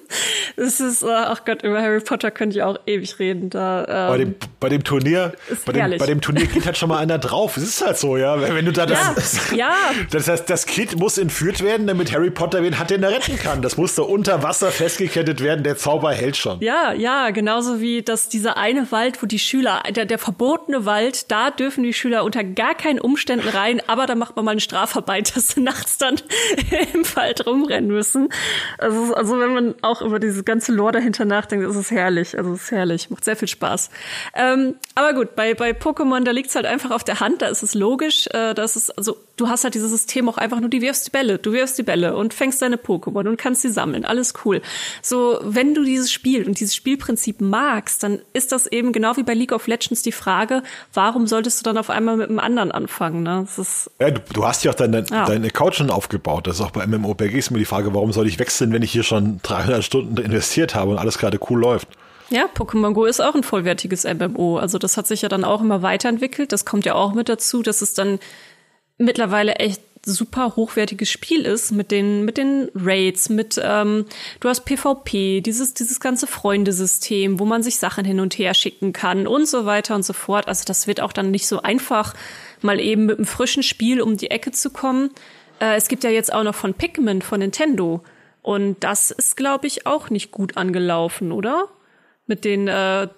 Das 0.56 0.80
ist, 0.80 1.02
äh, 1.02 1.08
ach 1.08 1.44
Gott, 1.44 1.62
über 1.62 1.82
Harry 1.82 2.00
Potter 2.00 2.30
könnte 2.30 2.56
ich 2.56 2.62
auch 2.62 2.78
ewig 2.86 3.18
reden. 3.18 3.50
Da, 3.50 3.84
ähm, 3.86 4.08
bei, 4.08 4.18
dem, 4.18 4.34
bei 4.60 4.68
dem 4.70 4.84
Turnier, 4.84 5.34
bei 5.66 5.72
dem, 5.72 5.98
bei 5.98 6.06
dem 6.06 6.20
Turnier 6.22 6.46
geht 6.46 6.64
halt 6.70 6.78
schon 6.78 6.88
mal 6.88 6.98
einer 6.98 7.18
drauf. 7.18 7.56
Es 7.56 7.64
ist 7.64 7.84
halt 7.84 7.98
so, 7.98 8.16
ja. 8.16 8.40
Wenn 8.40 8.64
du 8.64 8.72
da 8.72 8.86
das, 8.86 9.50
ja, 9.54 9.74
das 10.10 10.28
heißt, 10.28 10.48
das 10.48 10.66
Kind 10.66 10.98
muss 10.98 11.18
entführt 11.18 11.62
werden, 11.62 11.86
damit 11.86 12.12
Harry 12.12 12.30
Potter 12.30 12.62
wen 12.62 12.78
hat, 12.78 12.90
den 12.90 13.02
er 13.02 13.10
retten 13.10 13.36
kann. 13.36 13.60
Das 13.60 13.76
muss 13.76 13.96
da 13.96 14.02
unter 14.02 14.42
Wasser 14.42 14.70
festgekettet 14.70 15.42
werden. 15.42 15.64
Der 15.64 15.76
Zauber 15.76 16.12
hält 16.12 16.36
schon. 16.36 16.60
Ja, 16.60 16.92
ja, 16.92 17.30
genauso 17.30 17.80
wie 17.80 18.02
dass 18.02 18.28
dieser 18.28 18.56
eine 18.56 18.90
Wald, 18.92 19.20
wo 19.22 19.26
die 19.26 19.38
Schüler, 19.38 19.82
der, 19.90 20.04
der 20.06 20.18
verbotene 20.18 20.84
Wald, 20.84 21.30
da 21.30 21.50
dürfen 21.50 21.82
die 21.82 21.92
Schüler 21.92 22.24
unter 22.24 22.44
gar 22.44 22.74
keinen 22.74 23.00
Umständen 23.00 23.48
rein, 23.48 23.82
aber 23.88 24.06
da 24.06 24.14
macht 24.14 24.36
man 24.36 24.44
mal 24.44 24.52
eine 24.52 24.60
Strafarbeit, 24.60 25.34
dass 25.36 25.48
sie 25.48 25.60
nachts 25.60 25.98
dann 25.98 26.16
im 26.94 27.04
Wald 27.16 27.46
rumrennen 27.46 27.90
müssen. 27.90 28.28
Also, 28.78 29.14
also 29.14 29.40
wenn 29.40 29.52
man 29.52 29.74
auch 29.82 30.02
über 30.02 30.20
dieses 30.20 30.44
ganze 30.44 30.72
Lore 30.72 30.92
dahinter 30.92 31.24
nachdenkt, 31.24 31.68
ist 31.68 31.76
es 31.76 31.90
herrlich. 31.90 32.38
Also 32.38 32.52
es 32.52 32.62
ist 32.62 32.70
herrlich, 32.70 33.10
macht 33.10 33.24
sehr 33.24 33.36
viel 33.36 33.48
Spaß. 33.48 33.90
Ähm, 34.34 34.76
aber 34.94 35.14
gut, 35.14 35.34
bei, 35.34 35.54
bei 35.54 35.72
Pokémon, 35.72 36.22
da 36.22 36.30
liegt 36.30 36.48
es 36.48 36.54
halt 36.60 36.72
einfach 36.72 36.90
auf 36.90 37.04
der 37.04 37.20
Hand, 37.20 37.42
da 37.42 37.46
ist 37.46 37.62
es 37.62 37.74
logisch, 37.74 38.26
äh, 38.32 38.54
dass 38.54 38.76
es, 38.76 38.90
also 38.90 39.16
du 39.36 39.48
hast 39.48 39.64
halt 39.64 39.74
dieses 39.74 39.90
System 39.90 40.28
auch 40.28 40.36
einfach 40.36 40.60
nur, 40.60 40.68
du 40.68 40.80
wirfst 40.80 41.06
die 41.06 41.10
Bälle, 41.10 41.38
du 41.38 41.52
wirfst 41.52 41.78
die 41.78 41.82
Bälle 41.82 42.16
und 42.16 42.34
fängst 42.34 42.60
deine 42.62 42.76
Pokémon 42.76 43.28
und 43.28 43.36
kannst 43.36 43.62
sie 43.62 43.70
sammeln, 43.70 44.04
alles 44.04 44.34
cool. 44.44 44.60
So, 45.02 45.38
wenn 45.42 45.74
du 45.74 45.84
dieses 45.84 46.12
Spiel 46.12 46.46
und 46.46 46.60
dieses 46.60 46.74
Spielprinzip 46.74 47.40
magst, 47.40 48.02
dann 48.02 48.20
ist 48.32 48.52
das 48.52 48.66
eben 48.66 48.92
genau 48.92 49.16
wie 49.16 49.22
bei 49.22 49.34
League 49.34 49.52
of 49.52 49.66
Legends 49.66 50.02
die 50.02 50.12
Frage, 50.12 50.62
warum 50.92 51.26
solltest 51.26 51.60
du 51.60 51.64
dann 51.64 51.78
auf 51.78 51.90
einmal 51.90 52.16
mit 52.16 52.28
einem 52.28 52.38
anderen 52.38 52.70
anfangen, 52.72 53.22
ne? 53.22 53.44
Das 53.46 53.58
ist 53.58 53.90
ja, 54.00 54.10
du, 54.10 54.20
du 54.32 54.46
hast 54.46 54.64
ja 54.64 54.72
auch 54.72 54.76
deine, 54.76 55.04
ja. 55.10 55.24
deinen 55.24 55.44
Account 55.44 55.76
schon 55.76 55.90
aufgebaut, 55.90 56.46
das 56.46 56.56
ist 56.56 56.60
auch 56.60 56.70
bei 56.70 56.86
MMORPG 56.86 57.38
ist 57.38 57.50
mir 57.50 57.58
die 57.58 57.64
Frage, 57.64 57.94
warum 57.94 58.12
soll 58.12 58.26
ich 58.26 58.38
wechseln, 58.38 58.72
wenn 58.72 58.82
ich 58.82 58.92
hier 58.92 59.02
schon 59.02 59.40
300 59.42 59.82
Stunden 59.82 60.16
investiert 60.18 60.74
habe 60.74 60.90
und 60.90 60.98
alles 60.98 61.18
gerade 61.18 61.38
cool 61.48 61.60
läuft. 61.60 61.88
Ja, 62.30 62.46
Pokémon 62.46 62.92
Go 62.92 63.04
ist 63.04 63.20
auch 63.20 63.34
ein 63.34 63.42
vollwertiges 63.42 64.04
MMO. 64.04 64.58
Also 64.58 64.78
das 64.78 64.96
hat 64.96 65.06
sich 65.06 65.22
ja 65.22 65.28
dann 65.28 65.44
auch 65.44 65.60
immer 65.60 65.82
weiterentwickelt. 65.82 66.52
Das 66.52 66.64
kommt 66.64 66.86
ja 66.86 66.94
auch 66.94 67.12
mit 67.12 67.28
dazu, 67.28 67.62
dass 67.62 67.82
es 67.82 67.94
dann 67.94 68.20
mittlerweile 68.98 69.56
echt 69.56 69.82
super 70.06 70.54
hochwertiges 70.56 71.10
Spiel 71.10 71.42
ist 71.42 71.72
mit 71.72 71.90
den 71.90 72.24
mit 72.24 72.38
den 72.38 72.70
Raids, 72.74 73.28
mit 73.28 73.60
ähm, 73.62 74.06
du 74.40 74.48
hast 74.48 74.64
PvP, 74.64 75.42
dieses 75.42 75.74
dieses 75.74 76.00
ganze 76.00 76.26
Freundesystem, 76.26 77.38
wo 77.38 77.44
man 77.44 77.62
sich 77.62 77.76
Sachen 77.76 78.04
hin 78.04 78.20
und 78.20 78.38
her 78.38 78.54
schicken 78.54 78.92
kann 78.92 79.26
und 79.26 79.46
so 79.46 79.66
weiter 79.66 79.94
und 79.94 80.04
so 80.04 80.12
fort. 80.12 80.48
Also 80.48 80.64
das 80.64 80.86
wird 80.86 81.00
auch 81.00 81.12
dann 81.12 81.30
nicht 81.30 81.46
so 81.46 81.60
einfach, 81.60 82.14
mal 82.62 82.80
eben 82.80 83.06
mit 83.06 83.18
einem 83.18 83.26
frischen 83.26 83.62
Spiel 83.62 84.00
um 84.00 84.16
die 84.16 84.30
Ecke 84.30 84.52
zu 84.52 84.70
kommen. 84.70 85.10
Äh, 85.60 85.76
es 85.76 85.88
gibt 85.88 86.04
ja 86.04 86.10
jetzt 86.10 86.32
auch 86.32 86.44
noch 86.44 86.54
von 86.54 86.72
Pikmin 86.74 87.20
von 87.20 87.40
Nintendo 87.40 88.02
und 88.42 88.82
das 88.82 89.10
ist, 89.10 89.36
glaube 89.36 89.66
ich, 89.66 89.86
auch 89.86 90.08
nicht 90.08 90.30
gut 90.30 90.56
angelaufen, 90.56 91.30
oder? 91.32 91.68
Mit 92.30 92.44
den 92.44 92.68
äh, 92.68 93.08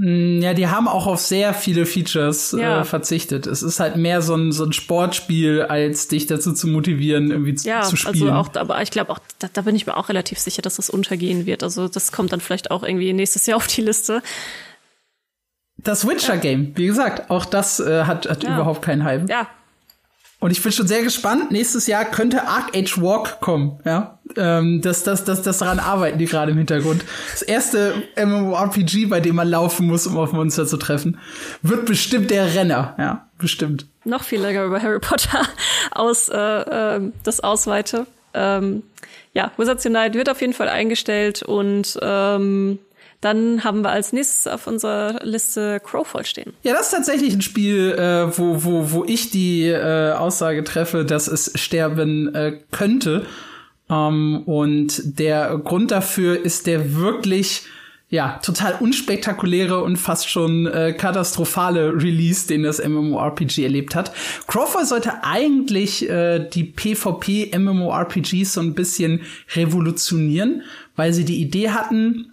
Mm, 0.00 0.40
ja, 0.40 0.54
die 0.54 0.66
haben 0.66 0.88
auch 0.88 1.06
auf 1.06 1.20
sehr 1.20 1.52
viele 1.52 1.84
Features 1.84 2.54
äh, 2.54 2.62
ja. 2.62 2.80
äh, 2.80 2.84
verzichtet. 2.84 3.46
Es 3.46 3.62
ist 3.62 3.80
halt 3.80 3.96
mehr 3.96 4.22
so 4.22 4.34
ein, 4.34 4.50
so 4.50 4.64
ein 4.64 4.72
Sportspiel, 4.72 5.60
als 5.60 6.08
dich 6.08 6.26
dazu 6.26 6.54
zu 6.54 6.68
motivieren, 6.68 7.30
irgendwie 7.30 7.54
ja, 7.68 7.82
zu, 7.82 7.96
spielen. 7.96 8.28
Ja, 8.28 8.38
also 8.38 8.50
auch, 8.50 8.56
aber 8.56 8.80
ich 8.80 8.90
glaube 8.90 9.10
auch, 9.12 9.18
da, 9.38 9.48
da, 9.52 9.60
bin 9.60 9.76
ich 9.76 9.86
mir 9.86 9.98
auch 9.98 10.08
relativ 10.08 10.38
sicher, 10.38 10.62
dass 10.62 10.76
das 10.76 10.88
untergehen 10.88 11.44
wird. 11.44 11.62
Also 11.62 11.86
das 11.86 12.12
kommt 12.12 12.32
dann 12.32 12.40
vielleicht 12.40 12.70
auch 12.70 12.82
irgendwie 12.82 13.12
nächstes 13.12 13.44
Jahr 13.44 13.58
auf 13.58 13.66
die 13.66 13.82
Liste. 13.82 14.22
Das 15.76 16.08
Witcher-Game, 16.08 16.72
wie 16.76 16.86
gesagt, 16.86 17.28
auch 17.30 17.44
das 17.44 17.78
äh, 17.78 18.04
hat, 18.04 18.26
hat 18.26 18.42
ja. 18.42 18.54
überhaupt 18.54 18.80
keinen 18.80 19.04
Hype. 19.04 19.28
Ja, 19.28 19.48
und 20.40 20.50
ich 20.50 20.62
bin 20.62 20.72
schon 20.72 20.88
sehr 20.88 21.02
gespannt. 21.02 21.50
Nächstes 21.50 21.86
Jahr 21.86 22.04
könnte 22.04 22.48
Arc 22.48 22.74
Age 22.74 23.00
Walk 23.00 23.40
kommen, 23.40 23.78
ja. 23.84 24.18
Ähm, 24.36 24.80
das, 24.80 25.02
das, 25.02 25.24
das, 25.24 25.42
das 25.42 25.58
daran 25.58 25.78
arbeiten 25.78 26.18
die 26.18 26.24
gerade 26.24 26.52
im 26.52 26.58
Hintergrund. 26.58 27.04
Das 27.32 27.42
erste 27.42 27.94
MMORPG, 28.16 29.06
bei 29.06 29.20
dem 29.20 29.36
man 29.36 29.48
laufen 29.48 29.86
muss, 29.86 30.06
um 30.06 30.16
auf 30.16 30.32
Monster 30.32 30.66
zu 30.66 30.76
treffen, 30.76 31.18
wird 31.62 31.84
bestimmt 31.86 32.30
der 32.30 32.54
Renner, 32.54 32.94
ja, 32.98 33.26
bestimmt. 33.38 33.86
Noch 34.04 34.22
viel 34.22 34.40
länger 34.40 34.64
über 34.64 34.80
Harry 34.80 35.00
Potter 35.00 35.46
aus 35.90 36.28
äh, 36.28 36.36
äh, 36.36 37.12
das 37.22 37.40
ausweite. 37.40 38.06
Ähm, 38.32 38.82
ja, 39.32 39.52
Wizards 39.56 39.84
Unite 39.84 40.14
wird 40.14 40.30
auf 40.30 40.40
jeden 40.40 40.52
Fall 40.54 40.68
eingestellt 40.68 41.42
und 41.42 41.98
ähm, 42.00 42.78
dann 43.20 43.64
haben 43.64 43.82
wir 43.82 43.90
als 43.90 44.12
nächstes 44.12 44.46
auf 44.46 44.66
unserer 44.66 45.20
Liste 45.24 45.80
Crowfall 45.80 46.24
stehen. 46.24 46.54
Ja, 46.62 46.72
das 46.72 46.86
ist 46.86 46.92
tatsächlich 46.92 47.34
ein 47.34 47.42
Spiel, 47.42 47.92
äh, 47.92 48.38
wo, 48.38 48.64
wo, 48.64 48.92
wo 48.92 49.04
ich 49.04 49.30
die 49.30 49.66
äh, 49.66 50.12
Aussage 50.12 50.64
treffe, 50.64 51.04
dass 51.04 51.28
es 51.28 51.52
sterben 51.54 52.34
äh, 52.34 52.58
könnte. 52.70 53.26
Ähm, 53.90 54.42
und 54.46 55.18
der 55.18 55.58
Grund 55.58 55.90
dafür 55.90 56.42
ist 56.42 56.66
der 56.66 56.96
wirklich 56.96 57.64
ja, 58.10 58.40
total 58.42 58.74
unspektakuläre 58.80 59.84
und 59.84 59.96
fast 59.96 60.28
schon 60.28 60.66
äh, 60.66 60.92
katastrophale 60.92 61.92
Release, 61.94 62.48
den 62.48 62.64
das 62.64 62.84
MMORPG 62.84 63.62
erlebt 63.62 63.94
hat. 63.94 64.12
Crawford 64.48 64.88
sollte 64.88 65.22
eigentlich 65.22 66.08
äh, 66.10 66.40
die 66.40 66.64
PvP 66.64 67.56
MMORPGs 67.56 68.54
so 68.54 68.60
ein 68.60 68.74
bisschen 68.74 69.20
revolutionieren, 69.54 70.62
weil 70.96 71.12
sie 71.12 71.24
die 71.24 71.40
Idee 71.40 71.70
hatten, 71.70 72.32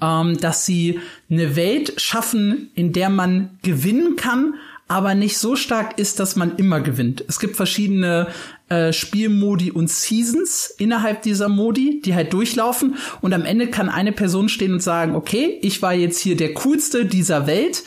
ähm, 0.00 0.38
dass 0.38 0.64
sie 0.64 1.00
eine 1.30 1.56
Welt 1.56 2.00
schaffen, 2.00 2.70
in 2.74 2.92
der 2.92 3.10
man 3.10 3.58
gewinnen 3.62 4.16
kann, 4.16 4.54
aber 4.86 5.14
nicht 5.14 5.38
so 5.38 5.56
stark 5.56 5.98
ist, 5.98 6.20
dass 6.20 6.36
man 6.36 6.56
immer 6.56 6.80
gewinnt. 6.80 7.24
Es 7.26 7.40
gibt 7.40 7.56
verschiedene 7.56 8.28
äh, 8.68 8.92
Spielmodi 8.92 9.70
und 9.70 9.90
Seasons 9.90 10.74
innerhalb 10.78 11.22
dieser 11.22 11.48
Modi, 11.48 12.00
die 12.04 12.14
halt 12.14 12.32
durchlaufen 12.32 12.96
und 13.22 13.32
am 13.32 13.44
Ende 13.44 13.68
kann 13.68 13.88
eine 13.88 14.12
Person 14.12 14.48
stehen 14.48 14.74
und 14.74 14.82
sagen, 14.82 15.14
okay, 15.14 15.58
ich 15.62 15.80
war 15.80 15.94
jetzt 15.94 16.20
hier 16.20 16.36
der 16.36 16.54
coolste 16.54 17.06
dieser 17.06 17.46
Welt 17.46 17.82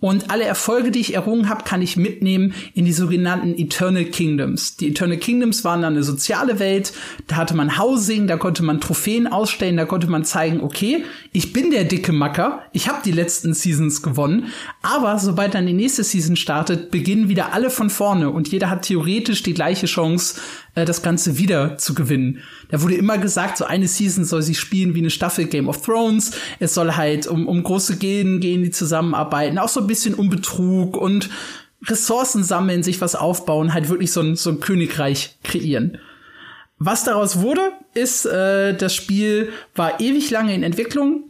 und 0.00 0.30
alle 0.30 0.44
Erfolge, 0.44 0.90
die 0.90 1.00
ich 1.00 1.14
errungen 1.14 1.50
habe, 1.50 1.64
kann 1.64 1.82
ich 1.82 1.98
mitnehmen 1.98 2.54
in 2.74 2.86
die 2.86 2.92
sogenannten 2.92 3.54
Eternal 3.54 4.06
Kingdoms. 4.06 4.76
Die 4.76 4.88
Eternal 4.88 5.18
Kingdoms 5.18 5.62
waren 5.62 5.82
dann 5.82 5.92
eine 5.92 6.02
soziale 6.02 6.58
Welt. 6.58 6.94
Da 7.26 7.36
hatte 7.36 7.54
man 7.54 7.78
Housing, 7.78 8.26
da 8.26 8.38
konnte 8.38 8.62
man 8.62 8.80
Trophäen 8.80 9.26
ausstellen, 9.26 9.76
da 9.76 9.84
konnte 9.84 10.06
man 10.06 10.24
zeigen, 10.24 10.62
okay, 10.62 11.04
ich 11.32 11.52
bin 11.52 11.70
der 11.70 11.84
dicke 11.84 12.12
Macker, 12.12 12.62
ich 12.72 12.88
habe 12.88 13.00
die 13.04 13.12
letzten 13.12 13.52
Seasons 13.52 14.00
gewonnen. 14.00 14.46
Aber 14.80 15.18
sobald 15.18 15.54
dann 15.54 15.66
die 15.66 15.74
nächste 15.74 16.02
Season 16.02 16.36
startet, 16.36 16.90
beginnen 16.90 17.28
wieder 17.28 17.52
alle 17.52 17.68
von 17.68 17.90
vorne 17.90 18.30
und 18.30 18.48
jeder 18.48 18.70
hat 18.70 18.82
theoretisch 18.82 19.42
die 19.42 19.54
gleiche 19.54 19.86
Chance, 19.86 20.40
äh, 20.80 20.84
das 20.84 21.02
Ganze 21.02 21.38
wieder 21.38 21.78
zu 21.78 21.94
gewinnen. 21.94 22.40
Da 22.70 22.82
wurde 22.82 22.94
immer 22.94 23.18
gesagt, 23.18 23.56
so 23.56 23.64
eine 23.64 23.88
Season 23.88 24.24
soll 24.24 24.42
sich 24.42 24.58
spielen 24.58 24.94
wie 24.94 25.00
eine 25.00 25.10
Staffel 25.10 25.46
Game 25.46 25.68
of 25.68 25.82
Thrones. 25.82 26.32
Es 26.58 26.74
soll 26.74 26.96
halt 26.96 27.26
um, 27.26 27.46
um 27.48 27.62
große 27.62 27.96
Gehen 27.96 28.40
gehen, 28.40 28.62
die 28.62 28.70
zusammenarbeiten. 28.70 29.58
Auch 29.58 29.68
so 29.68 29.80
ein 29.80 29.86
bisschen 29.86 30.14
um 30.14 30.28
Betrug 30.28 30.96
und 30.96 31.30
Ressourcen 31.86 32.44
sammeln, 32.44 32.82
sich 32.82 33.00
was 33.00 33.14
aufbauen, 33.14 33.72
halt 33.72 33.88
wirklich 33.88 34.12
so 34.12 34.20
ein, 34.20 34.36
so 34.36 34.50
ein 34.50 34.60
Königreich 34.60 35.38
kreieren. 35.42 35.98
Was 36.78 37.04
daraus 37.04 37.40
wurde, 37.40 37.72
ist, 37.94 38.26
äh, 38.26 38.74
das 38.74 38.94
Spiel 38.94 39.50
war 39.74 40.00
ewig 40.00 40.30
lange 40.30 40.54
in 40.54 40.62
Entwicklung, 40.62 41.24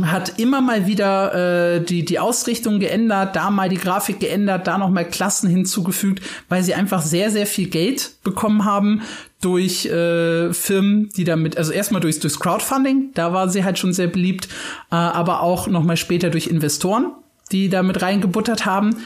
hat 0.00 0.38
immer 0.38 0.62
mal 0.62 0.86
wieder 0.86 1.74
äh, 1.76 1.84
die 1.84 2.04
die 2.04 2.18
Ausrichtung 2.18 2.80
geändert, 2.80 3.36
da 3.36 3.50
mal 3.50 3.68
die 3.68 3.76
Grafik 3.76 4.20
geändert, 4.20 4.66
da 4.66 4.78
noch 4.78 4.88
mal 4.88 5.04
Klassen 5.04 5.50
hinzugefügt, 5.50 6.22
weil 6.48 6.62
sie 6.62 6.74
einfach 6.74 7.02
sehr 7.02 7.30
sehr 7.30 7.46
viel 7.46 7.68
Geld 7.68 8.12
bekommen 8.24 8.64
haben 8.64 9.02
durch 9.42 9.84
äh, 9.86 10.52
Firmen, 10.54 11.10
die 11.16 11.24
damit 11.24 11.58
also 11.58 11.72
erstmal 11.72 12.00
durch 12.00 12.20
durchs 12.20 12.40
Crowdfunding, 12.40 13.10
da 13.14 13.34
war 13.34 13.50
sie 13.50 13.64
halt 13.64 13.78
schon 13.78 13.92
sehr 13.92 14.06
beliebt, 14.06 14.48
äh, 14.90 14.94
aber 14.94 15.42
auch 15.42 15.66
noch 15.66 15.82
mal 15.82 15.98
später 15.98 16.30
durch 16.30 16.46
Investoren, 16.46 17.12
die 17.50 17.68
damit 17.68 18.00
reingebuttert 18.00 18.64
haben. 18.64 18.96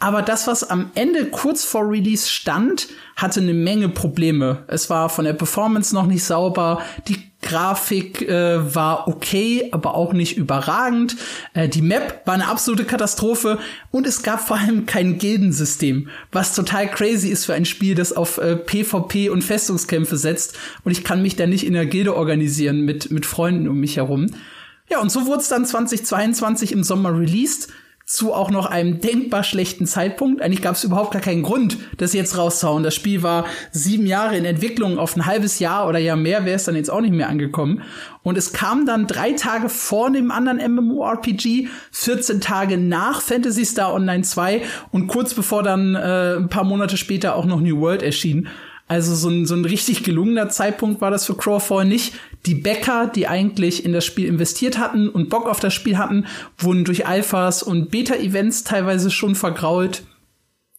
Aber 0.00 0.20
das, 0.20 0.46
was 0.46 0.68
am 0.68 0.90
Ende 0.94 1.26
kurz 1.26 1.64
vor 1.64 1.88
Release 1.88 2.28
stand, 2.28 2.88
hatte 3.16 3.40
eine 3.40 3.54
Menge 3.54 3.88
Probleme. 3.88 4.64
Es 4.66 4.90
war 4.90 5.08
von 5.08 5.24
der 5.24 5.32
Performance 5.32 5.94
noch 5.94 6.06
nicht 6.06 6.24
sauber, 6.24 6.82
die 7.08 7.16
Grafik 7.44 8.22
äh, 8.22 8.74
war 8.74 9.06
okay, 9.06 9.68
aber 9.70 9.94
auch 9.94 10.12
nicht 10.12 10.36
überragend. 10.36 11.16
Äh, 11.52 11.68
die 11.68 11.82
Map 11.82 12.22
war 12.24 12.34
eine 12.34 12.48
absolute 12.48 12.84
Katastrophe 12.84 13.58
und 13.90 14.06
es 14.06 14.22
gab 14.22 14.40
vor 14.40 14.56
allem 14.56 14.86
kein 14.86 15.18
Gildensystem, 15.18 16.08
was 16.32 16.54
total 16.54 16.90
crazy 16.90 17.28
ist 17.28 17.44
für 17.44 17.54
ein 17.54 17.66
Spiel, 17.66 17.94
das 17.94 18.12
auf 18.12 18.38
äh, 18.38 18.56
PvP 18.56 19.28
und 19.28 19.44
Festungskämpfe 19.44 20.16
setzt 20.16 20.58
und 20.82 20.92
ich 20.92 21.04
kann 21.04 21.22
mich 21.22 21.36
da 21.36 21.46
nicht 21.46 21.66
in 21.66 21.74
der 21.74 21.86
Gilde 21.86 22.16
organisieren 22.16 22.84
mit, 22.84 23.10
mit 23.10 23.26
Freunden 23.26 23.68
um 23.68 23.78
mich 23.78 23.98
herum. 23.98 24.26
Ja, 24.90 25.00
und 25.00 25.12
so 25.12 25.26
wurde 25.26 25.40
es 25.40 25.48
dann 25.48 25.64
2022 25.64 26.72
im 26.72 26.82
Sommer 26.82 27.16
released 27.16 27.68
zu 28.06 28.34
auch 28.34 28.50
noch 28.50 28.66
einem 28.66 29.00
denkbar 29.00 29.44
schlechten 29.44 29.86
Zeitpunkt. 29.86 30.42
Eigentlich 30.42 30.60
gab 30.60 30.74
es 30.74 30.84
überhaupt 30.84 31.12
gar 31.12 31.22
keinen 31.22 31.42
Grund, 31.42 31.78
das 31.96 32.12
jetzt 32.12 32.36
rauszuhauen. 32.36 32.82
Das 32.82 32.94
Spiel 32.94 33.22
war 33.22 33.46
sieben 33.72 34.06
Jahre 34.06 34.36
in 34.36 34.44
Entwicklung, 34.44 34.98
auf 34.98 35.16
ein 35.16 35.24
halbes 35.24 35.58
Jahr 35.58 35.88
oder 35.88 35.98
ja 35.98 36.14
mehr 36.14 36.44
wäre 36.44 36.56
es 36.56 36.64
dann 36.64 36.76
jetzt 36.76 36.90
auch 36.90 37.00
nicht 37.00 37.14
mehr 37.14 37.30
angekommen. 37.30 37.82
Und 38.22 38.36
es 38.36 38.52
kam 38.52 38.84
dann 38.84 39.06
drei 39.06 39.32
Tage 39.32 39.70
vor 39.70 40.10
dem 40.10 40.30
anderen 40.30 40.58
MMORPG, 40.58 41.68
14 41.92 42.42
Tage 42.42 42.76
nach 42.76 43.22
Fantasy 43.22 43.64
Star 43.64 43.94
Online 43.94 44.22
2 44.22 44.62
und 44.92 45.06
kurz 45.06 45.32
bevor 45.32 45.62
dann 45.62 45.94
äh, 45.94 46.36
ein 46.36 46.48
paar 46.50 46.64
Monate 46.64 46.98
später 46.98 47.36
auch 47.36 47.46
noch 47.46 47.60
New 47.60 47.80
World 47.80 48.02
erschien. 48.02 48.48
Also 48.94 49.16
so 49.16 49.28
ein, 49.28 49.44
so 49.44 49.56
ein 49.56 49.64
richtig 49.64 50.04
gelungener 50.04 50.50
Zeitpunkt 50.50 51.00
war 51.00 51.10
das 51.10 51.26
für 51.26 51.36
Crawfall 51.36 51.84
nicht. 51.84 52.14
Die 52.46 52.54
Bäcker, 52.54 53.10
die 53.12 53.26
eigentlich 53.26 53.84
in 53.84 53.92
das 53.92 54.04
Spiel 54.04 54.28
investiert 54.28 54.78
hatten 54.78 55.08
und 55.08 55.30
Bock 55.30 55.48
auf 55.48 55.58
das 55.58 55.74
Spiel 55.74 55.98
hatten, 55.98 56.26
wurden 56.58 56.84
durch 56.84 57.04
Alphas 57.04 57.64
und 57.64 57.90
Beta-Events 57.90 58.62
teilweise 58.62 59.10
schon 59.10 59.34
vergrault. 59.34 60.04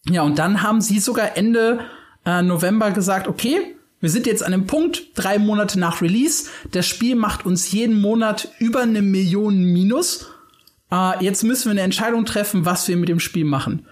Ja, 0.10 0.22
und 0.22 0.40
dann 0.40 0.62
haben 0.62 0.80
sie 0.80 1.00
sogar 1.00 1.36
Ende 1.36 1.82
äh, 2.26 2.42
November 2.42 2.92
gesagt, 2.92 3.28
okay, 3.28 3.76
wir 4.00 4.10
sind 4.10 4.28
jetzt 4.28 4.44
an 4.44 4.54
dem 4.54 4.66
Punkt, 4.66 5.08
drei 5.16 5.38
Monate 5.38 5.78
nach 5.78 6.02
Release. 6.02 6.50
Das 6.72 6.88
Spiel 6.88 7.16
macht 7.16 7.46
uns 7.46 7.70
jeden 7.74 8.00
Monat 8.00 8.48
über 8.60 8.84
eine 8.84 9.02
Million 9.02 9.62
Minus. 9.62 10.28
Äh, 10.90 11.22
jetzt 11.22 11.44
müssen 11.44 11.66
wir 11.66 11.72
eine 11.72 11.82
Entscheidung 11.82 12.24
treffen, 12.24 12.64
was 12.64 12.88
wir 12.88 12.96
mit 12.96 13.10
dem 13.10 13.20
Spiel 13.20 13.44
machen. 13.44 13.86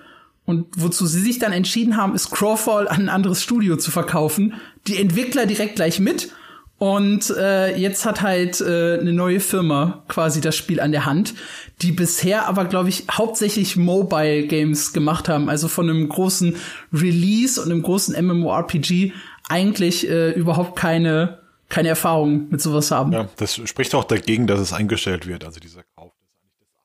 Und 0.45 0.67
wozu 0.75 1.05
sie 1.05 1.21
sich 1.21 1.39
dann 1.39 1.53
entschieden 1.53 1.95
haben, 1.95 2.15
ist 2.15 2.31
Crawfall 2.31 2.87
an 2.87 3.03
ein 3.03 3.09
anderes 3.09 3.41
Studio 3.41 3.77
zu 3.77 3.91
verkaufen. 3.91 4.55
Die 4.87 4.97
Entwickler 4.97 5.45
direkt 5.45 5.75
gleich 5.75 5.99
mit. 5.99 6.31
Und 6.79 7.29
äh, 7.29 7.77
jetzt 7.77 8.05
hat 8.05 8.21
halt 8.21 8.59
äh, 8.59 8.99
eine 8.99 9.13
neue 9.13 9.39
Firma 9.39 10.03
quasi 10.09 10.41
das 10.41 10.57
Spiel 10.57 10.81
an 10.81 10.91
der 10.91 11.05
Hand, 11.05 11.33
die 11.81 11.93
bisher 11.93 12.45
aber, 12.47 12.65
glaube 12.65 12.89
ich, 12.89 13.05
hauptsächlich 13.09 13.77
Mobile 13.77 14.47
Games 14.47 14.91
gemacht 14.91 15.29
haben. 15.29 15.49
Also 15.49 15.69
von 15.69 15.89
einem 15.89 16.09
großen 16.09 16.57
Release 16.91 17.61
und 17.61 17.71
einem 17.71 17.83
großen 17.83 18.21
MMORPG 18.25 19.13
eigentlich 19.47 20.09
äh, 20.09 20.31
überhaupt 20.31 20.75
keine, 20.77 21.39
keine 21.69 21.87
Erfahrung 21.87 22.49
mit 22.49 22.61
sowas 22.61 22.91
haben. 22.91 23.13
Ja, 23.13 23.29
das 23.37 23.61
spricht 23.63 23.95
auch 23.95 24.03
dagegen, 24.03 24.47
dass 24.47 24.59
es 24.59 24.73
eingestellt 24.73 25.25
wird. 25.25 25.45
Also 25.45 25.61
dieser 25.61 25.83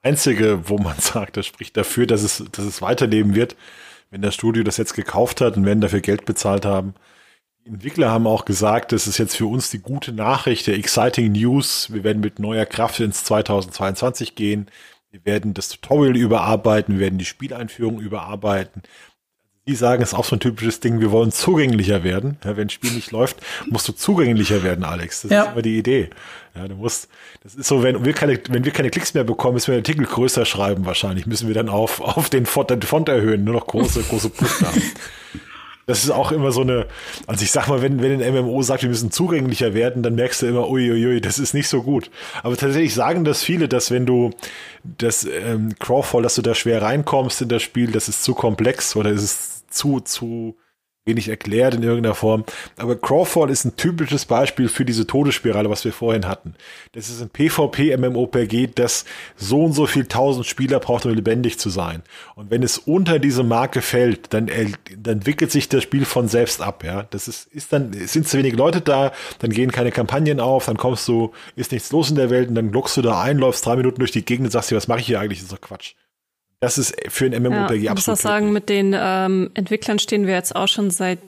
Einzige, 0.09 0.69
wo 0.69 0.79
man 0.79 0.97
sagt, 0.99 1.37
das 1.37 1.47
spricht 1.47 1.77
dafür, 1.77 2.07
dass 2.07 2.23
es, 2.23 2.45
dass 2.53 2.65
es 2.65 2.83
weiterleben 2.83 3.35
wird, 3.35 3.57
wenn 4.11 4.23
das 4.23 4.35
Studio 4.35 4.63
das 4.63 4.77
jetzt 4.77 4.95
gekauft 4.95 5.41
hat 5.41 5.57
und 5.57 5.67
werden 5.67 5.81
dafür 5.81 6.01
Geld 6.01 6.25
bezahlt 6.25 6.65
haben. 6.65 6.95
Die 7.65 7.71
Entwickler 7.71 8.11
haben 8.11 8.27
auch 8.27 8.47
gesagt, 8.47 8.93
das 8.93 9.07
ist 9.07 9.19
jetzt 9.19 9.37
für 9.37 9.47
uns 9.47 9.71
die 9.71 9.81
gute 9.81 10.13
Nachricht, 10.13 10.67
der 10.67 10.77
exciting 10.77 11.33
News. 11.33 11.93
Wir 11.93 12.03
werden 12.03 12.21
mit 12.21 12.39
neuer 12.39 12.65
Kraft 12.65 12.99
ins 13.01 13.25
2022 13.25 14.35
gehen. 14.35 14.69
Wir 15.11 15.25
werden 15.25 15.55
das 15.55 15.69
Tutorial 15.69 16.17
überarbeiten, 16.17 16.95
wir 16.95 17.01
werden 17.01 17.19
die 17.19 17.25
Spieleinführung 17.25 18.01
überarbeiten. 18.01 18.83
die 19.67 19.75
sagen, 19.75 20.03
es 20.03 20.11
ist 20.11 20.15
auch 20.15 20.25
so 20.25 20.37
ein 20.37 20.41
typisches 20.41 20.81
Ding, 20.81 21.01
wir 21.01 21.11
wollen 21.11 21.31
zugänglicher 21.31 22.03
werden. 22.03 22.39
Ja, 22.43 22.57
wenn 22.57 22.69
ein 22.69 22.71
Spiel 22.71 22.93
nicht 22.93 23.11
läuft, 23.11 23.37
musst 23.67 23.87
du 23.87 23.93
zugänglicher 23.93 24.63
werden, 24.63 24.85
Alex. 24.85 25.23
Das 25.23 25.31
ja. 25.31 25.43
ist 25.43 25.53
immer 25.53 25.63
die 25.63 25.79
Idee. 25.79 26.09
Ja, 26.55 26.69
du 26.69 26.75
musst, 26.75 27.09
das 27.43 27.55
ist 27.55 27.69
so, 27.69 27.83
wenn 27.83 28.05
wir 28.05 28.13
keine, 28.13 28.39
wenn 28.49 28.65
wir 28.65 28.73
keine 28.73 28.91
Klicks 28.91 29.15
mehr 29.15 29.25
bekommen, 29.25 29.55
müssen 29.55 29.69
wir 29.69 29.77
den 29.77 29.85
Artikel 29.85 30.07
größer 30.07 30.45
schreiben 30.45 30.87
wahrscheinlich. 30.87 31.27
Müssen 31.27 31.47
wir 31.49 31.55
dann 31.55 31.69
auf, 31.69 32.01
auf 32.01 32.29
den 32.31 32.47
Font, 32.47 32.71
den 32.71 32.83
Font 32.83 33.09
erhöhen, 33.09 33.45
nur 33.45 33.55
noch 33.55 33.67
große, 33.67 34.03
große 34.03 34.31
Buchstaben. 34.31 34.83
Das 35.89 36.05
ist 36.05 36.11
auch 36.11 36.33
immer 36.33 36.53
so 36.53 36.61
eine, 36.61 36.87
also 37.27 37.43
ich 37.43 37.51
sag 37.51 37.67
mal, 37.67 37.81
wenn, 37.81 38.03
wenn 38.03 38.23
ein 38.23 38.35
MMO 38.35 38.61
sagt, 38.61 38.83
wir 38.83 38.91
müssen 38.91 39.11
zugänglicher 39.11 39.73
werden, 39.73 40.03
dann 40.03 40.17
merkst 40.17 40.43
du 40.43 40.47
immer, 40.47 40.69
uiuiui, 40.69 41.23
das 41.23 41.39
ist 41.39 41.55
nicht 41.55 41.67
so 41.67 41.83
gut. 41.83 42.11
Aber 42.43 42.59
tatsächlich 42.59 42.93
sagen 42.93 43.25
das 43.25 43.43
viele, 43.43 43.69
dass 43.69 43.91
wenn 43.91 44.05
du 44.05 44.33
das 44.85 45.25
ähm, 45.25 45.75
Crawfall, 45.79 46.23
dass 46.23 46.35
du 46.35 46.43
da 46.43 46.55
schwer 46.55 46.83
reinkommst 46.83 47.41
in 47.41 47.49
das 47.49 47.63
Spiel, 47.63 47.91
das 47.91 48.11
ist 48.11 48.23
zu 48.23 48.35
komplex 48.35 48.97
oder 48.97 49.09
ist 49.09 49.23
es 49.23 49.67
zu, 49.71 50.01
zu, 50.01 50.59
wenig 51.09 51.29
erklärt 51.29 51.75
in 51.75 51.83
irgendeiner 51.83 52.15
Form. 52.15 52.45
Aber 52.77 52.95
Crawfall 52.95 53.51
ist 53.51 53.65
ein 53.65 53.77
typisches 53.77 54.25
Beispiel 54.25 54.69
für 54.69 54.85
diese 54.85 55.07
Todesspirale, 55.07 55.69
was 55.71 55.85
wir 55.85 55.93
vorhin 55.93 56.29
hatten. 56.29 56.55
Das 56.93 57.09
ist 57.09 57.21
ein 57.21 57.31
PvP-MMOPG, 57.31 58.69
das 58.75 59.05
so 59.37 59.65
und 59.65 59.73
so 59.73 59.87
viel 59.87 60.07
tausend 60.07 60.47
Spieler 60.47 60.79
braucht, 60.79 61.07
um 61.07 61.15
lebendig 61.15 61.59
zu 61.59 61.71
sein. 61.71 62.03
Und 62.37 62.51
wenn 62.51 62.63
es 62.63 62.79
unter 62.79 63.19
diese 63.19 63.43
Marke 63.43 63.83
fällt, 63.83 64.33
dann, 64.33 64.49
dann 64.97 65.19
entwickelt 65.19 65.51
sich 65.51 65.69
das 65.69 65.83
Spiel 65.83 66.05
von 66.05 66.29
selbst 66.29 66.63
ab. 66.63 66.85
Ja, 66.85 67.05
das 67.11 67.27
ist, 67.27 67.47
ist 67.49 67.73
dann, 67.73 67.93
sind 67.93 68.29
zu 68.29 68.39
wenig 68.39 68.55
Leute 68.55 68.81
da, 68.81 69.13
dann 69.41 69.51
gehen 69.51 69.73
keine 69.73 69.91
Kampagnen 69.91 70.39
auf, 70.39 70.67
dann 70.67 70.77
kommst 70.77 71.09
du, 71.09 71.33
ist 71.57 71.73
nichts 71.73 71.91
los 71.91 72.11
in 72.11 72.17
der 72.17 72.31
Welt 72.31 72.49
und 72.49 72.55
dann 72.55 72.71
lockst 72.73 72.97
du 72.97 73.03
da 73.03 73.21
ein, 73.21 73.39
läufst 73.39 73.65
drei 73.67 73.77
Minuten 73.77 73.99
durch 73.99 74.13
die 74.13 74.25
Gegend 74.25 74.47
und 74.47 74.51
sagst 74.53 74.71
dir, 74.71 74.77
was 74.77 74.89
mache 74.89 75.01
ich 75.01 75.07
hier 75.07 75.21
eigentlich? 75.21 75.39
Das 75.39 75.45
ist 75.45 75.53
doch 75.53 75.61
Quatsch. 75.61 75.95
Das 76.61 76.77
ist 76.77 76.95
für 77.09 77.27
ein 77.27 77.43
MMORPG 77.43 77.85
ja, 77.85 77.93
absolut. 77.93 77.99
Ich 77.99 78.07
muss 78.07 78.09
auch 78.09 78.17
sagen, 78.17 78.53
mit 78.53 78.69
den 78.69 78.95
ähm, 78.99 79.51
Entwicklern 79.55 79.99
stehen 79.99 80.27
wir 80.27 80.35
jetzt 80.35 80.57
auch 80.57 80.67
schon 80.67 80.91
seit 80.91 81.21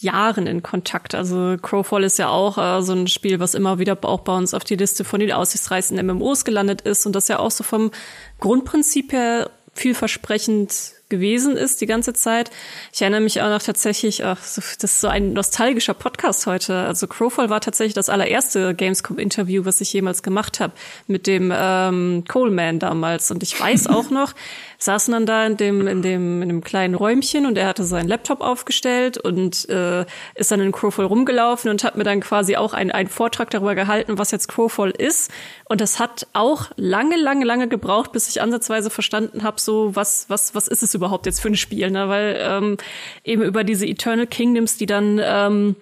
Jahren 0.00 0.46
in 0.46 0.62
Kontakt. 0.62 1.14
Also 1.14 1.56
Crowfall 1.60 2.04
ist 2.04 2.18
ja 2.18 2.28
auch 2.28 2.56
äh, 2.56 2.82
so 2.82 2.94
ein 2.94 3.06
Spiel, 3.06 3.38
was 3.38 3.54
immer 3.54 3.78
wieder 3.78 3.98
auch 4.02 4.20
bei 4.20 4.34
uns 4.34 4.54
auf 4.54 4.64
die 4.64 4.76
Liste 4.76 5.04
von 5.04 5.20
den 5.20 5.32
aussichtsreichsten 5.32 6.04
MMOs 6.04 6.44
gelandet 6.44 6.80
ist 6.82 7.04
und 7.04 7.14
das 7.14 7.28
ja 7.28 7.38
auch 7.38 7.50
so 7.50 7.64
vom 7.64 7.90
Grundprinzip 8.38 9.12
her 9.12 9.50
vielversprechend 9.74 10.94
gewesen 11.10 11.56
ist 11.56 11.80
die 11.80 11.86
ganze 11.86 12.12
Zeit. 12.14 12.50
Ich 12.92 13.02
erinnere 13.02 13.20
mich 13.20 13.42
auch 13.42 13.50
noch 13.50 13.62
tatsächlich, 13.62 14.24
ach, 14.24 14.38
das 14.38 14.78
ist 14.82 15.00
so 15.00 15.08
ein 15.08 15.32
nostalgischer 15.32 15.94
Podcast 15.94 16.46
heute. 16.46 16.74
Also 16.86 17.06
Crowfall 17.06 17.50
war 17.50 17.60
tatsächlich 17.60 17.94
das 17.94 18.08
allererste 18.08 18.74
Gamescom-Interview, 18.74 19.64
was 19.64 19.80
ich 19.80 19.92
jemals 19.92 20.22
gemacht 20.22 20.60
habe 20.60 20.72
mit 21.06 21.26
dem 21.26 21.52
ähm, 21.54 22.24
Coleman 22.26 22.78
damals. 22.78 23.30
Und 23.30 23.42
ich 23.42 23.60
weiß 23.60 23.88
auch 23.88 24.10
noch, 24.10 24.34
saßen 24.78 25.12
dann 25.12 25.26
da 25.26 25.46
in 25.46 25.56
dem, 25.56 25.86
in 25.86 26.02
dem, 26.02 26.42
in 26.42 26.48
dem 26.48 26.64
kleinen 26.64 26.94
Räumchen 26.94 27.44
und 27.44 27.58
er 27.58 27.66
hatte 27.66 27.84
seinen 27.84 28.08
Laptop 28.08 28.40
aufgestellt 28.40 29.18
und 29.18 29.68
äh, 29.68 30.06
ist 30.34 30.50
dann 30.50 30.60
in 30.60 30.72
Crowfall 30.72 31.04
rumgelaufen 31.04 31.70
und 31.70 31.84
hat 31.84 31.96
mir 31.96 32.04
dann 32.04 32.20
quasi 32.20 32.56
auch 32.56 32.72
einen, 32.72 32.90
einen 32.90 33.08
Vortrag 33.08 33.50
darüber 33.50 33.74
gehalten, 33.74 34.16
was 34.16 34.30
jetzt 34.30 34.48
Crowfall 34.48 34.90
ist. 34.90 35.30
Und 35.64 35.80
das 35.80 35.98
hat 35.98 36.26
auch 36.32 36.70
lange, 36.76 37.16
lange, 37.16 37.44
lange 37.44 37.68
gebraucht, 37.68 38.12
bis 38.12 38.28
ich 38.28 38.40
ansatzweise 38.40 38.90
verstanden 38.90 39.42
habe, 39.42 39.60
so 39.60 39.94
was, 39.94 40.26
was, 40.28 40.54
was 40.54 40.66
ist 40.68 40.82
es 40.82 40.94
überhaupt 41.00 41.26
jetzt 41.26 41.40
für 41.40 41.48
ein 41.48 41.56
Spiel, 41.56 41.90
ne? 41.90 42.08
Weil 42.08 42.38
ähm, 42.40 42.76
eben 43.24 43.42
über 43.42 43.64
diese 43.64 43.86
Eternal 43.86 44.26
Kingdoms, 44.26 44.76
die 44.76 44.86
dann 44.86 45.20
ähm, 45.22 45.76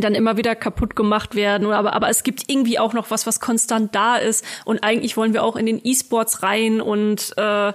dann 0.00 0.14
immer 0.14 0.36
wieder 0.36 0.54
kaputt 0.54 0.96
gemacht 0.96 1.34
werden. 1.34 1.70
Aber, 1.70 1.92
aber 1.92 2.08
es 2.08 2.22
gibt 2.22 2.44
irgendwie 2.48 2.78
auch 2.78 2.92
noch 2.92 3.10
was, 3.10 3.26
was 3.26 3.40
konstant 3.40 3.94
da 3.94 4.16
ist. 4.16 4.44
Und 4.64 4.82
eigentlich 4.82 5.16
wollen 5.16 5.34
wir 5.34 5.42
auch 5.42 5.56
in 5.56 5.66
den 5.66 5.80
E-Sports 5.84 6.42
rein 6.42 6.80
und 6.80 7.34
äh, 7.36 7.72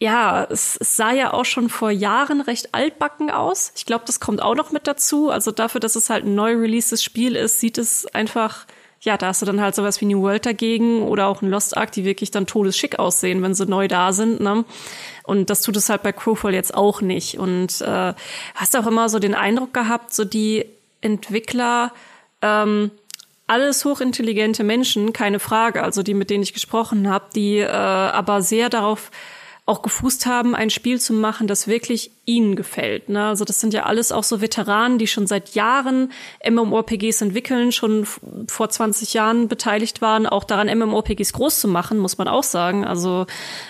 ja, 0.00 0.44
es, 0.50 0.76
es 0.80 0.96
sah 0.96 1.12
ja 1.12 1.32
auch 1.32 1.44
schon 1.44 1.68
vor 1.68 1.90
Jahren 1.90 2.40
recht 2.40 2.74
altbacken 2.74 3.30
aus. 3.30 3.72
Ich 3.76 3.86
glaube, 3.86 4.04
das 4.06 4.20
kommt 4.20 4.42
auch 4.42 4.54
noch 4.54 4.70
mit 4.72 4.86
dazu. 4.86 5.30
Also 5.30 5.50
dafür, 5.50 5.80
dass 5.80 5.96
es 5.96 6.10
halt 6.10 6.24
ein 6.24 6.34
neu 6.34 6.56
releases 6.56 7.02
Spiel 7.02 7.36
ist, 7.36 7.60
sieht 7.60 7.78
es 7.78 8.06
einfach, 8.06 8.66
ja, 9.04 9.18
da 9.18 9.26
hast 9.28 9.42
du 9.42 9.46
dann 9.46 9.60
halt 9.60 9.74
sowas 9.74 10.00
wie 10.00 10.06
New 10.06 10.22
World 10.22 10.46
dagegen 10.46 11.02
oder 11.02 11.26
auch 11.26 11.42
ein 11.42 11.50
Lost 11.50 11.76
Ark, 11.76 11.92
die 11.92 12.06
wirklich 12.06 12.30
dann 12.30 12.46
todesschick 12.46 12.98
aussehen, 12.98 13.42
wenn 13.42 13.54
sie 13.54 13.66
neu 13.66 13.86
da 13.86 14.12
sind. 14.12 14.40
Ne? 14.40 14.64
Und 15.24 15.50
das 15.50 15.60
tut 15.60 15.76
es 15.76 15.90
halt 15.90 16.02
bei 16.02 16.12
Crowfall 16.12 16.54
jetzt 16.54 16.74
auch 16.74 17.02
nicht. 17.02 17.38
Und 17.38 17.82
äh, 17.82 18.14
hast 18.54 18.76
auch 18.76 18.86
immer 18.86 19.10
so 19.10 19.18
den 19.18 19.34
Eindruck 19.34 19.74
gehabt, 19.74 20.14
so 20.14 20.24
die 20.24 20.64
Entwickler, 21.02 21.92
ähm, 22.40 22.90
alles 23.46 23.84
hochintelligente 23.84 24.64
Menschen, 24.64 25.12
keine 25.12 25.38
Frage, 25.38 25.82
also 25.82 26.02
die, 26.02 26.14
mit 26.14 26.30
denen 26.30 26.42
ich 26.42 26.54
gesprochen 26.54 27.10
habe, 27.10 27.26
die 27.34 27.58
äh, 27.58 27.68
aber 27.68 28.40
sehr 28.40 28.70
darauf 28.70 29.10
auch 29.66 29.82
gefußt 29.82 30.24
haben, 30.24 30.54
ein 30.54 30.70
Spiel 30.70 30.98
zu 30.98 31.12
machen, 31.12 31.46
das 31.46 31.68
wirklich 31.68 32.10
ihnen 32.26 32.56
gefällt. 32.56 33.08
Ne? 33.08 33.26
Also 33.26 33.44
das 33.44 33.60
sind 33.60 33.74
ja 33.74 33.84
alles 33.84 34.12
auch 34.12 34.24
so 34.24 34.40
Veteranen, 34.40 34.98
die 34.98 35.06
schon 35.06 35.26
seit 35.26 35.54
Jahren 35.54 36.10
MMORPGs 36.48 37.20
entwickeln, 37.20 37.70
schon 37.72 38.06
vor 38.48 38.68
20 38.68 39.14
Jahren 39.14 39.48
beteiligt 39.48 40.00
waren, 40.00 40.26
auch 40.26 40.44
daran 40.44 40.66
MMORPGs 40.78 41.32
groß 41.34 41.60
zu 41.60 41.68
machen, 41.68 41.98
muss 41.98 42.16
man 42.16 42.28
auch 42.28 42.42
sagen. 42.42 42.84
Also 42.84 43.26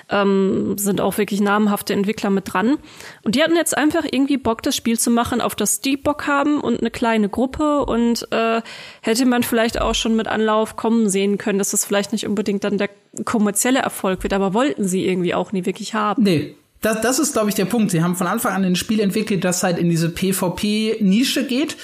ähm, 0.08 0.76
sind 0.78 1.00
auch 1.00 1.18
wirklich 1.18 1.40
namhafte 1.40 1.92
Entwickler 1.94 2.30
mit 2.30 2.52
dran. 2.52 2.78
Und 3.22 3.34
die 3.34 3.42
hatten 3.42 3.56
jetzt 3.56 3.76
einfach 3.76 4.04
irgendwie 4.08 4.36
Bock, 4.36 4.62
das 4.62 4.76
Spiel 4.76 4.98
zu 4.98 5.10
machen, 5.10 5.40
auf 5.40 5.54
das 5.54 5.80
die 5.80 5.96
Bock 5.96 6.26
haben 6.26 6.60
und 6.60 6.80
eine 6.80 6.90
kleine 6.90 7.28
Gruppe 7.28 7.84
und 7.84 8.28
äh, 8.30 8.62
hätte 9.00 9.26
man 9.26 9.42
vielleicht 9.42 9.80
auch 9.80 9.94
schon 9.94 10.14
mit 10.14 10.28
Anlauf 10.28 10.76
kommen 10.76 11.08
sehen 11.08 11.38
können, 11.38 11.58
dass 11.58 11.72
das 11.72 11.84
vielleicht 11.84 12.12
nicht 12.12 12.26
unbedingt 12.26 12.62
dann 12.62 12.78
der 12.78 12.90
kommerzielle 13.24 13.80
Erfolg 13.80 14.22
wird, 14.22 14.32
aber 14.32 14.54
wollten 14.54 14.84
sie 14.84 15.06
irgendwie 15.06 15.34
auch 15.34 15.52
nie 15.52 15.66
wirklich 15.66 15.94
haben. 15.94 16.22
Nee, 16.22 16.56
das, 16.84 17.00
das 17.00 17.18
ist, 17.18 17.32
glaube 17.32 17.48
ich, 17.48 17.54
der 17.54 17.64
Punkt. 17.64 17.90
Sie 17.90 18.02
haben 18.02 18.14
von 18.14 18.26
Anfang 18.26 18.52
an 18.52 18.64
ein 18.64 18.76
Spiel 18.76 19.00
entwickelt, 19.00 19.44
das 19.44 19.62
halt 19.62 19.78
in 19.78 19.88
diese 19.88 20.10
PvP-Nische 20.10 21.44
geht, 21.44 21.76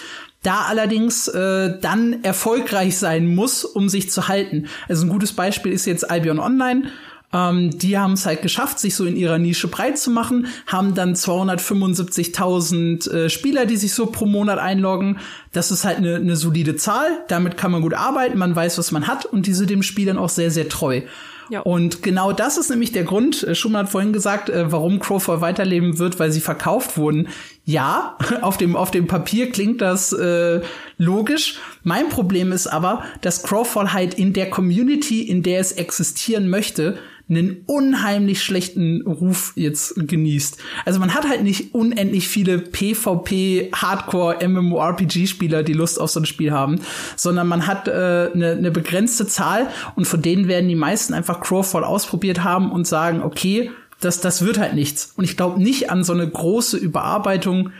da 0.42 0.62
allerdings 0.68 1.28
äh, 1.28 1.78
dann 1.80 2.22
erfolgreich 2.22 2.98
sein 2.98 3.34
muss, 3.34 3.64
um 3.64 3.88
sich 3.88 4.10
zu 4.10 4.28
halten. 4.28 4.68
Also 4.88 5.06
ein 5.06 5.10
gutes 5.10 5.32
Beispiel 5.32 5.72
ist 5.72 5.86
jetzt 5.86 6.10
Albion 6.10 6.38
Online. 6.38 6.84
Ähm, 7.32 7.78
die 7.78 7.96
haben 7.96 8.14
es 8.14 8.26
halt 8.26 8.42
geschafft, 8.42 8.78
sich 8.78 8.94
so 8.94 9.06
in 9.06 9.16
ihrer 9.16 9.38
Nische 9.38 9.68
breit 9.68 9.98
zu 9.98 10.10
machen, 10.10 10.48
haben 10.66 10.94
dann 10.94 11.14
275.000 11.14 13.10
äh, 13.10 13.30
Spieler, 13.30 13.66
die 13.66 13.76
sich 13.76 13.94
so 13.94 14.06
pro 14.06 14.26
Monat 14.26 14.58
einloggen. 14.58 15.18
Das 15.52 15.70
ist 15.70 15.84
halt 15.84 15.98
eine, 15.98 16.16
eine 16.16 16.36
solide 16.36 16.76
Zahl. 16.76 17.08
Damit 17.28 17.56
kann 17.56 17.70
man 17.70 17.82
gut 17.82 17.94
arbeiten, 17.94 18.36
man 18.36 18.56
weiß, 18.56 18.78
was 18.78 18.90
man 18.92 19.06
hat 19.06 19.24
und 19.26 19.46
die 19.46 19.54
sind 19.54 19.70
dem 19.70 19.82
Spiel 19.82 20.06
dann 20.06 20.18
auch 20.18 20.28
sehr, 20.28 20.50
sehr 20.50 20.68
treu. 20.68 21.02
Ja. 21.50 21.60
Und 21.60 22.02
genau 22.02 22.32
das 22.32 22.56
ist 22.56 22.70
nämlich 22.70 22.92
der 22.92 23.04
Grund, 23.04 23.42
äh, 23.42 23.54
Schumann 23.54 23.86
hat 23.86 23.92
vorhin 23.92 24.12
gesagt, 24.12 24.48
äh, 24.48 24.70
warum 24.70 25.00
Crowfall 25.00 25.40
weiterleben 25.40 25.98
wird, 25.98 26.18
weil 26.18 26.30
sie 26.30 26.40
verkauft 26.40 26.96
wurden. 26.96 27.28
Ja, 27.64 28.16
auf 28.42 28.56
dem, 28.56 28.76
auf 28.76 28.90
dem 28.90 29.06
Papier 29.06 29.50
klingt 29.50 29.80
das 29.80 30.12
äh, 30.12 30.60
logisch. 30.96 31.58
Mein 31.82 32.08
Problem 32.08 32.52
ist 32.52 32.66
aber, 32.68 33.02
dass 33.20 33.42
Crowfall 33.42 33.92
halt 33.92 34.14
in 34.14 34.32
der 34.32 34.48
Community, 34.48 35.22
in 35.22 35.42
der 35.42 35.60
es 35.60 35.72
existieren 35.72 36.48
möchte, 36.48 36.98
einen 37.30 37.62
unheimlich 37.66 38.42
schlechten 38.42 39.02
Ruf 39.02 39.52
jetzt 39.54 39.94
genießt. 39.96 40.58
Also 40.84 40.98
man 40.98 41.14
hat 41.14 41.28
halt 41.28 41.42
nicht 41.42 41.74
unendlich 41.74 42.28
viele 42.28 42.58
PvP 42.58 43.70
Hardcore 43.72 44.46
MMORPG 44.46 45.26
Spieler, 45.26 45.62
die 45.62 45.72
Lust 45.72 46.00
auf 46.00 46.10
so 46.10 46.20
ein 46.20 46.26
Spiel 46.26 46.50
haben, 46.50 46.80
sondern 47.16 47.46
man 47.46 47.66
hat 47.66 47.88
äh, 47.88 48.30
eine, 48.34 48.52
eine 48.58 48.70
begrenzte 48.70 49.26
Zahl 49.26 49.68
und 49.94 50.06
von 50.06 50.20
denen 50.20 50.48
werden 50.48 50.68
die 50.68 50.74
meisten 50.74 51.14
einfach 51.14 51.40
Crowfall 51.40 51.84
ausprobiert 51.84 52.42
haben 52.42 52.72
und 52.72 52.86
sagen, 52.86 53.22
okay, 53.22 53.70
das, 54.00 54.20
das 54.20 54.44
wird 54.44 54.58
halt 54.58 54.74
nichts. 54.74 55.12
Und 55.16 55.24
ich 55.24 55.36
glaube 55.36 55.62
nicht 55.62 55.90
an 55.90 56.04
so 56.04 56.12
eine 56.12 56.28
große 56.28 56.76
Überarbeitung 56.76 57.70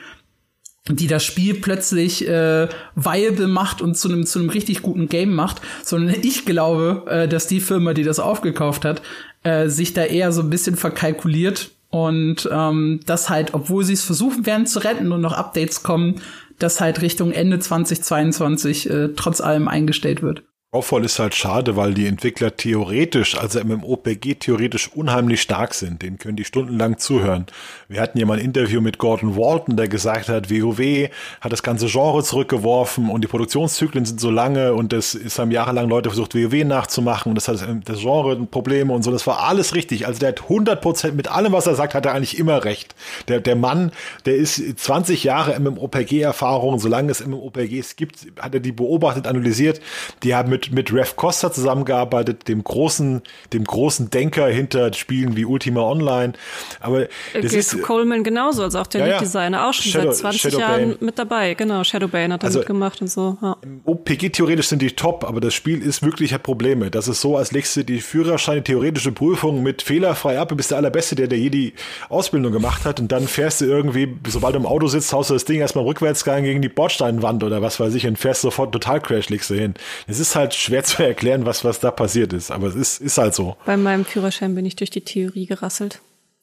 die 0.89 1.07
das 1.07 1.25
Spiel 1.25 1.55
plötzlich 1.55 2.27
äh, 2.27 2.69
viable 2.95 3.49
macht 3.49 3.83
und 3.83 3.97
zu 3.97 4.09
einem 4.09 4.25
zu 4.25 4.39
einem 4.39 4.51
richtig 4.51 4.83
guten 4.83 5.09
Game 5.09 5.35
macht, 5.35 5.61
sondern 5.85 6.17
ich 6.23 6.47
glaube, 6.47 7.05
äh, 7.11 7.29
dass 7.29 7.47
die 7.47 7.61
Firma, 7.61 7.93
die 7.93 8.03
das 8.03 8.19
aufgekauft 8.19 8.85
hat, 8.85 9.03
äh, 9.43 9.69
sich 9.69 9.93
da 9.93 10.05
eher 10.05 10.33
so 10.33 10.41
ein 10.41 10.51
bisschen 10.51 10.77
verkalkuliert 10.77 11.71
und 11.91 12.49
ähm, 12.51 13.01
das 13.05 13.29
halt, 13.29 13.53
obwohl 13.53 13.85
sie 13.85 13.93
es 13.93 14.03
versuchen 14.03 14.47
werden 14.47 14.67
zu 14.67 14.79
retten 14.79 15.13
und 15.13 15.21
noch 15.21 15.33
Updates 15.33 15.83
kommen, 15.83 16.21
das 16.59 16.81
halt 16.81 17.03
Richtung 17.03 17.33
Ende 17.33 17.59
2022 17.59 18.89
äh, 18.89 19.09
trotz 19.17 19.41
allem 19.41 19.69
eingestellt 19.69 20.23
wird. 20.23 20.43
Awful 20.73 21.05
ist 21.05 21.19
halt 21.19 21.35
schade, 21.35 21.75
weil 21.75 21.95
die 21.95 22.07
Entwickler 22.07 22.57
theoretisch, 22.57 23.37
also 23.37 23.59
MMOPG 23.59 24.37
theoretisch 24.37 24.89
unheimlich 24.95 25.43
stark 25.43 25.75
sind. 25.75 26.01
Denen 26.01 26.17
können 26.17 26.37
die 26.37 26.45
stundenlang 26.45 26.97
zuhören. 26.97 27.47
Wir 27.89 28.01
hatten 28.01 28.19
ja 28.19 28.25
mal 28.25 28.39
ein 28.39 28.45
Interview 28.45 28.81
mit 28.81 28.99
Gordon 28.99 29.35
Walton, 29.35 29.77
der 29.77 29.89
gesagt 29.89 30.29
hat, 30.29 30.49
WoW 30.49 31.11
hat 31.41 31.51
das 31.51 31.65
ganze 31.65 31.89
Genre 31.89 32.23
zurückgeworfen 32.23 33.11
und 33.11 33.25
die 33.25 33.27
Produktionszyklen 33.27 34.05
sind 34.05 34.21
so 34.21 34.31
lange 34.31 34.73
und 34.73 34.93
das 34.93 35.17
ist 35.17 35.41
haben 35.41 35.51
jahrelang 35.51 35.89
Leute 35.89 36.09
versucht, 36.09 36.37
WoW 36.37 36.65
nachzumachen 36.65 37.31
und 37.31 37.35
das 37.35 37.49
hat 37.49 37.67
das 37.87 37.99
Genre 37.99 38.37
Probleme 38.47 38.93
und 38.93 39.03
so. 39.03 39.11
Das 39.11 39.27
war 39.27 39.41
alles 39.41 39.75
richtig. 39.75 40.07
Also 40.07 40.21
der 40.21 40.29
hat 40.29 40.43
100 40.43 40.81
Prozent 40.81 41.17
mit 41.17 41.27
allem, 41.27 41.51
was 41.51 41.67
er 41.67 41.75
sagt, 41.75 41.95
hat 41.95 42.07
er 42.07 42.15
eigentlich 42.15 42.39
immer 42.39 42.65
recht. 42.65 42.95
Der, 43.27 43.41
der 43.41 43.57
Mann, 43.57 43.91
der 44.25 44.37
ist 44.37 44.63
20 44.79 45.25
Jahre 45.25 45.59
MMOPG-Erfahrung, 45.59 46.79
solange 46.79 47.11
es 47.11 47.27
MMOPGs 47.27 47.97
gibt, 47.97 48.29
hat 48.39 48.55
er 48.55 48.61
die 48.61 48.71
beobachtet, 48.71 49.27
analysiert. 49.27 49.81
Die 50.23 50.33
haben 50.33 50.51
mit 50.51 50.60
mit, 50.69 50.73
mit 50.73 50.93
Rev 50.93 51.17
Costa 51.17 51.53
zusammengearbeitet, 51.53 52.49
dem 52.49 52.63
großen, 52.63 53.23
dem 53.53 53.65
großen 53.65 54.11
Denker 54.11 54.47
hinter 54.49 54.93
Spielen 54.93 55.37
wie 55.37 55.45
Ultima 55.45 55.83
Online. 55.83 56.33
Aber 56.81 57.07
das 57.33 57.53
ist 57.53 57.81
Coleman 57.83 58.25
genauso, 58.25 58.63
also 58.65 58.79
auch 58.79 58.87
der 58.87 59.01
ja, 59.01 59.07
Lead-Designer, 59.13 59.69
auch 59.69 59.73
schon 59.73 59.93
Shadow, 59.93 60.13
seit 60.13 60.21
20 60.21 60.41
Shadow 60.41 60.59
Jahren 60.59 60.81
Bane. 60.81 60.97
mit 61.01 61.19
dabei. 61.19 61.55
Genau, 61.55 61.85
Shadowbane 61.85 62.35
hat 62.35 62.43
er 62.43 62.47
also, 62.47 62.59
mitgemacht 62.61 63.01
und 63.01 63.09
so. 63.09 63.37
Ja. 63.41 63.57
OPG 63.85 64.31
theoretisch 64.31 64.69
sind 64.69 64.83
die 64.83 64.91
top, 64.91 65.25
aber 65.25 65.41
das 65.41 65.55
Spiel 65.55 65.83
ist 65.83 66.03
wirklich 66.03 66.33
hat 66.33 66.43
Probleme. 66.43 66.91
Das 66.91 67.09
ist 67.09 67.21
so, 67.21 67.37
als 67.37 67.53
legst 67.53 67.77
du 67.77 67.85
die 67.85 68.01
Führerscheine 68.01 68.63
theoretische 68.63 69.13
Prüfung 69.13 69.63
mit 69.63 69.83
fehlerfrei 69.83 70.39
ab. 70.39 70.49
Du 70.49 70.57
bist 70.57 70.71
der 70.71 70.79
Allerbeste, 70.79 71.15
der, 71.15 71.29
der 71.29 71.39
je 71.39 71.51
die 71.51 71.75
Ausbildung 72.09 72.53
gemacht 72.53 72.85
hat 72.85 73.01
und 73.01 73.13
dann 73.13 73.27
fährst 73.27 73.61
du 73.61 73.65
irgendwie, 73.67 74.17
sobald 74.29 74.55
du 74.55 74.59
im 74.59 74.67
Auto 74.67 74.87
sitzt, 74.87 75.13
haust 75.13 75.31
du 75.31 75.35
das 75.35 75.45
Ding 75.45 75.61
erstmal 75.61 75.85
rückwärts 75.85 76.25
gegen 76.25 76.63
die 76.63 76.69
Bordsteinwand 76.69 77.45
oder 77.45 77.63
was 77.63 77.81
weiß 77.81 77.95
ich 77.95 78.07
und 78.07 78.19
fährst 78.19 78.43
sofort 78.43 78.73
total 78.73 79.01
Crash, 79.01 79.29
legst 79.29 79.51
du 79.51 79.55
hin. 79.55 79.75
Es 80.07 80.19
ist 80.19 80.37
halt 80.37 80.50
schwer 80.55 80.85
zu 80.85 81.03
erklären, 81.03 81.47
was, 81.47 81.65
was 81.65 81.81
da 81.81 81.91
passiert 81.91 82.33
ist, 82.33 82.51
aber 82.51 82.69
es 82.69 82.75
ist, 82.75 83.01
ist 83.01 83.19
halt 83.19 83.35
so. 83.35 83.57
Bei 83.67 83.77
meinem 83.77 84.05
Führerschein 84.05 84.55
bin 84.55 84.67
ich 84.67 84.77
durch 84.77 84.91
die 84.91 85.03
Theorie 85.03 85.47
gerasselt. 85.47 86.01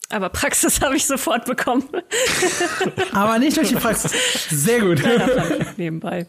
Aber 0.10 0.30
Praxis 0.30 0.82
habe 0.82 0.96
ich 0.96 1.06
sofort 1.06 1.46
bekommen. 1.46 1.88
Aber 3.14 3.40
nicht 3.40 3.58
durch 3.58 3.70
die 3.70 3.76
Praxis. 3.76 4.12
Sehr 4.50 4.80
gut. 4.80 5.00
Ja, 5.00 5.28
nebenbei. 5.76 6.28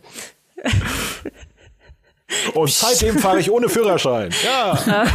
Und 2.55 2.71
seitdem 2.71 3.19
fahre 3.19 3.39
ich 3.41 3.51
ohne 3.51 3.69
Führerschein. 3.69 4.31
Ja. 4.45 5.07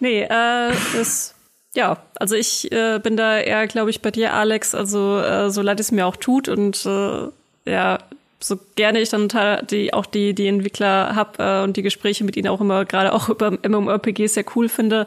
nee, 0.00 0.22
äh, 0.22 0.72
das, 0.96 1.34
ja, 1.74 1.98
also 2.16 2.34
ich 2.34 2.70
äh, 2.72 2.98
bin 2.98 3.16
da 3.16 3.38
eher, 3.38 3.66
glaube 3.68 3.90
ich, 3.90 4.02
bei 4.02 4.10
dir, 4.10 4.34
Alex. 4.34 4.74
Also 4.74 5.20
äh, 5.20 5.50
so 5.50 5.62
leid 5.62 5.80
es 5.80 5.92
mir 5.92 6.06
auch 6.06 6.16
tut 6.16 6.48
und 6.48 6.84
äh, 6.84 7.28
ja, 7.64 7.98
so 8.40 8.58
gerne 8.76 9.00
ich 9.00 9.08
dann 9.08 9.28
die 9.70 9.92
auch 9.92 10.06
die 10.06 10.34
die 10.34 10.46
Entwickler 10.46 11.14
hab 11.14 11.38
äh, 11.40 11.62
und 11.62 11.76
die 11.76 11.82
Gespräche 11.82 12.24
mit 12.24 12.36
ihnen 12.36 12.48
auch 12.48 12.60
immer 12.60 12.84
gerade 12.84 13.12
auch 13.12 13.28
über 13.28 13.50
MMORPGs 13.50 14.34
sehr 14.34 14.44
cool 14.54 14.68
finde. 14.68 15.06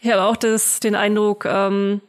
Ich 0.00 0.10
habe 0.10 0.24
auch 0.24 0.36
das 0.36 0.80
den 0.80 0.94
Eindruck, 0.94 1.46
ähm, 1.46 2.00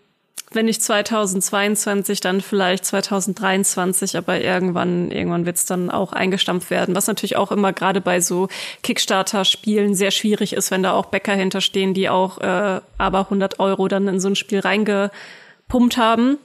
wenn 0.51 0.65
nicht 0.65 0.81
2022, 0.81 2.21
dann 2.21 2.41
vielleicht 2.41 2.85
2023, 2.85 4.17
aber 4.17 4.39
irgendwann, 4.39 5.11
irgendwann 5.11 5.45
wird 5.45 5.57
es 5.57 5.65
dann 5.65 5.89
auch 5.89 6.13
eingestampft 6.13 6.69
werden. 6.69 6.95
Was 6.95 7.07
natürlich 7.07 7.35
auch 7.35 7.51
immer 7.51 7.73
gerade 7.73 7.99
bei 7.99 8.21
so 8.21 8.47
Kickstarter-Spielen 8.81 9.93
sehr 9.93 10.11
schwierig 10.11 10.53
ist, 10.53 10.71
wenn 10.71 10.83
da 10.83 10.93
auch 10.93 11.07
Bäcker 11.07 11.33
hinterstehen, 11.33 11.93
die 11.93 12.09
auch 12.09 12.39
äh, 12.39 12.79
aber 12.97 13.19
100 13.19 13.59
Euro 13.59 13.87
dann 13.89 14.07
in 14.07 14.19
so 14.21 14.29
ein 14.29 14.35
Spiel 14.35 14.59
reingepumpt 14.59 15.97
haben. 15.97 16.37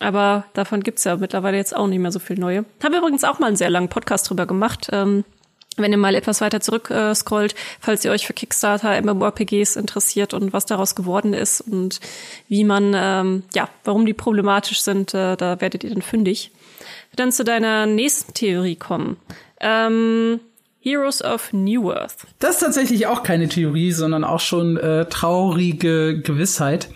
Aber 0.00 0.44
davon 0.54 0.82
gibt's 0.82 1.04
ja 1.04 1.16
mittlerweile 1.16 1.56
jetzt 1.56 1.74
auch 1.74 1.86
nicht 1.86 2.00
mehr 2.00 2.12
so 2.12 2.18
viel 2.18 2.38
neue. 2.38 2.64
Haben 2.82 2.94
übrigens 2.94 3.24
auch 3.24 3.38
mal 3.38 3.46
einen 3.46 3.56
sehr 3.56 3.70
langen 3.70 3.88
Podcast 3.88 4.28
drüber 4.28 4.46
gemacht. 4.46 4.88
Ähm, 4.92 5.24
wenn 5.76 5.92
ihr 5.92 5.98
mal 5.98 6.14
etwas 6.14 6.40
weiter 6.40 6.60
zurück 6.60 6.90
äh, 6.90 7.14
scrollt, 7.14 7.54
falls 7.80 8.04
ihr 8.04 8.12
euch 8.12 8.26
für 8.26 8.32
Kickstarter, 8.32 9.00
MMORPGs 9.00 9.76
interessiert 9.76 10.34
und 10.34 10.52
was 10.52 10.66
daraus 10.66 10.94
geworden 10.94 11.34
ist 11.34 11.60
und 11.60 12.00
wie 12.48 12.64
man, 12.64 12.92
ähm, 12.94 13.42
ja, 13.54 13.68
warum 13.82 14.06
die 14.06 14.14
problematisch 14.14 14.82
sind, 14.82 15.14
äh, 15.14 15.36
da 15.36 15.60
werdet 15.60 15.84
ihr 15.84 15.90
dann 15.90 16.02
fündig. 16.02 16.52
Dann 17.16 17.32
zu 17.32 17.44
deiner 17.44 17.86
nächsten 17.86 18.34
Theorie 18.34 18.76
kommen. 18.76 19.16
Ähm, 19.60 20.40
Heroes 20.80 21.22
of 21.24 21.52
New 21.52 21.90
Earth. 21.90 22.26
Das 22.40 22.56
ist 22.56 22.60
tatsächlich 22.60 23.06
auch 23.06 23.22
keine 23.22 23.48
Theorie, 23.48 23.92
sondern 23.92 24.22
auch 24.22 24.40
schon 24.40 24.76
äh, 24.76 25.06
traurige 25.06 26.20
Gewissheit. 26.20 26.90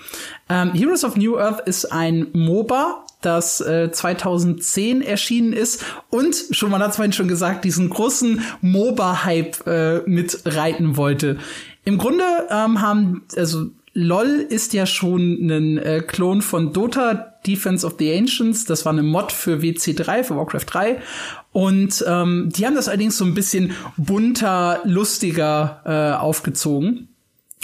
Ähm, 0.49 0.73
Heroes 0.73 1.05
of 1.05 1.17
New 1.17 1.37
Earth 1.37 1.67
ist 1.67 1.87
ein 1.87 2.29
MOBA, 2.33 3.05
das 3.21 3.61
äh, 3.61 3.91
2010 3.91 5.03
erschienen 5.03 5.53
ist 5.53 5.85
und 6.11 6.37
schon 6.53 6.71
mal 6.71 6.81
hat 6.81 6.95
vorhin 6.95 7.13
schon 7.13 7.29
gesagt, 7.29 7.65
diesen 7.65 7.91
großen 7.91 8.41
MOBA-Hype 8.61 9.67
äh, 9.67 9.99
mitreiten 10.07 10.97
wollte. 10.97 11.39
Im 11.85 11.99
Grunde 11.99 12.25
ähm, 12.51 12.81
haben, 12.81 13.25
also 13.37 13.71
LOL 13.95 14.47
ist 14.49 14.75
ja 14.75 14.87
schon 14.87 15.51
ein 15.51 15.79
äh, 15.79 16.03
Klon 16.07 16.43
von 16.43 16.73
Dota 16.73 17.35
Defense 17.47 17.85
of 17.85 17.97
the 17.99 18.15
Ancients. 18.15 18.65
Das 18.65 18.85
war 18.85 18.93
eine 18.93 19.03
Mod 19.03 19.33
für 19.33 19.59
WC3, 19.59 20.23
für 20.23 20.37
Warcraft 20.37 20.67
3. 20.67 21.03
Und 21.53 22.05
ähm, 22.07 22.51
die 22.55 22.67
haben 22.67 22.75
das 22.75 22.89
allerdings 22.89 23.17
so 23.17 23.25
ein 23.25 23.35
bisschen 23.35 23.73
bunter, 23.97 24.81
lustiger 24.85 25.83
äh, 25.85 26.17
aufgezogen. 26.21 27.08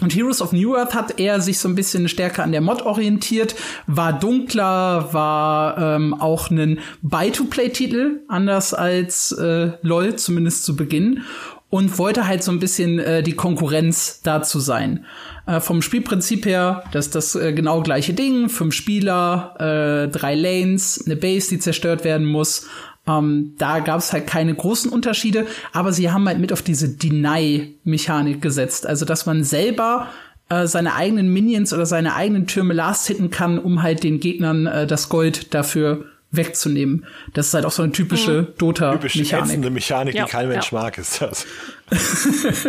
Und 0.00 0.14
Heroes 0.14 0.42
of 0.42 0.52
New 0.52 0.74
Earth 0.74 0.94
hat 0.94 1.20
eher 1.20 1.40
sich 1.40 1.58
so 1.58 1.68
ein 1.68 1.76
bisschen 1.76 2.08
stärker 2.08 2.42
an 2.42 2.50
der 2.50 2.60
Mod 2.60 2.82
orientiert, 2.82 3.54
war 3.86 4.12
dunkler, 4.12 5.12
war 5.12 5.78
ähm, 5.78 6.14
auch 6.14 6.50
ein 6.50 6.80
Buy-to-Play-Titel, 7.02 8.22
anders 8.26 8.74
als 8.74 9.30
äh, 9.32 9.70
LOL, 9.82 10.16
zumindest 10.16 10.64
zu 10.64 10.74
Beginn, 10.74 11.22
und 11.70 11.98
wollte 11.98 12.26
halt 12.26 12.42
so 12.42 12.50
ein 12.50 12.60
bisschen 12.60 12.98
äh, 12.98 13.22
die 13.22 13.34
Konkurrenz 13.34 14.20
dazu 14.22 14.58
sein. 14.58 15.04
Äh, 15.46 15.60
vom 15.60 15.80
Spielprinzip 15.80 16.44
her, 16.46 16.84
das 16.92 17.10
das 17.10 17.36
äh, 17.36 17.52
genau 17.52 17.82
gleiche 17.82 18.14
Ding, 18.14 18.48
fünf 18.48 18.74
Spieler, 18.74 19.54
äh, 19.58 20.08
drei 20.08 20.34
Lanes, 20.34 21.04
eine 21.06 21.16
Base, 21.16 21.50
die 21.50 21.58
zerstört 21.60 22.04
werden 22.04 22.26
muss, 22.26 22.66
ähm, 23.06 23.54
da 23.58 23.80
gab 23.80 23.98
es 23.98 24.12
halt 24.12 24.26
keine 24.26 24.54
großen 24.54 24.90
Unterschiede, 24.90 25.46
aber 25.72 25.92
sie 25.92 26.10
haben 26.10 26.26
halt 26.26 26.38
mit 26.38 26.52
auf 26.52 26.62
diese 26.62 26.88
Deny-Mechanik 26.88 28.40
gesetzt. 28.40 28.86
Also, 28.86 29.04
dass 29.04 29.26
man 29.26 29.44
selber 29.44 30.08
äh, 30.48 30.66
seine 30.66 30.94
eigenen 30.94 31.32
Minions 31.32 31.72
oder 31.72 31.86
seine 31.86 32.14
eigenen 32.14 32.46
Türme 32.46 32.74
last 32.74 33.06
hitten 33.06 33.30
kann, 33.30 33.58
um 33.58 33.82
halt 33.82 34.04
den 34.04 34.20
Gegnern 34.20 34.66
äh, 34.66 34.86
das 34.86 35.08
Gold 35.08 35.54
dafür 35.54 36.06
wegzunehmen. 36.30 37.06
Das 37.32 37.48
ist 37.48 37.54
halt 37.54 37.64
auch 37.64 37.72
so 37.72 37.82
eine 37.82 37.92
typische 37.92 38.42
mhm. 38.42 38.46
Dota-Mechanik. 38.58 39.50
Typische 39.50 39.70
Mechanik, 39.70 40.14
ja, 40.14 40.24
die 40.24 40.30
kein 40.30 40.48
Mensch 40.48 40.72
ja. 40.72 40.80
mag, 40.80 40.98
ist 40.98 41.20
das. 41.20 41.46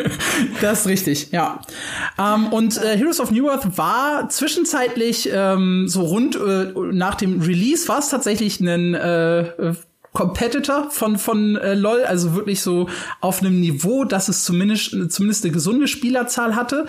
das 0.62 0.82
ist 0.82 0.88
richtig, 0.88 1.32
ja. 1.32 1.62
Ähm, 2.20 2.48
und 2.48 2.78
äh, 2.78 2.98
Heroes 2.98 3.20
of 3.20 3.32
New 3.32 3.50
Earth 3.50 3.78
war 3.78 4.30
zwischenzeitlich 4.30 5.30
ähm, 5.32 5.88
so 5.88 6.02
rund 6.02 6.36
äh, 6.36 6.74
nach 6.92 7.16
dem 7.16 7.42
Release 7.42 7.88
war 7.88 8.00
es 8.00 8.10
tatsächlich 8.10 8.60
ein 8.60 8.94
äh, 8.94 9.74
Competitor 10.16 10.90
von 10.90 11.20
von 11.20 11.56
äh, 11.58 11.76
LoL, 11.76 12.04
also 12.06 12.34
wirklich 12.34 12.62
so 12.62 12.90
auf 13.22 13.42
einem 13.42 13.60
Niveau, 13.60 14.04
dass 14.04 14.30
es 14.30 14.44
zumindest 14.44 15.12
zumindest 15.12 15.44
eine 15.44 15.54
gesunde 15.54 15.88
Spielerzahl 15.88 16.56
hatte. 16.56 16.88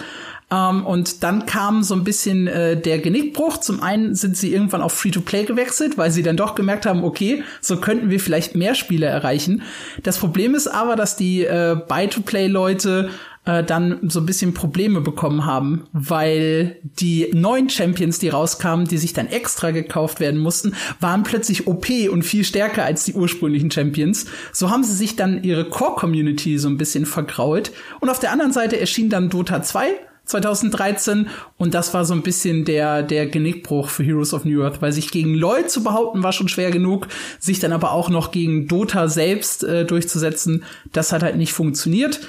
Ähm, 0.50 0.86
und 0.86 1.24
dann 1.24 1.44
kam 1.44 1.82
so 1.82 1.94
ein 1.94 2.04
bisschen 2.04 2.46
äh, 2.46 2.80
der 2.80 3.00
Genickbruch. 3.00 3.58
Zum 3.58 3.82
einen 3.82 4.14
sind 4.14 4.36
sie 4.36 4.52
irgendwann 4.52 4.80
auf 4.80 4.92
Free-to-Play 4.92 5.44
gewechselt, 5.44 5.98
weil 5.98 6.10
sie 6.10 6.22
dann 6.22 6.36
doch 6.36 6.54
gemerkt 6.54 6.86
haben, 6.86 7.02
okay, 7.02 7.42
so 7.60 7.78
könnten 7.78 8.10
wir 8.10 8.20
vielleicht 8.20 8.54
mehr 8.54 8.74
Spieler 8.74 9.08
erreichen. 9.08 9.62
Das 10.04 10.18
Problem 10.18 10.54
ist 10.54 10.68
aber, 10.68 10.94
dass 10.94 11.16
die 11.16 11.44
äh, 11.44 11.76
Buy-to-Play-Leute 11.88 13.10
äh, 13.46 13.64
dann 13.64 14.10
so 14.10 14.20
ein 14.20 14.26
bisschen 14.26 14.52
Probleme 14.52 15.00
bekommen 15.00 15.46
haben, 15.46 15.84
weil 15.92 16.76
die 16.82 17.30
neuen 17.32 17.70
Champions, 17.70 18.18
die 18.18 18.28
rauskamen, 18.28 18.86
die 18.86 18.98
sich 18.98 19.12
dann 19.12 19.28
extra 19.28 19.70
gekauft 19.70 20.20
werden 20.20 20.40
mussten, 20.40 20.74
waren 21.00 21.22
plötzlich 21.22 21.66
OP 21.66 21.86
und 22.10 22.24
viel 22.24 22.44
stärker 22.44 22.84
als 22.84 23.04
die 23.04 23.14
ursprünglichen 23.14 23.70
Champions. 23.70 24.26
So 24.52 24.70
haben 24.70 24.84
sie 24.84 24.94
sich 24.94 25.16
dann 25.16 25.42
ihre 25.42 25.68
Core-Community 25.68 26.58
so 26.58 26.68
ein 26.68 26.76
bisschen 26.76 27.06
vergrault. 27.06 27.72
Und 28.00 28.10
auf 28.10 28.18
der 28.18 28.32
anderen 28.32 28.52
Seite 28.52 28.78
erschien 28.78 29.08
dann 29.08 29.30
Dota 29.30 29.62
2 29.62 29.94
2013 30.26 31.28
und 31.56 31.74
das 31.74 31.94
war 31.94 32.04
so 32.04 32.12
ein 32.12 32.22
bisschen 32.22 32.64
der 32.64 33.02
der 33.02 33.26
Genickbruch 33.26 33.88
für 33.88 34.02
Heroes 34.02 34.34
of 34.34 34.44
New 34.44 34.62
Earth, 34.62 34.82
weil 34.82 34.92
sich 34.92 35.10
gegen 35.12 35.34
LoL 35.34 35.68
zu 35.68 35.84
behaupten 35.84 36.22
war 36.24 36.32
schon 36.32 36.48
schwer 36.48 36.72
genug, 36.72 37.06
sich 37.38 37.60
dann 37.60 37.72
aber 37.72 37.92
auch 37.92 38.10
noch 38.10 38.32
gegen 38.32 38.66
Dota 38.66 39.08
selbst 39.08 39.62
äh, 39.62 39.84
durchzusetzen, 39.84 40.64
das 40.92 41.12
hat 41.12 41.22
halt 41.22 41.36
nicht 41.36 41.52
funktioniert. 41.52 42.20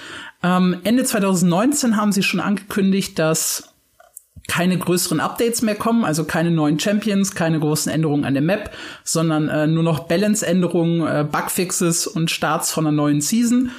Ähm, 0.43 0.77
Ende 0.83 1.03
2019 1.03 1.97
haben 1.97 2.11
sie 2.11 2.23
schon 2.23 2.39
angekündigt, 2.39 3.17
dass 3.17 3.73
keine 4.47 4.77
größeren 4.77 5.19
Updates 5.19 5.61
mehr 5.61 5.75
kommen, 5.75 6.05
also 6.05 6.23
keine 6.23 6.51
neuen 6.51 6.79
Champions, 6.79 7.35
keine 7.35 7.59
großen 7.59 7.91
Änderungen 7.91 8.23
an 8.23 8.33
der 8.33 8.43
Map, 8.43 8.71
sondern 9.03 9.49
äh, 9.49 9.67
nur 9.67 9.83
noch 9.83 10.07
Balance-Änderungen, 10.07 11.05
äh, 11.05 11.25
Bugfixes 11.29 12.07
und 12.07 12.31
Starts 12.31 12.71
von 12.71 12.87
einer 12.87 12.95
neuen 12.95 13.21
Season. 13.21 13.71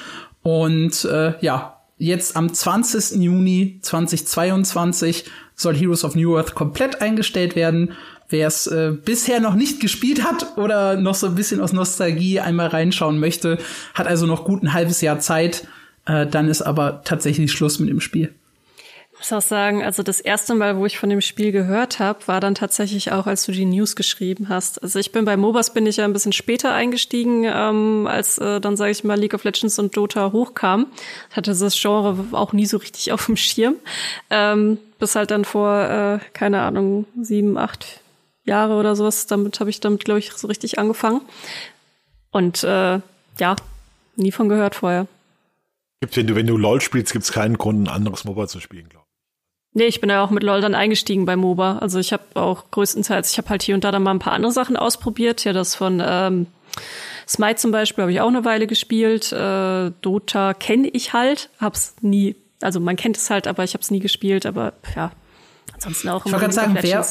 Und 0.43 1.05
äh, 1.05 1.33
ja, 1.41 1.81
jetzt 1.97 2.35
am 2.37 2.53
20. 2.53 3.21
Juni 3.21 3.79
2022 3.81 5.25
soll 5.55 5.75
Heroes 5.75 6.05
of 6.05 6.15
New 6.15 6.37
Earth 6.37 6.55
komplett 6.55 7.01
eingestellt 7.01 7.55
werden. 7.55 7.93
Wer 8.29 8.47
es 8.47 8.67
äh, 8.67 8.93
bisher 8.93 9.39
noch 9.39 9.55
nicht 9.55 9.79
gespielt 9.79 10.23
hat 10.23 10.55
oder 10.57 10.97
noch 10.97 11.15
so 11.15 11.27
ein 11.27 11.35
bisschen 11.35 11.61
aus 11.61 11.73
Nostalgie 11.73 12.39
einmal 12.39 12.67
reinschauen 12.67 13.19
möchte, 13.19 13.57
hat 13.95 14.07
also 14.07 14.27
noch 14.27 14.45
gut 14.45 14.61
ein 14.61 14.73
halbes 14.73 15.01
Jahr 15.01 15.19
Zeit, 15.19 15.67
äh, 16.05 16.25
dann 16.27 16.47
ist 16.47 16.61
aber 16.61 17.01
tatsächlich 17.03 17.51
Schluss 17.51 17.79
mit 17.79 17.89
dem 17.89 18.01
Spiel. 18.01 18.33
Ich 19.19 19.29
muss 19.29 19.43
auch 19.43 19.45
sagen, 19.45 19.83
also 19.83 20.01
das 20.01 20.21
erste 20.21 20.55
Mal, 20.55 20.77
wo 20.77 20.85
ich 20.85 20.97
von 20.97 21.09
dem 21.09 21.19
Spiel 21.19 21.51
gehört 21.51 21.99
habe, 21.99 22.25
war 22.27 22.39
dann 22.39 22.55
tatsächlich 22.55 23.11
auch, 23.11 23.27
als 23.27 23.45
du 23.45 23.51
die 23.51 23.65
News 23.65 23.97
geschrieben 23.97 24.47
hast. 24.47 24.81
Also 24.81 24.97
ich 24.97 25.11
bin 25.11 25.25
bei 25.25 25.35
MOBAs 25.35 25.73
bin 25.73 25.85
ich 25.85 25.97
ja 25.97 26.05
ein 26.05 26.13
bisschen 26.13 26.31
später 26.31 26.73
eingestiegen, 26.73 27.43
ähm, 27.43 28.07
als 28.07 28.37
äh, 28.37 28.61
dann 28.61 28.77
sage 28.77 28.91
ich 28.91 29.03
mal 29.03 29.19
League 29.19 29.33
of 29.33 29.43
Legends 29.43 29.77
und 29.77 29.97
Dota 29.97 30.31
hochkam. 30.31 30.87
Hatte 31.31 31.53
das 31.53 31.81
Genre 31.81 32.27
auch 32.31 32.53
nie 32.53 32.65
so 32.65 32.77
richtig 32.77 33.11
auf 33.11 33.25
dem 33.25 33.35
Schirm, 33.35 33.75
ähm, 34.29 34.77
bis 34.99 35.15
halt 35.15 35.31
dann 35.31 35.43
vor 35.43 35.81
äh, 35.81 36.19
keine 36.31 36.61
Ahnung 36.61 37.05
sieben, 37.21 37.57
acht 37.57 37.99
Jahre 38.45 38.75
oder 38.75 38.95
sowas. 38.95 39.27
Damit 39.27 39.59
habe 39.59 39.69
ich 39.69 39.81
damit 39.81 40.05
glaube 40.05 40.19
ich 40.19 40.31
so 40.31 40.47
richtig 40.47 40.79
angefangen 40.79 41.19
und 42.31 42.63
äh, 42.63 43.01
ja 43.37 43.55
nie 44.15 44.31
von 44.31 44.47
gehört 44.47 44.75
vorher. 44.75 45.07
Gibt, 46.01 46.15
wenn 46.15 46.27
du, 46.27 46.35
wenn 46.35 46.47
du 46.47 46.57
LOL 46.57 46.81
spielst, 46.81 47.11
gibt 47.11 47.25
es 47.25 47.31
keinen 47.31 47.57
Grund, 47.57 47.83
ein 47.83 47.93
anderes 47.93 48.23
MOBA 48.23 48.47
zu 48.47 48.59
spielen, 48.59 48.87
glaube 48.87 49.05
ich. 49.05 49.09
Nee, 49.73 49.85
ich 49.85 50.01
bin 50.01 50.09
ja 50.09 50.23
auch 50.23 50.31
mit 50.31 50.43
LOL 50.43 50.61
dann 50.61 50.73
eingestiegen 50.73 51.25
bei 51.25 51.35
MOBA. 51.35 51.77
Also 51.77 51.99
ich 51.99 52.11
habe 52.11 52.23
auch 52.33 52.71
größtenteils, 52.71 53.31
ich 53.31 53.37
habe 53.37 53.49
halt 53.49 53.61
hier 53.61 53.75
und 53.75 53.83
da 53.83 53.91
dann 53.91 54.01
mal 54.01 54.11
ein 54.11 54.19
paar 54.19 54.33
andere 54.33 54.51
Sachen 54.51 54.77
ausprobiert. 54.77 55.43
Ja, 55.43 55.53
das 55.53 55.75
von 55.75 56.01
ähm, 56.03 56.47
Smite 57.27 57.57
zum 57.57 57.71
Beispiel 57.71 58.01
habe 58.01 58.11
ich 58.11 58.21
auch 58.21 58.27
eine 58.27 58.45
Weile 58.45 58.65
gespielt. 58.65 59.31
Äh, 59.31 59.91
Dota 60.01 60.53
kenne 60.55 60.87
ich 60.87 61.13
halt, 61.13 61.49
hab's 61.59 61.95
nie, 62.01 62.35
also 62.61 62.79
man 62.79 62.95
kennt 62.95 63.17
es 63.17 63.29
halt, 63.29 63.45
aber 63.45 63.63
ich 63.63 63.73
habe 63.73 63.83
es 63.83 63.91
nie 63.91 63.99
gespielt. 63.99 64.47
Aber 64.47 64.73
ja, 64.95 65.11
ansonsten 65.73 66.09
auch 66.09 66.25
immer. 66.25 66.37
Ich 66.37 66.41
wollte 66.41 66.55
gerade 66.55 66.73
sagen, 66.73 66.77
wer, 66.81 67.05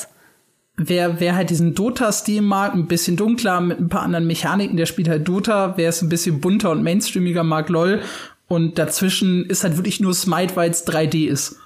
wer, 0.77 1.21
wer 1.21 1.37
halt 1.37 1.51
diesen 1.51 1.77
Dota-Stil 1.77 2.43
mag, 2.43 2.75
ein 2.75 2.89
bisschen 2.89 3.17
dunkler, 3.17 3.61
mit 3.61 3.79
ein 3.79 3.89
paar 3.89 4.03
anderen 4.03 4.27
Mechaniken, 4.27 4.77
der 4.77 4.87
spielt 4.87 5.09
halt 5.09 5.29
Dota. 5.29 5.77
Wer 5.77 5.91
es 5.91 6.03
ein 6.03 6.09
bisschen 6.09 6.41
bunter 6.41 6.73
und 6.73 6.83
mainstreamiger 6.83 7.45
mag, 7.45 7.69
LOL. 7.69 8.03
Und 8.49 8.79
dazwischen 8.79 9.47
ist 9.47 9.63
halt 9.63 9.77
wirklich 9.77 10.01
nur 10.01 10.15
Smite, 10.15 10.57
weil 10.57 10.71
es 10.71 10.87
3D 10.87 11.29
ist. 11.29 11.57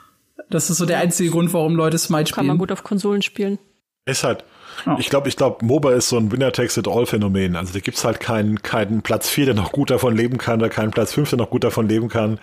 Das 0.51 0.69
ist 0.69 0.79
so 0.79 0.87
der 0.87 0.99
einzige 0.99 1.31
Grund, 1.31 1.53
warum 1.55 1.77
Leute 1.77 1.97
Smite 1.97 2.27
spielen. 2.27 2.35
Kann 2.35 2.47
man 2.49 2.59
gut 2.59 2.73
auf 2.73 2.83
Konsolen 2.83 3.23
spielen. 3.23 3.59
Ist 4.05 4.25
halt. 4.25 4.45
Oh. 4.87 4.97
Ich 4.99 5.09
glaube, 5.09 5.29
ich 5.29 5.37
glaube, 5.37 5.65
MOBA 5.65 5.93
ist 5.93 6.09
so 6.09 6.17
ein 6.17 6.33
Winner-Takes-it-all-Phänomen. 6.33 7.57
Also 7.57 7.73
da 7.73 7.79
gibt's 7.79 8.05
halt 8.05 8.21
keinen, 8.21 8.63
keinen 8.63 9.03
Platz 9.03 9.29
4, 9.29 9.47
der 9.47 9.55
noch 9.55 9.71
gut 9.71 9.91
davon 9.91 10.17
leben 10.17 10.39
kann, 10.39 10.61
oder 10.61 10.71
keinen 10.71 10.91
Platz 10.91 11.13
5, 11.13 11.31
der 11.31 11.39
noch 11.39 11.51
gut 11.51 11.63
davon 11.63 11.89
leben 11.89 12.09
kann. 12.09 12.41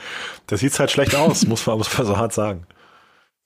Das 0.47 0.61
sieht 0.61 0.77
halt 0.79 0.91
schlecht 0.91 1.15
aus, 1.15 1.45
muss 1.47 1.65
man, 1.65 1.77
muss 1.77 1.95
man 1.97 2.07
so 2.07 2.17
hart 2.17 2.33
sagen. 2.33 2.65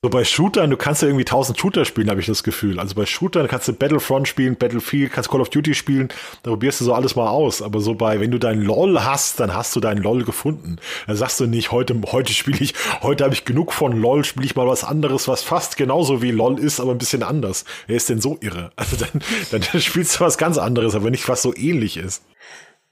So 0.04 0.10
bei 0.10 0.22
Shootern, 0.22 0.68
du 0.68 0.76
kannst 0.76 1.00
ja 1.00 1.08
irgendwie 1.08 1.24
tausend 1.24 1.58
Shooter 1.58 1.86
spielen, 1.86 2.10
habe 2.10 2.20
ich 2.20 2.26
das 2.26 2.42
Gefühl. 2.42 2.78
Also 2.78 2.94
bei 2.94 3.06
Shootern 3.06 3.48
kannst 3.48 3.68
du 3.68 3.72
Battlefront 3.72 4.28
spielen, 4.28 4.54
Battlefield, 4.54 5.10
kannst 5.10 5.30
Call 5.30 5.40
of 5.40 5.48
Duty 5.48 5.72
spielen, 5.72 6.08
da 6.42 6.50
probierst 6.50 6.82
du 6.82 6.84
so 6.84 6.92
alles 6.92 7.16
mal 7.16 7.26
aus. 7.26 7.62
Aber 7.62 7.80
so 7.80 7.94
bei, 7.94 8.20
wenn 8.20 8.30
du 8.30 8.36
deinen 8.36 8.60
LOL 8.60 9.02
hast, 9.02 9.40
dann 9.40 9.54
hast 9.54 9.74
du 9.74 9.80
deinen 9.80 10.02
LOL 10.02 10.24
gefunden. 10.24 10.76
Dann 11.06 11.16
sagst 11.16 11.40
du 11.40 11.46
nicht, 11.46 11.72
heute, 11.72 11.98
heute 12.12 12.34
spiele 12.34 12.58
ich, 12.60 12.74
heute 13.00 13.24
habe 13.24 13.32
ich 13.32 13.46
genug 13.46 13.72
von 13.72 13.98
LOL, 13.98 14.26
spiele 14.26 14.44
ich 14.44 14.54
mal 14.54 14.66
was 14.66 14.84
anderes, 14.84 15.26
was 15.26 15.42
fast 15.42 15.78
genauso 15.78 16.20
wie 16.20 16.32
LOL 16.32 16.58
ist, 16.58 16.80
aber 16.80 16.90
ein 16.90 16.98
bisschen 16.98 17.22
anders. 17.22 17.64
Wer 17.86 17.96
ist 17.96 18.10
denn 18.10 18.20
so 18.20 18.36
irre? 18.42 18.72
Also 18.76 18.96
dann, 18.96 19.22
dann 19.52 19.62
spielst 19.80 20.20
du 20.20 20.24
was 20.26 20.36
ganz 20.36 20.58
anderes, 20.58 20.94
aber 20.94 21.10
nicht 21.10 21.26
was 21.30 21.40
so 21.40 21.56
ähnlich 21.56 21.96
ist. 21.96 22.22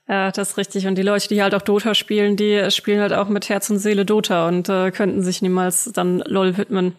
Ja, 0.08 0.30
das 0.30 0.50
ist 0.50 0.56
richtig. 0.56 0.86
Und 0.86 0.96
die 0.96 1.02
Leute, 1.02 1.28
die 1.28 1.42
halt 1.42 1.54
auch 1.54 1.62
Dota 1.62 1.94
spielen, 1.94 2.36
die 2.36 2.70
spielen 2.70 3.00
halt 3.00 3.12
auch 3.12 3.28
mit 3.28 3.48
Herz 3.48 3.70
und 3.70 3.78
Seele 3.78 4.04
Dota 4.04 4.48
und 4.48 4.68
äh, 4.68 4.90
könnten 4.90 5.22
sich 5.22 5.42
niemals 5.42 5.90
dann 5.92 6.18
LOL 6.26 6.56
widmen. 6.56 6.94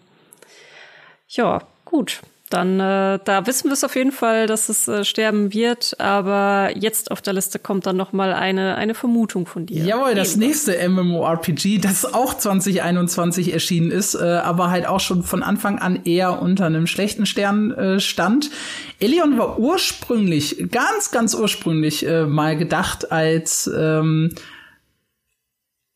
Ja, 1.36 1.62
gut. 1.86 2.22
Dann 2.50 2.80
äh, 2.80 3.18
da 3.26 3.48
wissen 3.48 3.70
wir 3.70 3.74
es 3.74 3.84
auf 3.84 3.96
jeden 3.96 4.12
Fall, 4.12 4.46
dass 4.46 4.70
es 4.70 4.88
äh, 4.88 5.04
sterben 5.04 5.54
wird. 5.54 6.00
Aber 6.00 6.70
jetzt 6.76 7.10
auf 7.10 7.20
der 7.20 7.34
Liste 7.34 7.58
kommt 7.58 7.88
dann 7.88 7.98
noch 7.98 8.14
mal 8.14 8.32
eine 8.32 8.76
eine 8.76 8.94
Vermutung 8.94 9.48
von 9.48 9.66
dir. 9.66 9.84
Jawohl, 9.84 10.14
das 10.14 10.36
nächste 10.36 10.88
MMORPG, 10.88 11.80
das 11.80 12.14
auch 12.14 12.36
2021 12.36 13.54
erschienen 13.54 13.90
ist, 13.90 14.14
äh, 14.14 14.20
aber 14.20 14.70
halt 14.70 14.86
auch 14.86 15.00
schon 15.00 15.24
von 15.24 15.42
Anfang 15.42 15.80
an 15.80 16.06
eher 16.06 16.44
unter 16.44 16.68
einem 16.68 16.86
schlechten 16.86 17.26
Stern 17.26 17.72
äh, 17.72 18.00
stand. 18.00 18.52
Elion 19.00 19.40
war 19.40 19.58
ursprünglich, 19.58 20.68
ganz 20.70 21.10
ganz 21.10 21.34
ursprünglich 21.34 22.06
äh, 22.06 22.28
mal 22.28 22.56
gedacht 22.56 23.12
als 23.12 23.68
ähm, 23.76 24.30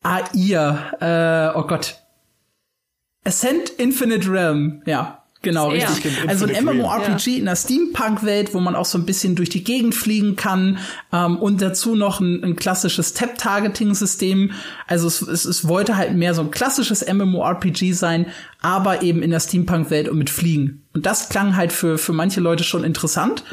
AIR, 0.02 1.52
äh, 1.54 1.56
oh 1.56 1.68
Gott, 1.68 1.98
Ascent 3.24 3.70
Infinite 3.70 4.28
Realm, 4.28 4.82
ja. 4.86 5.17
Genau, 5.42 5.70
Sehr. 5.70 5.88
richtig. 5.88 6.12
Also 6.26 6.46
ein 6.46 6.64
MMORPG 6.64 7.30
ja. 7.30 7.38
in 7.38 7.44
der 7.44 7.54
Steampunk-Welt, 7.54 8.54
wo 8.54 8.60
man 8.60 8.74
auch 8.74 8.84
so 8.84 8.98
ein 8.98 9.06
bisschen 9.06 9.36
durch 9.36 9.48
die 9.48 9.62
Gegend 9.62 9.94
fliegen 9.94 10.34
kann 10.34 10.78
ähm, 11.12 11.36
und 11.36 11.62
dazu 11.62 11.94
noch 11.94 12.20
ein, 12.20 12.42
ein 12.42 12.56
klassisches 12.56 13.14
Tap-Targeting-System. 13.14 14.50
Also 14.88 15.06
es, 15.06 15.22
es, 15.22 15.44
es 15.44 15.68
wollte 15.68 15.96
halt 15.96 16.14
mehr 16.14 16.34
so 16.34 16.42
ein 16.42 16.50
klassisches 16.50 17.06
MMORPG 17.06 17.92
sein, 17.92 18.26
aber 18.62 19.02
eben 19.02 19.22
in 19.22 19.30
der 19.30 19.40
Steampunk-Welt 19.40 20.08
und 20.08 20.18
mit 20.18 20.30
Fliegen. 20.30 20.82
Und 20.92 21.06
das 21.06 21.28
klang 21.28 21.56
halt 21.56 21.72
für, 21.72 21.98
für 21.98 22.12
manche 22.12 22.40
Leute 22.40 22.64
schon 22.64 22.82
interessant 22.82 23.44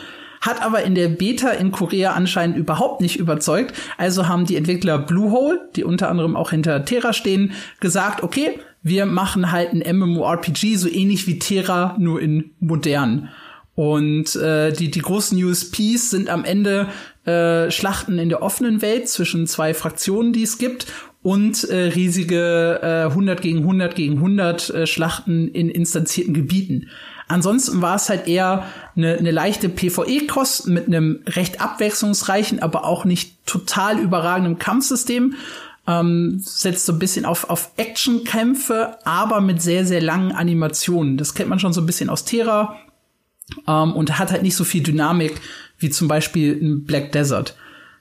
hat 0.45 0.61
aber 0.61 0.83
in 0.83 0.95
der 0.95 1.09
Beta 1.09 1.49
in 1.49 1.71
Korea 1.71 2.13
anscheinend 2.13 2.57
überhaupt 2.57 3.01
nicht 3.01 3.17
überzeugt. 3.17 3.73
Also 3.97 4.27
haben 4.27 4.45
die 4.45 4.55
Entwickler 4.55 4.99
Bluehole, 4.99 5.69
die 5.75 5.83
unter 5.83 6.09
anderem 6.09 6.35
auch 6.35 6.51
hinter 6.51 6.85
Terra 6.85 7.13
stehen, 7.13 7.53
gesagt, 7.79 8.23
okay, 8.23 8.59
wir 8.83 9.05
machen 9.05 9.51
halt 9.51 9.73
ein 9.73 9.97
MMORPG, 9.97 10.75
so 10.75 10.87
ähnlich 10.87 11.25
wie 11.25 11.39
Terra, 11.39 11.95
nur 11.97 12.21
in 12.21 12.51
modern. 12.59 13.29
Und 13.73 14.35
äh, 14.35 14.71
die, 14.71 14.89
die 14.89 15.01
großen 15.01 15.43
USPs 15.43 16.11
sind 16.11 16.29
am 16.29 16.45
Ende 16.45 16.87
äh, 17.25 17.69
Schlachten 17.71 18.19
in 18.19 18.29
der 18.29 18.41
offenen 18.41 18.81
Welt 18.81 19.09
zwischen 19.09 19.47
zwei 19.47 19.73
Fraktionen, 19.73 20.31
die 20.31 20.43
es 20.43 20.57
gibt, 20.57 20.87
und 21.23 21.63
äh, 21.63 21.87
riesige 21.95 22.79
äh, 22.83 23.09
100 23.09 23.41
gegen 23.41 23.59
100 23.59 23.95
gegen 23.95 24.17
100 24.17 24.69
äh, 24.69 24.87
Schlachten 24.87 25.47
in 25.47 25.69
instanzierten 25.69 26.35
Gebieten. 26.35 26.89
Ansonsten 27.27 27.81
war 27.81 27.95
es 27.95 28.09
halt 28.09 28.27
eher 28.27 28.65
eine, 28.95 29.17
eine 29.17 29.31
leichte 29.31 29.69
PvE-Kost 29.69 30.67
mit 30.67 30.87
einem 30.87 31.21
recht 31.25 31.59
abwechslungsreichen, 31.59 32.61
aber 32.61 32.85
auch 32.85 33.03
nicht 33.03 33.45
total 33.47 33.99
überragenden 33.99 34.59
Kampfsystem 34.59 35.35
ähm, 35.87 36.39
setzt 36.39 36.85
so 36.85 36.93
ein 36.93 36.99
bisschen 36.99 37.25
auf, 37.25 37.49
auf 37.49 37.71
Actionkämpfe, 37.77 38.97
aber 39.05 39.41
mit 39.41 39.61
sehr, 39.61 39.85
sehr 39.85 40.01
langen 40.01 40.31
Animationen. 40.31 41.17
Das 41.17 41.33
kennt 41.33 41.49
man 41.49 41.59
schon 41.59 41.73
so 41.73 41.81
ein 41.81 41.85
bisschen 41.85 42.09
aus 42.09 42.25
Terra 42.25 42.77
ähm, 43.67 43.93
und 43.93 44.17
hat 44.17 44.31
halt 44.31 44.43
nicht 44.43 44.55
so 44.55 44.63
viel 44.63 44.83
Dynamik 44.83 45.39
wie 45.77 45.89
zum 45.89 46.07
Beispiel 46.07 46.53
in 46.53 46.85
Black 46.85 47.11
Desert. 47.11 47.55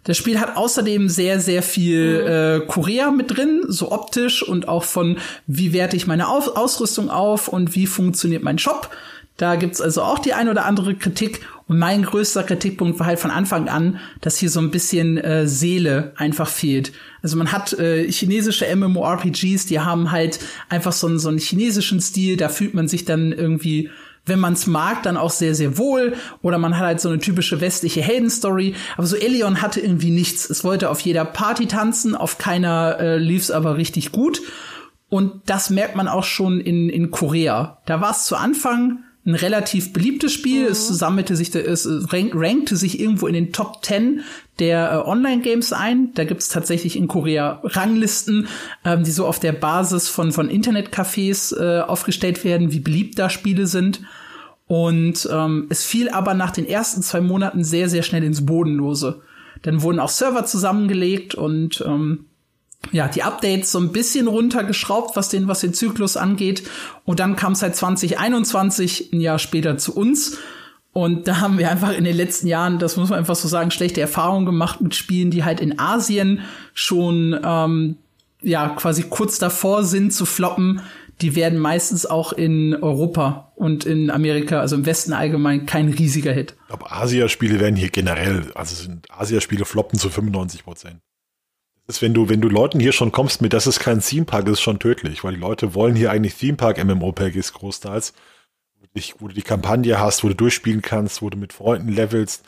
Das 0.05 0.19
Spiel 0.19 0.39
hat 0.39 0.57
außerdem 0.57 1.09
sehr, 1.09 1.41
sehr 1.41 1.63
viel 1.63 2.61
äh, 2.63 2.67
Korea 2.67 3.11
mit 3.11 3.37
drin, 3.37 3.65
so 3.69 3.91
optisch 3.91 4.43
und 4.43 4.69
auch 4.69 4.85
von, 4.85 5.17
wie 5.47 5.73
werte 5.73 5.97
ich 5.97 6.07
meine 6.07 6.29
auf 6.29 6.57
Ausrüstung 6.57 7.11
auf 7.11 7.49
und 7.49 7.75
wie 7.75 7.87
funktioniert 7.87 8.43
mein 8.43 8.59
Shop. 8.59 8.91
Da 9.37 9.57
gibt's 9.57 9.81
also 9.81 10.03
auch 10.03 10.21
die 10.21 10.33
ein 10.33 10.49
oder 10.49 10.65
andere 10.65 10.95
Kritik. 10.95 11.41
Und 11.67 11.79
mein 11.79 12.03
größter 12.03 12.45
Kritikpunkt 12.45 12.99
war 13.01 13.07
halt 13.07 13.19
von 13.19 13.31
Anfang 13.31 13.69
an, 13.69 13.99
dass 14.21 14.37
hier 14.37 14.51
so 14.51 14.61
ein 14.61 14.71
bisschen 14.71 15.17
äh, 15.19 15.49
Seele 15.49 16.13
einfach 16.17 16.49
fehlt. 16.49 16.93
Also 17.23 17.37
man 17.37 17.53
hat 17.53 17.73
äh, 17.73 18.11
chinesische 18.11 18.67
MMORPGs, 18.77 19.67
die 19.67 19.81
haben 19.81 20.11
halt 20.11 20.41
einfach 20.69 20.93
so 20.93 21.07
einen, 21.07 21.19
so 21.19 21.31
einen 21.31 21.39
chinesischen 21.39 22.01
Stil, 22.01 22.37
da 22.37 22.49
fühlt 22.49 22.75
man 22.75 22.87
sich 22.87 23.05
dann 23.05 23.33
irgendwie 23.33 23.91
wenn 24.27 24.41
man 24.41 24.55
es 24.55 24.67
mag, 24.67 25.03
dann 25.03 25.19
auch 25.19 25.31
sehr, 25.31 25.55
sehr 25.55 25.77
wohl. 25.77 26.15
Oder 26.41 26.59
man 26.59 26.79
hat 26.79 26.87
halt 26.87 27.01
so 27.01 27.11
eine 27.11 27.19
typische 27.19 27.61
westliche 27.61 28.01
Heldenstory. 28.01 28.75
Aber 28.97 29.07
so 29.07 29.17
Elion 29.17 29.61
hatte 29.61 29.81
irgendwie 29.81 30.11
nichts. 30.11 30.49
Es 30.49 30.65
wollte 30.65 30.89
auf 30.89 31.01
jeder 31.01 31.25
Party 31.27 31.67
tanzen, 31.67 32.15
auf 32.15 32.39
keiner 32.39 32.99
äh, 33.01 33.17
lief's 33.19 33.51
aber 33.51 33.77
richtig 33.77 34.13
gut. 34.13 34.41
Und 35.11 35.43
das 35.47 35.71
merkt 35.71 35.95
man 35.95 36.09
auch 36.09 36.25
schon 36.25 36.61
in, 36.61 36.89
in 36.89 37.11
Korea. 37.11 37.83
Da 37.87 38.01
war 38.01 38.13
es 38.13 38.25
zu 38.25 38.37
Anfang 38.37 39.05
ein 39.27 39.35
relativ 39.35 39.93
beliebtes 39.93 40.33
Spiel. 40.33 40.65
Mhm. 40.65 40.73
Es 40.73 40.89
sammelte 40.89 41.37
sich, 41.37 41.55
es 41.55 41.89
rankte 42.13 42.77
sich 42.77 43.01
irgendwo 43.01 43.27
in 43.27 43.35
den 43.35 43.53
Top 43.53 43.85
10 43.85 44.21
der 44.59 44.93
äh, 44.93 45.09
Online-Games 45.09 45.73
ein. 45.73 46.13
Da 46.15 46.25
gibt's 46.25 46.49
tatsächlich 46.49 46.97
in 46.97 47.09
Korea 47.09 47.61
Ranglisten, 47.65 48.49
ähm, 48.85 49.03
die 49.05 49.11
so 49.11 49.27
auf 49.27 49.41
der 49.41 49.53
Basis 49.53 50.09
von, 50.09 50.33
von 50.33 50.51
Internetcafés 50.51 51.57
äh, 51.57 51.81
aufgestellt 51.81 52.45
werden, 52.45 52.73
wie 52.73 52.81
beliebt 52.81 53.19
da 53.19 53.31
Spiele 53.31 53.67
sind. 53.67 54.03
Und 54.67 55.29
ähm, 55.31 55.67
es 55.71 55.85
fiel 55.85 56.09
aber 56.09 56.35
nach 56.35 56.51
den 56.51 56.67
ersten 56.67 57.03
zwei 57.03 57.21
Monaten 57.21 57.65
sehr, 57.65 57.89
sehr 57.89 58.03
schnell 58.03 58.25
ins 58.25 58.47
Bodenlose. 58.47 59.23
Dann 59.63 59.83
wurden 59.83 60.01
auch 60.01 60.09
Server 60.09 60.45
zusammengelegt 60.45 61.35
und 61.35 61.83
ähm, 61.87 62.27
ja, 62.93 63.09
die 63.09 63.23
Updates 63.23 63.73
so 63.73 63.79
ein 63.79 63.93
bisschen 63.93 64.29
runtergeschraubt, 64.29 65.17
was 65.17 65.29
den, 65.29 65.49
was 65.49 65.61
den 65.61 65.75
Zyklus 65.75 66.17
angeht. 66.17 66.65
Und 67.05 67.21
dann 67.21 67.37
kam 67.37 67.53
es 67.53 67.63
halt 67.63 67.77
2021, 67.77 69.13
ein 69.13 69.21
Jahr 69.21 69.39
später 69.39 69.79
zu 69.79 69.95
uns. 69.95 70.39
Und 70.93 71.27
da 71.27 71.41
haben 71.41 71.59
wir 71.59 71.71
einfach 71.71 71.93
in 71.93 72.05
den 72.05 72.17
letzten 72.17 72.47
Jahren, 72.47 72.79
das 72.79 72.97
muss 72.97 73.11
man 73.11 73.19
einfach 73.19 73.35
so 73.35 73.49
sagen, 73.49 73.73
schlechte 73.73 74.01
Erfahrungen 74.01 74.47
gemacht 74.47 74.81
mit 74.81 74.95
Spielen, 74.95 75.31
die 75.31 75.45
halt 75.45 75.61
in 75.61 75.79
Asien 75.79 76.43
schon 76.73 77.39
ähm, 77.45 77.97
ja 78.43 78.69
quasi 78.69 79.03
kurz 79.03 79.39
davor 79.39 79.85
sind 79.85 80.13
zu 80.13 80.25
floppen. 80.25 80.83
Die 81.21 81.35
werden 81.35 81.59
meistens 81.59 82.07
auch 82.07 82.33
in 82.33 82.75
Europa 82.75 83.53
und 83.57 83.85
in 83.87 84.11
Amerika, 84.11 84.61
also 84.61 84.77
im 84.77 84.87
Westen 84.87 85.13
allgemein, 85.13 85.67
kein 85.67 85.89
riesiger 85.89 86.33
Hit. 86.33 86.55
Aber 86.69 86.93
Asiaspiele 86.93 87.59
werden 87.59 87.77
hier 87.77 87.91
generell, 87.91 88.53
also 88.55 88.75
sind 88.75 89.11
Asiaspiele 89.11 89.65
floppen 89.65 89.99
zu 89.99 90.11
95 90.11 90.65
Prozent 90.65 91.01
ist, 91.87 92.03
wenn 92.03 92.15
du, 92.15 92.29
wenn 92.29 92.41
du 92.41 92.49
Leuten 92.49 92.81
hier 92.81 92.93
schon 92.93 93.13
kommst 93.13 93.43
mit, 93.43 93.53
das 93.53 93.67
ist 93.67 93.81
kein 93.81 94.01
Theme 94.01 94.25
Park, 94.25 94.49
ist 94.49 94.61
schon 94.61 94.79
tödlich, 94.79 95.23
weil 95.25 95.35
die 95.35 95.41
Leute 95.41 95.75
wollen 95.75 95.95
hier 95.95 96.11
eigentlich 96.11 96.35
Theme 96.35 96.57
Park 96.57 96.83
MMORPGs 96.83 97.53
großteils, 97.53 98.15
wo 99.19 99.29
du 99.29 99.35
die 99.35 99.43
Kampagne 99.43 99.99
hast, 99.99 100.25
wo 100.25 100.29
du 100.29 100.35
durchspielen 100.35 100.83
kannst, 100.83 101.21
wo 101.21 101.31
du 101.31 101.37
mit 101.37 101.53
Freunden 101.53 101.89
levelst. 101.89 102.45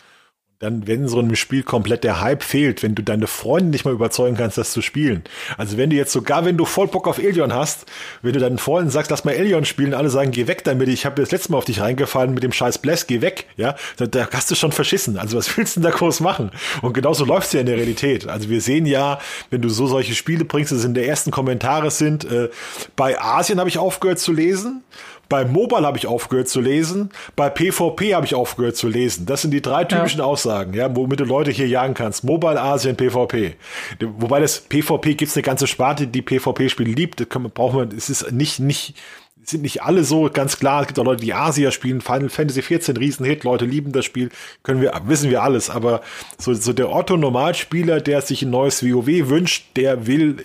Dann, 0.58 0.86
wenn 0.86 1.06
so 1.06 1.18
einem 1.18 1.36
Spiel 1.36 1.62
komplett 1.62 2.02
der 2.02 2.22
Hype 2.22 2.42
fehlt, 2.42 2.82
wenn 2.82 2.94
du 2.94 3.02
deine 3.02 3.26
Freunde 3.26 3.70
nicht 3.70 3.84
mal 3.84 3.92
überzeugen 3.92 4.38
kannst, 4.38 4.56
das 4.56 4.72
zu 4.72 4.80
spielen. 4.80 5.22
Also 5.58 5.76
wenn 5.76 5.90
du 5.90 5.96
jetzt 5.96 6.12
sogar, 6.12 6.46
wenn 6.46 6.56
du 6.56 6.64
voll 6.64 6.88
Bock 6.88 7.06
auf 7.06 7.18
Elion 7.18 7.52
hast, 7.52 7.84
wenn 8.22 8.32
du 8.32 8.40
deinen 8.40 8.56
Freunden 8.56 8.90
sagst, 8.90 9.10
lass 9.10 9.24
mal 9.24 9.32
Elion 9.32 9.66
spielen, 9.66 9.92
alle 9.92 10.08
sagen, 10.08 10.30
geh 10.30 10.46
weg 10.46 10.64
damit, 10.64 10.88
ich 10.88 11.04
habe 11.04 11.20
das 11.20 11.30
letzte 11.30 11.52
Mal 11.52 11.58
auf 11.58 11.66
dich 11.66 11.82
reingefallen 11.82 12.32
mit 12.32 12.42
dem 12.42 12.52
scheiß 12.52 12.78
Bless, 12.78 13.06
geh 13.06 13.20
weg, 13.20 13.44
ja, 13.58 13.76
da, 13.98 14.06
da 14.06 14.28
hast 14.32 14.50
du 14.50 14.54
schon 14.54 14.72
verschissen. 14.72 15.18
Also 15.18 15.36
was 15.36 15.54
willst 15.58 15.76
du 15.76 15.80
denn 15.80 15.90
da 15.90 15.96
groß 15.96 16.20
machen? 16.20 16.50
Und 16.80 16.94
genauso 16.94 17.26
läuft's 17.26 17.52
ja 17.52 17.60
in 17.60 17.66
der 17.66 17.76
Realität. 17.76 18.26
Also 18.26 18.48
wir 18.48 18.62
sehen 18.62 18.86
ja, 18.86 19.18
wenn 19.50 19.60
du 19.60 19.68
so 19.68 19.86
solche 19.86 20.14
Spiele 20.14 20.46
bringst, 20.46 20.72
das 20.72 20.84
in 20.84 20.94
der 20.94 21.06
ersten 21.06 21.32
Kommentare 21.32 21.90
sind, 21.90 22.24
äh, 22.24 22.48
bei 22.96 23.20
Asien 23.20 23.58
habe 23.58 23.68
ich 23.68 23.76
aufgehört 23.76 24.20
zu 24.20 24.32
lesen, 24.32 24.82
bei 25.28 25.44
Mobile 25.44 25.86
habe 25.86 25.98
ich 25.98 26.06
aufgehört 26.06 26.48
zu 26.48 26.60
lesen, 26.60 27.10
bei 27.34 27.50
PvP 27.50 28.14
habe 28.14 28.26
ich 28.26 28.34
aufgehört 28.34 28.76
zu 28.76 28.88
lesen. 28.88 29.26
Das 29.26 29.42
sind 29.42 29.50
die 29.50 29.62
drei 29.62 29.84
typischen 29.84 30.20
ja. 30.20 30.26
Aussagen, 30.26 30.74
ja, 30.74 30.94
womit 30.94 31.20
du 31.20 31.24
Leute 31.24 31.50
hier 31.50 31.68
jagen 31.68 31.94
kannst. 31.94 32.24
Mobile, 32.24 32.60
Asien, 32.60 32.96
PvP. 32.96 33.54
Wobei 34.00 34.40
das 34.40 34.60
PvP 34.60 35.14
gibt's 35.14 35.36
eine 35.36 35.42
ganze 35.42 35.66
Sparte, 35.66 36.06
die 36.06 36.22
PvP-Spiele 36.22 36.92
liebt. 36.92 37.20
Das 37.20 37.28
man, 37.34 37.50
braucht 37.50 37.74
man, 37.74 37.90
es 37.90 38.08
ist 38.08 38.30
nicht, 38.32 38.60
nicht, 38.60 38.94
sind 39.42 39.62
nicht 39.62 39.82
alle 39.82 40.04
so 40.04 40.30
ganz 40.32 40.58
klar. 40.58 40.82
Es 40.82 40.88
gibt 40.88 40.98
auch 40.98 41.04
Leute, 41.04 41.24
die 41.24 41.34
Asia 41.34 41.70
spielen. 41.70 42.00
Final 42.00 42.28
Fantasy 42.28 42.62
14, 42.62 42.96
Riesenhit. 42.96 43.44
Leute 43.44 43.64
lieben 43.64 43.92
das 43.92 44.04
Spiel. 44.04 44.30
Können 44.62 44.80
wir, 44.80 44.92
wissen 45.06 45.30
wir 45.30 45.42
alles. 45.42 45.70
Aber 45.70 46.02
so, 46.38 46.54
so 46.54 46.72
der 46.72 46.90
Otto 46.90 47.16
Normalspieler, 47.16 48.00
der 48.00 48.20
sich 48.20 48.42
ein 48.42 48.50
neues 48.50 48.84
WoW 48.84 49.28
wünscht, 49.28 49.76
der 49.76 50.06
will 50.06 50.36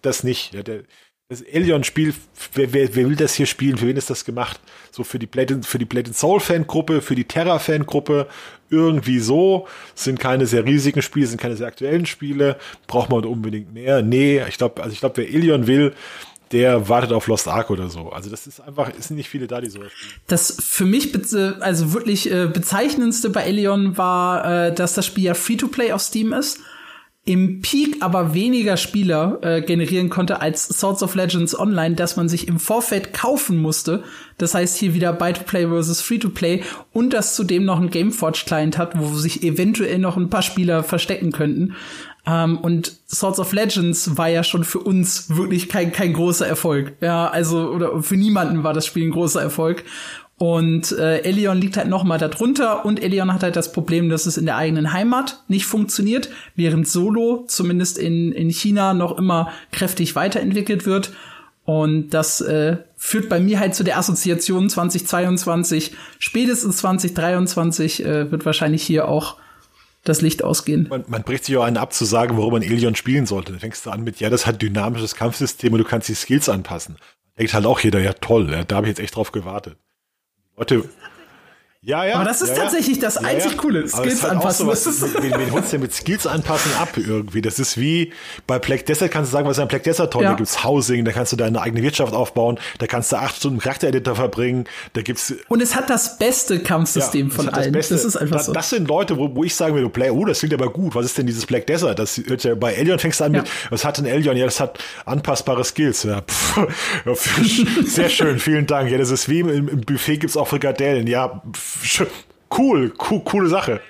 das 0.00 0.24
nicht. 0.24 0.54
Ja, 0.54 0.62
der, 0.62 0.80
das 1.32 1.42
Elion-Spiel, 1.42 2.14
wer, 2.54 2.72
wer, 2.72 2.94
wer 2.94 3.08
will 3.08 3.16
das 3.16 3.34
hier 3.34 3.46
spielen? 3.46 3.76
Für 3.76 3.86
wen 3.86 3.96
ist 3.96 4.10
das 4.10 4.24
gemacht? 4.24 4.60
So 4.90 5.04
für 5.04 5.18
die 5.18 5.26
Blade, 5.26 5.60
für 5.62 5.78
die 5.78 5.84
Blade 5.84 6.12
Soul-Fangruppe, 6.12 7.00
für 7.00 7.14
die 7.14 7.24
Terra-Fangruppe, 7.24 8.28
irgendwie 8.70 9.18
so. 9.18 9.66
Sind 9.94 10.20
keine 10.20 10.46
sehr 10.46 10.64
riesigen 10.64 11.02
Spiele, 11.02 11.26
sind 11.26 11.40
keine 11.40 11.56
sehr 11.56 11.66
aktuellen 11.66 12.06
Spiele. 12.06 12.56
Braucht 12.86 13.10
man 13.10 13.24
unbedingt 13.24 13.72
mehr? 13.72 14.02
Nee, 14.02 14.42
ich 14.48 14.58
glaube, 14.58 14.82
also 14.82 14.92
ich 14.92 15.00
glaube, 15.00 15.16
wer 15.18 15.28
Elion 15.28 15.66
will, 15.66 15.94
der 16.52 16.88
wartet 16.88 17.12
auf 17.12 17.26
Lost 17.26 17.48
Ark 17.48 17.70
oder 17.70 17.88
so. 17.88 18.10
Also 18.10 18.30
das 18.30 18.46
ist 18.46 18.60
einfach, 18.60 18.90
es 18.98 19.08
sind 19.08 19.16
nicht 19.16 19.30
viele 19.30 19.46
da, 19.46 19.60
die 19.60 19.70
sowas. 19.70 19.90
Das 20.26 20.56
für 20.60 20.84
mich 20.84 21.12
also 21.60 21.92
wirklich 21.94 22.30
äh, 22.30 22.46
bezeichnendste 22.46 23.30
bei 23.30 23.44
Elion 23.44 23.96
war, 23.96 24.66
äh, 24.66 24.74
dass 24.74 24.94
das 24.94 25.06
Spiel 25.06 25.24
ja 25.24 25.34
Free-to-Play 25.34 25.92
auf 25.92 26.02
Steam 26.02 26.32
ist 26.32 26.60
im 27.24 27.60
Peak 27.60 27.98
aber 28.00 28.34
weniger 28.34 28.76
Spieler 28.76 29.38
äh, 29.42 29.62
generieren 29.62 30.08
konnte 30.08 30.40
als 30.40 30.66
Swords 30.66 31.04
of 31.04 31.14
Legends 31.14 31.56
Online, 31.56 31.94
dass 31.94 32.16
man 32.16 32.28
sich 32.28 32.48
im 32.48 32.58
Vorfeld 32.58 33.12
kaufen 33.12 33.62
musste. 33.62 34.02
Das 34.38 34.54
heißt 34.54 34.76
hier 34.76 34.92
wieder 34.92 35.12
Buy-to-Play 35.12 35.68
versus 35.68 36.00
Free-to-Play 36.00 36.64
und 36.92 37.12
das 37.12 37.36
zudem 37.36 37.64
noch 37.64 37.80
ein 37.80 37.90
Gameforge-Client 37.90 38.76
hat, 38.76 38.98
wo 38.98 39.14
sich 39.14 39.44
eventuell 39.44 39.98
noch 39.98 40.16
ein 40.16 40.30
paar 40.30 40.42
Spieler 40.42 40.82
verstecken 40.82 41.30
könnten. 41.30 41.76
Ähm, 42.26 42.58
und 42.58 42.98
Swords 43.08 43.40
of 43.40 43.52
Legends 43.52 44.16
war 44.16 44.28
ja 44.28 44.42
schon 44.42 44.64
für 44.64 44.78
uns 44.78 45.36
wirklich 45.36 45.68
kein, 45.68 45.92
kein 45.92 46.12
großer 46.12 46.46
Erfolg. 46.46 46.94
Ja, 47.00 47.28
also, 47.28 47.68
oder 47.70 48.02
für 48.02 48.16
niemanden 48.16 48.62
war 48.64 48.72
das 48.72 48.86
Spiel 48.86 49.06
ein 49.06 49.12
großer 49.12 49.42
Erfolg. 49.42 49.84
Und 50.42 50.90
äh, 50.98 51.18
Elion 51.18 51.60
liegt 51.60 51.76
halt 51.76 51.86
noch 51.86 52.02
mal 52.02 52.18
darunter 52.18 52.84
und 52.84 53.00
Elion 53.00 53.32
hat 53.32 53.44
halt 53.44 53.54
das 53.54 53.70
Problem, 53.70 54.08
dass 54.08 54.26
es 54.26 54.36
in 54.36 54.44
der 54.44 54.56
eigenen 54.56 54.92
Heimat 54.92 55.44
nicht 55.46 55.66
funktioniert, 55.66 56.30
während 56.56 56.88
Solo 56.88 57.44
zumindest 57.46 57.96
in, 57.96 58.32
in 58.32 58.50
China 58.50 58.92
noch 58.92 59.16
immer 59.18 59.52
kräftig 59.70 60.16
weiterentwickelt 60.16 60.84
wird. 60.84 61.12
Und 61.64 62.10
das 62.10 62.40
äh, 62.40 62.78
führt 62.96 63.28
bei 63.28 63.38
mir 63.38 63.60
halt 63.60 63.76
zu 63.76 63.84
der 63.84 63.96
Assoziation 63.98 64.68
2022, 64.68 65.94
spätestens 66.18 66.78
2023 66.78 68.04
äh, 68.04 68.32
wird 68.32 68.44
wahrscheinlich 68.44 68.82
hier 68.82 69.06
auch 69.06 69.36
das 70.02 70.22
Licht 70.22 70.42
ausgehen. 70.42 70.88
Man, 70.90 71.04
man 71.06 71.22
bricht 71.22 71.44
sich 71.44 71.56
auch 71.56 71.62
einen 71.62 71.76
ab 71.76 71.92
zu 71.92 72.04
sagen, 72.04 72.36
warum 72.36 72.54
man 72.54 72.62
Elion 72.62 72.96
spielen 72.96 73.26
sollte. 73.26 73.52
Dann 73.52 73.60
fängst 73.60 73.86
du 73.86 73.90
an 73.90 74.02
mit, 74.02 74.18
ja, 74.18 74.28
das 74.28 74.44
hat 74.44 74.60
dynamisches 74.60 75.14
Kampfsystem 75.14 75.72
und 75.72 75.78
du 75.78 75.84
kannst 75.84 76.08
die 76.08 76.16
Skills 76.16 76.48
anpassen. 76.48 76.96
Denkt 77.38 77.54
halt 77.54 77.64
auch 77.64 77.78
jeder, 77.78 78.00
ja 78.00 78.12
toll, 78.12 78.50
ja, 78.50 78.64
da 78.64 78.74
habe 78.74 78.88
ich 78.88 78.90
jetzt 78.90 79.00
echt 79.00 79.14
drauf 79.14 79.30
gewartet. 79.30 79.76
Leute, 80.58 80.84
ja, 81.84 82.04
ja. 82.04 82.14
Aber 82.14 82.24
das 82.24 82.42
ist 82.42 82.50
ja, 82.50 82.62
tatsächlich 82.62 83.00
das 83.00 83.16
ja, 83.16 83.22
einzig 83.22 83.52
ja. 83.52 83.58
Coole. 83.58 83.88
Skills 83.88 84.24
anpassen. 84.24 84.66
So 84.66 84.70
was, 84.70 85.14
wen, 85.20 85.32
wen 85.36 85.50
holst 85.50 85.68
du 85.68 85.70
denn 85.72 85.80
mit 85.80 85.92
Skills 85.92 86.28
anpassen 86.28 86.70
ab 86.78 86.90
irgendwie? 86.96 87.42
Das 87.42 87.58
ist 87.58 87.76
wie 87.76 88.12
bei 88.46 88.60
Black 88.60 88.86
Desert 88.86 89.10
kannst 89.10 89.32
du 89.32 89.32
sagen, 89.32 89.48
was 89.48 89.56
ist 89.56 89.62
ein 89.62 89.66
Black 89.66 89.82
Desert 89.82 90.12
toll? 90.12 90.22
Da 90.22 90.34
gibt's 90.34 90.62
Housing, 90.62 91.04
da 91.04 91.10
kannst 91.10 91.32
du 91.32 91.36
deine 91.36 91.60
eigene 91.60 91.82
Wirtschaft 91.82 92.14
aufbauen, 92.14 92.60
da 92.78 92.86
kannst 92.86 93.10
du 93.10 93.16
acht 93.16 93.34
Stunden 93.34 93.58
Charaktereditor 93.58 94.14
verbringen, 94.14 94.66
da 94.92 95.02
gibt's. 95.02 95.34
Und 95.48 95.60
es 95.60 95.74
hat 95.74 95.90
das 95.90 96.18
beste 96.18 96.60
Kampfsystem 96.60 97.32
von 97.32 97.48
allen. 97.48 97.72
Das, 97.72 97.88
das, 97.88 98.04
ist 98.04 98.14
einfach 98.14 98.36
da, 98.36 98.42
so. 98.44 98.52
Das 98.52 98.70
sind 98.70 98.86
Leute, 98.86 99.18
wo, 99.18 99.34
wo 99.34 99.42
ich 99.42 99.56
sagen 99.56 99.74
würde, 99.74 99.88
Play, 99.88 100.10
oh, 100.10 100.24
das 100.24 100.38
klingt 100.38 100.54
aber 100.54 100.72
gut. 100.72 100.94
Was 100.94 101.06
ist 101.06 101.18
denn 101.18 101.26
dieses 101.26 101.46
Black 101.46 101.66
Desert? 101.66 101.98
Das 101.98 102.16
hört 102.16 102.44
ja 102.44 102.54
bei 102.54 102.74
Elion 102.74 103.00
fängst 103.00 103.18
du 103.18 103.24
an 103.24 103.32
mit, 103.32 103.50
was 103.70 103.84
hat 103.84 103.98
denn 103.98 104.06
Elion? 104.06 104.36
Ja, 104.36 104.44
das 104.44 104.60
hat 104.60 104.78
anpassbare 105.04 105.64
Skills. 105.64 106.04
Ja, 106.04 106.20
pff, 106.22 106.60
sehr 107.86 108.08
schön, 108.08 108.38
vielen 108.38 108.68
Dank. 108.68 108.88
Ja, 108.88 108.98
das 108.98 109.10
ist 109.10 109.28
wie 109.28 109.40
im, 109.40 109.68
im 109.68 109.80
Buffet 109.80 110.18
gibt's 110.18 110.36
auch 110.36 110.46
Frikadellen. 110.46 111.08
Ja, 111.08 111.42
pff, 111.52 111.71
cool, 112.56 112.92
cool 113.10 113.20
coole 113.24 113.48
Sache. 113.48 113.80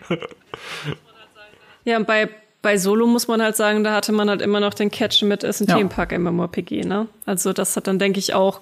Ja, 1.85 1.97
und 1.97 2.07
bei, 2.07 2.29
bei 2.63 2.77
Solo 2.77 3.07
muss 3.07 3.27
man 3.27 3.43
halt 3.43 3.57
sagen, 3.57 3.83
da 3.83 3.93
hatte 3.93 4.13
man 4.13 4.31
halt 4.31 4.41
immer 4.41 4.61
noch 4.61 4.75
den 4.75 4.91
Catch 4.91 5.23
mit, 5.23 5.43
ist 5.43 5.61
ein 5.61 5.67
ja. 5.67 5.77
Themenpark 5.77 6.17
MMORPG, 6.17 6.85
ne? 6.85 7.09
Also 7.27 7.53
das 7.53 7.77
hat 7.77 7.87
dann, 7.87 7.99
denke 7.99 8.21
ich, 8.21 8.35
auch 8.35 8.61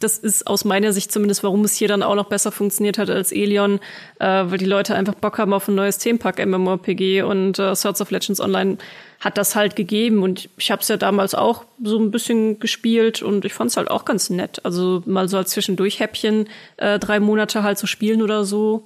das 0.00 0.18
ist 0.18 0.46
aus 0.46 0.64
meiner 0.64 0.92
Sicht 0.92 1.12
zumindest, 1.12 1.42
warum 1.42 1.64
es 1.64 1.76
hier 1.76 1.88
dann 1.88 2.02
auch 2.02 2.14
noch 2.14 2.26
besser 2.26 2.52
funktioniert 2.52 2.98
hat 2.98 3.10
als 3.10 3.32
Elion, 3.32 3.80
äh, 4.18 4.26
weil 4.26 4.58
die 4.58 4.64
Leute 4.64 4.94
einfach 4.94 5.14
Bock 5.14 5.38
haben 5.38 5.52
auf 5.52 5.68
ein 5.68 5.74
neues 5.74 5.98
Themenpark 5.98 6.44
MMORPG 6.44 7.22
und 7.22 7.58
äh, 7.58 7.74
Swords 7.74 8.00
of 8.00 8.10
Legends 8.10 8.40
Online 8.40 8.78
hat 9.20 9.38
das 9.38 9.56
halt 9.56 9.76
gegeben 9.76 10.22
und 10.22 10.50
ich 10.58 10.70
habe 10.70 10.82
es 10.82 10.88
ja 10.88 10.96
damals 10.96 11.34
auch 11.34 11.64
so 11.82 11.98
ein 11.98 12.10
bisschen 12.10 12.60
gespielt 12.60 13.22
und 13.22 13.44
ich 13.44 13.54
fand 13.54 13.70
es 13.70 13.76
halt 13.76 13.90
auch 13.90 14.04
ganz 14.04 14.28
nett. 14.28 14.60
Also 14.64 15.02
mal 15.06 15.28
so 15.28 15.38
als 15.38 15.50
Zwischendurch-Häppchen 15.50 16.48
äh, 16.76 16.98
drei 16.98 17.20
Monate 17.20 17.62
halt 17.62 17.78
zu 17.78 17.86
so 17.86 17.86
spielen 17.86 18.20
oder 18.20 18.44
so, 18.44 18.84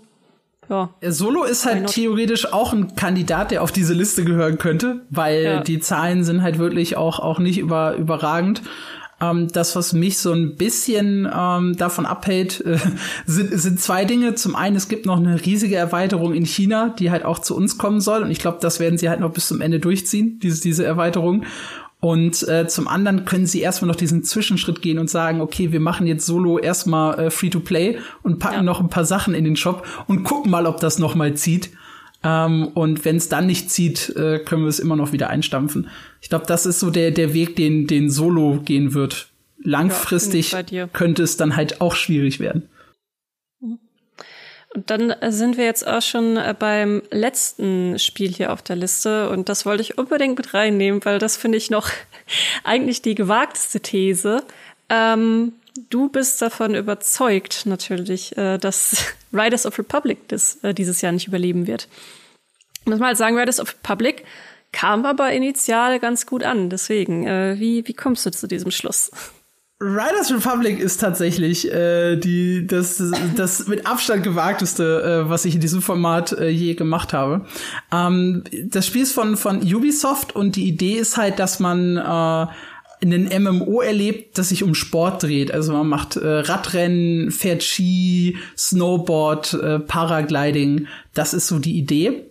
ja. 0.69 0.91
Solo 1.01 1.45
ist 1.45 1.65
halt 1.65 1.87
theoretisch 1.87 2.53
auch 2.53 2.73
ein 2.73 2.95
Kandidat, 2.95 3.51
der 3.51 3.63
auf 3.63 3.73
diese 3.73 3.95
Liste 3.95 4.25
gehören 4.25 4.59
könnte, 4.59 5.01
weil 5.09 5.43
ja. 5.43 5.61
die 5.63 5.81
Zahlen 5.81 6.25
sind 6.25 6.43
halt 6.43 6.59
wirklich 6.59 6.97
auch, 6.97 7.21
auch 7.21 7.39
nicht 7.39 7.59
über, 7.59 7.95
überragend. 7.95 8.63
Ähm, 9.21 9.49
das, 9.49 9.75
was 9.75 9.93
mich 9.93 10.19
so 10.19 10.33
ein 10.33 10.57
bisschen 10.57 11.29
ähm, 11.33 11.77
davon 11.77 12.07
abhält, 12.07 12.65
äh, 12.65 12.79
sind, 13.27 13.59
sind 13.59 13.81
zwei 13.81 14.05
Dinge. 14.05 14.35
Zum 14.35 14.55
einen, 14.55 14.77
es 14.77 14.89
gibt 14.89 15.07
noch 15.07 15.17
eine 15.17 15.45
riesige 15.45 15.77
Erweiterung 15.77 16.35
in 16.35 16.47
China, 16.47 16.95
die 16.99 17.11
halt 17.11 17.25
auch 17.25 17.41
zu 17.41 17.57
uns 17.57 17.79
kommen 17.79 18.01
soll. 18.01 18.23
Und 18.23 18.31
ich 18.31 18.39
glaube, 18.39 18.59
das 18.61 18.81
werden 18.81 18.99
sie 18.99 19.09
halt 19.09 19.21
noch 19.21 19.33
bis 19.33 19.49
zum 19.49 19.61
Ende 19.61 19.81
durchziehen, 19.81 20.39
diese, 20.41 20.63
diese 20.63 20.85
Erweiterung. 20.85 21.45
Und 22.01 22.47
äh, 22.47 22.69
zum 22.69 22.87
anderen 22.87 23.25
können 23.25 23.47
sie 23.47 23.61
erstmal 23.61 23.89
noch 23.89 23.97
diesen 23.97 24.23
Zwischenschritt 24.23 24.83
gehen 24.83 25.01
und 25.01 25.11
sagen, 25.11 25.41
okay, 25.41 25.73
wir 25.73 25.81
machen 25.81 26.07
jetzt 26.07 26.27
Solo 26.27 26.59
erstmal 26.59 27.19
äh, 27.19 27.31
Free-to-Play 27.31 27.99
und 28.23 28.39
packen 28.39 28.55
ja. 28.55 28.63
noch 28.63 28.81
ein 28.81 28.89
paar 28.89 29.05
Sachen 29.05 29.35
in 29.35 29.43
den 29.43 29.57
Shop 29.57 29.85
und 30.07 30.23
gucken 30.23 30.51
mal, 30.51 30.67
ob 30.67 30.79
das 30.79 31.01
noch 31.01 31.17
mal 31.17 31.35
zieht. 31.35 31.71
Ähm, 32.25 32.69
und 32.75 33.05
wenn 33.05 33.17
es 33.17 33.29
dann 33.29 33.47
nicht 33.47 33.71
zieht, 33.71 34.11
äh, 34.17 34.41
können 34.41 34.63
wir 34.63 34.69
es 34.69 34.81
immer 34.81 34.97
noch 34.97 35.13
wieder 35.13 35.31
einstampfen. 35.31 35.89
Ich 36.21 36.29
glaube, 36.29 36.47
das 36.47 36.67
ist 36.67 36.81
so 36.81 36.91
der, 36.91 37.11
der 37.11 37.33
Weg, 37.33 37.57
den, 37.57 37.87
den 37.87 38.11
Solo 38.11 38.61
gehen 38.65 38.95
wird. 38.95 39.29
Langfristig 39.63 40.55
ja, 40.71 40.87
könnte 40.87 41.23
es 41.23 41.37
dann 41.37 41.57
halt 41.57 41.81
auch 41.81 41.95
schwierig 41.95 42.41
werden. 42.41 42.69
Und 44.75 44.91
dann 44.91 45.15
sind 45.29 45.57
wir 45.57 45.65
jetzt 45.65 45.87
auch 45.87 46.03
schon 46.03 46.37
äh, 46.37 46.55
beim 46.57 47.03
letzten 47.11 47.99
Spiel 47.99 48.31
hier 48.31 48.53
auf 48.53 48.63
der 48.63 48.77
Liste 48.77 49.31
und 49.31 49.49
das 49.49 49.65
wollte 49.65 49.83
ich 49.83 49.97
unbedingt 49.97 50.37
mit 50.37 50.53
reinnehmen, 50.53 51.05
weil 51.05 51.19
das 51.19 51.37
finde 51.37 51.57
ich 51.57 51.71
noch 51.71 51.89
eigentlich 52.65 53.01
die 53.01 53.15
gewagteste 53.15 53.81
These. 53.81 54.43
Ähm, 54.91 55.55
du 55.91 56.09
bist 56.09 56.41
davon 56.43 56.75
überzeugt 56.75 57.67
natürlich, 57.67 58.37
äh, 58.37 58.59
dass 58.59 59.05
Riders 59.33 59.67
of 59.67 59.79
Republic 59.79 60.29
das, 60.29 60.59
äh, 60.63 60.75
dieses 60.75 61.01
Jahr 61.01 61.13
nicht 61.13 61.29
überleben 61.29 61.67
wird. 61.67 61.89
Muss 62.85 62.99
man 62.99 63.09
halt 63.09 63.19
sagen, 63.19 63.37
Riders 63.39 63.61
of 63.61 63.75
Republic 63.75 64.25
kam 64.73 65.07
aber 65.07 65.33
initial 65.33 65.99
ganz 65.99 66.27
gut 66.27 66.43
an. 66.43 66.71
Deswegen, 66.71 67.27
äh, 67.27 67.57
wie, 67.59 67.87
wie 67.87 67.95
kommst 67.95 68.27
du 68.27 68.31
zu 68.31 68.47
diesem 68.47 68.71
Schluss? 68.71 69.11
Riders 69.81 70.33
Republic 70.33 70.81
ist 70.81 71.01
tatsächlich 71.01 71.73
äh, 71.73 72.17
die 72.17 72.67
das 72.67 73.01
das 73.37 73.69
mit 73.69 73.87
Abstand 73.87 74.25
gewagteste, 74.25 75.25
äh, 75.27 75.31
was 75.31 75.45
ich 75.45 75.55
in 75.55 75.61
diesem 75.61 75.83
Format 75.83 76.33
äh, 76.33 76.49
je 76.49 76.75
gemacht 76.75 77.13
habe. 77.13 77.47
Ähm, 77.93 78.43
das 78.65 78.89
Spiel 78.89 79.03
ist 79.03 79.13
von 79.13 79.37
von 79.37 79.59
Ubisoft 79.63 80.35
und 80.35 80.57
die 80.57 80.67
Idee 80.67 80.95
ist 80.95 81.17
halt, 81.17 81.39
dass 81.39 81.61
man 81.61 81.97
äh, 81.97 82.47
in 83.01 83.11
den 83.11 83.43
MMO 83.43 83.81
erlebt, 83.81 84.39
das 84.39 84.49
sich 84.51 84.63
um 84.63 84.75
Sport 84.75 85.23
dreht. 85.23 85.53
Also 85.53 85.73
man 85.73 85.89
macht 85.89 86.17
äh, 86.17 86.27
Radrennen, 86.27 87.31
fährt 87.31 87.63
Ski, 87.63 88.37
Snowboard, 88.57 89.55
äh, 89.55 89.79
Paragliding. 89.79 90.87
Das 91.15 91.35
ist 91.35 91.49
so 91.49 91.59
die 91.59 91.79
Idee. 91.79 92.28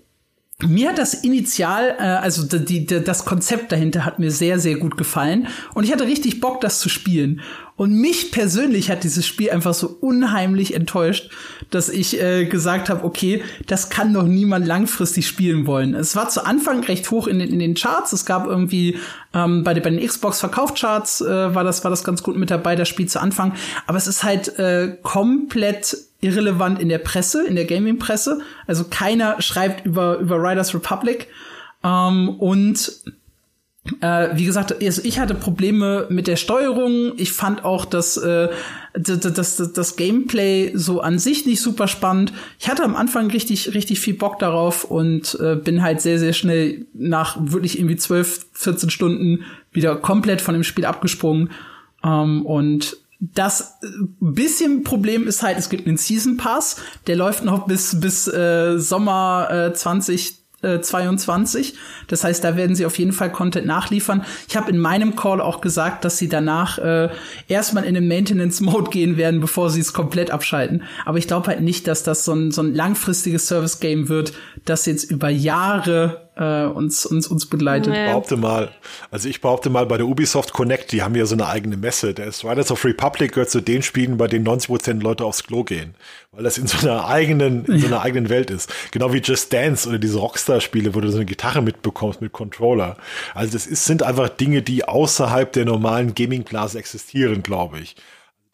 Mir 0.66 0.90
hat 0.90 0.98
das 0.98 1.14
initial, 1.14 1.96
äh, 2.00 2.02
also 2.02 2.44
die, 2.44 2.88
die, 2.88 3.04
das 3.04 3.26
Konzept 3.26 3.72
dahinter 3.72 4.06
hat 4.06 4.18
mir 4.18 4.32
sehr, 4.32 4.58
sehr 4.58 4.78
gut 4.78 4.98
gefallen. 4.98 5.48
Und 5.76 5.84
ich 5.84 5.92
hatte 5.92 6.06
richtig 6.06 6.40
Bock, 6.40 6.62
das 6.62 6.80
zu 6.80 6.90
spielen. 6.90 7.42
Und 7.76 7.94
mich 7.94 8.32
persönlich 8.32 8.90
hat 8.90 9.04
dieses 9.04 9.28
Spiel 9.28 9.52
einfach 9.52 9.76
so 9.76 9.88
unheimlich 10.02 10.74
enttäuscht, 10.74 11.30
dass 11.70 11.90
ich 11.90 12.20
äh, 12.20 12.46
gesagt 12.46 12.90
habe, 12.90 13.04
okay, 13.04 13.44
das 13.68 13.92
kann 13.92 14.16
doch 14.16 14.24
niemand 14.24 14.66
langfristig 14.66 15.28
spielen 15.28 15.68
wollen. 15.68 15.94
Es 15.94 16.16
war 16.16 16.28
zu 16.30 16.44
Anfang 16.44 16.84
recht 16.84 17.12
hoch 17.12 17.28
in 17.28 17.38
den, 17.38 17.50
in 17.50 17.60
den 17.60 17.76
Charts. 17.76 18.12
Es 18.14 18.26
gab 18.26 18.48
irgendwie 18.48 18.98
ähm, 19.36 19.64
bei, 19.64 19.76
den, 19.76 19.84
bei 19.84 19.92
den 19.92 20.04
Xbox 20.04 20.40
Verkaufscharts 20.40 21.22
äh, 21.22 21.54
war 21.54 21.64
das 21.64 21.84
war 21.84 21.92
das 21.92 22.04
ganz 22.04 22.24
gut 22.24 22.36
mit 22.36 22.50
dabei, 22.50 22.76
das 22.76 22.90
Spiel 22.90 23.08
zu 23.08 23.22
Anfang. 23.22 23.54
Aber 23.86 24.00
es 24.00 24.08
ist 24.08 24.24
halt 24.24 24.58
äh, 24.58 24.98
komplett 25.04 26.07
irrelevant 26.22 26.80
in 26.80 26.90
der 26.90 26.98
Presse, 26.98 27.46
in 27.46 27.56
der 27.56 27.66
Gaming-Presse. 27.66 28.40
Also 28.66 28.86
keiner 28.90 29.42
schreibt 29.42 29.86
über 29.86 30.18
über 30.18 30.38
Riders 30.42 30.74
Republic. 30.74 31.28
Ähm, 31.84 32.30
und 32.30 32.92
äh, 34.02 34.30
wie 34.34 34.46
gesagt, 34.46 34.84
also 34.84 35.02
ich 35.04 35.20
hatte 35.20 35.34
Probleme 35.34 36.08
mit 36.10 36.28
der 36.28 36.36
Steuerung. 36.36 37.14
Ich 37.18 37.32
fand 37.32 37.64
auch 37.64 37.86
das, 37.86 38.18
äh, 38.18 38.50
das, 38.94 39.20
das, 39.20 39.74
das 39.74 39.96
Gameplay 39.96 40.72
so 40.74 41.02
an 41.02 41.20
sich 41.20 41.46
nicht 41.46 41.62
super 41.62 41.88
spannend. 41.88 42.34
Ich 42.60 42.70
hatte 42.70 42.84
am 42.84 42.96
Anfang 42.96 43.32
richtig, 43.32 43.74
richtig 43.74 44.00
viel 44.00 44.16
Bock 44.16 44.40
darauf 44.40 44.84
und 44.84 45.38
äh, 45.40 45.56
bin 45.56 45.82
halt 45.82 46.02
sehr, 46.02 46.20
sehr 46.20 46.34
schnell 46.34 46.86
nach 46.94 47.38
wirklich 47.40 47.80
irgendwie 47.80 47.96
12, 47.96 48.48
14 48.54 48.90
Stunden 48.90 49.46
wieder 49.72 49.96
komplett 49.96 50.42
von 50.42 50.54
dem 50.54 50.64
Spiel 50.64 50.86
abgesprungen. 50.86 51.52
Ähm, 52.04 52.46
und 52.46 52.98
das 53.20 53.78
äh, 53.82 53.88
bisschen 54.20 54.84
Problem 54.84 55.28
ist 55.28 55.44
halt, 55.44 55.58
es 55.58 55.70
gibt 55.70 55.88
einen 55.88 55.98
Season 55.98 56.38
Pass, 56.38 56.78
der 57.08 57.16
läuft 57.16 57.44
noch 57.44 57.68
bis 57.68 58.00
bis 58.00 58.28
äh, 58.28 58.78
Sommer 58.78 59.50
äh, 59.52 59.74
20 59.74 60.48
22. 60.60 61.76
Das 62.08 62.24
heißt, 62.24 62.44
da 62.44 62.58
werden 62.58 62.76
sie 62.76 62.88
auf 62.88 62.98
jeden 62.98 63.14
Fall 63.14 63.32
Content 63.32 63.68
nachliefern. 63.68 64.26
Ich 64.48 64.58
habe 64.58 64.72
in 64.72 64.80
meinem 64.80 65.16
Call 65.16 65.40
auch 65.40 65.62
gesagt, 65.62 66.04
dass 66.04 66.18
sie 66.18 66.30
danach 66.30 66.80
äh, 66.80 67.10
erstmal 67.48 67.84
in 67.84 67.94
den 67.94 68.08
Maintenance-Mode 68.08 68.90
gehen 68.90 69.18
werden, 69.18 69.40
bevor 69.40 69.70
sie 69.70 69.82
es 69.82 69.94
komplett 69.94 70.32
abschalten. 70.32 70.82
Aber 71.06 71.20
ich 71.20 71.28
glaube 71.28 71.48
halt 71.48 71.62
nicht, 71.62 71.88
dass 71.88 72.02
das 72.02 72.26
so 72.26 72.34
ein, 72.34 72.50
so 72.50 72.64
ein 72.64 72.74
langfristiges 72.74 73.46
Service-Game 73.48 74.10
wird, 74.10 74.34
das 74.66 74.88
jetzt 74.88 75.12
über 75.12 75.30
Jahre 75.30 76.27
äh, 76.38 76.66
uns, 76.66 77.06
uns, 77.06 77.28
uns 77.28 77.46
begleitet. 77.46 77.94
Ich 77.94 78.06
behaupte 78.06 78.38
mal, 78.38 78.70
also 79.12 79.28
ich 79.28 79.42
behaupte 79.42 79.70
mal, 79.70 79.86
bei 79.86 79.98
der 79.98 80.06
Ubisoft 80.06 80.54
Connect, 80.54 80.92
die 80.92 81.02
haben 81.02 81.16
ja 81.16 81.26
so 81.26 81.36
eine 81.36 81.48
eigene 81.48 81.78
Messe. 81.78 82.14
Der 82.14 82.28
Riders 82.28 82.72
of 82.72 82.84
Republic 82.86 83.34
gehört 83.34 83.50
zu 83.50 83.62
den 83.62 83.82
Spielen, 83.82 84.18
bei 84.18 84.28
denen 84.28 84.46
90 84.46 84.68
Prozent 84.68 85.04
Leute 85.04 85.26
aufs 85.26 85.44
Klo 85.44 85.64
gehen. 85.64 85.96
Weil 86.32 86.44
das 86.44 86.58
in 86.58 86.68
so 86.68 86.78
einer 86.88 87.08
eigenen, 87.08 87.66
in 87.66 87.80
so 87.80 87.88
einer 87.88 88.02
eigenen 88.02 88.30
Welt 88.30 88.52
ist. 88.52 88.72
Genau 88.92 89.14
wie 89.14 89.20
Just 89.20 89.52
Dance 89.52 89.88
oder 89.90 89.98
diese 89.98 90.20
Rockstar-Spiele, 90.20 90.94
wo 90.94 91.02
du 91.02 91.10
so 91.10 91.18
eine 91.18 91.26
Gitarre 91.26 91.62
mitbekommst 91.62 92.22
mit 92.22 92.32
Controller. 92.32 92.98
Also 93.34 93.54
das 93.54 93.66
ist, 93.66 93.86
sind 93.86 94.04
einfach 94.04 94.30
Dinge, 94.30 94.62
die 94.62 94.86
außerhalb 94.86 95.52
der 95.52 95.66
normalen 95.66 96.14
Gaming-Blase 96.14 96.78
existieren, 96.78 97.44
glaube 97.44 97.80
ich 97.80 97.96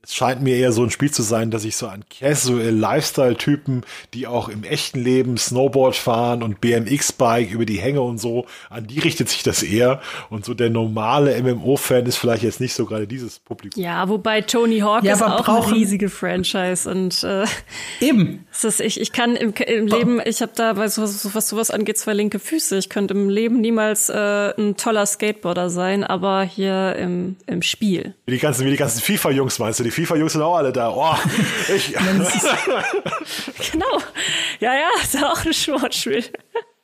es 0.04 0.16
scheint 0.16 0.42
mir 0.42 0.58
eher 0.58 0.74
so 0.74 0.84
ein 0.84 0.90
Spiel 0.90 1.12
zu 1.12 1.22
sein, 1.22 1.50
dass 1.50 1.64
ich 1.64 1.78
so 1.78 1.88
an 1.88 2.04
Casual 2.10 2.72
Lifestyle-Typen, 2.72 3.86
die 4.14 4.28
auch 4.28 4.50
im 4.50 4.66
echten 4.66 5.02
Leben 5.02 5.38
Snowboard 5.38 5.96
fahren 5.96 6.44
und 6.44 6.60
BMX-Bike 6.60 7.50
über 7.50 7.66
die 7.66 7.80
Hänge 7.80 8.02
und 8.02 8.18
so, 8.18 8.46
an 8.70 8.86
die 8.86 9.00
richtet 9.00 9.30
sich 9.30 9.44
das 9.44 9.64
eher. 9.64 10.02
Und 10.30 10.44
so 10.44 10.54
der 10.54 10.70
normale 10.70 11.42
MMO-Fan 11.42 12.06
ist 12.06 12.18
vielleicht 12.18 12.44
jetzt 12.44 12.60
nicht 12.60 12.74
so 12.74 12.86
gerade 12.86 13.08
dieses 13.08 13.40
Publikum. 13.40 13.82
Ja, 13.82 14.10
wobei 14.10 14.42
Tony 14.42 14.80
Hawk 14.80 15.06
ja, 15.06 15.14
ist 15.14 15.22
auch 15.22 15.48
eine 15.48 15.72
riesige 15.72 16.10
Franchise 16.10 16.90
und 16.90 17.24
äh, 17.24 17.46
eben. 18.02 18.46
Ist 18.52 18.66
das, 18.66 18.80
ich, 18.82 19.00
ich 19.00 19.14
kann 19.14 19.38
im, 19.38 19.54
im 19.54 19.88
Leben, 19.88 20.20
ich 20.26 20.42
habe 20.42 20.52
da, 20.54 20.76
was, 20.76 20.98
was, 20.98 21.34
was 21.34 21.48
sowas 21.48 21.72
angeht, 21.72 21.98
zwei 21.98 22.12
linke 22.12 22.40
Füße. 22.40 22.78
Ich 22.78 22.90
könnte 22.90 23.14
im 23.14 23.30
Leben 23.30 23.62
niemals 23.62 24.10
äh, 24.10 24.54
ein 24.58 24.76
toller 24.76 25.06
Skateboarder 25.06 25.70
sein, 25.70 26.04
aber 26.04 26.44
hier 26.44 26.98
im, 26.98 27.38
im 27.48 27.62
Spiel. 27.62 28.16
Wie 28.26 28.34
die 28.34 28.40
ganzen, 28.40 28.66
wie 28.66 28.72
die 28.72 28.78
ganzen 28.78 29.00
FIFA-Jungs 29.00 29.60
meinst 29.60 29.80
du, 29.80 29.86
die 29.86 29.93
FIFA-Jungs 29.94 30.34
sind 30.34 30.42
auch 30.42 30.56
alle 30.58 30.74
da. 30.74 30.90
Oh, 30.90 31.16
ich. 31.74 31.94
genau. 33.72 34.00
Ja, 34.60 34.74
ja, 34.74 34.90
ist 35.02 35.16
auch 35.24 35.46
ein 35.46 35.54
Sportspiel. 35.54 36.26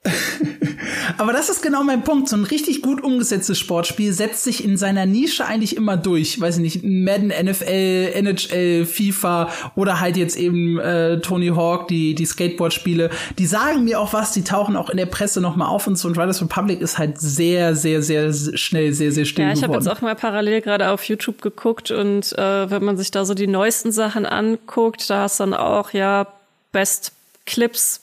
Aber 1.18 1.34
das 1.34 1.50
ist 1.50 1.62
genau 1.62 1.84
mein 1.84 2.04
Punkt. 2.04 2.30
So 2.30 2.38
ein 2.38 2.46
richtig 2.46 2.82
gut 2.82 3.04
umgesetztes 3.04 3.60
Sportspiel 3.60 4.14
setzt 4.14 4.44
sich 4.44 4.64
in 4.64 4.78
seiner 4.78 5.06
Nische 5.06 5.46
eigentlich 5.46 5.76
immer 5.76 5.98
durch. 5.98 6.40
Weiß 6.40 6.58
ich 6.58 6.62
nicht, 6.62 6.84
Madden, 6.84 7.28
NFL, 7.28 8.12
NHL, 8.16 8.86
FIFA 8.86 9.50
oder 9.76 10.00
halt 10.00 10.16
jetzt 10.16 10.38
eben 10.38 10.80
äh, 10.80 11.20
Tony 11.20 11.48
Hawk, 11.48 11.90
die, 11.90 12.16
die 12.16 12.26
Skateboard-Spiele. 12.26 13.10
Die 13.38 13.46
sagen 13.46 13.84
mir 13.84 14.00
auch 14.00 14.14
was, 14.14 14.32
die 14.32 14.44
tauchen 14.44 14.78
auch 14.78 14.90
in 14.90 14.98
der 14.98 15.06
Presse 15.06 15.42
nochmal 15.42 15.68
auf 15.68 15.88
und 15.88 15.98
so. 15.98 16.08
Und 16.08 16.18
Riders 16.18 16.42
Republic 16.42 16.80
ist 16.80 16.98
halt 16.98 17.20
sehr, 17.20 17.76
sehr, 17.76 18.02
sehr 18.02 18.32
schnell, 18.34 18.94
sehr, 18.94 19.12
sehr 19.12 19.26
still 19.26 19.46
Ja, 19.46 19.52
ich 19.52 19.64
habe 19.64 19.74
jetzt 19.74 19.90
auch 19.90 20.02
mal 20.02 20.16
parallel 20.16 20.62
gerade 20.62 20.90
auf 20.92 21.04
YouTube 21.04 21.42
geguckt 21.42 21.92
und 21.92 22.38
äh, 22.38 22.70
wenn 22.70 22.84
man 22.84 22.98
sich 22.98 23.12
da 23.12 23.26
so 23.26 23.34
die 23.34 23.48
neuesten 23.48 23.92
Sachen 23.92 24.26
anguckt, 24.26 25.10
da 25.10 25.24
hast 25.24 25.42
dann 25.42 25.54
auch 25.54 25.92
ja 25.92 26.28
Best 26.72 27.12
Clips 27.46 28.02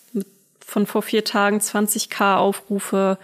von 0.66 0.84
vor 0.84 1.02
vier 1.02 1.24
Tagen 1.24 1.58
20k 1.58 2.36
Aufrufe. 2.36 3.18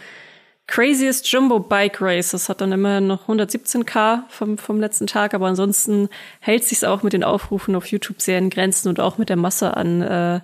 Craziest 0.69 1.31
Jumbo 1.31 1.59
Bike 1.59 2.01
Race, 2.01 2.31
das 2.31 2.49
hat 2.49 2.61
dann 2.61 2.71
immerhin 2.71 3.09
noch 3.09 3.29
117k 3.29 4.21
vom, 4.29 4.57
vom 4.57 4.81
letzten 4.81 5.09
Tag, 5.09 5.35
aber 5.35 5.49
ansonsten 5.49 6.09
hält 6.41 6.65
sich's 6.65 6.85
auch 6.85 7.03
mit 7.03 7.13
den 7.13 7.25
Aufrufen 7.25 7.75
auf 7.75 7.87
YouTube 7.87 8.23
sehr 8.23 8.39
in 8.39 8.49
Grenzen 8.49 8.89
und 8.89 9.01
auch 9.01 9.19
mit 9.19 9.29
der 9.29 9.37
Masse 9.37 9.77
an, 9.77 10.01
äh, 10.03 10.41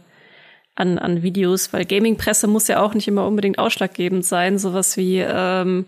an, 0.75 0.99
an 0.99 1.23
Videos, 1.23 1.73
weil 1.73 1.85
Gaming-Presse 1.85 2.49
muss 2.49 2.67
ja 2.69 2.83
auch 2.83 2.95
nicht 2.95 3.07
immer 3.07 3.27
unbedingt 3.27 3.61
ausschlaggebend 3.61 4.25
sein. 4.25 4.59
Sowas 4.59 4.97
wie 4.97 5.21
ähm, 5.21 5.87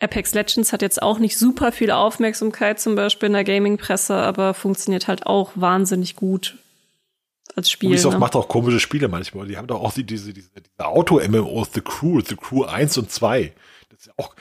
Apex 0.00 0.34
Legends 0.34 0.72
hat 0.72 0.80
jetzt 0.80 1.02
auch 1.02 1.18
nicht 1.18 1.36
super 1.36 1.72
viel 1.72 1.90
Aufmerksamkeit, 1.90 2.78
zum 2.78 2.94
Beispiel 2.94 3.26
in 3.26 3.32
der 3.32 3.44
Gaming-Presse, 3.44 4.14
aber 4.14 4.54
funktioniert 4.54 5.08
halt 5.08 5.26
auch 5.26 5.50
wahnsinnig 5.56 6.14
gut 6.14 6.56
als 7.56 7.70
Spiel. 7.70 7.90
Ubisoft 7.90 8.14
ne? 8.14 8.20
macht 8.20 8.36
auch 8.36 8.48
komische 8.48 8.80
Spiele 8.80 9.08
manchmal. 9.08 9.46
Die 9.46 9.56
haben 9.56 9.66
doch 9.66 9.80
auch 9.80 9.92
die, 9.92 10.04
diese, 10.04 10.32
diese, 10.32 10.50
diese 10.50 10.86
Auto-MMOs, 10.86 11.70
The 11.72 11.80
Crew, 11.80 12.20
The 12.20 12.36
Crew 12.36 12.64
1 12.64 12.98
und 12.98 13.10
2. 13.10 13.52
Das 13.90 14.00
ist 14.00 14.12
auch, 14.18 14.34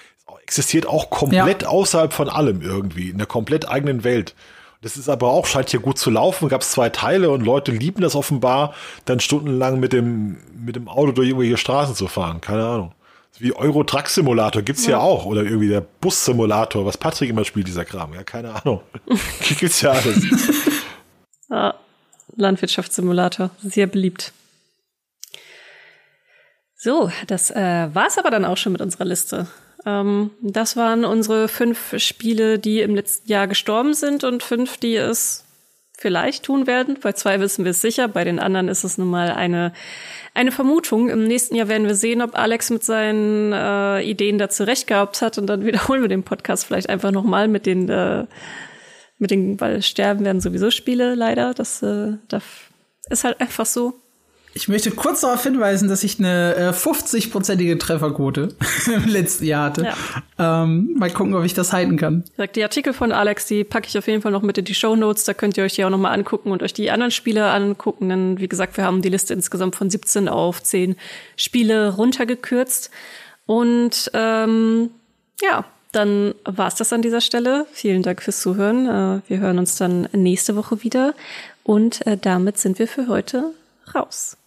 existiert 0.43 0.85
auch 0.85 1.09
komplett 1.09 1.63
ja. 1.63 1.67
außerhalb 1.69 2.13
von 2.13 2.29
allem 2.29 2.61
irgendwie, 2.61 3.09
in 3.09 3.15
einer 3.15 3.25
komplett 3.25 3.67
eigenen 3.67 4.03
Welt. 4.03 4.35
Das 4.81 4.97
ist 4.97 5.07
aber 5.07 5.29
auch, 5.29 5.45
scheint 5.45 5.69
hier 5.69 5.79
gut 5.79 5.97
zu 5.97 6.09
laufen. 6.09 6.49
Gab 6.49 6.61
es 6.61 6.71
zwei 6.71 6.89
Teile 6.89 7.29
und 7.29 7.41
Leute 7.41 7.71
lieben 7.71 8.01
das 8.01 8.15
offenbar, 8.15 8.73
dann 9.05 9.21
stundenlang 9.21 9.79
mit 9.79 9.93
dem, 9.93 10.37
mit 10.53 10.75
dem 10.75 10.89
Auto 10.89 11.13
durch 11.13 11.29
irgendwelche 11.29 11.57
Straßen 11.57 11.95
zu 11.95 12.07
fahren. 12.07 12.41
Keine 12.41 12.65
Ahnung. 12.65 12.91
Wie 13.39 13.53
Euro 13.53 13.83
Truck 13.83 14.07
Simulator 14.09 14.61
gibt's 14.61 14.85
ja. 14.85 14.91
ja 14.91 14.99
auch. 14.99 15.25
Oder 15.25 15.43
irgendwie 15.43 15.69
der 15.69 15.81
Bus 15.81 16.23
Simulator, 16.23 16.85
was 16.85 16.97
Patrick 16.97 17.29
immer 17.29 17.45
spielt, 17.45 17.67
dieser 17.67 17.85
Kram. 17.85 18.13
Ja, 18.13 18.23
keine 18.23 18.53
Ahnung. 18.53 18.81
gibt's 19.59 19.81
ja 19.81 19.91
alles. 19.91 20.21
ja. 21.49 21.73
Landwirtschaftssimulator. 22.35 23.49
Sehr 23.61 23.87
beliebt. 23.87 24.33
So, 26.75 27.11
das 27.27 27.49
äh, 27.51 27.87
war's 27.93 28.17
aber 28.17 28.29
dann 28.29 28.45
auch 28.45 28.57
schon 28.57 28.73
mit 28.73 28.81
unserer 28.81 29.05
Liste. 29.05 29.47
Ähm, 29.85 30.31
das 30.41 30.75
waren 30.75 31.05
unsere 31.05 31.47
fünf 31.47 31.97
Spiele, 31.97 32.59
die 32.59 32.81
im 32.81 32.95
letzten 32.95 33.29
Jahr 33.29 33.47
gestorben 33.47 33.93
sind 33.93 34.23
und 34.23 34.43
fünf, 34.43 34.77
die 34.77 34.95
es 34.95 35.45
vielleicht 35.97 36.43
tun 36.43 36.67
werden. 36.67 36.97
Bei 37.01 37.13
zwei 37.13 37.39
wissen 37.39 37.63
wir 37.63 37.71
es 37.71 37.81
sicher, 37.81 38.07
bei 38.07 38.23
den 38.23 38.39
anderen 38.39 38.67
ist 38.67 38.83
es 38.83 38.97
nun 38.97 39.09
mal 39.09 39.31
eine, 39.31 39.71
eine 40.33 40.51
Vermutung. 40.51 41.09
Im 41.09 41.25
nächsten 41.25 41.55
Jahr 41.55 41.69
werden 41.69 41.87
wir 41.87 41.95
sehen, 41.95 42.21
ob 42.21 42.37
Alex 42.37 42.69
mit 42.69 42.83
seinen 42.83 43.53
äh, 43.53 44.01
Ideen 44.01 44.37
dazu 44.37 44.63
recht 44.63 44.87
gehabt 44.87 45.21
hat 45.21 45.37
und 45.37 45.47
dann 45.47 45.65
wiederholen 45.65 46.01
wir 46.01 46.09
den 46.09 46.23
Podcast 46.23 46.65
vielleicht 46.65 46.89
einfach 46.89 47.11
nochmal 47.11 47.47
mit 47.47 47.65
den 47.65 47.87
äh, 47.89 48.25
mit 49.23 49.31
den, 49.31 49.59
weil 49.59 49.81
sterben 49.81 50.23
werden 50.23 50.41
sowieso 50.41 50.69
Spiele 50.69 51.15
leider. 51.15 51.55
Das, 51.55 51.81
äh, 51.81 52.13
das 52.27 52.43
ist 53.09 53.23
halt 53.23 53.41
einfach 53.41 53.65
so. 53.65 53.95
Ich 54.55 54.67
möchte 54.67 54.91
kurz 54.91 55.21
darauf 55.21 55.41
hinweisen, 55.41 55.89
dass 55.89 56.03
ich 56.03 56.19
eine 56.19 56.55
äh, 56.55 56.69
50-prozentige 56.69 57.79
Trefferquote 57.79 58.49
im 58.85 59.07
letzten 59.07 59.45
Jahr 59.45 59.65
hatte. 59.65 59.87
Ja. 60.37 60.63
Ähm, 60.63 60.93
mal 60.95 61.09
gucken, 61.09 61.33
ob 61.33 61.43
ich 61.43 61.55
das 61.55 61.73
halten 61.73 61.97
kann. 61.97 62.23
Die 62.55 62.61
Artikel 62.61 62.93
von 62.93 63.11
Alex, 63.11 63.47
die 63.47 63.63
packe 63.63 63.87
ich 63.87 63.97
auf 63.97 64.07
jeden 64.07 64.21
Fall 64.21 64.31
noch 64.31 64.43
mit 64.43 64.59
in 64.59 64.65
die 64.65 64.75
Show 64.75 64.95
Notes. 64.95 65.23
Da 65.23 65.33
könnt 65.33 65.57
ihr 65.57 65.63
euch 65.63 65.73
die 65.73 65.85
auch 65.85 65.89
noch 65.89 65.97
mal 65.97 66.11
angucken 66.11 66.51
und 66.51 66.61
euch 66.61 66.73
die 66.73 66.91
anderen 66.91 67.11
Spiele 67.11 67.49
angucken. 67.49 68.09
Denn 68.09 68.39
wie 68.39 68.47
gesagt, 68.47 68.77
wir 68.77 68.83
haben 68.83 69.01
die 69.01 69.09
Liste 69.09 69.33
insgesamt 69.33 69.75
von 69.75 69.89
17 69.89 70.29
auf 70.29 70.61
10 70.61 70.97
Spiele 71.35 71.95
runtergekürzt. 71.95 72.91
Und 73.47 74.11
ähm, 74.13 74.91
ja, 75.41 75.65
dann 75.93 76.35
war's 76.43 76.75
das 76.75 76.91
an 76.91 77.01
dieser 77.01 77.21
Stelle. 77.21 77.65
Vielen 77.71 78.03
Dank 78.03 78.21
fürs 78.21 78.41
Zuhören. 78.41 78.87
Äh, 78.87 79.21
wir 79.29 79.39
hören 79.39 79.59
uns 79.59 79.77
dann 79.77 80.09
nächste 80.11 80.55
Woche 80.55 80.83
wieder. 80.83 81.13
Und 81.63 82.05
äh, 82.05 82.17
damit 82.17 82.57
sind 82.57 82.79
wir 82.79 82.87
für 82.87 83.07
heute 83.07 83.51
raus. 83.95 84.37